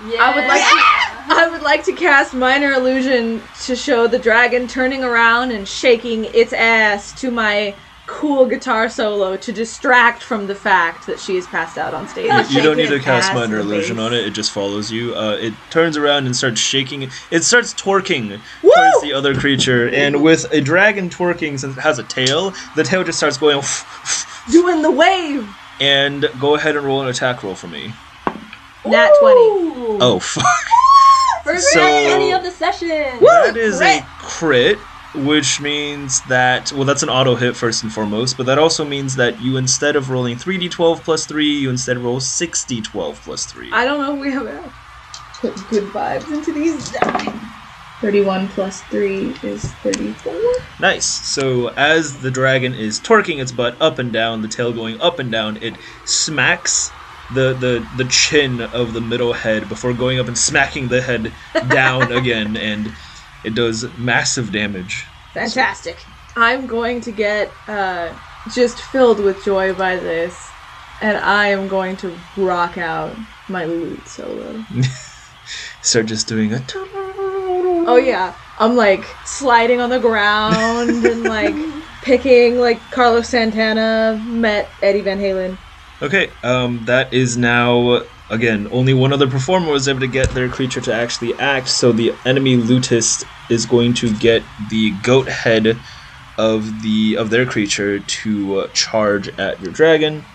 Yeah. 0.06 0.24
I 0.24 0.36
would 0.36 0.48
like 0.48 0.62
to, 0.62 1.36
I 1.36 1.50
would 1.52 1.62
like 1.62 1.84
to 1.84 1.94
cast 1.94 2.34
minor 2.34 2.72
illusion 2.72 3.42
to 3.64 3.76
show 3.76 4.08
the 4.08 4.18
dragon 4.18 4.68
turning 4.68 5.04
around 5.04 5.52
and 5.52 5.68
shaking 5.68 6.26
its 6.26 6.54
ass 6.54 7.20
to 7.22 7.30
my 7.30 7.76
cool 8.08 8.46
guitar 8.46 8.90
solo 8.90 9.38
to 9.38 9.52
distract 9.52 10.22
from 10.24 10.48
the 10.48 10.56
fact 10.56 11.06
that 11.08 11.20
she 11.20 11.38
is 11.38 11.46
passed 11.48 11.78
out 11.78 11.94
on 11.94 12.08
stage. 12.08 12.28
Not 12.28 12.52
you 12.52 12.62
don't 12.62 12.76
need 12.78 12.88
shaking 12.88 13.00
to 13.00 13.06
cast 13.06 13.30
ass 13.30 13.36
minor 13.36 13.60
illusion 13.60 14.00
on 14.00 14.14
it. 14.14 14.26
It 14.26 14.32
just 14.32 14.52
follows 14.52 14.92
you. 14.92 15.16
Uh, 15.16 15.38
it 15.40 15.54
turns 15.70 15.98
around 15.98 16.26
and 16.26 16.36
starts 16.36 16.60
shaking. 16.60 17.10
It 17.30 17.44
starts 17.44 17.74
twerking 17.74 18.40
towards 18.62 19.02
the 19.02 19.14
other 19.14 19.36
creature, 19.36 19.90
and 19.90 20.22
with 20.22 20.52
a 20.52 20.62
dragon 20.62 21.10
twerking, 21.10 21.60
since 21.60 21.78
it 21.78 21.82
has 21.82 22.00
a 22.00 22.04
tail, 22.04 22.54
the 22.76 22.84
tail 22.84 23.04
just 23.04 23.18
starts 23.20 23.38
going. 23.38 23.62
Doing 24.52 24.82
the 24.82 24.92
wave. 24.92 25.48
And 25.80 26.30
go 26.40 26.56
ahead 26.56 26.76
and 26.76 26.86
roll 26.86 27.02
an 27.02 27.08
attack 27.08 27.44
roll 27.44 27.56
for 27.56 27.68
me. 27.68 27.94
Nat 28.86 29.12
20. 29.20 29.40
Ooh. 29.40 29.98
Oh 30.02 30.20
fuck! 30.24 30.44
First 31.44 31.70
So- 31.72 31.80
any 31.82 32.34
of 32.34 32.44
the 32.44 32.52
session. 32.52 32.88
that 32.90 33.56
is 33.56 33.78
crit. 33.78 34.02
a 34.04 34.06
crit, 34.20 34.78
which 35.14 35.60
means 35.60 36.22
that 36.24 36.72
well, 36.72 36.86
that's 36.86 37.04
an 37.04 37.10
auto 37.10 37.36
hit 37.36 37.56
first 37.56 37.84
and 37.84 37.92
foremost. 37.92 38.38
But 38.38 38.46
that 38.46 38.58
also 38.58 38.86
means 38.86 39.16
that 39.16 39.40
you 39.42 39.58
instead 39.58 39.96
of 39.96 40.10
rolling 40.10 40.38
three 40.38 40.58
d12 40.58 41.04
plus 41.04 41.26
three, 41.26 41.52
you 41.52 41.70
instead 41.70 41.98
roll 41.98 42.20
six 42.20 42.64
d12 42.66 43.16
plus 43.24 43.46
three. 43.46 43.70
I 43.72 43.86
don't 43.86 44.00
know 44.00 44.16
if 44.16 44.20
we 44.20 44.32
have 44.32 44.74
put 45.42 45.68
good 45.70 45.92
vibes 45.92 46.32
into 46.32 46.54
these. 46.54 46.96
31 48.02 48.48
plus 48.50 48.82
3 48.82 49.36
is 49.44 49.64
34. 49.64 50.34
Nice. 50.80 51.06
So 51.06 51.68
as 51.70 52.20
the 52.22 52.32
dragon 52.32 52.74
is 52.74 53.00
torquing 53.00 53.40
its 53.40 53.52
butt 53.52 53.80
up 53.80 54.00
and 54.00 54.12
down, 54.12 54.42
the 54.42 54.48
tail 54.48 54.74
going 54.74 55.00
up 55.00 55.20
and 55.20 55.32
down, 55.32 55.58
it 55.58 55.76
smacks 56.06 56.92
the 57.30 57.54
the, 57.54 57.88
the 57.96 58.06
chin 58.06 58.60
of 58.60 58.94
the 58.94 59.02
middle 59.02 59.34
head 59.34 59.70
before 59.70 59.94
going 59.94 60.20
up 60.20 60.28
and 60.28 60.38
smacking 60.38 60.88
the 60.88 61.02
head 61.02 61.32
down 61.70 62.12
again, 62.18 62.58
and 62.58 62.92
it 63.44 63.56
does 63.56 63.86
massive 63.98 64.52
damage. 64.52 65.06
Fantastic. 65.34 65.98
I'm 66.36 66.68
going 66.68 67.02
to 67.02 67.12
get 67.12 67.52
uh, 67.68 68.14
just 68.54 68.82
filled 68.82 69.20
with 69.20 69.44
joy 69.44 69.74
by 69.74 69.96
this, 69.96 70.50
and 71.02 71.18
I 71.18 71.48
am 71.48 71.68
going 71.68 71.98
to 71.98 72.16
rock 72.38 72.78
out 72.78 73.16
my 73.50 73.66
lute 73.66 74.08
solo. 74.08 74.64
Start 75.82 76.06
just 76.06 76.28
doing 76.28 76.54
a. 76.54 76.64
Oh 77.84 77.98
yeah, 77.98 78.36
I'm 78.60 78.76
like 78.76 79.04
sliding 79.26 79.82
on 79.82 79.90
the 79.90 80.00
ground 80.00 80.90
and 81.06 81.24
like 81.36 81.56
picking 82.04 82.60
like 82.60 82.80
Carlos 82.92 83.28
Santana 83.28 84.22
met 84.26 84.70
Eddie 84.82 85.02
Van 85.02 85.20
Halen. 85.20 85.58
Okay, 86.02 86.32
um, 86.44 86.84
that 86.86 87.14
is 87.14 87.38
now 87.38 88.02
again 88.32 88.68
only 88.72 88.94
one 88.96 89.14
other 89.14 89.30
performer 89.30 89.72
was 89.72 89.88
able 89.88 90.02
to 90.02 90.08
get 90.08 90.34
their 90.34 90.50
creature 90.50 90.82
to 90.82 90.94
actually 90.94 91.38
act. 91.40 91.70
So 91.70 91.94
the 91.94 92.20
enemy 92.26 92.58
lutist 92.58 93.26
is 93.50 93.68
going 93.68 93.94
to 93.96 94.14
get 94.14 94.50
the 94.60 94.94
goat 94.94 95.30
head 95.30 95.84
of 96.38 96.82
the 96.82 97.18
of 97.20 97.30
their 97.32 97.46
creature 97.46 98.00
to 98.00 98.56
uh, 98.56 98.68
charge 98.74 99.30
at 99.38 99.62
your 99.62 99.72
dragon. 99.72 100.28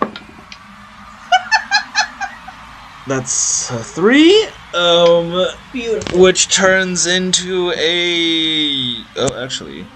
That's 3.06 3.70
a 3.70 3.84
three, 3.84 4.48
um, 4.74 5.46
Beautiful. 5.72 6.20
which 6.20 6.54
turns 6.54 7.06
into 7.06 7.72
a. 7.76 9.06
Oh, 9.16 9.44
actually, 9.44 9.92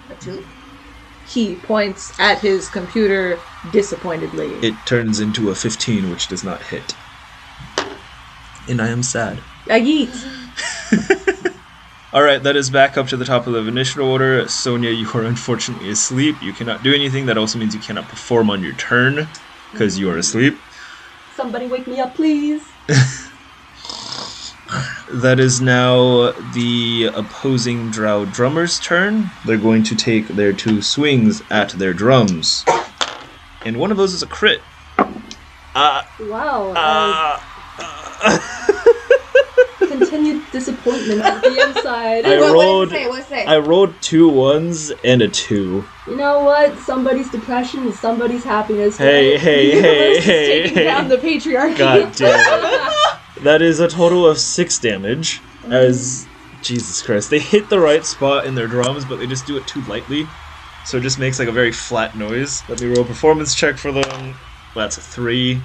He 1.23 1.61
points 1.61 2.13
at 2.21 2.41
his 2.41 2.69
computer 2.69 3.43
disappointedly. 3.69 4.61
it 4.63 4.87
turns 4.87 5.21
into 5.21 5.51
a 5.51 5.57
fifteen, 5.57 6.09
which 6.11 6.29
does 6.29 6.45
not 6.45 6.65
hit. 6.65 6.97
And 8.71 8.81
I 8.81 8.89
am 8.89 9.03
sad. 9.03 9.43
A 9.69 9.81
yeet. 9.81 10.15
All 12.13 12.23
right, 12.23 12.41
that 12.43 12.55
is 12.55 12.71
back 12.71 12.97
up 12.97 13.09
to 13.09 13.17
the 13.17 13.25
top 13.25 13.49
of 13.49 13.53
the 13.53 13.67
initiative 13.67 14.05
order. 14.05 14.49
Sonya, 14.49 14.91
you 14.91 15.11
are 15.13 15.25
unfortunately 15.25 15.91
asleep. 15.91 16.41
You 16.41 16.53
cannot 16.53 16.85
do 16.85 16.95
anything. 16.95 17.27
That 17.27 17.37
also 17.37 17.59
means 17.59 17.75
you 17.75 17.81
cannot 17.81 18.09
perform 18.09 18.49
on 18.49 18.63
your 18.63 18.75
turn 18.75 19.29
because 19.73 19.99
you 19.99 20.09
are 20.09 20.17
asleep. 20.17 20.63
Somebody 21.35 21.67
wake 21.67 21.89
me 21.89 22.01
up, 22.01 22.15
please. 22.15 22.63
That 25.13 25.41
is 25.41 25.61
now 25.61 26.31
the 26.39 27.11
opposing 27.13 27.91
drow 27.91 28.25
drummer's 28.25 28.79
turn. 28.79 29.33
They're 29.45 29.59
going 29.59 29.83
to 29.83 29.97
take 29.97 30.29
their 30.29 30.53
two 30.53 30.81
swings 30.83 31.43
at 31.51 31.71
their 31.71 31.93
drums. 31.93 32.65
And 33.65 33.79
one 33.79 33.91
of 33.91 33.97
those 33.97 34.15
is 34.15 34.23
a 34.23 34.29
crit. 34.29 34.63
Uh, 35.75 36.03
Wow. 36.21 36.73
uh, 36.77 37.41
continued 39.89 40.51
disappointment 40.51 41.23
on 41.23 41.41
the 41.41 41.61
inside. 41.69 42.25
I 42.27 42.39
What, 42.39 42.53
rolled- 42.53 42.91
what 42.91 42.99
say? 42.99 43.09
What 43.09 43.29
say? 43.29 43.45
I 43.45 43.59
rolled 43.59 44.03
two 44.03 44.29
ones 44.29 44.91
and 45.05 45.23
a 45.23 45.29
two. 45.29 45.89
You 46.07 46.17
know 46.17 46.43
what? 46.43 46.79
Somebody's 46.79 47.31
depression 47.31 47.87
is 47.87 47.99
somebody's 48.01 48.45
happiness. 48.45 48.97
Hey, 48.99 49.33
right? 49.33 49.41
hey, 49.41 49.71
The 49.71 49.77
universe 49.77 49.93
hey, 49.93 50.19
is 50.19 50.25
hey, 50.25 50.63
taking 50.63 50.75
hey. 50.79 50.85
down 50.85 51.09
the 51.09 51.17
patriarchy. 51.19 51.77
God 51.79 52.15
damn 52.15 52.65
it. 52.65 52.95
That 53.43 53.63
is 53.63 53.81
a 53.81 53.89
total 53.89 54.27
of 54.27 54.37
six 54.39 54.79
damage. 54.79 55.43
Mm-hmm. 55.63 55.73
As 55.73 56.29
Jesus 56.61 57.01
Christ, 57.01 57.31
they 57.31 57.39
hit 57.39 57.71
the 57.71 57.81
right 57.81 58.05
spot 58.05 58.45
in 58.45 58.55
their 58.55 58.69
drums, 58.69 59.07
but 59.07 59.19
they 59.19 59.27
just 59.27 59.47
do 59.47 59.57
it 59.57 59.67
too 59.67 59.81
lightly, 59.81 60.35
so 60.83 60.99
it 60.99 61.01
just 61.01 61.19
makes 61.19 61.39
like 61.39 61.49
a 61.49 61.53
very 61.53 61.73
flat 61.73 62.15
noise. 62.15 62.65
Let 62.69 62.83
me 62.83 62.89
roll 62.89 63.01
a 63.01 63.07
performance 63.07 63.55
check 63.55 63.79
for 63.79 63.93
them. 63.93 64.35
That's 64.75 64.99
a 64.99 65.01
three. 65.01 65.63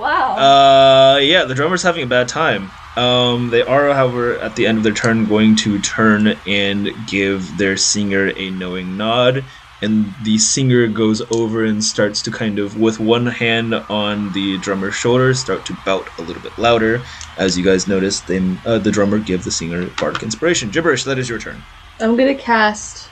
Wow. 0.00 0.36
Uh, 0.36 1.18
yeah, 1.18 1.44
the 1.44 1.54
drummer's 1.54 1.82
having 1.82 2.02
a 2.02 2.06
bad 2.06 2.28
time. 2.28 2.70
Um, 2.96 3.50
they 3.50 3.62
are, 3.62 3.92
however, 3.94 4.38
at 4.38 4.56
the 4.56 4.66
end 4.66 4.78
of 4.78 4.84
their 4.84 4.94
turn, 4.94 5.26
going 5.26 5.56
to 5.56 5.78
turn 5.78 6.40
and 6.46 7.06
give 7.06 7.56
their 7.56 7.76
singer 7.76 8.32
a 8.36 8.50
knowing 8.50 8.96
nod 8.96 9.44
and 9.82 10.14
the 10.22 10.38
singer 10.38 10.86
goes 10.88 11.22
over 11.34 11.64
and 11.64 11.82
starts 11.82 12.22
to 12.22 12.30
kind 12.30 12.58
of, 12.58 12.76
with 12.76 13.00
one 13.00 13.26
hand 13.26 13.74
on 13.74 14.30
the 14.32 14.58
drummer's 14.58 14.94
shoulder, 14.94 15.32
start 15.34 15.64
to 15.66 15.74
belt 15.74 16.08
a 16.18 16.22
little 16.22 16.42
bit 16.42 16.58
louder. 16.58 17.02
As 17.36 17.56
you 17.56 17.64
guys 17.64 17.88
notice, 17.88 18.20
then 18.20 18.60
uh, 18.64 18.78
the 18.78 18.90
drummer 18.90 19.18
give 19.18 19.44
the 19.44 19.50
singer 19.50 19.86
bardic 19.90 20.22
inspiration. 20.22 20.70
Gibberish, 20.70 21.04
that 21.04 21.18
is 21.18 21.28
your 21.28 21.38
turn. 21.38 21.62
I'm 21.98 22.16
gonna 22.16 22.34
cast 22.34 23.08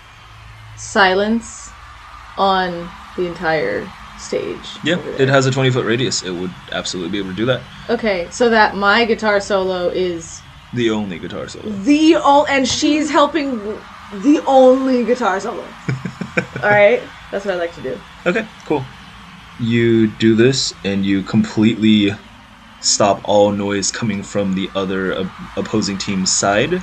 silence 0.77 1.73
on 2.37 2.91
the 3.17 3.27
entire 3.27 3.87
stage. 4.19 4.79
Yeah, 4.83 4.97
it 4.99 5.29
has 5.29 5.47
a 5.47 5.51
20 5.51 5.71
foot 5.71 5.85
radius. 5.87 6.23
It 6.23 6.31
would 6.31 6.51
absolutely 6.73 7.11
be 7.11 7.19
able 7.19 7.31
to 7.31 7.37
do 7.37 7.47
that. 7.47 7.63
Okay, 7.89 8.29
so 8.31 8.51
that 8.51 8.77
my 8.77 9.05
guitar 9.05 9.41
solo 9.41 9.89
is 9.89 10.43
The 10.75 10.91
only 10.91 11.19
guitar 11.19 11.49
solo. 11.49 11.71
the 11.71 12.17
all, 12.17 12.47
and 12.47 12.67
she's 12.69 13.11
helping 13.11 13.79
the 14.13 14.41
only 14.47 15.05
guitar 15.05 15.41
solo. 15.41 15.63
All 16.63 16.69
right, 16.71 17.03
that's 17.31 17.45
what 17.45 17.55
I 17.55 17.59
like 17.59 17.73
to 17.75 17.83
do. 17.83 17.99
Okay, 18.27 18.47
cool. 18.67 18.85
You 19.61 20.07
do 20.07 20.35
this, 20.35 20.73
and 20.85 21.05
you 21.05 21.23
completely 21.23 22.11
stop 22.81 23.21
all 23.25 23.51
noise 23.51 23.91
coming 23.91 24.23
from 24.23 24.53
the 24.53 24.71
other 24.75 25.13
op- 25.19 25.27
opposing 25.57 25.99
team's 25.99 26.31
side. 26.33 26.81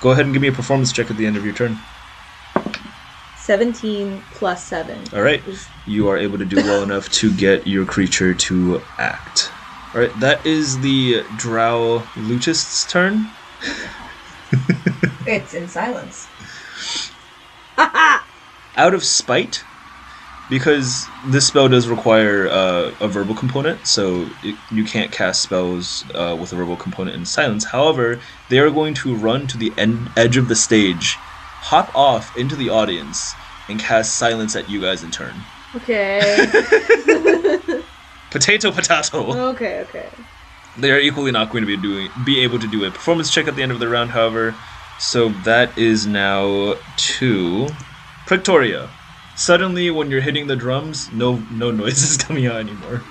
Go 0.00 0.10
ahead 0.10 0.24
and 0.24 0.32
give 0.34 0.42
me 0.42 0.48
a 0.48 0.52
performance 0.52 0.92
check 0.92 1.10
at 1.10 1.16
the 1.16 1.26
end 1.26 1.36
of 1.36 1.44
your 1.44 1.54
turn. 1.54 1.76
17 3.48 4.24
plus 4.30 4.62
7. 4.66 5.04
All 5.14 5.22
right, 5.22 5.42
you 5.86 6.06
are 6.08 6.18
able 6.18 6.36
to 6.36 6.44
do 6.44 6.56
well 6.56 6.82
enough 6.82 7.10
to 7.12 7.32
get 7.32 7.66
your 7.66 7.86
creature 7.86 8.34
to 8.34 8.82
act. 8.98 9.50
All 9.94 10.02
right, 10.02 10.20
that 10.20 10.44
is 10.44 10.80
the 10.80 11.22
Drow 11.34 12.02
Lutist's 12.14 12.84
turn. 12.92 13.26
It's 15.26 15.54
in 15.54 15.66
silence. 15.68 16.28
out 17.78 18.94
of 18.94 19.02
spite, 19.02 19.64
because 20.50 21.06
this 21.26 21.46
spell 21.46 21.68
does 21.68 21.88
require 21.88 22.48
uh, 22.48 22.92
a 23.00 23.08
verbal 23.08 23.34
component, 23.34 23.86
so 23.86 24.26
it, 24.42 24.56
you 24.70 24.84
can't 24.84 25.10
cast 25.10 25.42
spells 25.42 26.04
uh, 26.14 26.36
with 26.38 26.52
a 26.52 26.56
verbal 26.56 26.76
component 26.76 27.16
in 27.16 27.24
silence. 27.24 27.64
However, 27.64 28.20
they 28.50 28.58
are 28.58 28.70
going 28.70 28.94
to 28.94 29.14
run 29.14 29.46
to 29.46 29.58
the 29.58 29.72
end, 29.78 30.10
edge 30.16 30.36
of 30.36 30.48
the 30.48 30.56
stage, 30.56 31.18
hop 31.60 31.90
off 31.94 32.34
into 32.36 32.56
the 32.56 32.70
audience, 32.70 33.34
and 33.68 33.78
cast 33.78 34.16
silence 34.16 34.56
at 34.56 34.68
you 34.70 34.80
guys 34.80 35.02
in 35.02 35.10
turn. 35.10 35.34
Okay. 35.76 36.46
Potato, 38.30 38.70
potato. 38.70 39.48
okay, 39.50 39.80
okay. 39.88 40.10
They 40.76 40.90
are 40.90 40.98
equally 40.98 41.32
not 41.32 41.50
going 41.50 41.62
to 41.62 41.66
be 41.66 41.76
doing 41.78 42.10
be 42.24 42.40
able 42.40 42.58
to 42.58 42.66
do 42.66 42.84
a 42.84 42.90
performance 42.90 43.30
check 43.30 43.48
at 43.48 43.56
the 43.56 43.62
end 43.62 43.72
of 43.72 43.80
the 43.80 43.88
round, 43.88 44.10
however. 44.10 44.54
So 44.98 45.30
that 45.44 45.76
is 45.78 46.06
now 46.06 46.74
to 46.96 47.66
Prictoria. 48.26 48.88
Suddenly, 49.34 49.90
when 49.90 50.10
you're 50.10 50.20
hitting 50.20 50.46
the 50.46 50.56
drums, 50.56 51.10
no 51.12 51.42
no 51.50 51.70
noise 51.70 52.02
is 52.10 52.16
coming 52.18 52.46
out 52.46 52.56
anymore. 52.56 53.02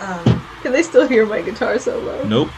Um, 0.00 0.24
Can 0.62 0.72
they 0.72 0.84
still 0.84 1.08
hear 1.08 1.26
my 1.26 1.42
guitar 1.42 1.78
solo? 1.78 2.22
Nope. 2.24 2.50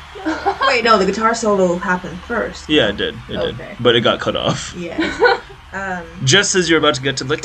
wait, 0.69 0.85
no, 0.85 0.99
the 0.99 1.07
guitar 1.07 1.35
solo 1.35 1.79
happened 1.79 2.19
first. 2.25 2.69
Yeah, 2.69 2.89
it 2.89 2.99
did. 2.99 3.15
It 3.31 3.39
Okay. 3.39 3.57
did. 3.57 3.77
But 3.83 3.97
it 3.97 4.03
got 4.03 4.21
cut 4.21 4.37
off. 4.37 4.75
Yes. 4.77 5.40
um, 5.73 6.05
Just 6.25 6.55
as 6.55 6.69
you're 6.69 6.79
about 6.79 6.95
to 6.97 7.03
get 7.03 7.17
to 7.19 7.25
like. 7.25 7.45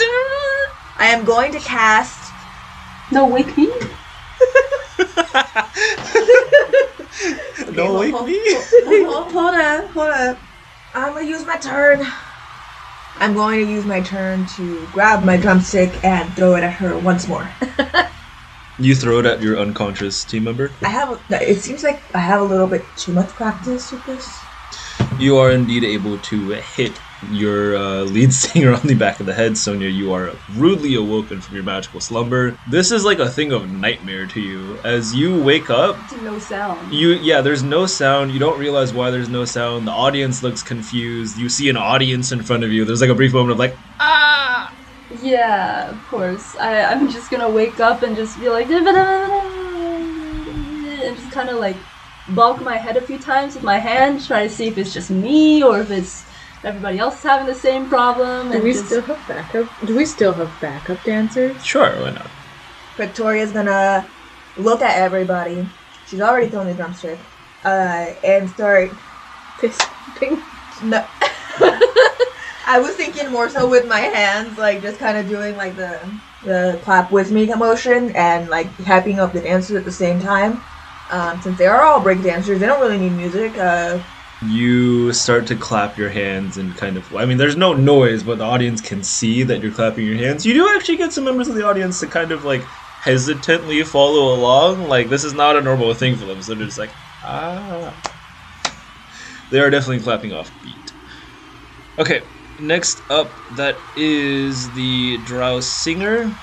I 0.97 1.07
am 1.07 1.25
going 1.25 1.51
to 1.51 1.59
cast. 1.59 2.31
No, 3.11 3.27
wake 3.27 3.55
me. 3.57 3.71
No, 7.71 7.99
wake 7.99 8.13
hold, 8.13 8.25
me. 8.27 8.41
Hold, 8.85 9.31
hold 9.31 9.55
on, 9.55 9.87
hold 9.89 10.09
on. 10.09 10.37
I'm 10.93 11.13
gonna 11.13 11.25
use 11.25 11.45
my 11.45 11.57
turn. 11.57 12.05
I'm 13.17 13.33
going 13.33 13.65
to 13.65 13.71
use 13.71 13.85
my 13.85 14.01
turn 14.01 14.45
to 14.57 14.85
grab 14.91 15.23
my 15.23 15.37
drumstick 15.37 16.03
and 16.03 16.33
throw 16.33 16.55
it 16.55 16.63
at 16.63 16.73
her 16.73 16.97
once 16.97 17.27
more. 17.27 17.49
You 18.77 18.93
throw 18.93 19.19
it 19.19 19.25
at 19.25 19.41
your 19.41 19.57
unconscious 19.57 20.25
team 20.25 20.43
member. 20.43 20.71
I 20.83 20.89
have. 20.89 21.21
It 21.29 21.61
seems 21.61 21.81
like 21.83 22.01
I 22.13 22.19
have 22.19 22.41
a 22.41 22.43
little 22.43 22.67
bit 22.67 22.83
too 22.97 23.13
much 23.13 23.29
practice 23.29 23.91
with 23.91 24.05
this. 24.05 24.43
You 25.17 25.37
are 25.37 25.51
indeed 25.51 25.85
able 25.85 26.17
to 26.17 26.49
hit 26.49 26.99
your 27.21 27.75
uh, 27.75 28.03
lead 28.03 28.33
singer 28.43 28.73
on 28.73 28.87
the 28.87 28.95
back 28.95 29.19
of 29.19 29.25
the 29.25 29.33
head, 29.33 29.57
Sonya. 29.57 29.87
You 29.87 30.13
are 30.13 30.31
rudely 30.55 30.95
awoken 30.95 31.41
from 31.41 31.55
your 31.55 31.63
magical 31.63 31.99
slumber. 32.01 32.57
This 32.67 32.91
is 32.91 33.03
like 33.05 33.19
a 33.19 33.29
thing 33.29 33.51
of 33.51 33.71
nightmare 33.71 34.25
to 34.27 34.39
you. 34.39 34.79
As 34.83 35.15
you 35.15 35.41
wake 35.41 35.69
up, 35.69 35.99
No 36.21 36.37
sound. 36.39 36.93
you 36.93 37.09
yeah, 37.11 37.41
there's 37.41 37.63
no 37.63 37.85
sound. 37.85 38.31
You 38.31 38.39
don't 38.39 38.59
realize 38.59 38.93
why 38.93 39.11
there's 39.11 39.29
no 39.29 39.45
sound. 39.45 39.87
The 39.87 39.91
audience 39.91 40.43
looks 40.43 40.63
confused. 40.63 41.37
You 41.37 41.49
see 41.49 41.69
an 41.69 41.77
audience 41.77 42.31
in 42.31 42.43
front 42.43 42.63
of 42.63 42.71
you. 42.71 42.85
There's 42.85 43.01
like 43.01 43.09
a 43.09 43.15
brief 43.15 43.33
moment 43.33 43.51
of 43.51 43.59
like, 43.59 43.77
ah. 43.99 44.73
Yeah, 45.21 45.89
of 45.91 46.05
course. 46.07 46.55
I, 46.57 46.83
I'm 46.83 47.09
just 47.09 47.29
gonna 47.31 47.49
wake 47.49 47.79
up 47.79 48.03
and 48.03 48.15
just 48.15 48.39
be 48.39 48.49
like, 48.49 48.69
and 48.69 48.85
just 51.17 51.31
kind 51.31 51.49
of 51.49 51.57
like 51.57 51.77
bulk 52.29 52.61
my 52.61 52.77
head 52.77 52.97
a 52.97 53.01
few 53.01 53.19
times 53.19 53.55
with 53.55 53.63
my 53.63 53.77
hand, 53.77 54.25
try 54.25 54.43
to 54.43 54.49
see 54.49 54.67
if 54.67 54.77
it's 54.77 54.93
just 54.93 55.11
me 55.11 55.63
or 55.63 55.79
if 55.81 55.91
it's 55.91 56.25
everybody 56.65 56.99
else 56.99 57.17
is 57.17 57.23
having 57.23 57.45
the 57.47 57.55
same 57.55 57.87
problem. 57.87 58.51
Do 58.51 58.61
we 58.61 58.73
just- 58.73 58.87
still 58.87 59.01
have 59.01 59.27
backup? 59.27 59.67
Do 59.85 59.95
we 59.95 60.05
still 60.05 60.33
have 60.33 60.51
backup 60.59 61.03
dancers? 61.03 61.63
sure, 61.63 61.91
why 62.01 62.11
not? 62.11 62.27
Prictoria's 62.95 63.51
gonna 63.51 64.05
look 64.57 64.81
at 64.81 64.97
everybody. 64.97 65.67
She's 66.07 66.21
already 66.21 66.47
thrown 66.47 66.67
the 66.67 66.73
drumstick. 66.73 67.19
Uh, 67.63 68.07
and 68.23 68.49
start. 68.49 68.91
Fist 69.59 69.81
pumping. 69.81 70.41
No. 70.83 71.03
I 72.67 72.79
was 72.79 72.95
thinking 72.95 73.31
more 73.31 73.49
so 73.49 73.67
with 73.67 73.87
my 73.87 73.99
hands, 73.99 74.57
like 74.57 74.81
just 74.81 74.99
kind 74.99 75.17
of 75.17 75.29
doing 75.29 75.55
like 75.55 75.75
the 75.75 75.99
the 76.43 76.79
clap 76.83 77.11
with 77.11 77.31
me 77.31 77.45
motion 77.53 78.15
and 78.15 78.49
like 78.49 78.67
hyping 78.77 79.17
up 79.17 79.33
the 79.33 79.41
dancers 79.41 79.75
at 79.77 79.85
the 79.85 79.91
same 79.91 80.19
time. 80.19 80.61
Um, 81.11 81.41
since 81.41 81.57
they 81.57 81.67
are 81.67 81.83
all 81.83 81.99
break 82.01 82.21
dancers, 82.23 82.59
they 82.59 82.65
don't 82.65 82.81
really 82.81 82.97
need 82.97 83.13
music. 83.13 83.57
Uh, 83.57 83.99
You 84.49 85.13
start 85.13 85.47
to 85.47 85.55
clap 85.55 85.97
your 85.97 86.09
hands 86.09 86.57
and 86.57 86.75
kind 86.75 86.97
of. 86.97 87.15
I 87.15 87.25
mean, 87.25 87.37
there's 87.37 87.55
no 87.55 87.73
noise, 87.73 88.23
but 88.23 88.37
the 88.37 88.43
audience 88.43 88.81
can 88.81 89.03
see 89.03 89.43
that 89.43 89.61
you're 89.61 89.71
clapping 89.71 90.05
your 90.05 90.17
hands. 90.17 90.45
You 90.45 90.53
do 90.53 90.69
actually 90.75 90.97
get 90.97 91.13
some 91.13 91.23
members 91.23 91.47
of 91.47 91.55
the 91.55 91.65
audience 91.65 91.99
to 92.01 92.07
kind 92.07 92.31
of 92.31 92.43
like 92.45 92.61
hesitantly 92.61 93.83
follow 93.83 94.33
along. 94.33 94.87
Like 94.87 95.09
this 95.09 95.23
is 95.23 95.33
not 95.33 95.55
a 95.55 95.61
normal 95.61 95.93
thing 95.93 96.15
for 96.15 96.25
them, 96.25 96.41
so 96.41 96.55
they're 96.55 96.65
just 96.65 96.77
like, 96.77 96.91
ah. 97.23 97.93
They 99.51 99.59
are 99.59 99.69
definitely 99.69 100.03
clapping 100.03 100.33
off 100.33 100.51
beat. 100.63 100.93
Okay, 101.97 102.23
next 102.59 103.01
up, 103.09 103.29
that 103.55 103.77
is 103.95 104.71
the 104.71 105.17
Drow 105.25 105.59
singer. 105.59 106.35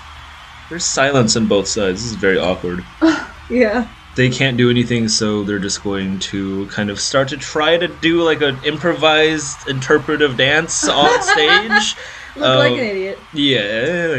There's 0.68 0.84
silence 0.84 1.36
on 1.36 1.46
both 1.46 1.68
sides. 1.68 2.02
This 2.02 2.12
is 2.12 2.16
very 2.16 2.38
awkward 2.38 2.82
Yeah. 3.50 3.86
They 4.14 4.28
can't 4.30 4.56
do 4.56 4.70
anything, 4.70 5.08
so 5.08 5.42
they're 5.42 5.58
just 5.58 5.82
going 5.82 6.18
to 6.20 6.66
kind 6.66 6.90
of 6.90 7.00
start 7.00 7.28
to 7.28 7.36
try 7.36 7.76
to 7.78 7.88
do 7.88 8.22
like 8.22 8.42
an 8.42 8.58
improvised 8.64 9.68
interpretive 9.68 10.36
dance 10.36 10.86
on 10.88 11.22
stage. 11.34 11.96
Look 12.36 12.44
like 12.58 12.72
Um, 12.72 12.78
an 12.78 12.84
idiot. 12.84 13.18
Yeah, 13.32 14.14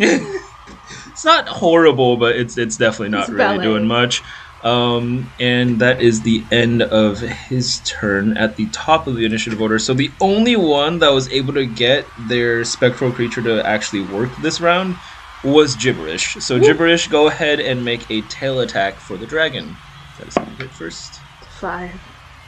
it's 0.00 1.24
not 1.24 1.48
horrible, 1.48 2.16
but 2.16 2.36
it's 2.36 2.56
it's 2.58 2.76
definitely 2.76 3.10
not 3.10 3.22
It's 3.22 3.30
really 3.30 3.38
ballet. 3.58 3.64
doing 3.64 3.86
much. 3.86 4.22
Um, 4.62 5.32
and 5.40 5.78
that 5.80 6.02
is 6.02 6.20
the 6.20 6.44
end 6.50 6.82
of 6.82 7.18
his 7.20 7.80
turn 7.86 8.36
at 8.36 8.56
the 8.56 8.66
top 8.66 9.06
of 9.06 9.16
the 9.16 9.24
initiative 9.24 9.58
order. 9.62 9.78
So 9.78 9.94
the 9.94 10.10
only 10.20 10.54
one 10.54 10.98
that 10.98 11.08
was 11.12 11.30
able 11.30 11.54
to 11.54 11.64
get 11.64 12.06
their 12.28 12.62
spectral 12.64 13.10
creature 13.10 13.40
to 13.42 13.66
actually 13.66 14.02
work 14.02 14.36
this 14.42 14.60
round 14.60 14.96
was 15.42 15.74
Gibberish. 15.76 16.34
So 16.40 16.58
Gibberish, 16.58 17.08
go 17.08 17.28
ahead 17.28 17.60
and 17.60 17.84
make 17.84 18.10
a 18.10 18.20
tail 18.22 18.60
attack 18.60 18.94
for 18.94 19.16
the 19.16 19.26
dragon. 19.26 19.76
That 20.18 20.28
is 20.28 20.34
going 20.34 20.56
to 20.56 20.62
hit 20.62 20.70
first. 20.70 21.20
Five. 21.58 21.92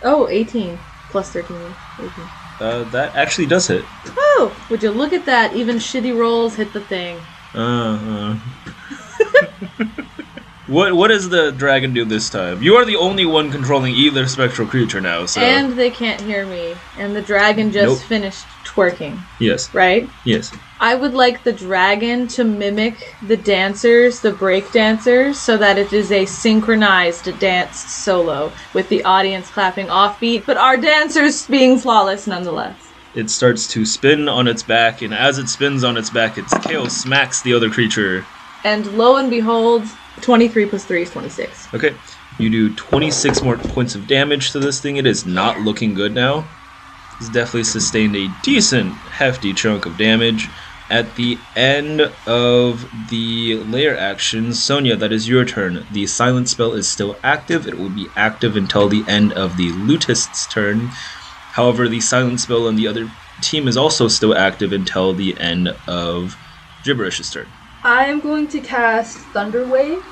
Oh, 0.02 0.28
18. 0.28 0.78
Plus 1.10 1.30
13. 1.30 1.56
18. 1.98 2.10
Uh, 2.60 2.84
that 2.90 3.14
actually 3.14 3.46
does 3.46 3.66
hit. 3.66 3.84
Oh, 4.16 4.56
would 4.70 4.82
you 4.82 4.90
look 4.90 5.12
at 5.12 5.26
that? 5.26 5.54
Even 5.54 5.76
shitty 5.76 6.16
rolls 6.16 6.56
hit 6.56 6.72
the 6.72 6.80
thing. 6.80 7.18
Uh, 7.54 8.38
uh. 8.38 8.38
what 10.66 10.94
what 10.94 11.08
does 11.08 11.28
the 11.28 11.50
dragon 11.52 11.92
do 11.92 12.04
this 12.04 12.30
time? 12.30 12.62
You 12.62 12.76
are 12.76 12.84
the 12.84 12.96
only 12.96 13.26
one 13.26 13.50
controlling 13.50 13.94
either 13.94 14.26
spectral 14.26 14.68
creature 14.68 15.00
now. 15.00 15.26
So 15.26 15.40
And 15.40 15.74
they 15.78 15.90
can't 15.90 16.20
hear 16.20 16.46
me. 16.46 16.74
And 16.98 17.14
the 17.16 17.22
dragon 17.22 17.72
just 17.72 18.00
Nope. 18.00 18.08
finished 18.08 18.46
twerking, 18.74 19.18
yes, 19.38 19.72
right? 19.74 20.08
yes. 20.24 20.52
I 20.80 20.96
would 20.96 21.14
like 21.14 21.44
the 21.44 21.52
dragon 21.52 22.26
to 22.28 22.42
mimic 22.42 23.16
the 23.22 23.36
dancers, 23.36 24.20
the 24.20 24.32
break 24.32 24.72
dancers, 24.72 25.38
so 25.38 25.56
that 25.56 25.78
it 25.78 25.92
is 25.92 26.10
a 26.10 26.26
synchronized 26.26 27.38
dance 27.38 27.78
solo 27.78 28.52
with 28.74 28.88
the 28.88 29.04
audience 29.04 29.48
clapping 29.48 29.86
offbeat, 29.86 30.44
but 30.44 30.56
our 30.56 30.76
dancers 30.76 31.46
being 31.46 31.78
flawless 31.78 32.26
nonetheless. 32.26 32.92
It 33.14 33.30
starts 33.30 33.68
to 33.68 33.84
spin 33.84 34.28
on 34.28 34.48
its 34.48 34.62
back, 34.62 35.02
and 35.02 35.14
as 35.14 35.38
it 35.38 35.48
spins 35.48 35.84
on 35.84 35.96
its 35.96 36.10
back, 36.10 36.36
its 36.36 36.52
tail 36.66 36.88
smacks 36.88 37.42
the 37.42 37.54
other 37.54 37.70
creature. 37.70 38.24
And 38.64 38.86
lo 38.98 39.16
and 39.16 39.30
behold, 39.30 39.86
23 40.22 40.66
plus 40.66 40.84
3 40.84 41.02
is 41.02 41.10
26. 41.10 41.74
Okay, 41.74 41.94
you 42.38 42.50
do 42.50 42.74
26 42.74 43.42
more 43.42 43.56
points 43.56 43.94
of 43.94 44.06
damage 44.06 44.50
to 44.52 44.58
this 44.58 44.80
thing. 44.80 44.96
It 44.96 45.06
is 45.06 45.26
not 45.26 45.60
looking 45.60 45.94
good 45.94 46.14
now. 46.14 46.44
It's 47.22 47.30
definitely 47.30 47.62
sustained 47.62 48.16
a 48.16 48.26
decent, 48.42 48.94
hefty 49.12 49.54
chunk 49.54 49.86
of 49.86 49.96
damage. 49.96 50.50
At 50.90 51.14
the 51.14 51.38
end 51.54 52.00
of 52.26 52.84
the 53.10 53.62
lair 53.62 53.96
action, 53.96 54.52
Sonya, 54.52 54.96
that 54.96 55.12
is 55.12 55.28
your 55.28 55.44
turn. 55.44 55.86
The 55.92 56.08
silent 56.08 56.48
spell 56.48 56.72
is 56.72 56.88
still 56.88 57.14
active. 57.22 57.68
It 57.68 57.78
will 57.78 57.90
be 57.90 58.08
active 58.16 58.56
until 58.56 58.88
the 58.88 59.04
end 59.06 59.34
of 59.34 59.56
the 59.56 59.70
lutist's 59.70 60.48
turn. 60.48 60.88
However, 61.52 61.86
the 61.86 62.00
silent 62.00 62.40
spell 62.40 62.66
on 62.66 62.74
the 62.74 62.88
other 62.88 63.08
team 63.40 63.68
is 63.68 63.76
also 63.76 64.08
still 64.08 64.36
active 64.36 64.72
until 64.72 65.14
the 65.14 65.38
end 65.38 65.68
of 65.86 66.36
Gibberish's 66.82 67.30
turn. 67.30 67.46
I 67.84 68.06
am 68.06 68.18
going 68.18 68.48
to 68.48 68.58
cast 68.58 69.16
Thunder 69.32 69.64
Wave. 69.64 70.02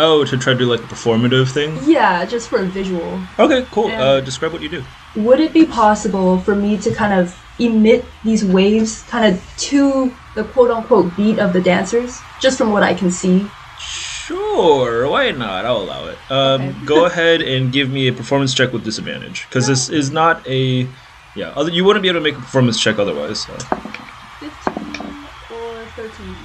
Oh, 0.00 0.24
to 0.24 0.36
try 0.38 0.52
to 0.52 0.58
do 0.58 0.66
like 0.66 0.80
a 0.80 0.84
performative 0.84 1.50
thing? 1.50 1.76
Yeah, 1.84 2.24
just 2.24 2.48
for 2.48 2.60
a 2.60 2.64
visual. 2.64 3.20
Okay, 3.38 3.66
cool. 3.72 3.88
Uh, 3.88 4.20
describe 4.20 4.52
what 4.52 4.62
you 4.62 4.68
do. 4.68 4.84
Would 5.16 5.40
it 5.40 5.52
be 5.52 5.64
possible 5.64 6.38
for 6.38 6.54
me 6.54 6.76
to 6.78 6.94
kind 6.94 7.12
of 7.18 7.36
emit 7.58 8.04
these 8.22 8.44
waves 8.44 9.02
kind 9.10 9.34
of 9.34 9.42
to 9.56 10.14
the 10.36 10.44
quote 10.44 10.70
unquote 10.70 11.16
beat 11.16 11.40
of 11.40 11.52
the 11.52 11.60
dancers? 11.60 12.20
Just 12.40 12.58
from 12.58 12.70
what 12.70 12.84
I 12.84 12.94
can 12.94 13.10
see. 13.10 13.48
Sure, 13.80 15.08
why 15.08 15.32
not? 15.32 15.64
I'll 15.64 15.78
allow 15.78 16.06
it. 16.06 16.18
Um, 16.30 16.60
Okay. 16.62 16.74
go 16.84 17.06
ahead 17.06 17.42
and 17.42 17.72
give 17.72 17.90
me 17.90 18.06
a 18.06 18.12
performance 18.12 18.54
check 18.54 18.72
with 18.72 18.84
disadvantage, 18.84 19.46
because 19.48 19.66
this 19.66 19.88
is 19.88 20.10
not 20.12 20.46
a. 20.46 20.86
Yeah, 21.34 21.50
other, 21.56 21.70
you 21.70 21.84
wouldn't 21.84 22.02
be 22.02 22.08
able 22.08 22.20
to 22.20 22.24
make 22.24 22.36
a 22.36 22.40
performance 22.40 22.78
check 22.80 22.98
otherwise. 22.98 23.40
So. 23.40 23.52
15 23.54 25.26
or 25.50 25.84
13? 25.96 26.36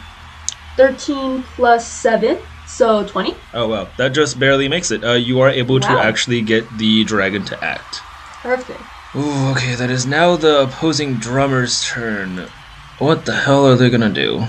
13 0.78 1.44
plus 1.56 1.86
7, 1.88 2.38
so 2.74 3.06
20. 3.08 3.36
Oh 3.54 3.68
wow, 3.68 3.88
that 3.98 4.10
just 4.10 4.40
barely 4.40 4.68
makes 4.68 4.90
it. 4.90 5.04
Uh, 5.04 5.14
you 5.14 5.40
are 5.42 5.50
able 5.50 5.80
to 5.80 5.90
actually 5.90 6.42
get 6.42 6.68
the 6.78 7.04
dragon 7.04 7.46
to 7.46 7.64
act. 7.64 8.02
Perfect. 8.42 8.82
Ooh, 9.16 9.52
okay, 9.52 9.76
that 9.76 9.92
is 9.92 10.08
now 10.08 10.36
the 10.36 10.64
opposing 10.64 11.16
drummer's 11.16 11.86
turn. 11.88 12.48
What 12.98 13.26
the 13.26 13.36
hell 13.36 13.68
are 13.68 13.76
they 13.76 13.90
gonna 13.90 14.10
do? 14.10 14.46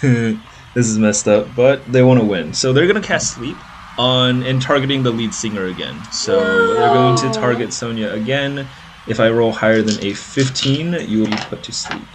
this 0.02 0.86
is 0.86 0.98
messed 0.98 1.28
up, 1.28 1.54
but 1.54 1.84
they 1.92 2.02
want 2.02 2.20
to 2.20 2.26
win. 2.26 2.54
So 2.54 2.72
they're 2.72 2.86
gonna 2.86 3.02
cast 3.02 3.34
sleep 3.34 3.56
on 3.98 4.42
and 4.42 4.62
targeting 4.62 5.02
the 5.02 5.10
lead 5.10 5.34
singer 5.34 5.66
again. 5.66 6.02
So 6.10 6.74
they're 6.74 6.88
going 6.88 7.16
to 7.18 7.30
target 7.38 7.72
Sonya 7.72 8.10
again. 8.12 8.66
If 9.06 9.20
I 9.20 9.28
roll 9.28 9.52
higher 9.52 9.82
than 9.82 10.02
a 10.02 10.14
15, 10.14 10.96
you 11.06 11.20
will 11.20 11.26
be 11.26 11.36
put 11.36 11.62
to 11.64 11.72
sleep. 11.72 12.06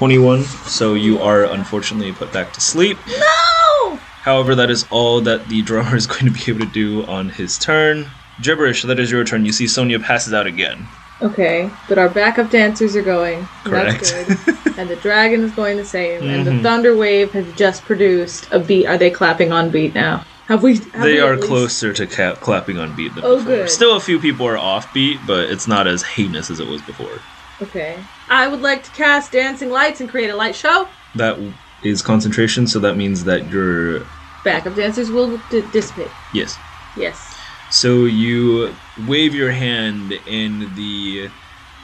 I 0.00 0.04
use 0.04 0.16
21, 0.16 0.42
so 0.44 0.94
you 0.94 1.18
are 1.20 1.44
unfortunately 1.44 2.12
put 2.12 2.32
back 2.32 2.52
to 2.52 2.60
sleep. 2.60 2.98
No! 3.06 3.96
However, 4.22 4.54
that 4.54 4.70
is 4.70 4.86
all 4.90 5.20
that 5.22 5.48
the 5.48 5.62
drummer 5.62 5.96
is 5.96 6.06
going 6.06 6.26
to 6.26 6.30
be 6.30 6.50
able 6.52 6.64
to 6.66 6.72
do 6.72 7.04
on 7.06 7.30
his 7.30 7.58
turn. 7.58 8.06
Gibberish, 8.40 8.82
that 8.82 9.00
is 9.00 9.10
your 9.10 9.24
turn. 9.24 9.44
You 9.44 9.52
see 9.52 9.66
Sonya 9.66 9.98
passes 9.98 10.32
out 10.32 10.46
again. 10.46 10.86
Okay, 11.20 11.68
but 11.88 11.98
our 11.98 12.08
backup 12.08 12.48
dancers 12.50 12.94
are 12.94 13.02
going. 13.02 13.48
Correct. 13.64 14.12
That's 14.12 14.44
good. 14.44 14.78
and 14.78 14.88
the 14.88 14.94
dragon 14.96 15.42
is 15.42 15.50
going 15.50 15.76
the 15.76 15.84
same. 15.84 16.22
And 16.22 16.46
the 16.46 16.52
Mhm. 16.52 16.62
thunder 16.62 16.96
wave 16.96 17.32
has 17.32 17.52
just 17.54 17.84
produced 17.84 18.46
a 18.52 18.60
beat. 18.60 18.86
Are 18.86 18.96
they 18.98 19.10
clapping 19.10 19.50
on 19.50 19.70
beat 19.70 19.94
now? 19.96 20.24
Have 20.46 20.62
we? 20.62 20.74
Have 20.76 21.02
they 21.02 21.14
we 21.14 21.20
are 21.20 21.34
least- 21.34 21.48
closer 21.48 21.92
to 21.92 22.06
ca- 22.06 22.36
clapping 22.36 22.78
on 22.78 22.94
beat 22.94 23.16
than 23.16 23.24
Oh, 23.24 23.38
before. 23.38 23.56
good. 23.56 23.70
Still, 23.70 23.96
a 23.96 24.00
few 24.00 24.20
people 24.20 24.46
are 24.46 24.56
off 24.56 24.92
beat, 24.94 25.26
but 25.26 25.50
it's 25.50 25.66
not 25.66 25.88
as 25.88 26.02
heinous 26.02 26.50
as 26.50 26.60
it 26.60 26.68
was 26.68 26.82
before. 26.82 27.18
Okay. 27.60 28.06
I 28.28 28.46
would 28.48 28.60
like 28.60 28.82
to 28.84 28.90
cast 28.90 29.32
dancing 29.32 29.70
lights 29.70 30.00
and 30.00 30.08
create 30.08 30.30
a 30.30 30.36
light 30.36 30.54
show. 30.54 30.90
That 31.14 31.38
is 31.82 32.02
concentration, 32.02 32.66
so 32.66 32.78
that 32.80 32.96
means 32.96 33.24
that 33.24 33.48
you're 33.48 34.06
Backup 34.42 34.74
dancers 34.74 35.10
will 35.10 35.38
d- 35.38 35.62
dissipate. 35.62 36.14
yes. 36.30 36.60
Yes. 36.94 37.36
So 37.68 38.04
you 38.06 38.78
wave 38.96 39.34
your 39.34 39.50
hand, 39.52 40.12
and 40.26 40.74
the 40.74 41.30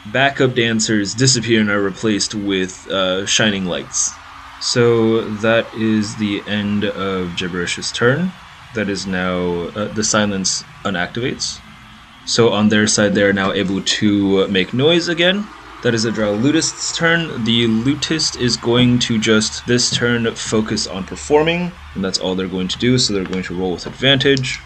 backup 0.04 0.54
dancers 0.54 1.14
disappear 1.14 1.60
and 1.60 1.70
are 1.70 1.82
replaced 1.82 2.34
with 2.34 2.86
uh, 2.90 3.26
shining 3.26 3.64
lights. 3.64 4.20
So 4.58 5.28
that 5.28 5.74
is 5.74 6.16
the 6.16 6.46
end 6.46 6.84
of 6.84 7.34
Gibberish's 7.34 7.92
turn. 7.92 8.32
That 8.72 8.88
is 8.88 9.06
now 9.06 9.66
uh, 9.76 9.88
the 9.88 10.02
silence 10.04 10.64
unactivates. 10.84 11.60
So 12.24 12.50
on 12.52 12.68
their 12.70 12.86
side, 12.86 13.14
they 13.14 13.22
are 13.22 13.32
now 13.32 13.52
able 13.52 13.82
to 13.82 14.48
make 14.48 14.72
noise 14.74 15.08
again. 15.08 15.53
That 15.84 15.92
is 15.92 16.06
a 16.06 16.10
Drow 16.10 16.34
Lutist's 16.34 16.96
turn. 16.96 17.44
The 17.44 17.66
Lutist 17.66 18.40
is 18.40 18.56
going 18.56 18.98
to 19.00 19.18
just 19.18 19.66
this 19.66 19.94
turn 19.94 20.34
focus 20.34 20.86
on 20.86 21.04
performing, 21.04 21.70
and 21.94 22.02
that's 22.02 22.18
all 22.18 22.34
they're 22.34 22.48
going 22.48 22.68
to 22.68 22.78
do. 22.78 22.96
So 22.96 23.12
they're 23.12 23.22
going 23.22 23.42
to 23.42 23.54
roll 23.54 23.72
with 23.72 23.86
advantage. 23.86 24.60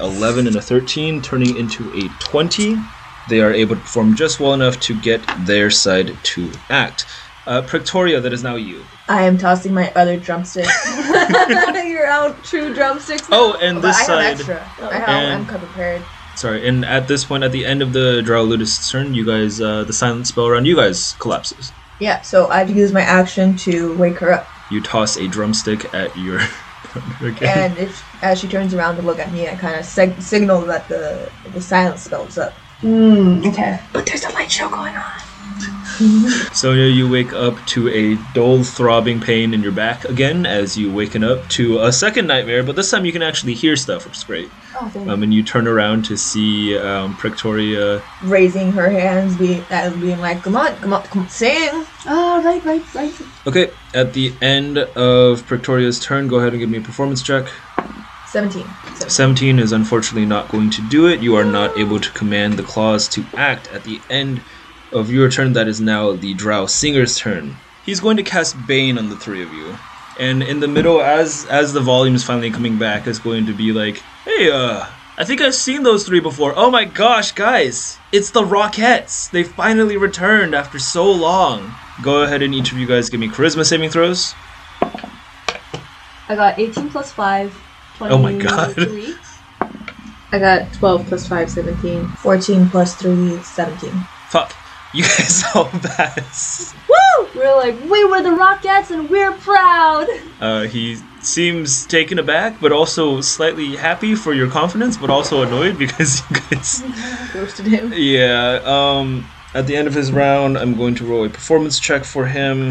11 0.00 0.48
and 0.48 0.56
a 0.56 0.60
13 0.60 1.22
turning 1.22 1.56
into 1.56 1.92
a 1.94 2.08
20 2.18 2.76
they 3.28 3.40
are 3.40 3.52
able 3.52 3.76
to 3.76 3.80
perform 3.80 4.16
just 4.16 4.40
well 4.40 4.54
enough 4.54 4.80
to 4.80 5.00
get 5.00 5.20
their 5.46 5.70
side 5.70 6.16
to 6.24 6.50
act 6.70 7.06
uh, 7.48 7.62
Prictoria, 7.62 8.20
that 8.22 8.32
is 8.32 8.42
now 8.42 8.56
you. 8.56 8.84
I 9.08 9.22
am 9.22 9.38
tossing 9.38 9.72
my 9.72 9.90
other 9.96 10.18
drumstick. 10.18 10.66
You're 10.86 12.06
out 12.06 12.44
true 12.44 12.74
drumsticks. 12.74 13.26
Oh, 13.32 13.56
and 13.62 13.78
this 13.82 13.96
I 13.96 14.00
have 14.00 14.06
side. 14.06 14.24
extra. 14.32 14.72
I 14.82 14.98
have, 14.98 15.08
And- 15.08 15.50
I'm 15.50 15.60
prepared. 15.60 16.02
Sorry, 16.38 16.68
and 16.68 16.84
at 16.84 17.08
this 17.08 17.24
point, 17.24 17.42
at 17.42 17.50
the 17.50 17.66
end 17.66 17.82
of 17.82 17.92
the 17.92 18.22
Drow 18.22 18.44
Lutist's 18.46 18.92
turn, 18.92 19.12
you 19.12 19.26
guys, 19.26 19.60
uh, 19.60 19.82
the 19.82 19.92
silent 19.92 20.28
spell 20.28 20.46
around 20.46 20.66
you 20.66 20.76
guys 20.76 21.14
collapses. 21.14 21.72
Yeah, 21.98 22.20
so 22.20 22.46
I've 22.46 22.70
used 22.70 22.94
my 22.94 23.00
action 23.00 23.56
to 23.56 23.92
wake 23.96 24.18
her 24.18 24.32
up. 24.32 24.48
You 24.70 24.80
toss 24.80 25.16
a 25.16 25.26
drumstick 25.26 25.92
at 25.92 26.16
your 26.16 26.38
partner. 26.84 27.34
And 27.42 27.76
if, 27.76 28.22
as 28.22 28.38
she 28.38 28.46
turns 28.46 28.72
around 28.72 28.96
to 28.96 29.02
look 29.02 29.18
at 29.18 29.32
me, 29.32 29.48
I 29.48 29.56
kind 29.56 29.74
of 29.74 29.84
seg- 29.84 30.22
signal 30.22 30.60
that 30.66 30.88
the 30.88 31.28
the 31.52 31.60
silence 31.60 32.04
spell's 32.04 32.38
up. 32.38 32.54
Mm, 32.82 33.44
okay. 33.52 33.80
But 33.92 34.06
there's 34.06 34.24
a 34.24 34.30
light 34.30 34.52
show 34.52 34.68
going 34.68 34.94
on. 34.94 35.27
Sonya, 36.52 36.84
you 36.84 37.08
wake 37.08 37.32
up 37.32 37.64
to 37.66 37.88
a 37.88 38.14
dull 38.32 38.62
throbbing 38.62 39.20
pain 39.20 39.52
in 39.52 39.62
your 39.62 39.72
back 39.72 40.04
again 40.04 40.46
as 40.46 40.78
you 40.78 40.92
waken 40.92 41.24
up 41.24 41.48
to 41.48 41.80
a 41.80 41.92
second 41.92 42.28
nightmare, 42.28 42.62
but 42.62 42.76
this 42.76 42.90
time 42.90 43.04
you 43.04 43.10
can 43.10 43.22
actually 43.22 43.54
hear 43.54 43.74
stuff, 43.74 44.04
which 44.04 44.16
is 44.16 44.22
great. 44.22 44.48
Oh, 44.80 44.88
thank 44.88 45.08
Um, 45.08 45.24
and 45.24 45.34
you 45.34 45.42
turn 45.42 45.66
around 45.66 46.04
to 46.04 46.16
see 46.16 46.78
um, 46.78 47.16
Prictoria. 47.16 48.00
Raising 48.22 48.70
her 48.72 48.88
hands, 48.88 49.36
being 49.36 49.64
as 49.70 49.92
being 49.96 50.20
like, 50.20 50.42
"Come 50.42 50.56
on, 50.56 50.76
come 50.76 50.92
on, 50.92 51.02
come 51.02 51.22
on, 51.22 51.28
sing!" 51.28 51.84
Oh, 52.06 52.42
right, 52.44 52.64
right, 52.64 52.94
right. 52.94 53.12
Okay, 53.48 53.72
at 53.92 54.12
the 54.12 54.32
end 54.40 54.78
of 54.78 55.44
Prictoria's 55.46 55.98
turn, 55.98 56.28
go 56.28 56.36
ahead 56.36 56.52
and 56.52 56.60
give 56.60 56.70
me 56.70 56.78
a 56.78 56.82
performance 56.82 57.22
check. 57.22 57.48
Seventeen. 58.26 58.68
17 58.94 59.58
is 59.58 59.72
unfortunately 59.72 60.26
not 60.26 60.48
going 60.48 60.70
to 60.70 60.82
do 60.82 61.06
it. 61.06 61.20
You 61.20 61.34
are 61.36 61.44
not 61.44 61.78
able 61.78 61.98
to 61.98 62.10
command 62.12 62.54
the 62.54 62.62
claws 62.62 63.08
to 63.08 63.24
act 63.34 63.68
at 63.68 63.84
the 63.84 64.00
end 64.10 64.42
of 64.92 65.10
your 65.10 65.30
turn. 65.30 65.52
That 65.52 65.68
is 65.68 65.80
now 65.80 66.12
the 66.12 66.34
Drow 66.34 66.66
Singer's 66.66 67.18
turn. 67.18 67.56
He's 67.84 68.00
going 68.00 68.16
to 68.16 68.22
cast 68.22 68.56
Bane 68.66 68.98
on 68.98 69.08
the 69.08 69.16
three 69.16 69.42
of 69.42 69.52
you. 69.52 69.76
And 70.18 70.42
in 70.42 70.60
the 70.60 70.68
middle, 70.68 71.00
as 71.00 71.46
as 71.46 71.72
the 71.72 71.80
volume 71.80 72.14
is 72.14 72.24
finally 72.24 72.50
coming 72.50 72.78
back, 72.78 73.06
is 73.06 73.18
going 73.18 73.46
to 73.46 73.54
be 73.54 73.72
like, 73.72 73.98
hey, 74.24 74.50
uh, 74.50 74.86
I 75.16 75.24
think 75.24 75.40
I've 75.40 75.54
seen 75.54 75.82
those 75.82 76.06
three 76.06 76.20
before. 76.20 76.52
Oh 76.56 76.70
my 76.70 76.84
gosh, 76.84 77.32
guys, 77.32 77.98
it's 78.12 78.30
the 78.30 78.42
Rockettes. 78.42 79.30
They 79.30 79.42
finally 79.42 79.96
returned 79.96 80.54
after 80.54 80.78
so 80.78 81.10
long. 81.10 81.74
Go 82.02 82.22
ahead 82.22 82.42
and 82.42 82.54
each 82.54 82.70
of 82.70 82.78
you 82.78 82.86
guys 82.86 83.10
give 83.10 83.18
me 83.18 83.28
charisma 83.28 83.64
saving 83.64 83.90
throws. 83.90 84.34
I 86.28 86.36
got 86.36 86.58
18 86.58 86.90
plus 86.90 87.10
5. 87.12 87.52
23. 87.96 88.16
Oh 88.16 88.22
my 88.22 88.38
God. 88.38 88.74
I 90.30 90.38
got 90.38 90.72
12 90.74 91.06
plus 91.06 91.26
5, 91.26 91.50
17. 91.50 92.08
Fourteen 92.08 92.68
plus 92.68 92.94
three, 92.94 93.38
seventeen. 93.42 94.06
Fuck. 94.28 94.54
You 94.94 95.02
guys 95.02 95.44
all 95.54 95.66
pass. 95.66 96.74
Woo! 96.88 97.28
We're 97.34 97.54
like, 97.56 97.78
we 97.90 98.04
were 98.04 98.22
the 98.22 98.30
Rockettes 98.30 98.90
and 98.90 99.10
we're 99.10 99.32
proud. 99.32 100.06
Uh, 100.40 100.62
he 100.62 100.96
seems 101.20 101.86
taken 101.86 102.18
aback, 102.18 102.58
but 102.60 102.72
also 102.72 103.20
slightly 103.20 103.76
happy 103.76 104.14
for 104.14 104.32
your 104.32 104.48
confidence, 104.50 104.96
but 104.96 105.10
also 105.10 105.42
annoyed 105.42 105.78
because 105.78 106.22
you 106.30 106.36
guys. 106.50 106.82
Roasted 107.34 107.66
him. 107.66 107.92
Yeah. 107.94 108.60
Um. 108.64 109.26
At 109.54 109.66
the 109.66 109.74
end 109.76 109.88
of 109.88 109.94
his 109.94 110.12
round, 110.12 110.58
I'm 110.58 110.74
going 110.74 110.94
to 110.96 111.06
roll 111.06 111.24
a 111.24 111.30
performance 111.30 111.80
check 111.80 112.04
for 112.04 112.26
him. 112.26 112.68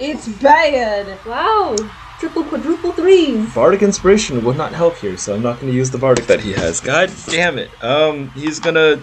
It's 0.00 0.28
bad. 0.28 1.18
Wow. 1.24 1.76
Triple, 2.18 2.42
quadruple 2.44 2.92
threes. 2.92 3.54
Bardic 3.54 3.82
inspiration 3.82 4.44
would 4.44 4.56
not 4.56 4.72
help 4.72 4.96
here, 4.96 5.16
so 5.16 5.34
I'm 5.34 5.42
not 5.42 5.60
going 5.60 5.70
to 5.70 5.76
use 5.76 5.90
the 5.90 5.98
bardic 5.98 6.26
that 6.26 6.40
he 6.40 6.52
has. 6.52 6.80
God 6.80 7.12
damn 7.26 7.58
it. 7.58 7.70
Um. 7.82 8.30
He's 8.30 8.60
gonna. 8.60 9.02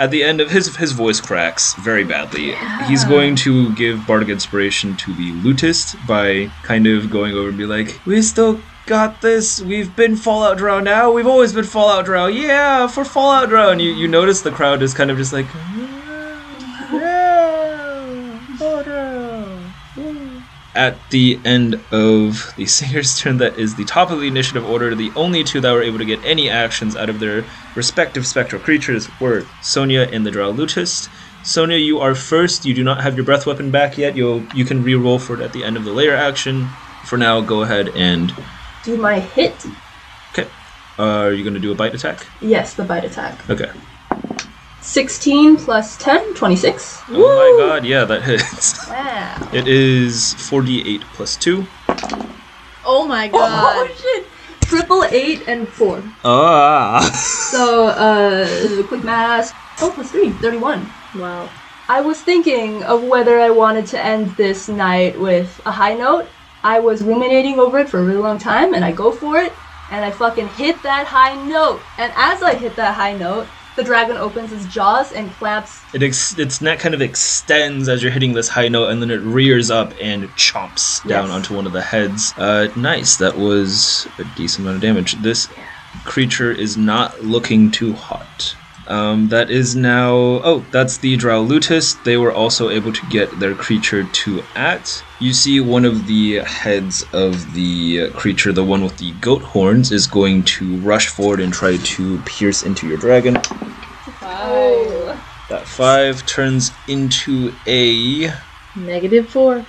At 0.00 0.10
the 0.10 0.24
end 0.24 0.40
of 0.40 0.50
his 0.50 0.74
his 0.76 0.92
voice 0.92 1.20
cracks 1.20 1.74
very 1.74 2.04
badly. 2.04 2.54
He's 2.86 3.04
going 3.04 3.36
to 3.44 3.70
give 3.74 4.06
bardic 4.06 4.30
inspiration 4.30 4.96
to 4.96 5.12
the 5.12 5.30
lutist 5.44 5.94
by 6.06 6.50
kind 6.62 6.86
of 6.86 7.10
going 7.10 7.34
over 7.34 7.50
and 7.50 7.58
be 7.58 7.66
like, 7.66 8.00
"We 8.06 8.22
still 8.22 8.62
got 8.86 9.20
this. 9.20 9.60
We've 9.60 9.94
been 9.94 10.16
Fallout 10.16 10.56
Drow 10.56 10.80
now. 10.80 11.12
We've 11.12 11.26
always 11.26 11.52
been 11.52 11.66
Fallout 11.66 12.06
Drow. 12.06 12.28
Yeah, 12.28 12.86
for 12.86 13.04
Fallout 13.04 13.50
Drow." 13.50 13.68
And 13.72 13.80
you 13.82 13.92
you 13.92 14.08
notice 14.08 14.40
the 14.40 14.50
crowd 14.50 14.80
is 14.82 14.94
kind 14.94 15.10
of 15.10 15.18
just 15.18 15.34
like, 15.34 15.48
"Yeah, 16.90 18.38
Fallout 18.56 18.84
Drow." 18.86 19.58
At 20.74 20.96
the 21.10 21.40
end 21.44 21.80
of 21.90 22.54
the 22.56 22.66
singer's 22.76 23.18
turn, 23.18 23.38
that 23.38 23.58
is 23.58 23.74
the 23.74 23.84
top 23.84 24.10
of 24.10 24.20
the 24.20 24.28
initiative 24.28 24.64
order. 24.68 24.94
The 24.94 25.10
only 25.16 25.42
two 25.42 25.60
that 25.60 25.72
were 25.72 25.82
able 25.82 25.98
to 25.98 26.04
get 26.04 26.24
any 26.24 26.48
actions 26.48 26.94
out 26.94 27.10
of 27.10 27.18
their 27.18 27.44
respective 27.74 28.26
spectral 28.26 28.62
creatures 28.62 29.08
were 29.20 29.44
Sonya 29.62 30.08
and 30.12 30.24
the 30.24 30.30
Drow 30.30 30.52
Lutist. 30.52 31.08
Sonya, 31.42 31.76
you 31.76 31.98
are 31.98 32.14
first. 32.14 32.64
You 32.66 32.74
do 32.74 32.84
not 32.84 33.02
have 33.02 33.16
your 33.16 33.24
breath 33.24 33.46
weapon 33.46 33.70
back 33.70 33.98
yet. 33.98 34.14
You'll 34.14 34.44
you 34.54 34.64
can 34.64 34.82
re-roll 34.84 35.18
for 35.18 35.34
it 35.34 35.40
at 35.40 35.52
the 35.52 35.64
end 35.64 35.76
of 35.76 35.84
the 35.84 35.92
lair 35.92 36.14
action. 36.14 36.68
For 37.04 37.16
now, 37.16 37.40
go 37.40 37.62
ahead 37.62 37.88
and 37.96 38.32
Do 38.84 38.96
my 38.96 39.18
hit. 39.20 39.66
okay. 40.32 40.48
Uh, 40.98 41.02
are 41.02 41.32
you 41.32 41.42
gonna 41.42 41.58
do 41.58 41.72
a 41.72 41.74
bite 41.74 41.94
attack? 41.94 42.26
Yes, 42.40 42.74
the 42.74 42.84
bite 42.84 43.04
attack. 43.04 43.48
Okay. 43.50 43.70
16 44.82 45.56
plus 45.58 45.96
10, 45.98 46.34
26. 46.34 47.02
Oh 47.10 47.12
my 47.12 47.64
god, 47.64 47.84
yeah, 47.84 48.04
that 48.04 48.22
hits. 48.22 48.88
Wow. 48.88 49.50
It 49.52 49.68
is 49.68 50.34
48 50.34 51.02
plus 51.12 51.36
2. 51.36 51.66
Oh 52.84 53.06
my 53.06 53.28
god. 53.28 53.34
Oh 53.34 53.86
god. 53.86 53.96
shit! 54.00 54.26
Triple 54.62 55.04
eight 55.04 55.48
and 55.48 55.68
four. 55.68 56.02
Ah. 56.24 57.00
So, 57.50 57.86
uh, 57.88 58.86
quick 58.86 59.02
math. 59.04 59.52
Oh, 59.82 59.90
plus 59.90 60.10
three, 60.10 60.30
31. 60.30 60.88
wow. 61.16 61.48
I 61.88 62.00
was 62.00 62.20
thinking 62.20 62.84
of 62.84 63.02
whether 63.02 63.40
I 63.40 63.50
wanted 63.50 63.86
to 63.86 64.00
end 64.00 64.30
this 64.36 64.68
night 64.68 65.18
with 65.18 65.60
a 65.66 65.72
high 65.72 65.94
note. 65.94 66.28
I 66.62 66.78
was 66.78 67.02
ruminating 67.02 67.58
over 67.58 67.80
it 67.80 67.88
for 67.88 67.98
a 67.98 68.04
really 68.04 68.22
long 68.22 68.38
time, 68.38 68.74
and 68.74 68.84
I 68.84 68.92
go 68.92 69.10
for 69.10 69.38
it, 69.38 69.52
and 69.90 70.04
I 70.04 70.10
fucking 70.12 70.48
hit 70.50 70.80
that 70.84 71.06
high 71.06 71.34
note. 71.48 71.80
And 71.98 72.12
as 72.14 72.42
I 72.42 72.54
hit 72.54 72.76
that 72.76 72.94
high 72.94 73.16
note, 73.16 73.48
the 73.76 73.84
dragon 73.84 74.16
opens 74.16 74.52
its 74.52 74.66
jaws 74.66 75.12
and 75.12 75.30
clamps. 75.32 75.84
It 75.94 76.02
ex- 76.02 76.38
its 76.38 76.60
neck 76.60 76.80
kind 76.80 76.94
of 76.94 77.00
extends 77.00 77.88
as 77.88 78.02
you're 78.02 78.12
hitting 78.12 78.32
this 78.34 78.48
high 78.48 78.68
note, 78.68 78.88
and 78.90 79.00
then 79.00 79.10
it 79.10 79.20
rears 79.22 79.70
up 79.70 79.94
and 80.00 80.24
chomps 80.36 81.06
down 81.06 81.26
Yes. 81.26 81.32
onto 81.34 81.54
one 81.54 81.66
of 81.66 81.72
the 81.72 81.82
heads. 81.82 82.34
Uh, 82.36 82.68
nice. 82.76 83.16
That 83.16 83.36
was 83.36 84.08
a 84.18 84.24
decent 84.24 84.64
amount 84.66 84.76
of 84.76 84.82
damage. 84.82 85.12
This 85.22 85.48
creature 86.04 86.52
is 86.52 86.76
not 86.76 87.22
looking 87.22 87.70
too 87.70 87.94
hot. 87.94 88.56
Um, 88.90 89.28
that 89.28 89.50
is 89.50 89.76
now. 89.76 90.12
Oh, 90.42 90.64
that's 90.72 90.98
the 90.98 91.16
Drow 91.16 91.46
Lutist. 91.46 92.02
They 92.02 92.16
were 92.16 92.32
also 92.32 92.70
able 92.70 92.92
to 92.92 93.06
get 93.06 93.38
their 93.38 93.54
creature 93.54 94.02
to 94.02 94.42
at. 94.56 95.04
You 95.20 95.32
see 95.32 95.60
one 95.60 95.84
of 95.84 96.08
the 96.08 96.38
heads 96.38 97.04
of 97.12 97.54
the 97.54 98.10
creature, 98.10 98.50
the 98.50 98.64
one 98.64 98.82
with 98.82 98.98
the 98.98 99.12
goat 99.20 99.42
horns, 99.42 99.92
is 99.92 100.08
going 100.08 100.42
to 100.58 100.76
rush 100.78 101.06
forward 101.06 101.38
and 101.38 101.52
try 101.52 101.76
to 101.76 102.18
pierce 102.22 102.64
into 102.64 102.88
your 102.88 102.96
dragon. 102.96 103.36
Oh. 104.22 105.24
That 105.48 105.68
five 105.68 106.26
turns 106.26 106.72
into 106.88 107.54
a. 107.68 108.32
Negative 108.74 109.28
four. 109.28 109.64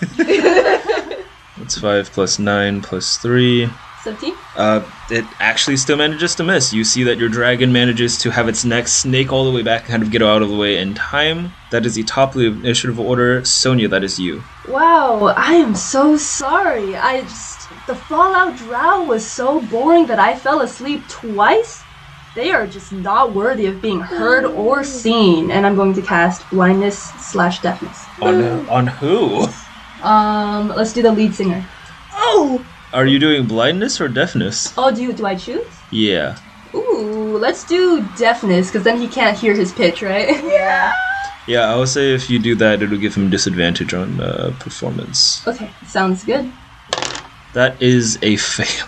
That's 0.16 1.80
five 1.80 2.12
plus 2.12 2.38
nine 2.38 2.82
plus 2.82 3.16
three. 3.16 3.68
17? 4.04 4.34
Uh, 4.56 4.82
it 5.10 5.24
actually 5.40 5.76
still 5.76 5.96
manages 5.96 6.34
to 6.36 6.44
miss. 6.44 6.72
You 6.72 6.84
see 6.84 7.02
that 7.04 7.18
your 7.18 7.28
dragon 7.28 7.72
manages 7.72 8.16
to 8.18 8.30
have 8.30 8.48
its 8.48 8.64
neck 8.64 8.88
snake 8.88 9.32
all 9.32 9.44
the 9.44 9.50
way 9.50 9.62
back 9.62 9.82
and 9.82 9.90
kind 9.90 10.02
of 10.02 10.10
get 10.10 10.22
out 10.22 10.40
of 10.40 10.48
the 10.48 10.56
way 10.56 10.78
in 10.78 10.94
time. 10.94 11.52
That 11.70 11.84
is 11.84 11.94
the 11.94 12.04
top 12.04 12.34
of 12.34 12.40
the 12.40 12.46
initiative 12.46 12.98
order. 12.98 13.44
Sonya, 13.44 13.88
that 13.88 14.02
is 14.02 14.18
you. 14.18 14.42
Wow, 14.68 15.34
I 15.36 15.54
am 15.54 15.74
so 15.74 16.16
sorry. 16.16 16.96
I 16.96 17.22
just. 17.22 17.68
The 17.86 17.94
Fallout 17.94 18.56
Drow 18.56 19.04
was 19.04 19.26
so 19.26 19.60
boring 19.62 20.06
that 20.06 20.18
I 20.18 20.36
fell 20.36 20.60
asleep 20.60 21.06
twice. 21.08 21.82
They 22.34 22.52
are 22.52 22.66
just 22.66 22.92
not 22.92 23.34
worthy 23.34 23.66
of 23.66 23.82
being 23.82 24.00
heard 24.00 24.44
or 24.44 24.84
seen, 24.84 25.50
and 25.50 25.66
I'm 25.66 25.74
going 25.74 25.94
to 25.94 26.02
cast 26.02 26.48
blindness 26.50 26.96
slash 27.18 27.60
deafness. 27.60 28.04
On 28.22 28.68
on 28.68 28.86
who? 28.86 29.48
Um, 30.02 30.68
let's 30.68 30.92
do 30.92 31.02
the 31.02 31.12
lead 31.12 31.34
singer. 31.34 31.66
Oh! 32.12 32.64
Are 32.92 33.06
you 33.06 33.18
doing 33.18 33.46
blindness 33.46 34.00
or 34.00 34.08
deafness? 34.08 34.74
Oh, 34.76 34.90
do 34.90 35.02
you, 35.02 35.12
do 35.12 35.24
I 35.24 35.36
choose? 35.36 35.66
Yeah. 35.92 36.36
Ooh, 36.74 37.36
let's 37.38 37.64
do 37.64 38.04
deafness, 38.16 38.68
because 38.68 38.82
then 38.82 39.00
he 39.00 39.06
can't 39.08 39.38
hear 39.38 39.54
his 39.54 39.72
pitch, 39.72 40.02
right? 40.02 40.28
Yeah. 40.44 40.92
Yeah, 41.46 41.72
I 41.72 41.76
would 41.76 41.88
say 41.88 42.14
if 42.14 42.28
you 42.30 42.38
do 42.38 42.54
that, 42.56 42.82
it'll 42.82 42.98
give 42.98 43.14
him 43.14 43.30
disadvantage 43.30 43.94
on 43.94 44.20
uh, 44.20 44.54
performance. 44.60 45.46
okay, 45.48 45.70
sounds 45.86 46.22
good. 46.22 46.52
That 47.54 47.80
is 47.82 48.18
a 48.22 48.36
fail. 48.54 48.86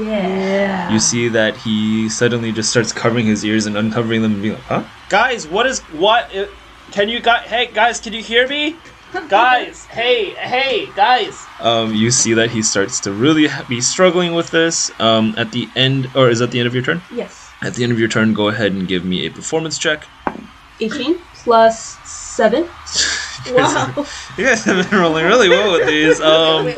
Yeah. 0.00 0.90
You 0.92 0.98
see 0.98 1.28
that 1.28 1.56
he 1.58 2.08
suddenly 2.08 2.52
just 2.52 2.70
starts 2.70 2.92
covering 2.92 3.26
his 3.26 3.44
ears 3.44 3.66
and 3.66 3.76
uncovering 3.76 4.22
them 4.22 4.32
and 4.34 4.42
being 4.42 4.54
like, 4.54 4.62
huh? 4.62 4.84
Guys, 5.08 5.46
what 5.46 5.66
is. 5.66 5.80
What? 5.92 6.30
Can 6.90 7.08
you 7.08 7.20
guys. 7.20 7.46
Hey, 7.46 7.66
guys, 7.72 8.00
can 8.00 8.12
you 8.12 8.22
hear 8.22 8.48
me? 8.48 8.76
Guys, 9.28 9.86
hey, 9.86 10.30
hey, 10.30 10.86
guys. 10.96 11.46
Um, 11.60 11.94
you 11.94 12.10
see 12.10 12.34
that 12.34 12.50
he 12.50 12.62
starts 12.62 12.98
to 13.00 13.12
really 13.12 13.48
be 13.68 13.80
struggling 13.80 14.34
with 14.34 14.50
this. 14.50 14.90
Um, 15.00 15.34
at 15.36 15.52
the 15.52 15.68
end, 15.76 16.10
or 16.16 16.28
is 16.30 16.40
that 16.40 16.50
the 16.50 16.58
end 16.58 16.66
of 16.66 16.74
your 16.74 16.82
turn? 16.82 17.00
Yes. 17.12 17.50
At 17.62 17.74
the 17.74 17.84
end 17.84 17.92
of 17.92 17.98
your 17.98 18.08
turn, 18.08 18.34
go 18.34 18.48
ahead 18.48 18.72
and 18.72 18.88
give 18.88 19.04
me 19.04 19.24
a 19.26 19.30
performance 19.30 19.78
check. 19.78 20.04
18 20.80 21.18
plus 21.34 21.98
7. 22.08 22.68
Wow. 23.52 24.06
You 24.38 24.44
guys 24.46 24.64
have 24.64 24.88
been 24.88 24.98
rolling 24.98 25.26
really 25.26 25.50
well 25.50 25.72
with 25.72 25.86
these. 25.86 26.18
Um, 26.20 26.72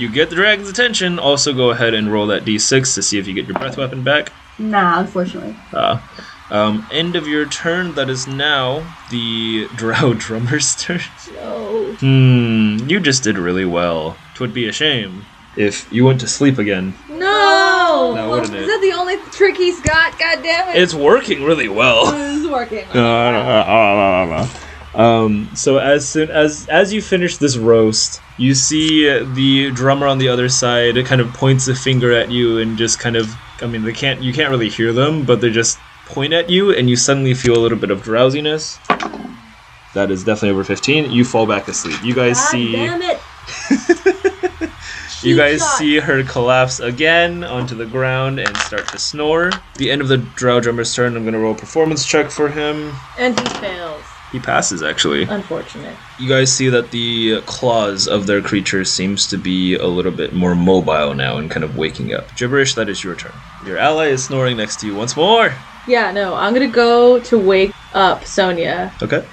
you 0.00 0.10
get 0.10 0.30
the 0.30 0.34
dragon's 0.34 0.68
attention. 0.68 1.20
Also, 1.20 1.52
go 1.54 1.70
ahead 1.70 1.94
and 1.94 2.12
roll 2.12 2.26
that 2.26 2.44
d6 2.44 2.96
to 2.96 3.02
see 3.02 3.20
if 3.20 3.28
you 3.28 3.34
get 3.34 3.46
your 3.46 3.56
breath 3.56 3.76
weapon 3.76 4.02
back. 4.02 4.32
Nah, 4.58 4.98
unfortunately. 4.98 5.54
Uh, 5.72 6.00
um, 6.50 6.86
end 6.90 7.16
of 7.16 7.26
your 7.26 7.46
turn. 7.46 7.94
That 7.94 8.10
is 8.10 8.26
now 8.26 8.94
the 9.10 9.68
drow 9.76 10.14
drummer's 10.14 10.74
turn. 10.76 11.00
No. 11.34 11.94
Hmm, 12.00 12.78
you 12.88 13.00
just 13.00 13.22
did 13.22 13.38
really 13.38 13.64
well. 13.64 14.16
Twould 14.34 14.54
be 14.54 14.68
a 14.68 14.72
shame 14.72 15.24
if 15.56 15.90
you 15.92 16.04
went 16.04 16.20
to 16.20 16.28
sleep 16.28 16.58
again. 16.58 16.94
No! 17.10 18.12
Now, 18.14 18.30
wouldn't 18.30 18.54
Is 18.54 18.64
it? 18.64 18.66
that 18.68 18.80
the 18.80 18.92
only 18.92 19.16
trick 19.32 19.56
he's 19.56 19.80
got? 19.80 20.16
God 20.18 20.42
damn 20.42 20.68
it! 20.68 20.80
It's 20.80 20.94
working 20.94 21.42
really 21.42 21.68
well. 21.68 22.12
It's 22.14 22.48
working. 22.48 22.84
um, 24.94 25.50
so 25.54 25.78
as 25.78 26.08
soon 26.08 26.30
as 26.30 26.68
as 26.68 26.92
you 26.92 27.02
finish 27.02 27.38
this 27.38 27.56
roast, 27.56 28.22
you 28.36 28.54
see 28.54 29.08
the 29.34 29.72
drummer 29.72 30.06
on 30.06 30.18
the 30.18 30.28
other 30.28 30.48
side 30.48 30.96
It 30.96 31.06
kind 31.06 31.20
of 31.20 31.32
points 31.34 31.66
a 31.66 31.74
finger 31.74 32.12
at 32.12 32.30
you 32.30 32.58
and 32.58 32.78
just 32.78 33.00
kind 33.00 33.16
of 33.16 33.34
I 33.60 33.66
mean 33.66 33.82
they 33.82 33.92
can't 33.92 34.22
you 34.22 34.32
can't 34.32 34.50
really 34.50 34.68
hear 34.68 34.92
them, 34.92 35.24
but 35.24 35.40
they're 35.40 35.50
just 35.50 35.78
point 36.08 36.32
at 36.32 36.50
you 36.50 36.72
and 36.74 36.88
you 36.88 36.96
suddenly 36.96 37.34
feel 37.34 37.56
a 37.56 37.60
little 37.60 37.78
bit 37.78 37.90
of 37.90 38.02
drowsiness. 38.02 38.78
That 39.94 40.10
is 40.10 40.24
definitely 40.24 40.50
over 40.50 40.64
15. 40.64 41.10
You 41.10 41.24
fall 41.24 41.46
back 41.46 41.68
asleep. 41.68 42.02
You 42.02 42.14
guys 42.14 42.36
God 42.36 42.50
see 42.50 42.72
damn 42.72 43.02
it. 43.02 43.20
You 45.20 45.36
guys 45.36 45.58
shot. 45.58 45.78
see 45.78 45.98
her 45.98 46.22
collapse 46.22 46.78
again 46.78 47.42
onto 47.42 47.74
the 47.74 47.86
ground 47.86 48.38
and 48.38 48.56
start 48.58 48.86
to 48.88 48.98
snore. 48.98 49.50
The 49.74 49.90
end 49.90 50.00
of 50.00 50.06
the 50.06 50.18
drow 50.18 50.60
drummer's 50.60 50.94
turn. 50.94 51.16
I'm 51.16 51.24
gonna 51.24 51.40
roll 51.40 51.54
a 51.54 51.58
performance 51.58 52.06
check 52.06 52.30
for 52.30 52.48
him. 52.48 52.92
And 53.18 53.38
he 53.38 53.46
fails. 53.56 54.04
He 54.30 54.38
passes 54.38 54.80
actually. 54.80 55.24
Unfortunate. 55.24 55.96
You 56.20 56.28
guys 56.28 56.52
see 56.52 56.68
that 56.68 56.92
the 56.92 57.40
claws 57.46 58.06
of 58.06 58.26
their 58.28 58.40
creature 58.40 58.84
seems 58.84 59.26
to 59.28 59.36
be 59.36 59.74
a 59.74 59.86
little 59.86 60.12
bit 60.12 60.34
more 60.34 60.54
mobile 60.54 61.14
now 61.14 61.38
and 61.38 61.50
kind 61.50 61.64
of 61.64 61.76
waking 61.76 62.14
up. 62.14 62.36
Gibberish, 62.36 62.74
that 62.74 62.88
is 62.88 63.02
your 63.02 63.16
turn. 63.16 63.32
Your 63.64 63.78
ally 63.78 64.08
is 64.08 64.24
snoring 64.24 64.56
next 64.56 64.78
to 64.80 64.86
you 64.86 64.94
once 64.94 65.16
more. 65.16 65.52
Yeah, 65.88 66.12
no, 66.12 66.34
I'm 66.34 66.52
gonna 66.52 66.68
go 66.68 67.18
to 67.18 67.38
wake 67.38 67.74
up 67.94 68.24
Sonya. 68.24 68.92
Okay. 69.02 69.24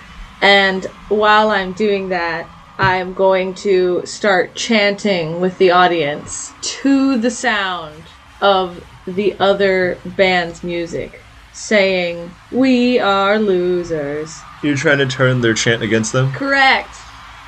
And 0.42 0.86
while 1.10 1.50
I'm 1.50 1.74
doing 1.74 2.10
that, 2.10 2.48
I'm 2.78 3.14
going 3.14 3.54
to 3.56 4.06
start 4.06 4.56
chanting 4.56 5.40
with 5.40 5.58
the 5.58 5.72
audience 5.72 6.54
to 6.62 7.18
the 7.18 7.32
sound 7.32 8.04
of 8.42 8.84
the 9.06 9.36
other 9.40 9.98
band's 10.18 10.64
music, 10.64 11.22
saying, 11.54 12.32
We 12.52 13.00
are 13.00 13.40
losers. 13.40 14.42
You're 14.62 14.76
trying 14.76 14.98
to 15.00 15.06
turn 15.06 15.42
their 15.42 15.54
chant 15.54 15.84
against 15.84 16.12
them. 16.12 16.32
Correct. 16.34 16.90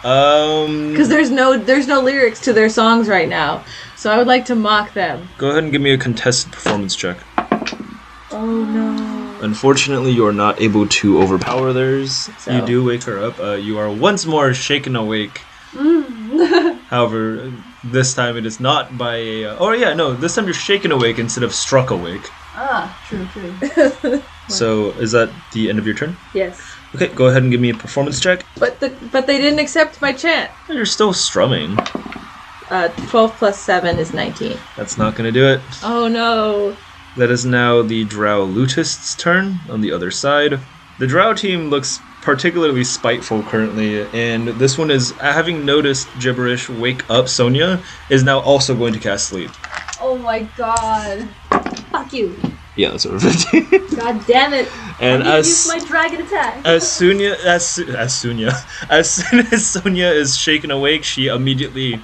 Um. 0.03 0.91
Because 0.91 1.09
there's 1.09 1.31
no 1.31 1.57
there's 1.57 1.87
no 1.87 2.01
lyrics 2.01 2.39
to 2.41 2.53
their 2.53 2.69
songs 2.69 3.07
right 3.07 3.27
now. 3.27 3.63
So 3.95 4.11
I 4.11 4.17
would 4.17 4.27
like 4.27 4.45
to 4.45 4.55
mock 4.55 4.93
them. 4.93 5.27
Go 5.37 5.49
ahead 5.49 5.63
and 5.63 5.71
give 5.71 5.81
me 5.81 5.91
a 5.91 5.97
contested 5.97 6.51
performance 6.51 6.95
check. 6.95 7.17
Oh 8.39 8.63
no. 8.65 9.39
Unfortunately, 9.41 10.11
you 10.11 10.25
are 10.27 10.33
not 10.33 10.61
able 10.61 10.87
to 11.01 11.19
overpower 11.21 11.73
theirs. 11.73 12.29
So- 12.39 12.51
You 12.51 12.61
do 12.65 12.83
wake 12.83 13.03
her 13.03 13.17
up. 13.19 13.39
Uh, 13.39 13.53
you 13.53 13.77
are 13.79 13.89
once 13.89 14.25
more 14.25 14.53
shaken 14.53 14.95
awake. 14.95 15.41
However, 16.89 17.51
this 17.83 18.13
time 18.13 18.37
it 18.37 18.45
is 18.45 18.59
not 18.59 18.97
by 18.97 19.15
a. 19.17 19.45
Uh, 19.45 19.57
oh 19.59 19.71
yeah, 19.71 19.93
no. 19.93 20.13
This 20.13 20.35
time 20.35 20.45
you're 20.45 20.53
shaken 20.53 20.91
awake 20.91 21.17
instead 21.19 21.43
of 21.43 21.53
struck 21.53 21.89
awake. 21.91 22.29
Ah, 22.55 22.93
true, 23.07 23.25
true. 23.33 24.21
So 24.49 24.91
is 24.91 25.11
that 25.11 25.29
the 25.51 25.67
end 25.69 25.77
of 25.77 25.85
your 25.85 25.93
turn? 25.93 26.15
Yes. 26.33 26.61
Okay, 26.95 27.07
go 27.09 27.25
ahead 27.27 27.43
and 27.43 27.51
give 27.51 27.59
me 27.59 27.69
a 27.71 27.73
performance 27.73 28.21
check. 28.21 28.45
But 28.57 28.79
the 28.79 28.95
but 29.11 29.27
they 29.27 29.37
didn't 29.39 29.59
accept 29.59 30.01
my 30.01 30.13
chant. 30.13 30.49
You're 30.69 30.85
still 30.85 31.11
strumming. 31.11 31.77
Uh, 32.69 32.87
12 33.11 33.35
plus 33.35 33.59
7 33.59 33.99
is 33.99 34.13
19. 34.13 34.57
That's 34.77 34.97
not 34.97 35.15
gonna 35.15 35.33
do 35.33 35.45
it. 35.47 35.59
Oh 35.83 36.07
no. 36.07 36.77
That 37.17 37.31
is 37.31 37.45
now 37.45 37.81
the 37.81 38.03
Drow 38.03 38.45
Lutist's 38.45 39.15
turn 39.15 39.59
on 39.69 39.81
the 39.81 39.91
other 39.91 40.11
side. 40.11 40.59
The 40.99 41.07
Drow 41.07 41.33
team 41.33 41.69
looks 41.69 41.99
particularly 42.21 42.83
spiteful 42.83 43.41
currently, 43.43 44.07
and 44.13 44.49
this 44.49 44.77
one 44.77 44.91
is, 44.91 45.11
having 45.13 45.65
noticed 45.65 46.07
Gibberish 46.19 46.69
wake 46.69 47.09
up 47.09 47.27
Sonya, 47.27 47.81
is 48.09 48.23
now 48.23 48.39
also 48.39 48.75
going 48.75 48.93
to 48.93 48.99
cast 48.99 49.29
Sleep. 49.29 49.49
Oh 49.99 50.17
my 50.17 50.41
god. 50.57 51.27
Fuck 51.91 52.13
you. 52.13 52.35
Yeah, 52.75 52.91
that's 52.91 53.07
over 53.07 53.19
15. 53.19 53.87
God 53.95 54.23
damn 54.27 54.53
it! 54.53 54.69
and 54.99 55.23
I 55.23 55.25
need 55.25 55.39
as 55.39 55.47
use 55.47 55.67
my 55.67 55.79
dragon 55.87 56.21
attack. 56.21 56.63
as 56.65 56.89
soon 56.91 57.19
as 57.21 57.43
as, 57.43 57.67
soo- 57.67 57.95
as 57.95 58.23
as 58.91 59.09
soon 59.09 59.39
as 59.39 59.65
Sonya 59.65 60.07
is 60.07 60.37
shaken 60.37 60.69
awake, 60.69 61.03
she 61.03 61.27
immediately 61.27 61.99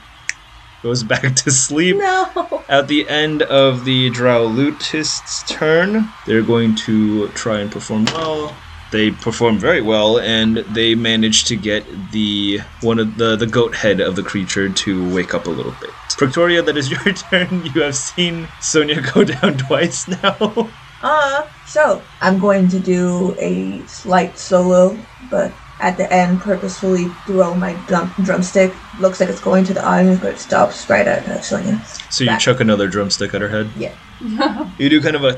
goes 0.83 1.01
back 1.13 1.35
to 1.37 1.49
sleep. 1.49 1.97
No. 1.97 2.63
At 2.69 2.87
the 2.87 3.07
end 3.09 3.41
of 3.41 3.85
the 3.85 4.09
Drow 4.11 4.45
Lutist's 4.47 5.43
turn, 5.49 6.07
they're 6.27 6.43
going 6.43 6.75
to 6.85 7.29
try 7.29 7.59
and 7.59 7.71
perform 7.71 8.05
well. 8.05 8.55
They 8.91 9.09
perform 9.09 9.57
very 9.57 9.81
well, 9.81 10.19
and 10.19 10.57
they 10.57 10.93
manage 10.93 11.45
to 11.45 11.55
get 11.55 11.83
the 12.11 12.59
one 12.81 12.99
of 12.99 13.17
the 13.17 13.35
the 13.35 13.47
goat 13.47 13.73
head 13.73 13.99
of 13.99 14.15
the 14.15 14.21
creature 14.21 14.69
to 14.69 15.15
wake 15.15 15.33
up 15.33 15.47
a 15.47 15.49
little 15.49 15.73
bit. 15.81 15.89
Prictoria, 16.11 16.63
that 16.63 16.77
is 16.77 16.91
your 16.93 17.01
turn. 17.13 17.65
You 17.65 17.81
have 17.81 17.95
seen 17.95 18.47
Sonya 18.61 19.01
go 19.01 19.23
down 19.23 19.57
twice 19.67 20.07
now. 20.07 20.69
Uh, 21.01 21.47
so 21.65 22.01
I'm 22.21 22.39
going 22.39 22.67
to 22.69 22.79
do 22.79 23.35
a 23.39 23.85
slight 23.87 24.37
solo, 24.37 24.97
but 25.29 25.51
at 25.79 25.97
the 25.97 26.11
end 26.13 26.39
purposefully 26.41 27.07
throw 27.25 27.53
my 27.55 27.73
drum- 27.87 28.13
drumstick. 28.23 28.73
Looks 28.99 29.19
like 29.19 29.29
it's 29.29 29.41
going 29.41 29.63
to 29.65 29.73
the 29.73 29.85
audience, 29.85 30.19
but 30.19 30.33
it 30.35 30.39
stops 30.39 30.89
right 30.89 31.05
at 31.07 31.27
uh, 31.27 31.41
Sonya. 31.41 31.81
So 32.09 32.23
you 32.23 32.29
Back. 32.29 32.39
chuck 32.39 32.59
another 32.59 32.87
drumstick 32.87 33.33
at 33.33 33.41
her 33.41 33.49
head. 33.49 33.69
Yeah. 33.77 33.93
You 34.77 34.89
do 34.89 35.01
kind 35.01 35.15
of 35.17 35.23
a, 35.25 35.31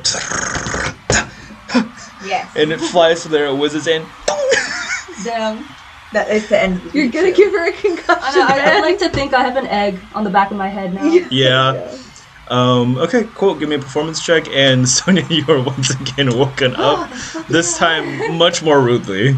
Yes. 2.25 2.51
and 2.55 2.71
it 2.71 2.79
flies 2.79 3.21
to 3.23 3.29
their 3.29 3.53
whizzes 3.55 3.87
in. 3.87 4.05
Damn. 5.23 5.65
That 6.13 6.29
is 6.29 6.47
the 6.49 6.61
end 6.61 6.77
of 6.77 6.91
the 6.93 6.99
You're 6.99 7.09
gonna 7.11 7.25
feature. 7.27 7.37
give 7.37 7.51
her 7.51 7.67
a 7.67 7.71
concussion. 7.71 8.39
know, 8.39 8.47
I, 8.47 8.77
I 8.77 8.79
like 8.81 8.99
to 8.99 9.09
think 9.09 9.33
I 9.33 9.41
have 9.43 9.57
an 9.57 9.67
egg 9.67 9.99
on 10.13 10.23
the 10.23 10.29
back 10.29 10.51
of 10.51 10.57
my 10.57 10.67
head 10.69 10.93
now. 10.93 11.03
Yeah. 11.31 11.97
Um, 12.47 12.97
okay, 12.97 13.27
cool. 13.33 13.55
Give 13.55 13.67
me 13.69 13.75
a 13.75 13.79
performance 13.79 14.23
check, 14.23 14.47
and 14.49 14.87
Sonya, 14.87 15.25
you 15.29 15.43
are 15.49 15.61
once 15.63 15.89
again 15.89 16.37
woken 16.37 16.75
up. 16.77 17.09
this 17.49 17.75
time, 17.77 18.37
much 18.37 18.61
more 18.63 18.79
rudely. 18.81 19.35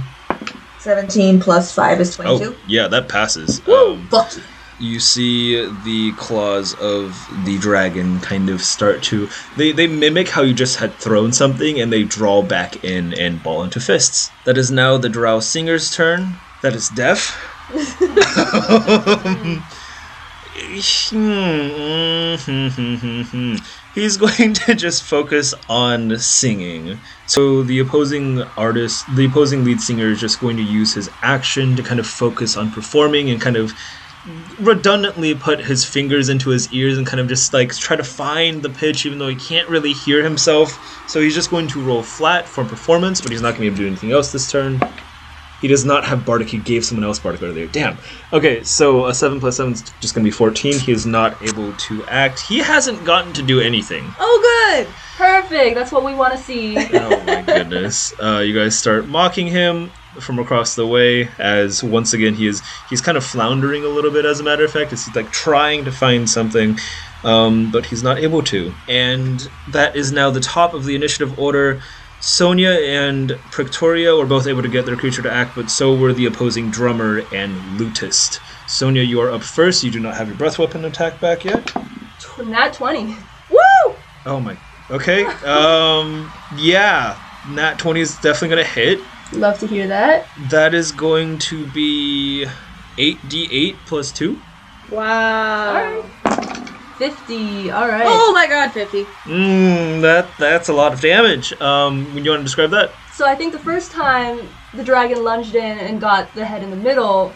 17 0.88 1.42
plus 1.42 1.76
5 1.76 2.00
is 2.00 2.16
22. 2.16 2.56
Oh, 2.56 2.58
yeah, 2.66 2.88
that 2.88 3.10
passes. 3.10 3.60
Um, 3.68 4.08
Fuck 4.08 4.38
you. 4.38 4.44
you 4.80 5.02
see 5.02 5.66
the 5.84 6.14
claws 6.14 6.74
of 6.76 7.14
the 7.44 7.58
dragon 7.58 8.22
kind 8.22 8.50
of 8.50 8.62
start 8.62 9.04
to. 9.04 9.28
They, 9.58 9.74
they 9.74 9.88
mimic 9.88 10.30
how 10.30 10.44
you 10.44 10.54
just 10.54 10.78
had 10.78 10.94
thrown 10.94 11.34
something, 11.34 11.82
and 11.82 11.92
they 11.92 12.06
draw 12.06 12.42
back 12.42 12.86
in 12.86 13.14
and 13.20 13.44
ball 13.44 13.64
into 13.64 13.82
fists. 13.82 14.32
That 14.46 14.58
is 14.58 14.72
now 14.72 14.98
the 14.98 15.10
Drow 15.10 15.42
Singer's 15.42 15.94
turn. 15.94 16.38
That 16.62 16.74
is 16.74 16.88
Deaf. 16.88 17.36
Hmm. 21.10 22.36
Hmm, 22.48 23.24
hmm, 23.24 23.56
He's 23.98 24.16
going 24.26 24.54
to 24.54 24.76
just 24.76 25.02
focus 25.02 25.56
on 25.68 26.20
singing. 26.20 27.00
So 27.26 27.64
the 27.64 27.80
opposing 27.80 28.44
artist, 28.56 29.04
the 29.16 29.26
opposing 29.26 29.64
lead 29.64 29.82
singer, 29.82 30.12
is 30.12 30.22
just 30.22 30.40
going 30.40 30.56
to 30.58 30.64
use 30.64 30.94
his 30.94 31.10
action 31.24 31.76
to 31.76 31.82
kind 31.82 32.00
of 32.00 32.06
focus 32.06 32.56
on 32.58 32.70
performing 32.70 33.32
and 33.32 33.42
kind 33.42 33.58
of 33.58 33.74
redundantly 34.60 35.34
put 35.34 35.62
his 35.62 35.84
fingers 35.84 36.30
into 36.30 36.52
his 36.52 36.72
ears 36.72 37.00
and 37.00 37.08
kind 37.08 37.20
of 37.20 37.28
just 37.28 37.54
like 37.54 37.76
try 37.76 37.96
to 37.96 38.04
find 38.04 38.62
the 38.62 38.70
pitch 38.70 39.06
even 39.08 39.18
though 39.18 39.30
he 39.30 39.36
can't 39.36 39.68
really 39.68 39.94
hear 39.94 40.22
himself. 40.22 41.10
So 41.10 41.20
he's 41.20 41.34
just 41.34 41.50
going 41.50 41.68
to 41.70 41.84
roll 41.84 42.04
flat 42.04 42.48
for 42.48 42.64
performance, 42.64 43.20
but 43.20 43.32
he's 43.32 43.42
not 43.42 43.56
going 43.56 43.62
to 43.62 43.62
be 43.62 43.68
able 43.68 43.78
to 43.78 43.82
do 43.82 43.88
anything 43.88 44.12
else 44.12 44.32
this 44.32 44.52
turn. 44.52 44.80
He 45.62 45.68
does 45.68 45.86
not 45.86 46.06
have 46.06 46.26
Bardic. 46.26 46.50
He 46.50 46.58
gave 46.58 46.86
someone 46.86 47.04
else 47.04 47.20
Bardic 47.20 47.42
earlier. 47.42 47.68
Damn. 47.68 47.98
Okay, 48.32 48.64
so 48.64 49.08
a 49.08 49.14
7 49.14 49.40
plus 49.40 49.58
7 49.58 49.74
is 49.74 49.82
just 50.00 50.14
going 50.14 50.24
to 50.24 50.28
be 50.28 50.32
14. 50.32 50.80
He 50.80 50.92
is 50.92 51.06
not 51.06 51.42
able 51.42 51.74
to 51.74 52.04
act. 52.06 52.40
He 52.42 52.60
hasn't 52.60 53.04
gotten 53.06 53.34
to 53.34 53.42
do 53.42 53.60
anything. 53.60 54.06
Oh, 54.20 54.76
good. 54.76 54.88
Perfect. 55.18 55.76
That's 55.76 55.92
what 55.92 56.04
we 56.04 56.14
want 56.14 56.34
to 56.34 56.40
see. 56.40 56.78
oh 56.94 57.24
my 57.24 57.42
goodness. 57.42 58.14
Uh, 58.22 58.40
you 58.40 58.54
guys 58.54 58.78
start 58.78 59.08
mocking 59.08 59.48
him 59.48 59.90
from 60.20 60.40
across 60.40 60.76
the 60.76 60.86
way 60.86 61.30
as 61.38 61.84
once 61.84 62.14
again 62.14 62.34
he 62.34 62.48
is 62.48 62.64
he's 62.90 63.02
kind 63.02 63.18
of 63.18 63.24
floundering 63.24 63.84
a 63.84 63.88
little 63.88 64.10
bit 64.10 64.26
as 64.26 64.40
a 64.40 64.44
matter 64.44 64.64
of 64.64 64.72
fact. 64.72 64.92
He's 64.92 65.14
like 65.16 65.32
trying 65.32 65.86
to 65.86 65.92
find 65.92 66.30
something. 66.30 66.78
Um, 67.24 67.72
but 67.72 67.88
he's 67.88 68.04
not 68.04 68.20
able 68.20 68.44
to. 68.44 68.74
And 68.88 69.50
that 69.70 69.96
is 69.96 70.12
now 70.12 70.30
the 70.30 70.40
top 70.40 70.76
of 70.76 70.86
the 70.86 70.96
initiative 70.96 71.40
order. 71.40 71.82
Sonya 72.20 72.70
and 72.72 73.32
Prictoria 73.52 74.18
were 74.18 74.26
both 74.26 74.48
able 74.48 74.62
to 74.62 74.68
get 74.68 74.86
their 74.86 74.96
creature 74.96 75.22
to 75.22 75.32
act, 75.32 75.56
but 75.56 75.70
so 75.70 75.96
were 75.96 76.14
the 76.14 76.26
opposing 76.26 76.72
drummer 76.72 77.20
and 77.32 77.80
lutist. 77.80 78.40
Sonya, 78.68 79.02
you 79.04 79.22
are 79.22 79.32
up 79.32 79.44
first. 79.44 79.84
You 79.84 79.92
do 79.92 80.00
not 80.00 80.16
have 80.16 80.28
your 80.28 80.38
breath 80.38 80.58
weapon 80.60 80.84
attack 80.86 81.20
back 81.22 81.46
yet. 81.46 81.68
Tw- 82.20 82.46
Nat 82.48 82.74
20. 82.74 83.16
Woo! 83.50 83.96
Oh 84.26 84.40
my. 84.40 84.58
Okay. 84.90 85.26
Um. 85.46 86.32
Yeah. 86.58 87.18
Nat 87.50 87.80
twenty 87.80 88.02
is 88.02 88.16
definitely 88.16 88.50
gonna 88.50 88.64
hit. 88.64 89.00
Love 89.32 89.60
to 89.60 89.68
hear 89.68 89.88
that. 89.88 90.28
That 90.50 90.74
is 90.74 90.92
going 90.92 91.38
to 91.40 91.66
be 91.68 92.46
eight 92.98 93.18
d 93.30 93.48
eight 93.52 93.78
plus 93.86 94.12
two. 94.12 94.40
Wow. 94.92 96.04
Alright. 96.26 96.57
50. 96.98 97.72
Alright. 97.72 98.06
Oh 98.06 98.32
my 98.34 98.48
god, 98.48 98.72
50. 98.72 99.04
Mmm. 99.04 100.02
That 100.02 100.28
that's 100.38 100.70
a 100.70 100.74
lot 100.74 100.94
of 100.94 101.02
damage. 101.02 101.54
Um. 101.62 102.14
Would 102.14 102.26
you 102.26 102.32
want 102.32 102.42
to 102.42 102.46
describe 102.46 102.72
that? 102.72 102.92
So 103.14 103.26
I 103.26 103.36
think 103.36 103.52
the 103.54 103.60
first 103.60 103.92
time 103.92 104.48
the 104.74 104.84
dragon 104.84 105.24
lunged 105.24 105.56
in 105.56 105.80
and 105.80 106.00
got 106.00 106.34
the 106.36 106.46
head 106.46 106.62
in 106.64 106.70
the 106.70 106.76
middle, 106.76 107.34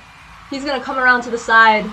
he's 0.50 0.64
gonna 0.64 0.84
come 0.84 0.98
around 0.98 1.24
to 1.24 1.32
the 1.32 1.38
side 1.38 1.86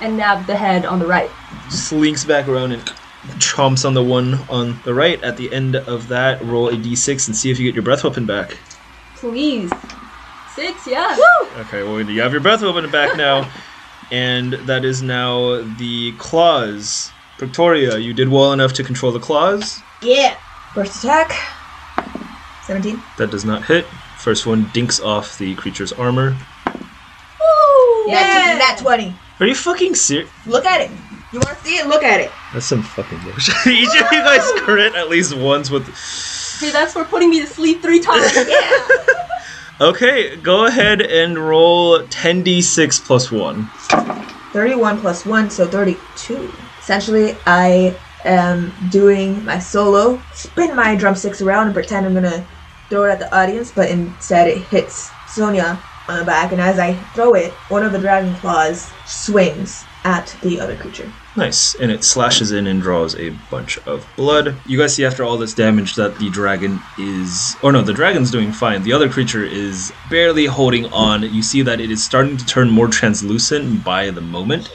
and 0.00 0.16
nab 0.16 0.46
the 0.46 0.56
head 0.56 0.84
on 0.86 0.98
the 0.98 1.06
right. 1.06 1.30
Slinks 1.68 2.24
back 2.24 2.48
around 2.48 2.72
and 2.72 2.82
chomps 3.38 3.84
on 3.84 3.94
the 3.94 4.02
one 4.02 4.34
on 4.48 4.78
the 4.84 4.94
right. 4.94 5.22
At 5.22 5.36
the 5.36 5.52
end 5.52 5.76
of 5.76 6.08
that, 6.08 6.42
roll 6.42 6.68
a 6.68 6.72
d6 6.72 7.26
and 7.26 7.36
see 7.36 7.50
if 7.50 7.58
you 7.58 7.66
get 7.66 7.74
your 7.74 7.82
breath 7.82 8.04
weapon 8.04 8.26
back. 8.26 8.56
Please. 9.16 9.70
Six, 10.54 10.86
yeah. 10.86 11.16
Okay, 11.58 11.82
well, 11.82 12.00
you 12.00 12.22
have 12.22 12.32
your 12.32 12.40
breath 12.40 12.62
weapon 12.62 12.90
back 12.90 13.16
now, 13.16 13.50
and 14.10 14.54
that 14.54 14.84
is 14.84 15.02
now 15.02 15.62
the 15.78 16.12
claws. 16.18 17.10
Prictoria, 17.38 18.02
you 18.02 18.14
did 18.14 18.28
well 18.28 18.52
enough 18.52 18.72
to 18.74 18.84
control 18.84 19.12
the 19.12 19.20
claws. 19.20 19.80
Yeah. 20.02 20.36
First 20.74 21.04
attack. 21.04 21.32
17. 22.64 23.00
That 23.18 23.30
does 23.30 23.44
not 23.44 23.64
hit. 23.64 23.84
First 24.18 24.46
one 24.46 24.70
dinks 24.72 25.00
off 25.00 25.38
the 25.38 25.54
creature's 25.54 25.92
armor. 25.92 26.36
Woo! 26.74 28.04
Yeah, 28.08 28.56
Nat 28.58 28.78
20. 28.78 29.14
Are 29.40 29.46
you 29.46 29.54
fucking 29.54 29.94
serious? 29.94 30.30
Look 30.46 30.64
at 30.64 30.80
it. 30.80 30.90
You 31.32 31.40
want 31.40 31.58
to 31.58 31.64
see 31.64 31.76
it? 31.76 31.86
Look 31.86 32.02
at 32.02 32.20
it. 32.20 32.30
That's 32.52 32.66
some 32.66 32.82
fucking 32.82 33.18
bullshit. 33.20 33.54
Each 33.66 33.88
of 34.00 34.10
you 34.10 34.20
guys 34.20 34.50
crit 34.58 34.94
at 34.94 35.08
least 35.08 35.36
once 35.36 35.70
with. 35.70 35.86
Hey, 36.60 36.70
that's 36.70 36.94
for 36.94 37.04
putting 37.04 37.30
me 37.30 37.40
to 37.40 37.46
sleep 37.46 37.82
three 37.82 38.00
times. 38.00 38.34
Yeah. 38.34 38.46
Okay, 39.78 40.36
go 40.36 40.64
ahead 40.64 41.02
and 41.02 41.36
roll 41.38 42.00
10d6 42.00 43.04
plus 43.04 43.30
1. 43.30 43.66
31 44.54 44.98
plus 45.00 45.26
1, 45.26 45.50
so 45.50 45.66
32. 45.66 46.50
Essentially, 46.80 47.36
I 47.44 47.94
am 48.24 48.72
doing 48.90 49.44
my 49.44 49.58
solo, 49.58 50.18
spin 50.32 50.74
my 50.74 50.96
drumsticks 50.96 51.42
around 51.42 51.66
and 51.66 51.74
pretend 51.74 52.06
I'm 52.06 52.14
gonna 52.14 52.46
throw 52.88 53.04
it 53.04 53.10
at 53.10 53.18
the 53.18 53.36
audience, 53.36 53.70
but 53.70 53.90
instead 53.90 54.48
it 54.48 54.62
hits 54.62 55.10
Sonya 55.28 55.78
on 56.08 56.20
the 56.20 56.24
back, 56.24 56.52
and 56.52 56.60
as 56.60 56.78
I 56.78 56.94
throw 57.14 57.34
it, 57.34 57.52
one 57.68 57.82
of 57.82 57.92
the 57.92 57.98
dragon 57.98 58.34
claws 58.36 58.90
swings 59.04 59.84
at 60.04 60.34
the 60.40 60.58
other 60.58 60.76
creature. 60.76 61.12
Nice. 61.36 61.74
And 61.74 61.92
it 61.92 62.02
slashes 62.02 62.52
in 62.52 62.66
and 62.66 62.80
draws 62.80 63.14
a 63.16 63.30
bunch 63.50 63.78
of 63.86 64.06
blood. 64.16 64.56
You 64.66 64.78
guys 64.78 64.94
see 64.94 65.04
after 65.04 65.22
all 65.22 65.36
this 65.36 65.52
damage 65.52 65.94
that 65.96 66.18
the 66.18 66.30
dragon 66.30 66.80
is. 66.98 67.56
Or 67.62 67.72
no, 67.72 67.82
the 67.82 67.92
dragon's 67.92 68.30
doing 68.30 68.52
fine. 68.52 68.82
The 68.82 68.94
other 68.94 69.08
creature 69.08 69.44
is 69.44 69.92
barely 70.08 70.46
holding 70.46 70.86
on. 70.86 71.22
You 71.22 71.42
see 71.42 71.62
that 71.62 71.80
it 71.80 71.90
is 71.90 72.02
starting 72.02 72.38
to 72.38 72.46
turn 72.46 72.70
more 72.70 72.88
translucent 72.88 73.84
by 73.84 74.10
the 74.10 74.22
moment. 74.22 74.72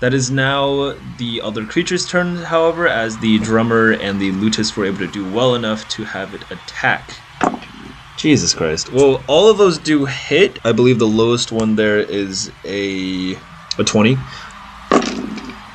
That 0.00 0.14
is 0.14 0.30
now 0.30 0.94
the 1.18 1.40
other 1.40 1.64
creature's 1.64 2.06
turn, 2.06 2.36
however, 2.36 2.86
as 2.86 3.18
the 3.18 3.38
drummer 3.38 3.92
and 3.92 4.20
the 4.20 4.32
lutist 4.32 4.76
were 4.76 4.84
able 4.84 4.98
to 4.98 5.06
do 5.06 5.28
well 5.32 5.54
enough 5.54 5.88
to 5.90 6.04
have 6.04 6.34
it 6.34 6.42
attack. 6.50 7.16
Jesus 8.16 8.54
Christ. 8.54 8.92
Well, 8.92 9.22
all 9.26 9.48
of 9.48 9.58
those 9.58 9.78
do 9.78 10.04
hit. 10.04 10.58
I 10.64 10.72
believe 10.72 10.98
the 10.98 11.06
lowest 11.06 11.52
one 11.52 11.74
there 11.76 11.98
is 11.98 12.52
a 12.64 13.36
a 13.78 13.84
20. 13.84 14.16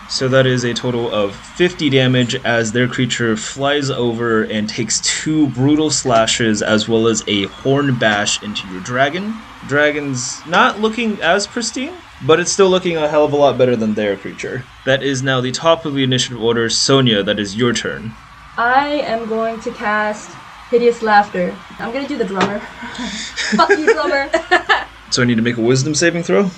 So 0.10 0.28
that 0.30 0.48
is 0.48 0.64
a 0.64 0.74
total 0.74 1.12
of 1.14 1.36
50 1.36 1.92
damage 1.92 2.34
as 2.44 2.72
their 2.72 2.88
creature 2.88 3.38
flies 3.38 3.92
over 3.92 4.44
and 4.44 4.68
takes 4.68 5.00
two 5.02 5.48
brutal 5.50 5.92
slashes 5.92 6.64
as 6.64 6.90
well 6.90 7.08
as 7.08 7.24
a 7.28 7.46
horn 7.46 7.98
bash 8.00 8.42
into 8.42 8.68
your 8.70 8.82
dragon. 8.82 9.36
Dragon's 9.68 10.44
not 10.48 10.80
looking 10.80 11.22
as 11.22 11.46
pristine, 11.46 11.94
but 12.26 12.40
it's 12.40 12.52
still 12.52 12.70
looking 12.70 12.98
a 12.98 13.08
hell 13.08 13.24
of 13.24 13.34
a 13.34 13.36
lot 13.36 13.58
better 13.58 13.76
than 13.76 13.94
their 13.94 14.18
creature. 14.18 14.64
That 14.86 15.04
is 15.04 15.22
now 15.22 15.42
the 15.42 15.52
top 15.52 15.86
of 15.86 15.94
the 15.94 16.04
initiative 16.04 16.42
order. 16.42 16.70
Sonya, 16.70 17.22
that 17.22 17.38
is 17.40 17.56
your 17.56 17.72
turn. 17.72 18.14
I 18.58 19.02
am 19.06 19.30
going 19.30 19.60
to 19.62 19.72
cast 19.72 20.36
Hideous 20.72 21.04
Laughter. 21.04 21.56
I'm 21.78 21.94
gonna 21.94 22.08
do 22.08 22.18
the 22.18 22.26
drummer. 22.26 22.60
Fuck 23.56 23.70
you, 23.70 23.94
drummer. 23.94 24.30
So 25.12 25.24
I 25.24 25.26
need 25.26 25.38
to 25.38 25.42
make 25.42 25.58
a 25.58 25.62
wisdom 25.62 25.96
saving 25.96 26.22
throw? 26.22 26.52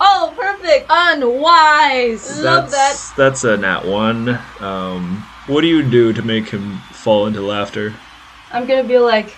Oh, 0.00 0.34
perfect. 0.36 0.45
Unwise. 0.88 2.42
Love 2.42 2.70
that's, 2.70 3.12
That's 3.12 3.44
a 3.44 3.56
nat 3.56 3.84
1. 3.84 4.28
Um, 4.60 5.24
What 5.46 5.60
do 5.60 5.66
you 5.66 5.82
do 5.88 6.12
to 6.12 6.22
make 6.22 6.48
him 6.48 6.78
fall 6.92 7.26
into 7.26 7.40
laughter? 7.40 7.94
I'm 8.52 8.66
gonna 8.66 8.84
be 8.84 8.98
like, 8.98 9.34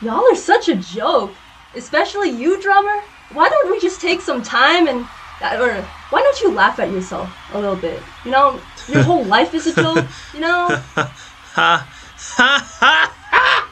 y'all 0.00 0.24
are 0.30 0.36
such 0.36 0.68
a 0.68 0.76
joke, 0.76 1.32
especially 1.74 2.30
you, 2.30 2.60
drummer. 2.60 3.02
Why 3.32 3.48
don't 3.48 3.70
we 3.70 3.80
just 3.80 4.00
take 4.00 4.20
some 4.20 4.42
time 4.42 4.88
and, 4.88 5.06
uh, 5.42 5.58
or 5.60 5.82
why 6.10 6.22
don't 6.22 6.40
you 6.40 6.50
laugh 6.50 6.78
at 6.78 6.90
yourself 6.90 7.30
a 7.52 7.58
little 7.58 7.76
bit? 7.76 8.02
You 8.24 8.30
know, 8.30 8.60
your 8.88 9.02
whole 9.02 9.24
life 9.36 9.54
is 9.54 9.66
a 9.66 9.74
joke. 9.74 10.06
You 10.34 10.40
know. 10.40 10.68
Ha 10.96 11.14
ha 11.54 11.88
ha 12.30 13.16
ha! 13.30 13.70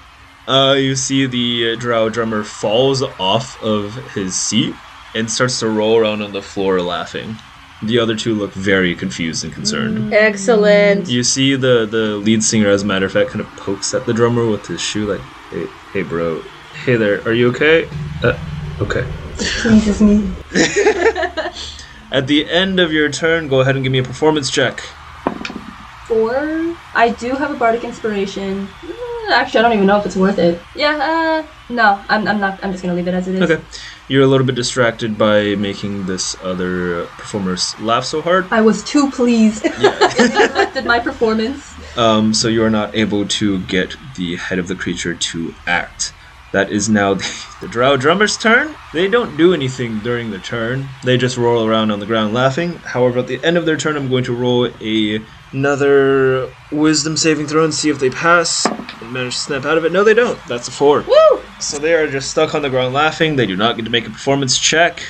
Uh, 0.48 0.74
you 0.74 0.96
see 0.96 1.26
the 1.26 1.72
uh, 1.72 1.76
drow 1.76 2.08
drummer 2.08 2.42
falls 2.42 3.02
off 3.02 3.62
of 3.62 3.94
his 4.14 4.34
seat 4.34 4.74
and 5.18 5.30
starts 5.30 5.58
to 5.60 5.68
roll 5.68 5.98
around 5.98 6.22
on 6.22 6.32
the 6.32 6.42
floor 6.42 6.80
laughing. 6.80 7.36
The 7.82 7.98
other 7.98 8.16
two 8.16 8.34
look 8.34 8.52
very 8.52 8.94
confused 8.94 9.44
and 9.44 9.52
concerned. 9.52 10.12
Excellent. 10.12 11.08
You 11.08 11.22
see 11.22 11.54
the 11.56 11.86
the 11.86 12.16
lead 12.16 12.42
singer, 12.42 12.68
as 12.68 12.82
a 12.82 12.86
matter 12.86 13.06
of 13.06 13.12
fact, 13.12 13.30
kind 13.30 13.40
of 13.40 13.46
pokes 13.56 13.94
at 13.94 14.06
the 14.06 14.12
drummer 14.12 14.46
with 14.46 14.66
his 14.66 14.80
shoe, 14.80 15.06
like, 15.06 15.20
"Hey, 15.50 15.66
hey, 15.92 16.02
bro, 16.02 16.42
hey 16.84 16.96
there, 16.96 17.20
are 17.26 17.32
you 17.32 17.48
okay? 17.50 17.88
Uh, 18.22 18.36
okay." 18.80 19.06
Pleases 19.36 20.00
me. 20.00 20.28
At 22.10 22.26
the 22.26 22.50
end 22.50 22.80
of 22.80 22.90
your 22.90 23.10
turn, 23.10 23.48
go 23.48 23.60
ahead 23.60 23.76
and 23.76 23.84
give 23.84 23.92
me 23.92 23.98
a 23.98 24.02
performance 24.02 24.50
check. 24.50 24.80
Four. 26.06 26.74
I 26.94 27.10
do 27.10 27.34
have 27.34 27.50
a 27.50 27.54
bardic 27.54 27.84
inspiration. 27.84 28.66
Actually, 29.30 29.60
I 29.60 29.62
don't 29.62 29.72
even 29.74 29.86
know 29.86 29.98
if 29.98 30.06
it's 30.06 30.16
worth 30.16 30.38
it. 30.38 30.60
Yeah. 30.74 30.96
Uh, 30.96 31.72
no, 31.72 32.02
I'm, 32.08 32.26
I'm 32.26 32.40
not. 32.40 32.62
I'm 32.62 32.72
just 32.72 32.82
gonna 32.82 32.94
leave 32.94 33.08
it 33.08 33.14
as 33.14 33.28
it 33.28 33.34
is. 33.34 33.50
Okay. 33.50 33.62
You're 34.08 34.22
a 34.22 34.26
little 34.26 34.46
bit 34.46 34.54
distracted 34.54 35.18
by 35.18 35.54
making 35.56 36.06
this 36.06 36.34
other 36.42 37.02
uh, 37.02 37.06
performer 37.18 37.56
laugh 37.80 38.04
so 38.04 38.22
hard. 38.22 38.46
I 38.50 38.62
was 38.62 38.82
too 38.82 39.10
pleased. 39.10 39.62
it 39.66 40.32
interrupted 40.32 40.86
my 40.86 40.98
performance. 40.98 41.74
Um, 41.96 42.32
so 42.32 42.48
you 42.48 42.64
are 42.64 42.70
not 42.70 42.94
able 42.94 43.26
to 43.26 43.60
get 43.66 43.96
the 44.16 44.36
head 44.36 44.58
of 44.58 44.68
the 44.68 44.74
creature 44.74 45.14
to 45.14 45.54
act. 45.66 46.14
That 46.52 46.70
is 46.70 46.88
now 46.88 47.14
the, 47.20 47.46
the 47.60 47.68
drow 47.68 47.96
drummer's 47.96 48.38
turn. 48.38 48.74
They 48.92 49.08
don't 49.08 49.36
do 49.36 49.52
anything 49.52 49.98
during 49.98 50.30
the 50.30 50.38
turn. 50.38 50.88
They 51.04 51.18
just 51.18 51.36
roll 51.36 51.66
around 51.66 51.90
on 51.90 52.00
the 52.00 52.06
ground 52.06 52.32
laughing. 52.32 52.76
However, 52.78 53.18
at 53.18 53.26
the 53.26 53.42
end 53.44 53.58
of 53.58 53.66
their 53.66 53.76
turn, 53.76 53.96
I'm 53.96 54.08
going 54.08 54.24
to 54.24 54.34
roll 54.34 54.70
a, 54.80 55.20
another 55.52 56.48
wisdom 56.70 57.16
saving 57.16 57.46
throw 57.46 57.64
and 57.64 57.74
see 57.74 57.90
if 57.90 57.98
they 57.98 58.10
pass 58.10 58.66
and 58.66 59.12
manage 59.12 59.34
to 59.34 59.40
snap 59.40 59.64
out 59.64 59.78
of 59.78 59.84
it. 59.84 59.92
No, 59.92 60.04
they 60.04 60.14
don't. 60.14 60.38
That's 60.46 60.68
a 60.68 60.70
four. 60.70 61.02
Woo! 61.02 61.42
So 61.60 61.78
they 61.78 61.94
are 61.94 62.06
just 62.06 62.30
stuck 62.30 62.54
on 62.54 62.62
the 62.62 62.70
ground 62.70 62.94
laughing. 62.94 63.36
They 63.36 63.46
do 63.46 63.56
not 63.56 63.76
get 63.76 63.84
to 63.84 63.90
make 63.90 64.06
a 64.06 64.10
performance 64.10 64.58
check. 64.58 65.02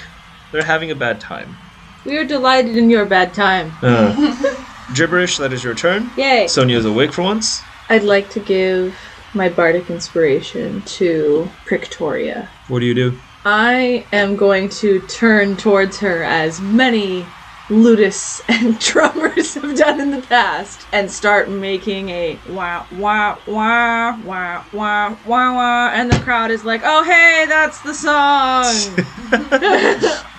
They're 0.53 0.63
having 0.63 0.91
a 0.91 0.95
bad 0.95 1.21
time. 1.21 1.57
We 2.05 2.17
are 2.17 2.25
delighted 2.25 2.77
in 2.77 2.89
your 2.89 3.05
bad 3.05 3.35
time. 3.35 3.73
Uh, 3.83 4.57
gibberish, 4.95 5.37
that 5.39 5.53
is 5.53 5.63
your 5.63 5.75
turn. 5.75 6.11
Yay. 6.17 6.47
Sonya 6.47 6.79
is 6.79 6.87
awake 6.87 7.13
for 7.13 7.23
once. 7.23 7.63
I'd 7.91 8.05
like 8.05 8.31
to 8.31 8.41
give 8.41 8.97
my 9.35 9.49
bardic 9.49 9.91
inspiration 9.91 10.81
to 10.83 11.51
Prictoria. 11.67 12.49
What 12.69 12.81
do 12.81 12.87
you 12.87 12.95
do? 12.95 13.19
I 13.45 14.07
am 14.13 14.37
going 14.37 14.69
to 14.71 15.01
turn 15.01 15.57
towards 15.57 15.99
her 15.99 16.23
as 16.23 16.61
many 16.61 17.27
lutists 17.71 18.41
and 18.49 18.79
drummers 18.79 19.55
have 19.55 19.77
done 19.77 20.01
in 20.01 20.11
the 20.11 20.23
past 20.23 20.87
and 20.93 21.11
start 21.11 21.51
making 21.51 22.09
a 22.09 22.39
wah 22.51 22.87
wah 22.93 23.37
wah 23.47 24.17
wah 24.25 24.65
wah 24.73 25.17
wah 25.27 25.55
wah 25.55 25.91
and 25.93 26.11
the 26.11 26.19
crowd 26.21 26.51
is 26.51 26.65
like, 26.65 26.81
oh 26.85 27.05
hey, 27.05 27.45
that's 27.47 27.81
the 27.83 27.95
song 27.95 28.75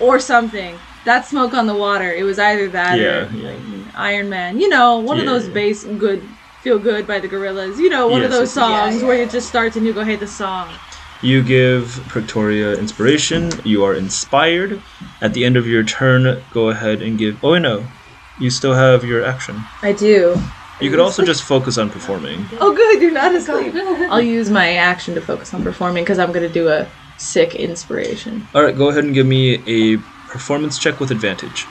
or 0.00 0.18
something. 0.18 0.76
That's 1.04 1.30
smoke 1.30 1.54
on 1.54 1.66
the 1.66 1.74
water. 1.74 2.12
It 2.12 2.24
was 2.24 2.38
either 2.38 2.68
that 2.68 2.98
Yeah, 2.98 3.26
or 3.26 3.30
yeah. 3.32 3.50
like, 3.50 3.94
Iron 3.94 4.28
Man. 4.28 4.60
You 4.60 4.68
know, 4.68 4.98
one 4.98 5.18
of 5.18 5.24
Yeah. 5.24 5.32
those 5.32 5.48
bass 5.48 5.84
good 5.84 6.22
feel 6.62 6.78
good 6.78 7.06
by 7.06 7.18
the 7.18 7.28
Gorillaz. 7.28 7.78
You 7.78 7.88
know, 7.88 8.06
one 8.08 8.22
of 8.22 8.30
those 8.30 8.48
yes, 8.48 8.52
songs 8.52 8.94
yes. 8.96 9.04
where 9.04 9.22
it 9.22 9.30
just 9.30 9.48
starts 9.48 9.76
and 9.76 9.86
you 9.86 9.92
go, 9.94 10.04
hey, 10.04 10.16
the 10.16 10.26
song. 10.26 10.68
You 11.22 11.42
give 11.42 11.84
Prictoria 12.08 12.78
inspiration. 12.78 13.50
You 13.62 13.84
are 13.84 13.94
inspired. 13.94 14.80
At 15.20 15.34
the 15.34 15.44
end 15.44 15.56
of 15.56 15.66
your 15.66 15.82
turn, 15.82 16.42
go 16.50 16.70
ahead 16.70 17.02
and 17.02 17.18
give. 17.18 17.44
Oh, 17.44 17.52
wait, 17.52 17.60
no. 17.60 17.86
You 18.38 18.48
still 18.48 18.72
have 18.72 19.04
your 19.04 19.22
action. 19.22 19.62
I 19.82 19.92
do. 19.92 20.40
You 20.80 20.88
could 20.88 20.98
also 20.98 21.22
just 21.22 21.42
focus 21.42 21.76
on 21.76 21.90
performing. 21.90 22.46
Oh, 22.60 22.74
good, 22.74 23.02
you're 23.02 23.10
not 23.10 23.34
asleep. 23.34 23.74
I'll 23.74 24.22
use 24.22 24.48
my 24.48 24.76
action 24.76 25.14
to 25.14 25.20
focus 25.20 25.52
on 25.52 25.62
performing 25.62 26.04
because 26.04 26.18
I'm 26.18 26.32
going 26.32 26.46
to 26.46 26.52
do 26.52 26.68
a 26.68 26.88
sick 27.18 27.54
inspiration. 27.54 28.48
All 28.54 28.62
right, 28.62 28.76
go 28.76 28.88
ahead 28.88 29.04
and 29.04 29.12
give 29.12 29.26
me 29.26 29.62
a 29.66 29.98
performance 30.30 30.78
check 30.78 31.00
with 31.00 31.10
advantage. 31.10 31.66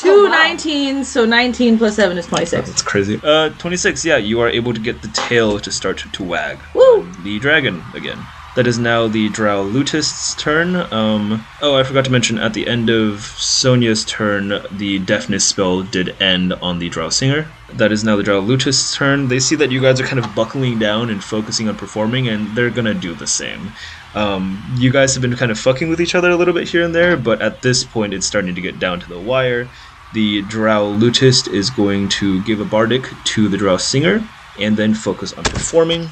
Two 0.00 0.28
wow. 0.30 0.46
19s, 0.46 1.04
so 1.04 1.26
19 1.26 1.76
plus 1.76 1.96
7 1.96 2.16
is 2.16 2.26
26. 2.26 2.68
That's 2.68 2.80
crazy. 2.80 3.20
Uh, 3.22 3.50
26, 3.50 4.02
yeah, 4.02 4.16
you 4.16 4.40
are 4.40 4.48
able 4.48 4.72
to 4.72 4.80
get 4.80 5.02
the 5.02 5.08
tail 5.08 5.60
to 5.60 5.70
start 5.70 5.98
to 5.98 6.24
wag. 6.24 6.58
Woo! 6.74 7.06
The 7.22 7.38
dragon 7.38 7.82
again. 7.92 8.18
That 8.56 8.66
is 8.66 8.78
now 8.78 9.06
the 9.06 9.28
Drow 9.28 9.62
Lutist's 9.62 10.34
turn. 10.34 10.74
Um, 10.74 11.44
oh, 11.62 11.76
I 11.76 11.84
forgot 11.84 12.04
to 12.06 12.10
mention 12.10 12.38
at 12.38 12.52
the 12.52 12.66
end 12.66 12.88
of 12.88 13.20
Sonya's 13.20 14.04
turn, 14.06 14.64
the 14.72 14.98
deafness 15.00 15.46
spell 15.46 15.82
did 15.82 16.20
end 16.20 16.54
on 16.54 16.78
the 16.78 16.88
Drow 16.88 17.10
Singer. 17.10 17.46
That 17.74 17.92
is 17.92 18.02
now 18.02 18.16
the 18.16 18.22
Drow 18.22 18.40
Lutist's 18.40 18.96
turn. 18.96 19.28
They 19.28 19.38
see 19.38 19.54
that 19.54 19.70
you 19.70 19.80
guys 19.80 20.00
are 20.00 20.06
kind 20.06 20.18
of 20.18 20.34
buckling 20.34 20.78
down 20.78 21.10
and 21.10 21.22
focusing 21.22 21.68
on 21.68 21.76
performing, 21.76 22.26
and 22.26 22.56
they're 22.56 22.70
gonna 22.70 22.94
do 22.94 23.14
the 23.14 23.26
same. 23.26 23.70
Um, 24.14 24.60
you 24.76 24.90
guys 24.90 25.14
have 25.14 25.22
been 25.22 25.36
kind 25.36 25.52
of 25.52 25.58
fucking 25.58 25.88
with 25.88 26.00
each 26.00 26.16
other 26.16 26.30
a 26.30 26.36
little 26.36 26.54
bit 26.54 26.68
here 26.68 26.84
and 26.84 26.92
there, 26.92 27.16
but 27.16 27.40
at 27.40 27.62
this 27.62 27.84
point, 27.84 28.12
it's 28.12 28.26
starting 28.26 28.56
to 28.56 28.60
get 28.60 28.80
down 28.80 28.98
to 28.98 29.08
the 29.08 29.20
wire. 29.20 29.68
The 30.12 30.42
Drow 30.42 30.92
Lutist 30.92 31.48
is 31.48 31.70
going 31.70 32.08
to 32.10 32.40
give 32.42 32.60
a 32.60 32.64
bardic 32.64 33.06
to 33.24 33.48
the 33.48 33.56
Drow 33.56 33.76
Singer, 33.76 34.22
and 34.58 34.76
then 34.76 34.92
focus 34.94 35.32
on 35.32 35.44
performing. 35.44 36.08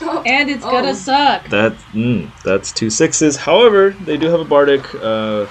Oh, 0.00 0.22
And 0.26 0.48
it's 0.48 0.64
gonna 0.64 0.90
Oh. 0.90 0.92
suck. 0.94 1.48
That 1.48 1.72
mm, 1.94 2.30
that's 2.44 2.70
two 2.72 2.90
sixes. 2.90 3.36
However, 3.36 3.90
they 4.00 4.16
do 4.16 4.26
have 4.30 4.40
a 4.40 4.44
bardic. 4.44 4.84
Uh, 5.02 5.46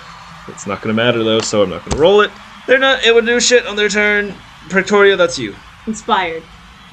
it's 0.47 0.65
not 0.67 0.81
gonna 0.81 0.93
matter 0.93 1.23
though, 1.23 1.39
so 1.39 1.63
I'm 1.63 1.69
not 1.69 1.83
gonna 1.83 1.99
roll 2.01 2.21
it. 2.21 2.31
They're 2.67 2.77
not 2.79 3.03
able 3.05 3.21
to 3.21 3.25
do 3.25 3.39
shit 3.39 3.65
on 3.65 3.75
their 3.75 3.89
turn. 3.89 4.33
Prictoria, 4.69 5.17
that's 5.17 5.37
you. 5.39 5.55
Inspired. 5.85 6.43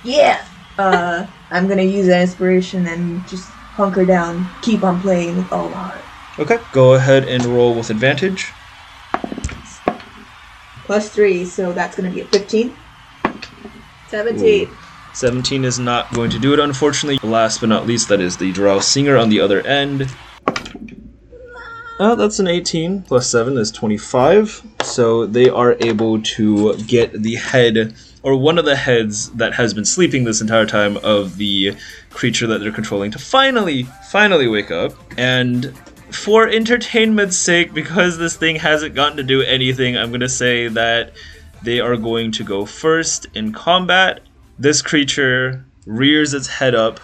Yeah. 0.03 0.43
Uh, 0.79 1.27
I'm 1.51 1.69
gonna 1.69 1.83
use 1.83 2.07
that 2.07 2.23
inspiration 2.23 2.87
and 2.87 3.27
just 3.29 3.51
hunker 3.77 4.05
down, 4.05 4.49
keep 4.63 4.83
on 4.83 5.01
playing 5.01 5.37
with 5.37 5.53
all 5.53 5.69
my 5.69 5.83
heart. 5.89 6.05
Okay. 6.39 6.59
Go 6.73 6.95
ahead 6.95 7.29
and 7.29 7.45
roll 7.45 7.75
with 7.77 7.91
advantage. 7.91 8.53
Plus 10.85 11.09
three, 11.09 11.45
so 11.45 11.73
that's 11.73 11.97
gonna 11.97 12.11
be 12.11 12.21
a 12.21 12.27
15. 12.27 12.77
17. 14.09 14.69
17 15.15 15.65
is 15.65 15.79
not 15.79 16.13
going 16.13 16.31
to 16.31 16.39
do 16.39 16.53
it, 16.53 16.61
unfortunately. 16.61 17.19
Last 17.29 17.61
but 17.61 17.69
not 17.69 17.87
least, 17.87 18.09
that 18.09 18.21
is 18.21 18.37
the 18.37 18.53
Drow 18.53 18.81
Singer 18.81 19.17
on 19.17 19.29
the 19.29 19.41
other 19.41 19.61
end. 19.63 20.13
Oh, 22.01 22.17
that's 22.17 22.41
an 22.41 22.49
18 22.49 23.03
plus 23.03 23.31
7 23.31 23.57
is 23.57 23.71
25. 23.71 24.63
So 24.83 25.27
they 25.27 25.49
are 25.49 25.77
able 25.81 26.21
to 26.23 26.77
get 26.79 27.13
the 27.13 27.37
head, 27.37 27.95
or 28.25 28.35
one 28.37 28.59
of 28.59 28.65
the 28.65 28.75
heads 28.75 29.31
that 29.31 29.55
has 29.55 29.73
been 29.73 29.85
sleeping 29.85 30.25
this 30.25 30.41
entire 30.41 30.67
time 30.67 30.97
of 30.99 31.37
the 31.37 31.77
creature 32.11 32.49
that 32.49 32.59
they're 32.59 32.73
controlling 32.73 33.13
to 33.13 33.19
finally, 33.21 33.85
finally 34.11 34.49
wake 34.49 34.73
up. 34.73 34.93
And 35.17 35.73
for 36.15 36.49
entertainment's 36.49 37.37
sake, 37.37 37.75
because 37.75 38.19
this 38.19 38.37
thing 38.37 38.57
hasn't 38.57 38.95
gotten 38.95 39.17
to 39.17 39.23
do 39.23 39.43
anything, 39.43 39.97
I'm 39.97 40.11
to 40.21 40.29
say 40.29 40.69
that 40.69 41.13
they 41.63 41.81
are 41.81 41.97
going 41.97 42.33
to 42.33 42.45
go 42.45 42.67
first 42.67 43.27
in 43.35 43.53
combat. 43.53 44.21
This 44.59 44.83
creature 44.83 45.65
rears 45.87 46.35
its 46.35 46.47
head 46.47 46.75
up, 46.75 47.01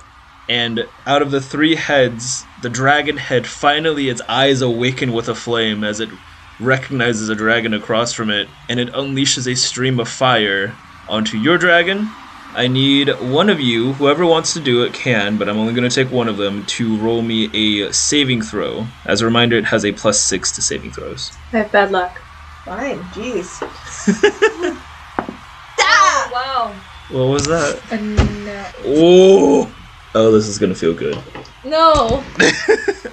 and 0.48 0.86
out 1.06 1.22
of 1.22 1.30
the 1.30 1.40
three 1.40 1.76
heads, 1.76 2.44
the 2.62 2.70
dragon 2.70 3.16
head 3.16 3.46
finally 3.46 4.08
its 4.08 4.22
eyes 4.28 4.62
awaken 4.62 5.12
with 5.12 5.28
a 5.28 5.34
flame 5.34 5.84
as 5.84 6.00
it 6.00 6.08
recognizes 6.58 7.28
a 7.28 7.34
dragon 7.34 7.74
across 7.74 8.12
from 8.12 8.30
it, 8.30 8.48
and 8.68 8.78
it 8.78 8.92
unleashes 8.92 9.50
a 9.50 9.56
stream 9.56 9.98
of 9.98 10.08
fire 10.08 10.74
onto 11.08 11.38
your 11.38 11.58
dragon. 11.58 12.08
I 12.54 12.66
need 12.66 13.08
one 13.20 13.48
of 13.48 13.60
you, 13.60 13.92
whoever 13.94 14.26
wants 14.26 14.52
to 14.54 14.60
do 14.60 14.82
it 14.82 14.92
can, 14.92 15.38
but 15.38 15.48
I'm 15.48 15.56
only 15.56 15.72
going 15.72 15.88
to 15.88 15.94
take 15.94 16.12
one 16.12 16.28
of 16.28 16.36
them, 16.36 16.64
to 16.66 16.96
roll 16.98 17.22
me 17.22 17.50
a 17.54 17.92
saving 17.92 18.42
throw. 18.42 18.86
As 19.06 19.20
a 19.20 19.24
reminder, 19.24 19.56
it 19.56 19.66
has 19.66 19.84
a 19.84 19.92
plus 19.92 20.20
six 20.20 20.50
to 20.52 20.62
saving 20.62 20.90
throws. 20.92 21.32
I 21.52 21.58
have 21.58 21.72
bad 21.72 21.92
luck. 21.92 22.20
Fine, 22.64 22.98
jeez. 23.14 23.60
Oh, 26.02 26.30
wow. 26.32 26.74
What 27.10 27.26
was 27.26 27.46
that? 27.46 27.80
A 27.90 28.00
no. 28.00 28.66
Oh! 28.84 29.74
Oh, 30.14 30.32
this 30.32 30.46
is 30.46 30.58
going 30.58 30.72
to 30.72 30.78
feel 30.78 30.94
good. 30.94 31.16
No. 31.64 32.24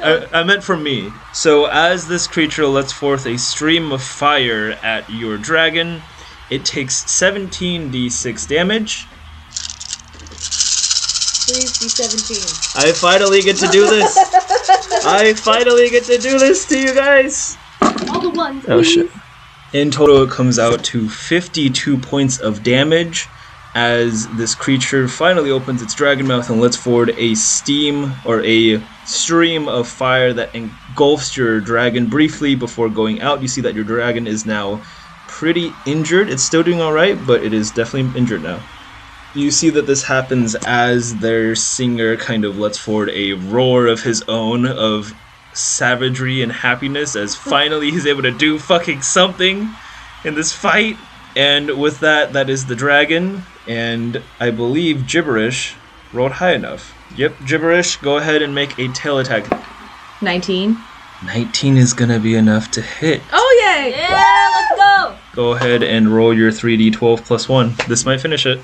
I, 0.04 0.28
I 0.34 0.44
meant 0.44 0.64
for 0.64 0.76
me. 0.76 1.12
So, 1.34 1.66
as 1.66 2.08
this 2.08 2.28
creature 2.28 2.66
lets 2.66 2.92
forth 2.92 3.26
a 3.26 3.38
stream 3.38 3.92
of 3.92 4.02
fire 4.02 4.72
at 4.84 5.10
your 5.10 5.38
dragon, 5.38 6.02
it 6.50 6.66
takes 6.66 7.04
17d6 7.06 8.48
damage. 8.48 9.08
Please 11.48 11.80
be 11.80 11.88
17. 11.88 12.38
I 12.76 12.92
finally 12.92 13.42
get 13.42 13.56
to 13.58 13.68
do 13.68 13.88
this! 13.88 14.18
I 15.06 15.34
finally 15.34 15.90
get 15.90 16.04
to 16.04 16.18
do 16.18 16.38
this 16.38 16.66
to 16.66 16.78
you 16.78 16.94
guys! 16.94 17.58
All 18.10 18.20
the 18.20 18.32
ones. 18.32 18.66
Oh 18.68 18.84
shit. 18.84 19.10
In 19.72 19.90
total, 19.90 20.24
it 20.24 20.30
comes 20.30 20.60
out 20.60 20.84
to 20.86 21.08
52 21.08 22.00
points 22.00 22.40
of 22.40 22.64
damage 22.64 23.30
as 23.76 24.28
this 24.36 24.56
creature 24.56 25.08
finally 25.08 25.50
opens 25.50 25.82
its 25.82 25.96
dragon 25.96 26.28
mouth 26.28 26.50
and 26.50 26.60
lets 26.60 26.76
forward 26.76 27.12
a 27.18 27.34
steam 27.36 28.12
or 28.26 28.44
a 28.44 28.84
stream 29.06 29.70
of 29.70 29.88
fire 29.88 30.34
that 30.34 30.54
engulfs 30.54 31.38
your 31.38 31.62
dragon 31.62 32.08
briefly 32.08 32.56
before 32.56 32.90
going 32.90 33.22
out. 33.22 33.42
You 33.42 33.48
see 33.48 33.62
that 33.62 33.74
your 33.74 33.86
dragon 33.86 34.28
is 34.28 34.46
now 34.46 34.82
pretty 35.30 35.72
injured. 35.86 36.30
It's 36.30 36.44
still 36.44 36.64
doing 36.64 36.82
alright, 36.82 37.18
but 37.26 37.42
it 37.42 37.54
is 37.54 37.72
definitely 37.72 38.20
injured 38.20 38.44
now. 38.44 38.62
You 39.38 39.52
see 39.52 39.70
that 39.70 39.86
this 39.86 40.02
happens 40.02 40.56
as 40.66 41.18
their 41.18 41.54
singer 41.54 42.18
kind 42.18 42.44
of 42.44 42.58
lets 42.58 42.80
forward 42.80 43.12
a 43.14 43.34
roar 43.34 43.86
of 43.86 44.02
his 44.02 44.24
own 44.28 44.66
of 44.66 45.14
savagery 45.54 46.42
and 46.42 46.52
happiness 46.52 47.16
as 47.16 47.36
finally 47.36 47.92
he's 47.92 48.08
able 48.08 48.24
to 48.24 48.32
do 48.32 48.58
fucking 48.58 49.04
something 49.04 49.70
in 50.26 50.34
this 50.34 50.54
fight. 50.54 50.98
And 51.36 51.80
with 51.80 52.00
that, 52.00 52.34
that 52.34 52.50
is 52.50 52.66
the 52.66 52.76
dragon, 52.76 53.44
and 53.68 54.24
I 54.40 54.50
believe 54.50 55.06
gibberish 55.06 55.76
rolled 56.12 56.32
high 56.32 56.54
enough. 56.54 56.96
Yep, 57.16 57.36
gibberish, 57.46 57.98
go 57.98 58.18
ahead 58.18 58.42
and 58.42 58.56
make 58.56 58.80
a 58.80 58.88
tail 58.88 59.20
attack. 59.20 59.46
19. 60.20 60.78
19 61.26 61.78
is 61.78 61.94
gonna 61.94 62.20
be 62.20 62.34
enough 62.34 62.72
to 62.72 62.82
hit. 62.82 63.22
Oh, 63.32 63.64
yay! 63.64 63.92
Yeah, 63.92 64.50
let's 64.56 64.82
go. 64.82 65.16
Go 65.36 65.52
ahead 65.52 65.84
and 65.84 66.14
roll 66.14 66.34
your 66.34 66.52
3d12 66.52 67.24
plus 67.24 67.48
1. 67.48 67.76
This 67.88 68.06
might 68.06 68.20
finish 68.20 68.48
it. 68.48 68.60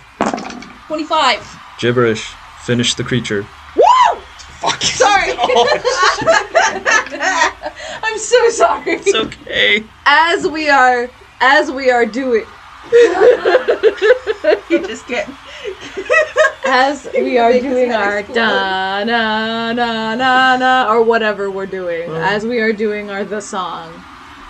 25. 0.88 1.60
Gibberish, 1.80 2.34
finish 2.62 2.96
the 2.96 3.04
creature. 3.04 3.46
Woo! 3.76 4.20
Fuck. 4.60 4.82
Sorry. 4.82 5.34
Oh, 5.46 5.68
I'm 8.04 8.18
so 8.18 8.50
sorry. 8.50 8.94
It's 8.94 9.14
okay. 9.14 9.84
As 10.06 10.48
we 10.48 10.70
are, 10.70 11.10
as 11.42 11.70
we 11.72 11.92
are 11.92 12.06
doing, 12.06 12.46
You 14.70 14.86
just 14.86 15.08
get 15.08 15.30
as 16.66 17.08
we 17.14 17.38
are 17.38 17.54
doing 17.60 17.94
our 17.94 18.20
explode. 18.20 18.36
da 18.36 19.04
na 19.04 19.72
na 19.74 20.16
na 20.16 20.58
na 20.58 20.92
or 20.92 21.02
whatever 21.04 21.50
we're 21.50 21.66
doing, 21.66 22.10
as 22.12 22.46
we 22.46 22.60
are 22.60 22.74
doing 22.74 23.10
our 23.10 23.24
the 23.24 23.42
song, 23.42 23.94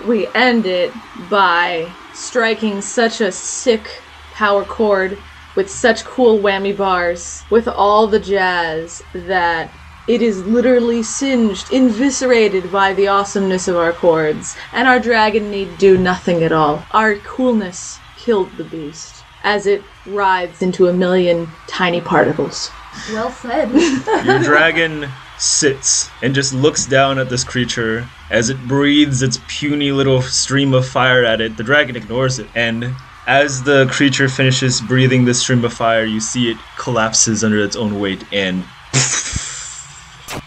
we 0.07 0.27
end 0.33 0.65
it 0.65 0.91
by 1.29 1.91
striking 2.13 2.81
such 2.81 3.21
a 3.21 3.31
sick 3.31 4.01
power 4.33 4.63
chord 4.63 5.17
with 5.55 5.69
such 5.69 6.03
cool 6.03 6.39
whammy 6.39 6.75
bars 6.75 7.43
with 7.49 7.67
all 7.67 8.07
the 8.07 8.19
jazz 8.19 9.03
that 9.13 9.71
it 10.07 10.21
is 10.21 10.45
literally 10.45 11.01
singed, 11.01 11.71
eviscerated 11.71 12.71
by 12.71 12.93
the 12.93 13.07
awesomeness 13.07 13.67
of 13.67 13.77
our 13.77 13.93
chords, 13.93 14.55
and 14.73 14.87
our 14.87 14.99
dragon 14.99 15.49
need 15.49 15.77
do 15.77 15.97
nothing 15.97 16.43
at 16.43 16.51
all. 16.51 16.85
Our 16.91 17.15
coolness 17.15 17.99
killed 18.17 18.57
the 18.57 18.65
beast 18.65 19.23
as 19.43 19.65
it 19.65 19.83
writhes 20.05 20.61
into 20.61 20.87
a 20.87 20.93
million 20.93 21.47
tiny 21.67 22.01
particles. 22.01 22.69
Well 23.11 23.31
said. 23.31 23.71
Your 24.25 24.39
dragon 24.39 25.09
sits 25.37 26.09
and 26.21 26.35
just 26.35 26.53
looks 26.53 26.85
down 26.85 27.17
at 27.17 27.29
this 27.29 27.43
creature 27.43 28.07
as 28.29 28.49
it 28.49 28.67
breathes 28.67 29.21
its 29.21 29.39
puny 29.47 29.91
little 29.91 30.21
stream 30.21 30.73
of 30.73 30.87
fire 30.87 31.23
at 31.23 31.41
it. 31.41 31.57
The 31.57 31.63
dragon 31.63 31.95
ignores 31.95 32.39
it, 32.39 32.49
and 32.55 32.95
as 33.25 33.63
the 33.63 33.87
creature 33.87 34.27
finishes 34.27 34.81
breathing 34.81 35.25
the 35.25 35.33
stream 35.33 35.63
of 35.63 35.73
fire, 35.73 36.05
you 36.05 36.19
see 36.19 36.51
it 36.51 36.57
collapses 36.75 37.43
under 37.43 37.59
its 37.59 37.75
own 37.75 37.99
weight 37.99 38.25
and 38.31 38.65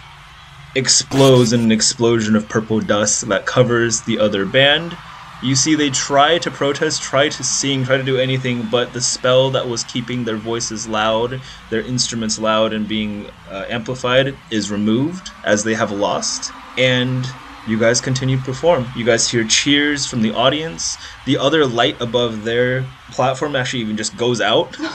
explodes 0.74 1.53
in 1.53 1.61
an 1.61 1.73
explosion 1.73 2.36
of 2.36 2.48
purple 2.48 2.81
dust 2.81 3.28
that 3.28 3.47
covers 3.47 4.03
the 4.03 4.19
other 4.19 4.44
band. 4.44 4.98
You 5.43 5.55
see, 5.55 5.74
they 5.74 5.90
try 5.90 6.39
to 6.39 6.51
protest, 6.51 7.03
try 7.03 7.28
to 7.28 7.44
sing, 7.44 7.85
try 7.85 7.98
to 7.98 8.03
do 8.03 8.19
anything, 8.19 8.69
but 8.69 8.93
the 8.93 9.01
spell 9.01 9.51
that 9.51 9.69
was 9.69 9.85
keeping 9.85 10.24
their 10.24 10.39
voices 10.39 10.86
loud, 10.86 11.43
their 11.70 11.82
instruments 11.82 12.39
loud, 12.39 12.73
and 12.73 12.89
being 12.89 13.28
uh, 13.51 13.65
amplified 13.69 14.39
is 14.51 14.70
removed 14.70 15.31
as 15.44 15.65
they 15.65 15.74
have 15.74 15.90
lost. 15.90 16.53
And 16.77 17.27
you 17.67 17.79
guys 17.79 18.01
continue 18.01 18.37
to 18.37 18.43
perform. 18.43 18.87
You 18.97 19.05
guys 19.05 19.29
hear 19.29 19.45
cheers 19.45 20.07
from 20.07 20.23
the 20.23 20.33
audience. 20.33 20.97
The 21.25 21.39
other 21.39 21.67
light 21.67 22.01
above 22.01 22.45
their 22.45 22.85
platform 23.11 23.57
actually 23.57 23.81
even 23.81 23.97
just 23.97 24.17
goes 24.17 24.41
out. 24.41 24.77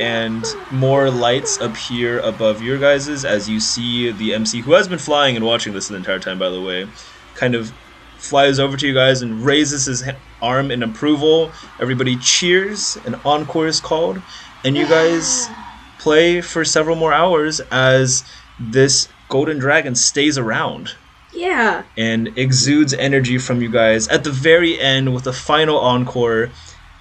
and 0.00 0.44
more 0.70 1.10
lights 1.10 1.60
appear 1.60 2.20
above 2.20 2.62
your 2.62 2.78
guys's 2.78 3.24
as 3.24 3.48
you 3.48 3.60
see 3.60 4.10
the 4.10 4.34
MC, 4.34 4.60
who 4.60 4.72
has 4.72 4.88
been 4.88 4.98
flying 4.98 5.36
and 5.36 5.44
watching 5.44 5.72
this 5.72 5.88
the 5.88 5.96
entire 5.96 6.18
time, 6.18 6.38
by 6.38 6.50
the 6.50 6.60
way, 6.60 6.86
kind 7.34 7.54
of 7.54 7.72
flies 8.18 8.58
over 8.58 8.76
to 8.76 8.86
you 8.86 8.94
guys 8.94 9.22
and 9.22 9.44
raises 9.44 9.86
his 9.86 10.04
arm 10.42 10.70
in 10.70 10.82
approval. 10.82 11.50
Everybody 11.80 12.16
cheers, 12.16 12.96
an 13.06 13.14
encore 13.24 13.66
is 13.66 13.80
called, 13.80 14.20
and 14.64 14.76
you 14.76 14.86
guys 14.86 15.48
play 15.98 16.40
for 16.40 16.64
several 16.64 16.96
more 16.96 17.12
hours 17.12 17.60
as 17.70 18.24
this 18.58 19.08
golden 19.30 19.58
dragon 19.58 19.94
stays 19.94 20.36
around 20.36 20.90
Yeah. 21.34 21.84
and 21.96 22.28
exudes 22.36 22.92
energy 22.92 23.38
from 23.38 23.62
you 23.62 23.70
guys. 23.70 24.06
At 24.08 24.24
the 24.24 24.30
very 24.30 24.78
end, 24.78 25.14
with 25.14 25.24
the 25.24 25.32
final 25.32 25.78
encore, 25.78 26.50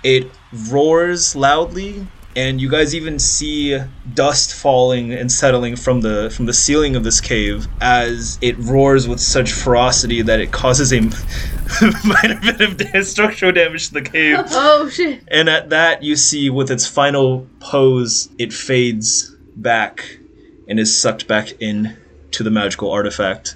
it 0.03 0.31
roars 0.72 1.35
loudly, 1.35 2.07
and 2.35 2.61
you 2.61 2.69
guys 2.69 2.93
even 2.95 3.18
see 3.19 3.77
dust 4.14 4.53
falling 4.53 5.11
and 5.11 5.30
settling 5.31 5.76
from 5.76 6.01
the 6.01 6.30
from 6.35 6.45
the 6.45 6.53
ceiling 6.53 6.95
of 6.95 7.03
this 7.03 7.19
cave 7.19 7.68
as 7.81 8.38
it 8.41 8.56
roars 8.60 9.07
with 9.07 9.19
such 9.19 9.51
ferocity 9.51 10.22
that 10.22 10.39
it 10.39 10.51
causes 10.51 10.93
a 10.93 11.01
minor 12.06 12.39
bit 12.41 12.93
of 12.95 13.06
structural 13.06 13.51
damage 13.51 13.88
to 13.88 13.95
the 13.95 14.01
cave. 14.01 14.38
Oh 14.51 14.88
shit. 14.89 15.22
And 15.27 15.49
at 15.49 15.69
that, 15.72 16.03
you 16.03 16.15
see 16.15 16.49
with 16.49 16.69
its 16.72 16.85
final 16.88 17.47
pose, 17.60 18.30
it 18.38 18.53
fades 18.53 19.35
back 19.56 20.19
and 20.68 20.80
is 20.80 20.97
sucked 20.97 21.27
back 21.27 21.53
in 21.60 21.97
to 22.31 22.43
the 22.43 22.51
magical 22.51 22.91
artifact. 22.91 23.56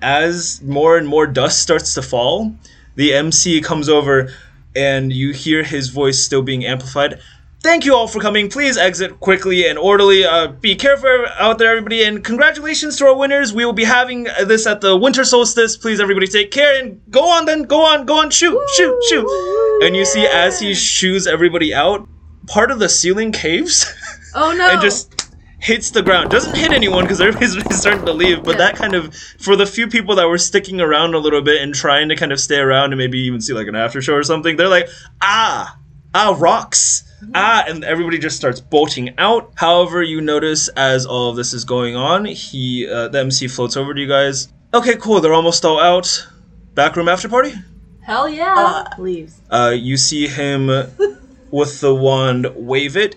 As 0.00 0.60
more 0.62 0.96
and 0.96 1.06
more 1.06 1.26
dust 1.26 1.60
starts 1.60 1.94
to 1.94 2.02
fall, 2.02 2.54
the 2.96 3.14
MC 3.14 3.60
comes 3.60 3.88
over 3.88 4.32
and 4.74 5.12
you 5.12 5.32
hear 5.32 5.62
his 5.62 5.88
voice 5.88 6.18
still 6.18 6.42
being 6.42 6.64
amplified. 6.64 7.20
Thank 7.62 7.84
you 7.84 7.94
all 7.94 8.08
for 8.08 8.18
coming. 8.18 8.50
Please 8.50 8.76
exit 8.76 9.20
quickly 9.20 9.68
and 9.68 9.78
orderly. 9.78 10.24
Uh, 10.24 10.48
be 10.48 10.74
careful 10.74 11.26
out 11.38 11.58
there, 11.58 11.70
everybody. 11.70 12.02
And 12.02 12.24
congratulations 12.24 12.96
to 12.96 13.06
our 13.06 13.16
winners. 13.16 13.52
We 13.52 13.64
will 13.64 13.72
be 13.72 13.84
having 13.84 14.24
this 14.24 14.66
at 14.66 14.80
the 14.80 14.96
winter 14.96 15.22
solstice. 15.22 15.76
Please, 15.76 16.00
everybody, 16.00 16.26
take 16.26 16.50
care 16.50 16.82
and 16.82 17.00
go 17.10 17.20
on. 17.30 17.44
Then 17.44 17.62
go 17.62 17.84
on, 17.84 18.04
go 18.04 18.18
on, 18.18 18.30
shoot, 18.30 18.58
shoot, 18.74 19.04
shoot. 19.04 19.80
And 19.84 19.94
you 19.94 20.04
see 20.04 20.26
as 20.26 20.58
he 20.58 20.74
shoos 20.74 21.28
everybody 21.28 21.72
out, 21.72 22.08
part 22.48 22.72
of 22.72 22.80
the 22.80 22.88
ceiling 22.88 23.30
caves 23.30 23.86
Oh 24.34 24.52
no. 24.56 24.68
and 24.72 24.82
just 24.82 25.21
hits 25.62 25.90
the 25.90 26.02
ground. 26.02 26.30
Doesn't 26.30 26.56
hit 26.56 26.72
anyone 26.72 27.04
because 27.04 27.20
everybody's 27.20 27.56
starting 27.80 28.04
to 28.06 28.12
leave. 28.12 28.42
But 28.42 28.52
Yeah. 28.52 28.58
that 28.66 28.76
kind 28.76 28.94
of 28.94 29.14
for 29.38 29.54
the 29.56 29.64
few 29.66 29.86
people 29.86 30.16
that 30.16 30.28
were 30.28 30.38
sticking 30.38 30.80
around 30.80 31.14
a 31.14 31.18
little 31.18 31.40
bit 31.40 31.62
and 31.62 31.74
trying 31.74 32.08
to 32.08 32.16
kind 32.16 32.32
of 32.32 32.40
stay 32.40 32.58
around 32.58 32.92
and 32.92 32.98
maybe 32.98 33.18
even 33.20 33.40
see 33.40 33.52
like 33.52 33.68
an 33.68 33.76
after 33.76 34.02
show 34.02 34.14
or 34.14 34.22
something, 34.24 34.56
they're 34.56 34.68
like, 34.68 34.88
ah, 35.22 35.78
ah, 36.14 36.36
rocks. 36.38 37.04
Ah, 37.36 37.64
and 37.68 37.84
everybody 37.84 38.18
just 38.18 38.34
starts 38.36 38.60
bolting 38.60 39.14
out. 39.18 39.52
However, 39.54 40.02
you 40.02 40.20
notice 40.20 40.66
as 40.70 41.06
all 41.06 41.30
of 41.30 41.36
this 41.36 41.52
is 41.52 41.64
going 41.64 41.94
on, 41.94 42.24
he, 42.24 42.88
uh, 42.88 43.06
the 43.08 43.20
MC 43.20 43.46
floats 43.46 43.76
over 43.76 43.94
to 43.94 44.00
you 44.00 44.08
guys. 44.08 44.48
Okay, 44.74 44.96
cool. 44.96 45.20
They're 45.20 45.32
almost 45.32 45.64
all 45.64 45.78
out. 45.78 46.26
Backroom 46.74 47.08
after 47.08 47.28
party. 47.28 47.54
Hell 48.00 48.28
yeah. 48.28 48.84
leaves. 48.98 49.40
Uh, 49.48 49.72
you 49.76 49.96
see 49.96 50.26
him 50.26 50.66
with 51.52 51.80
the 51.80 51.94
wand 51.94 52.48
wave 52.56 52.96
it, 52.96 53.14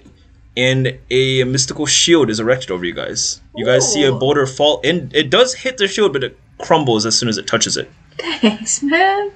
and 0.57 0.97
a 1.09 1.43
mystical 1.43 1.85
shield 1.85 2.29
is 2.29 2.39
erected 2.39 2.71
over 2.71 2.85
you 2.85 2.93
guys. 2.93 3.41
You 3.55 3.65
guys 3.65 3.91
see 3.91 4.03
a 4.03 4.11
boulder 4.11 4.45
fall, 4.47 4.81
and 4.83 5.13
it 5.15 5.29
does 5.29 5.53
hit 5.53 5.77
the 5.77 5.87
shield, 5.87 6.13
but 6.13 6.23
it 6.23 6.37
crumbles 6.59 7.05
as 7.05 7.17
soon 7.17 7.29
as 7.29 7.37
it 7.37 7.47
touches 7.47 7.77
it. 7.77 7.89
Thanks, 8.17 8.81
man. 8.81 9.31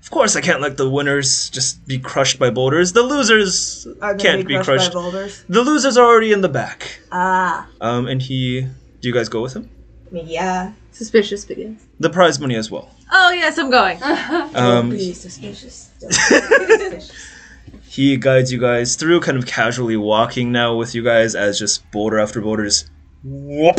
Of 0.00 0.10
course, 0.10 0.36
I 0.36 0.40
can't 0.40 0.60
let 0.60 0.76
the 0.76 0.88
winners 0.88 1.50
just 1.50 1.84
be 1.86 1.98
crushed 1.98 2.38
by 2.38 2.48
boulders. 2.50 2.92
The 2.92 3.02
losers 3.02 3.86
can't 4.18 4.46
be 4.46 4.56
crushed. 4.62 4.92
by 4.92 5.00
boulders? 5.00 5.44
The 5.48 5.62
losers 5.62 5.96
are 5.96 6.06
already 6.06 6.32
in 6.32 6.42
the 6.42 6.48
back. 6.48 7.00
Ah, 7.10 7.68
Um, 7.80 8.06
and 8.06 8.22
he. 8.22 8.60
Do 9.00 9.08
you 9.08 9.12
guys 9.12 9.28
go 9.28 9.42
with 9.42 9.54
him? 9.54 9.68
Yeah. 10.12 10.72
Suspicious 10.92 11.44
begins. 11.44 11.82
The 11.98 12.08
prize 12.08 12.38
money 12.38 12.54
as 12.54 12.70
well. 12.70 12.88
Oh 13.12 13.32
yes, 13.32 13.58
I'm 13.58 13.68
going. 13.70 13.98
Don't 13.98 14.56
Um, 14.56 14.90
be 14.90 15.12
suspicious. 15.12 15.90
Don't 16.00 16.08
be 16.10 16.14
suspicious. 16.14 17.12
He 17.94 18.16
guides 18.16 18.52
you 18.52 18.58
guys 18.58 18.96
through, 18.96 19.20
kind 19.20 19.38
of 19.38 19.46
casually 19.46 19.96
walking 19.96 20.50
now 20.50 20.74
with 20.74 20.96
you 20.96 21.02
guys 21.04 21.36
as 21.36 21.60
just 21.60 21.88
boulder 21.92 22.18
after 22.18 22.40
boulder 22.40 22.64
just 22.64 22.90
whoop, 23.22 23.78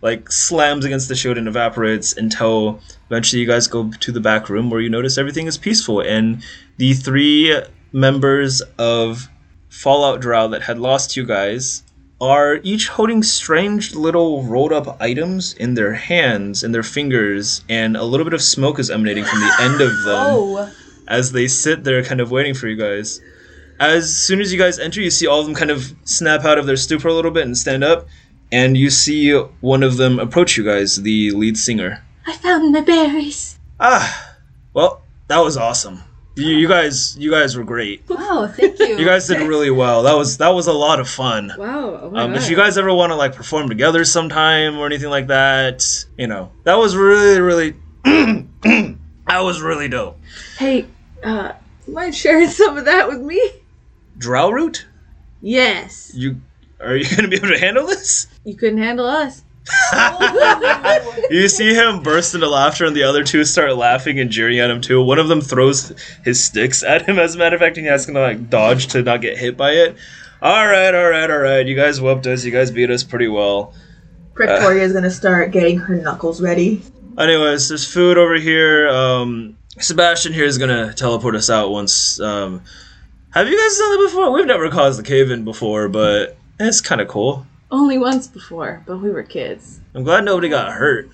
like 0.00 0.32
slams 0.32 0.86
against 0.86 1.08
the 1.08 1.14
shield 1.14 1.36
and 1.36 1.46
evaporates 1.46 2.16
until 2.16 2.80
eventually 3.10 3.42
you 3.42 3.46
guys 3.46 3.66
go 3.66 3.90
to 4.00 4.10
the 4.12 4.18
back 4.20 4.48
room 4.48 4.70
where 4.70 4.80
you 4.80 4.88
notice 4.88 5.18
everything 5.18 5.46
is 5.46 5.58
peaceful 5.58 6.00
and 6.00 6.42
the 6.78 6.94
three 6.94 7.54
members 7.92 8.62
of 8.78 9.28
Fallout 9.68 10.20
Drow 10.22 10.48
that 10.48 10.62
had 10.62 10.78
lost 10.78 11.14
you 11.16 11.26
guys 11.26 11.82
are 12.18 12.60
each 12.62 12.88
holding 12.88 13.22
strange 13.22 13.94
little 13.94 14.42
rolled 14.42 14.72
up 14.72 15.00
items 15.02 15.52
in 15.54 15.74
their 15.74 15.92
hands 15.92 16.64
and 16.64 16.74
their 16.74 16.82
fingers, 16.82 17.62
and 17.68 17.94
a 17.96 18.04
little 18.04 18.24
bit 18.24 18.34
of 18.34 18.42
smoke 18.42 18.78
is 18.78 18.90
emanating 18.90 19.24
from 19.24 19.40
the 19.40 19.54
end 19.60 19.80
of 19.82 19.90
them 20.04 20.26
Oh. 20.30 20.72
as 21.08 21.32
they 21.32 21.46
sit 21.46 21.84
there 21.84 22.02
kind 22.02 22.20
of 22.20 22.30
waiting 22.30 22.54
for 22.54 22.68
you 22.68 22.76
guys. 22.76 23.20
As 23.80 24.14
soon 24.14 24.40
as 24.42 24.52
you 24.52 24.58
guys 24.58 24.78
enter, 24.78 25.00
you 25.00 25.10
see 25.10 25.26
all 25.26 25.40
of 25.40 25.46
them 25.46 25.54
kind 25.54 25.70
of 25.70 25.94
snap 26.04 26.44
out 26.44 26.58
of 26.58 26.66
their 26.66 26.76
stupor 26.76 27.08
a 27.08 27.14
little 27.14 27.30
bit 27.30 27.46
and 27.46 27.56
stand 27.56 27.82
up, 27.82 28.06
and 28.52 28.76
you 28.76 28.90
see 28.90 29.32
one 29.60 29.82
of 29.82 29.96
them 29.96 30.18
approach 30.18 30.56
you 30.58 30.64
guys, 30.64 30.96
the 31.02 31.30
lead 31.30 31.56
singer. 31.56 32.04
I 32.26 32.34
found 32.34 32.72
my 32.72 32.82
berries. 32.82 33.58
Ah, 33.80 34.36
well, 34.74 35.00
that 35.28 35.38
was 35.38 35.56
awesome. 35.56 36.02
You, 36.36 36.48
you 36.48 36.68
guys, 36.68 37.16
you 37.18 37.30
guys 37.30 37.56
were 37.56 37.64
great. 37.64 38.02
Wow, 38.08 38.52
thank 38.54 38.78
you. 38.78 38.98
You 38.98 39.04
guys 39.06 39.26
did 39.26 39.40
really 39.40 39.70
well. 39.70 40.02
That 40.02 40.14
was 40.14 40.36
that 40.38 40.50
was 40.50 40.66
a 40.66 40.72
lot 40.72 41.00
of 41.00 41.08
fun. 41.08 41.52
Wow. 41.56 42.00
Oh 42.02 42.10
my 42.10 42.22
Um, 42.22 42.34
if 42.34 42.48
you 42.50 42.56
guys 42.56 42.76
ever 42.78 42.92
want 42.94 43.10
to 43.10 43.16
like 43.16 43.34
perform 43.34 43.68
together 43.68 44.04
sometime 44.04 44.78
or 44.78 44.86
anything 44.86 45.08
like 45.10 45.26
that, 45.28 45.82
you 46.18 46.26
know, 46.26 46.52
that 46.64 46.74
was 46.76 46.94
really, 46.96 47.40
really, 47.40 47.74
that 48.04 49.40
was 49.40 49.60
really 49.62 49.88
dope. 49.88 50.18
Hey, 50.58 50.86
uh, 51.24 51.52
mind 51.88 52.14
sharing 52.14 52.48
some 52.48 52.76
of 52.76 52.84
that 52.84 53.08
with 53.08 53.20
me? 53.20 53.40
Drow 54.20 54.50
root, 54.50 54.86
Yes. 55.40 56.12
you 56.14 56.40
are 56.78 56.94
you 56.94 57.04
gonna 57.16 57.28
be 57.28 57.36
able 57.36 57.48
to 57.48 57.58
handle 57.58 57.86
this? 57.86 58.26
You 58.44 58.54
couldn't 58.54 58.78
handle 58.78 59.06
us. 59.06 59.42
You 61.30 61.48
see 61.48 61.74
him 61.74 62.02
burst 62.02 62.34
into 62.34 62.48
laughter, 62.48 62.84
and 62.84 62.94
the 62.96 63.04
other 63.04 63.22
two 63.22 63.44
start 63.44 63.76
laughing 63.76 64.18
and 64.18 64.30
jeering 64.30 64.58
at 64.58 64.68
him 64.70 64.80
too. 64.80 65.00
One 65.02 65.18
of 65.20 65.28
them 65.28 65.40
throws 65.40 65.92
his 66.24 66.42
sticks 66.42 66.82
at 66.82 67.08
him. 67.08 67.18
As 67.20 67.34
a 67.34 67.38
matter 67.38 67.54
of 67.54 67.60
fact, 67.60 67.76
and 67.76 67.86
he 67.86 67.90
has 67.90 68.06
to 68.06 68.12
like 68.12 68.50
dodge 68.50 68.88
to 68.88 69.02
not 69.02 69.20
get 69.20 69.38
hit 69.38 69.56
by 69.56 69.70
it. 69.72 69.96
All 70.42 70.66
right, 70.66 70.92
all 70.94 71.08
right, 71.08 71.30
all 71.30 71.38
right. 71.38 71.64
You 71.66 71.76
guys 71.76 72.00
whooped 72.00 72.26
us. 72.26 72.44
You 72.44 72.50
guys 72.50 72.70
beat 72.70 72.90
us 72.90 73.04
pretty 73.04 73.28
well. 73.28 73.72
Prictoria 74.34 74.80
is 74.80 74.92
gonna 74.92 75.10
start 75.10 75.52
getting 75.52 75.78
her 75.78 75.94
knuckles 75.96 76.40
ready. 76.42 76.82
Anyways, 77.18 77.68
there's 77.68 77.90
food 77.90 78.18
over 78.18 78.34
here. 78.34 78.88
Um, 78.88 79.56
Sebastian 79.78 80.32
here 80.32 80.46
is 80.46 80.58
gonna 80.58 80.92
teleport 80.94 81.36
us 81.36 81.48
out 81.48 81.70
once. 81.70 82.18
Um, 82.20 82.62
have 83.32 83.48
you 83.48 83.58
guys 83.58 83.78
done 83.78 83.90
that 83.90 84.08
before? 84.08 84.32
We've 84.32 84.46
never 84.46 84.70
caused 84.70 84.98
the 84.98 85.02
cave 85.02 85.30
in 85.30 85.44
before, 85.44 85.88
but 85.88 86.36
it's 86.58 86.80
kind 86.80 87.00
of 87.00 87.08
cool. 87.08 87.46
Only 87.70 87.98
once 87.98 88.26
before, 88.26 88.82
but 88.86 88.98
we 88.98 89.10
were 89.10 89.22
kids. 89.22 89.80
I'm 89.94 90.02
glad 90.02 90.24
nobody 90.24 90.48
got 90.48 90.72
hurt. 90.72 91.08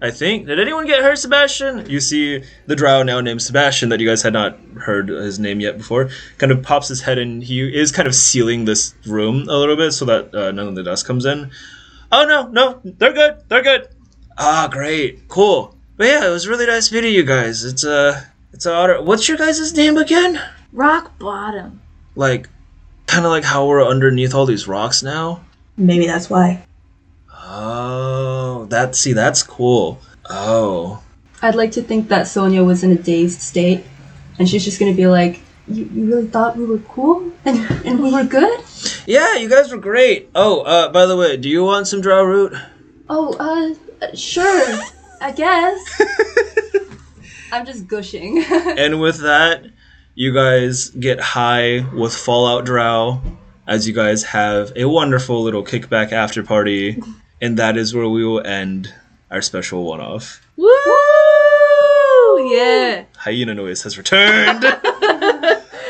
I 0.00 0.12
think. 0.12 0.46
Did 0.46 0.60
anyone 0.60 0.86
get 0.86 1.00
hurt, 1.02 1.18
Sebastian? 1.18 1.90
You 1.90 1.98
see 1.98 2.44
the 2.66 2.76
drow 2.76 3.02
now 3.02 3.20
named 3.20 3.42
Sebastian 3.42 3.88
that 3.88 3.98
you 3.98 4.06
guys 4.08 4.22
had 4.22 4.32
not 4.32 4.56
heard 4.78 5.08
his 5.08 5.40
name 5.40 5.58
yet 5.58 5.76
before. 5.76 6.10
Kind 6.38 6.52
of 6.52 6.62
pops 6.62 6.86
his 6.86 7.00
head 7.00 7.18
and 7.18 7.42
he 7.42 7.60
is 7.60 7.90
kind 7.90 8.06
of 8.06 8.14
sealing 8.14 8.64
this 8.64 8.94
room 9.06 9.48
a 9.48 9.56
little 9.56 9.74
bit 9.74 9.90
so 9.90 10.04
that 10.04 10.32
uh, 10.32 10.52
none 10.52 10.68
of 10.68 10.76
the 10.76 10.84
dust 10.84 11.04
comes 11.04 11.24
in. 11.26 11.50
Oh 12.12 12.24
no, 12.24 12.46
no, 12.46 12.80
they're 12.84 13.12
good, 13.12 13.42
they're 13.48 13.62
good. 13.62 13.88
Ah, 14.38 14.68
great, 14.70 15.26
cool. 15.26 15.76
But 15.96 16.06
yeah, 16.06 16.26
it 16.28 16.30
was 16.30 16.46
really 16.46 16.66
nice 16.66 16.92
meeting 16.92 17.12
you 17.12 17.24
guys. 17.24 17.64
It's 17.64 17.84
uh, 17.84 18.22
it's 18.52 18.66
an 18.66 18.72
honor. 18.74 19.02
What's 19.02 19.28
your 19.28 19.36
guys' 19.36 19.74
name 19.74 19.96
again? 19.96 20.40
Rock 20.72 21.18
bottom. 21.18 21.80
Like, 22.14 22.48
kind 23.06 23.24
of 23.24 23.30
like 23.30 23.44
how 23.44 23.66
we're 23.66 23.84
underneath 23.84 24.34
all 24.34 24.46
these 24.46 24.68
rocks 24.68 25.02
now. 25.02 25.44
Maybe 25.76 26.06
that's 26.06 26.28
why. 26.28 26.64
Oh, 27.32 28.66
that 28.70 28.94
see, 28.94 29.12
that's 29.12 29.42
cool. 29.42 29.98
Oh. 30.28 31.02
I'd 31.40 31.54
like 31.54 31.72
to 31.72 31.82
think 31.82 32.08
that 32.08 32.26
Sonya 32.26 32.64
was 32.64 32.84
in 32.84 32.92
a 32.92 32.96
dazed 32.96 33.40
state, 33.40 33.84
and 34.38 34.48
she's 34.48 34.64
just 34.64 34.78
gonna 34.78 34.94
be 34.94 35.06
like, 35.06 35.40
"You, 35.68 35.84
you 35.84 36.06
really 36.06 36.26
thought 36.26 36.56
we 36.56 36.64
were 36.66 36.80
cool 36.80 37.32
and 37.44 37.58
and 37.86 38.00
we 38.00 38.12
were 38.12 38.24
good? 38.24 38.60
Yeah, 39.06 39.36
you 39.36 39.48
guys 39.48 39.70
were 39.70 39.78
great. 39.78 40.30
Oh, 40.34 40.60
uh, 40.62 40.90
by 40.90 41.06
the 41.06 41.16
way, 41.16 41.36
do 41.36 41.48
you 41.48 41.64
want 41.64 41.86
some 41.86 42.00
drow 42.00 42.24
root? 42.24 42.54
Oh, 43.08 43.34
uh, 43.38 44.04
uh, 44.04 44.14
sure, 44.14 44.80
I 45.20 45.32
guess." 45.32 46.02
I'm 47.52 47.64
just 47.64 47.86
gushing. 47.86 48.44
and 48.50 49.00
with 49.00 49.20
that, 49.20 49.64
you 50.18 50.34
guys 50.34 50.90
get 50.90 51.20
high 51.20 51.86
with 51.94 52.12
Fallout 52.12 52.64
Drow 52.64 53.22
as 53.68 53.86
you 53.86 53.94
guys 53.94 54.24
have 54.24 54.72
a 54.74 54.86
wonderful 54.86 55.44
little 55.44 55.62
kickback 55.62 56.10
after 56.10 56.42
party, 56.42 57.00
and 57.40 57.56
that 57.56 57.76
is 57.76 57.94
where 57.94 58.08
we 58.08 58.24
will 58.24 58.44
end 58.44 58.92
our 59.30 59.40
special 59.40 59.84
one 59.84 60.00
off. 60.00 60.44
Woo! 60.56 60.66
Yeah. 62.52 63.04
Hyena 63.16 63.54
Noise 63.54 63.84
has 63.84 63.96
returned. 63.96 64.64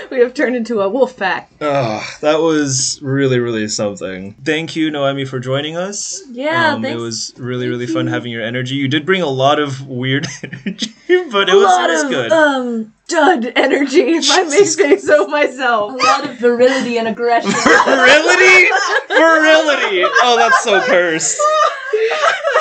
We 0.18 0.20
have 0.20 0.32
turned 0.34 0.56
into 0.56 0.80
a 0.80 0.88
wolf 0.88 1.16
pack. 1.16 1.50
oh, 1.60 2.02
that 2.22 2.40
was 2.40 2.98
really, 3.02 3.38
really 3.40 3.68
something. 3.68 4.34
Thank 4.42 4.74
you, 4.74 4.90
Noemi, 4.90 5.24
for 5.26 5.38
joining 5.38 5.76
us. 5.76 6.22
Yeah, 6.30 6.74
Um, 6.74 6.84
it 6.84 6.96
was 6.96 7.34
really, 7.36 7.68
really 7.68 7.86
fun 7.86 8.06
having 8.06 8.32
your 8.32 8.42
energy. 8.42 8.74
You 8.76 8.88
did 8.88 9.04
bring 9.04 9.20
a 9.22 9.26
lot 9.28 9.58
of 9.58 9.86
weird 9.86 10.26
energy, 10.42 10.92
but 11.30 11.48
it 11.48 11.54
a 11.54 11.56
was, 11.56 11.64
lot 11.64 11.90
it 11.90 11.92
was 11.92 12.02
of 12.04 12.10
good. 12.10 12.32
um 12.32 12.94
dud 13.08 13.52
energy, 13.56 14.00
if 14.16 14.30
I 14.30 14.44
may 14.44 14.50
Jesus 14.58 14.74
say 14.74 14.96
so 14.98 15.26
myself. 15.26 15.92
a 15.92 15.96
lot 15.96 16.24
of 16.28 16.36
virility 16.38 16.98
and 16.98 17.08
aggression. 17.08 17.50
Virility? 17.84 18.68
Virility! 19.08 20.02
Oh, 20.22 20.36
that's 20.38 20.62
so 20.64 20.80
cursed. 20.82 21.38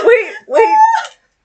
wait, 0.04 0.34
wait. 0.48 0.76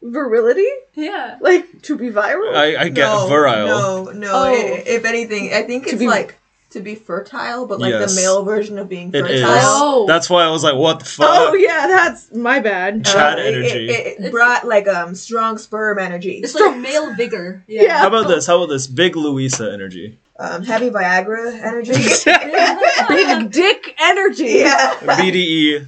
Virility? 0.02 0.66
yeah. 0.94 1.38
Like 1.40 1.82
to 1.82 1.96
be 1.96 2.10
viral? 2.10 2.54
I, 2.54 2.76
I 2.76 2.88
get 2.88 3.06
no, 3.06 3.28
virile. 3.28 3.66
No, 3.66 4.10
no. 4.12 4.30
Oh. 4.32 4.44
i- 4.44 4.82
if 4.86 5.04
anything, 5.04 5.52
I 5.54 5.62
think 5.62 5.86
it's 5.86 5.98
be- 5.98 6.08
like 6.08 6.38
to 6.70 6.80
be 6.80 6.94
fertile, 6.94 7.66
but 7.66 7.78
like 7.80 7.92
Yes. 7.92 8.14
the 8.14 8.20
male 8.20 8.42
version 8.44 8.78
of 8.78 8.88
being 8.88 9.12
fertile. 9.12 9.30
is. 9.30 9.42
Oh. 9.46 10.06
That's 10.08 10.28
why 10.30 10.42
I 10.42 10.50
was 10.50 10.64
like, 10.64 10.74
what 10.74 10.98
the 11.00 11.04
fuck? 11.04 11.28
oh 11.30 11.54
yeah, 11.54 11.86
that's 11.86 12.32
my 12.34 12.60
bad. 12.60 13.04
Chat 13.04 13.38
Uh, 13.38 13.42
it- 13.42 13.54
energy. 13.54 13.88
It, 13.90 14.20
it 14.24 14.30
brought 14.32 14.66
like 14.66 14.88
um 14.88 15.14
strong 15.14 15.58
sperm 15.58 15.98
energy. 15.98 16.38
It's 16.38 16.54
like 16.54 16.76
male 16.78 17.14
vigor. 17.14 17.62
Yeah. 17.68 17.82
Yeah. 17.82 17.98
How 17.98 18.08
about 18.08 18.26
this? 18.28 18.46
How 18.46 18.56
about 18.56 18.70
this? 18.70 18.86
Big 18.86 19.16
Louisa 19.16 19.70
energy. 19.72 20.18
Um, 20.38 20.64
heavy 20.64 20.90
Viagra 20.90 21.52
energy. 21.62 21.92
Big 23.08 23.50
dick 23.52 23.94
energy. 24.00 24.44
yeah. 24.58 24.94
BDE. 25.02 25.86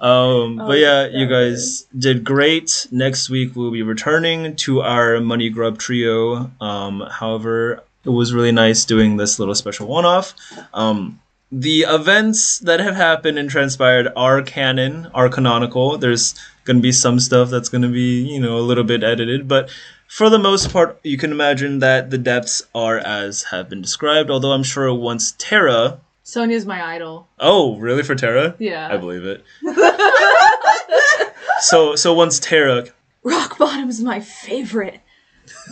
Um, 0.00 0.60
Oh, 0.60 0.66
but 0.68 0.78
yeah, 0.78 1.06
you 1.06 1.26
guys 1.26 1.86
did 1.96 2.24
great. 2.24 2.86
Next 2.90 3.30
week 3.30 3.54
we'll 3.54 3.70
be 3.70 3.82
returning 3.82 4.56
to 4.56 4.80
our 4.82 5.20
Money 5.20 5.50
Grub 5.50 5.78
trio. 5.78 6.50
Um, 6.60 7.00
however, 7.10 7.82
it 8.04 8.10
was 8.10 8.34
really 8.34 8.52
nice 8.52 8.84
doing 8.84 9.16
this 9.16 9.38
little 9.38 9.54
special 9.54 9.86
one 9.86 10.04
off. 10.04 10.34
Um, 10.74 11.20
the 11.50 11.82
events 11.88 12.58
that 12.60 12.80
have 12.80 12.96
happened 12.96 13.38
and 13.38 13.48
transpired 13.48 14.08
are 14.16 14.42
canon, 14.42 15.08
are 15.14 15.28
canonical. 15.28 15.96
There's 15.96 16.34
going 16.64 16.78
to 16.78 16.82
be 16.82 16.92
some 16.92 17.20
stuff 17.20 17.50
that's 17.50 17.68
going 17.68 17.82
to 17.82 17.88
be, 17.88 18.22
you 18.22 18.40
know, 18.40 18.58
a 18.58 18.60
little 18.60 18.84
bit 18.84 19.04
edited, 19.04 19.46
but 19.46 19.70
for 20.08 20.30
the 20.30 20.38
most 20.38 20.72
part, 20.72 20.98
you 21.02 21.16
can 21.16 21.32
imagine 21.32 21.78
that 21.80 22.10
the 22.10 22.18
depths 22.18 22.62
are 22.74 22.98
as 22.98 23.44
have 23.44 23.68
been 23.68 23.82
described. 23.82 24.30
Although 24.30 24.52
I'm 24.52 24.62
sure 24.62 24.92
once 24.94 25.34
Terra. 25.38 25.98
Sonya's 26.24 26.64
my 26.64 26.82
idol. 26.82 27.28
Oh, 27.38 27.76
really 27.76 28.02
for 28.02 28.14
Terra? 28.14 28.56
Yeah. 28.58 28.88
I 28.90 28.96
believe 28.96 29.24
it. 29.24 29.44
so 31.60 31.94
so 31.96 32.14
once 32.14 32.40
Terra, 32.40 32.86
Rock 33.22 33.58
bottom's 33.58 34.00
my 34.00 34.20
favorite. 34.20 35.00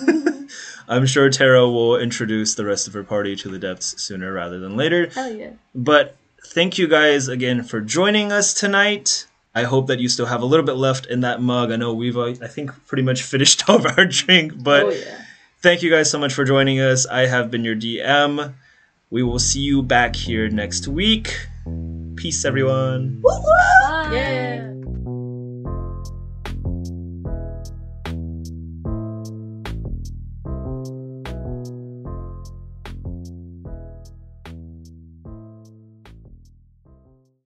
I'm 0.88 1.06
sure 1.06 1.30
Tara 1.30 1.68
will 1.68 1.96
introduce 1.96 2.54
the 2.54 2.66
rest 2.66 2.86
of 2.86 2.92
her 2.92 3.02
party 3.02 3.34
to 3.36 3.48
the 3.48 3.58
depths 3.58 4.00
sooner 4.02 4.30
rather 4.30 4.58
than 4.58 4.76
later. 4.76 5.08
Hell 5.08 5.32
yeah. 5.32 5.52
But 5.74 6.16
thank 6.44 6.76
you 6.76 6.86
guys 6.86 7.28
again 7.28 7.62
for 7.62 7.80
joining 7.80 8.30
us 8.30 8.52
tonight. 8.52 9.26
I 9.54 9.62
hope 9.64 9.86
that 9.86 10.00
you 10.00 10.08
still 10.10 10.26
have 10.26 10.42
a 10.42 10.46
little 10.46 10.66
bit 10.66 10.76
left 10.76 11.06
in 11.06 11.20
that 11.20 11.40
mug. 11.40 11.72
I 11.72 11.76
know 11.76 11.94
we've, 11.94 12.16
uh, 12.16 12.34
I 12.42 12.46
think, 12.46 12.70
pretty 12.86 13.02
much 13.02 13.22
finished 13.34 13.68
off 13.70 13.86
our 13.86 14.04
drink, 14.04 14.62
but 14.62 14.84
oh 14.84 14.90
yeah. 14.90 15.24
thank 15.62 15.82
you 15.82 15.90
guys 15.90 16.10
so 16.10 16.18
much 16.18 16.34
for 16.34 16.44
joining 16.44 16.78
us. 16.78 17.06
I 17.06 17.26
have 17.26 17.50
been 17.50 17.64
your 17.64 17.76
DM. 17.76 18.54
We 19.12 19.22
will 19.22 19.38
see 19.38 19.60
you 19.60 19.82
back 19.82 20.16
here 20.16 20.48
next 20.48 20.88
week. 20.88 21.28
Peace, 22.16 22.46
everyone. 22.46 23.20
Bye. 23.20 24.08
Yeah. 24.10 24.81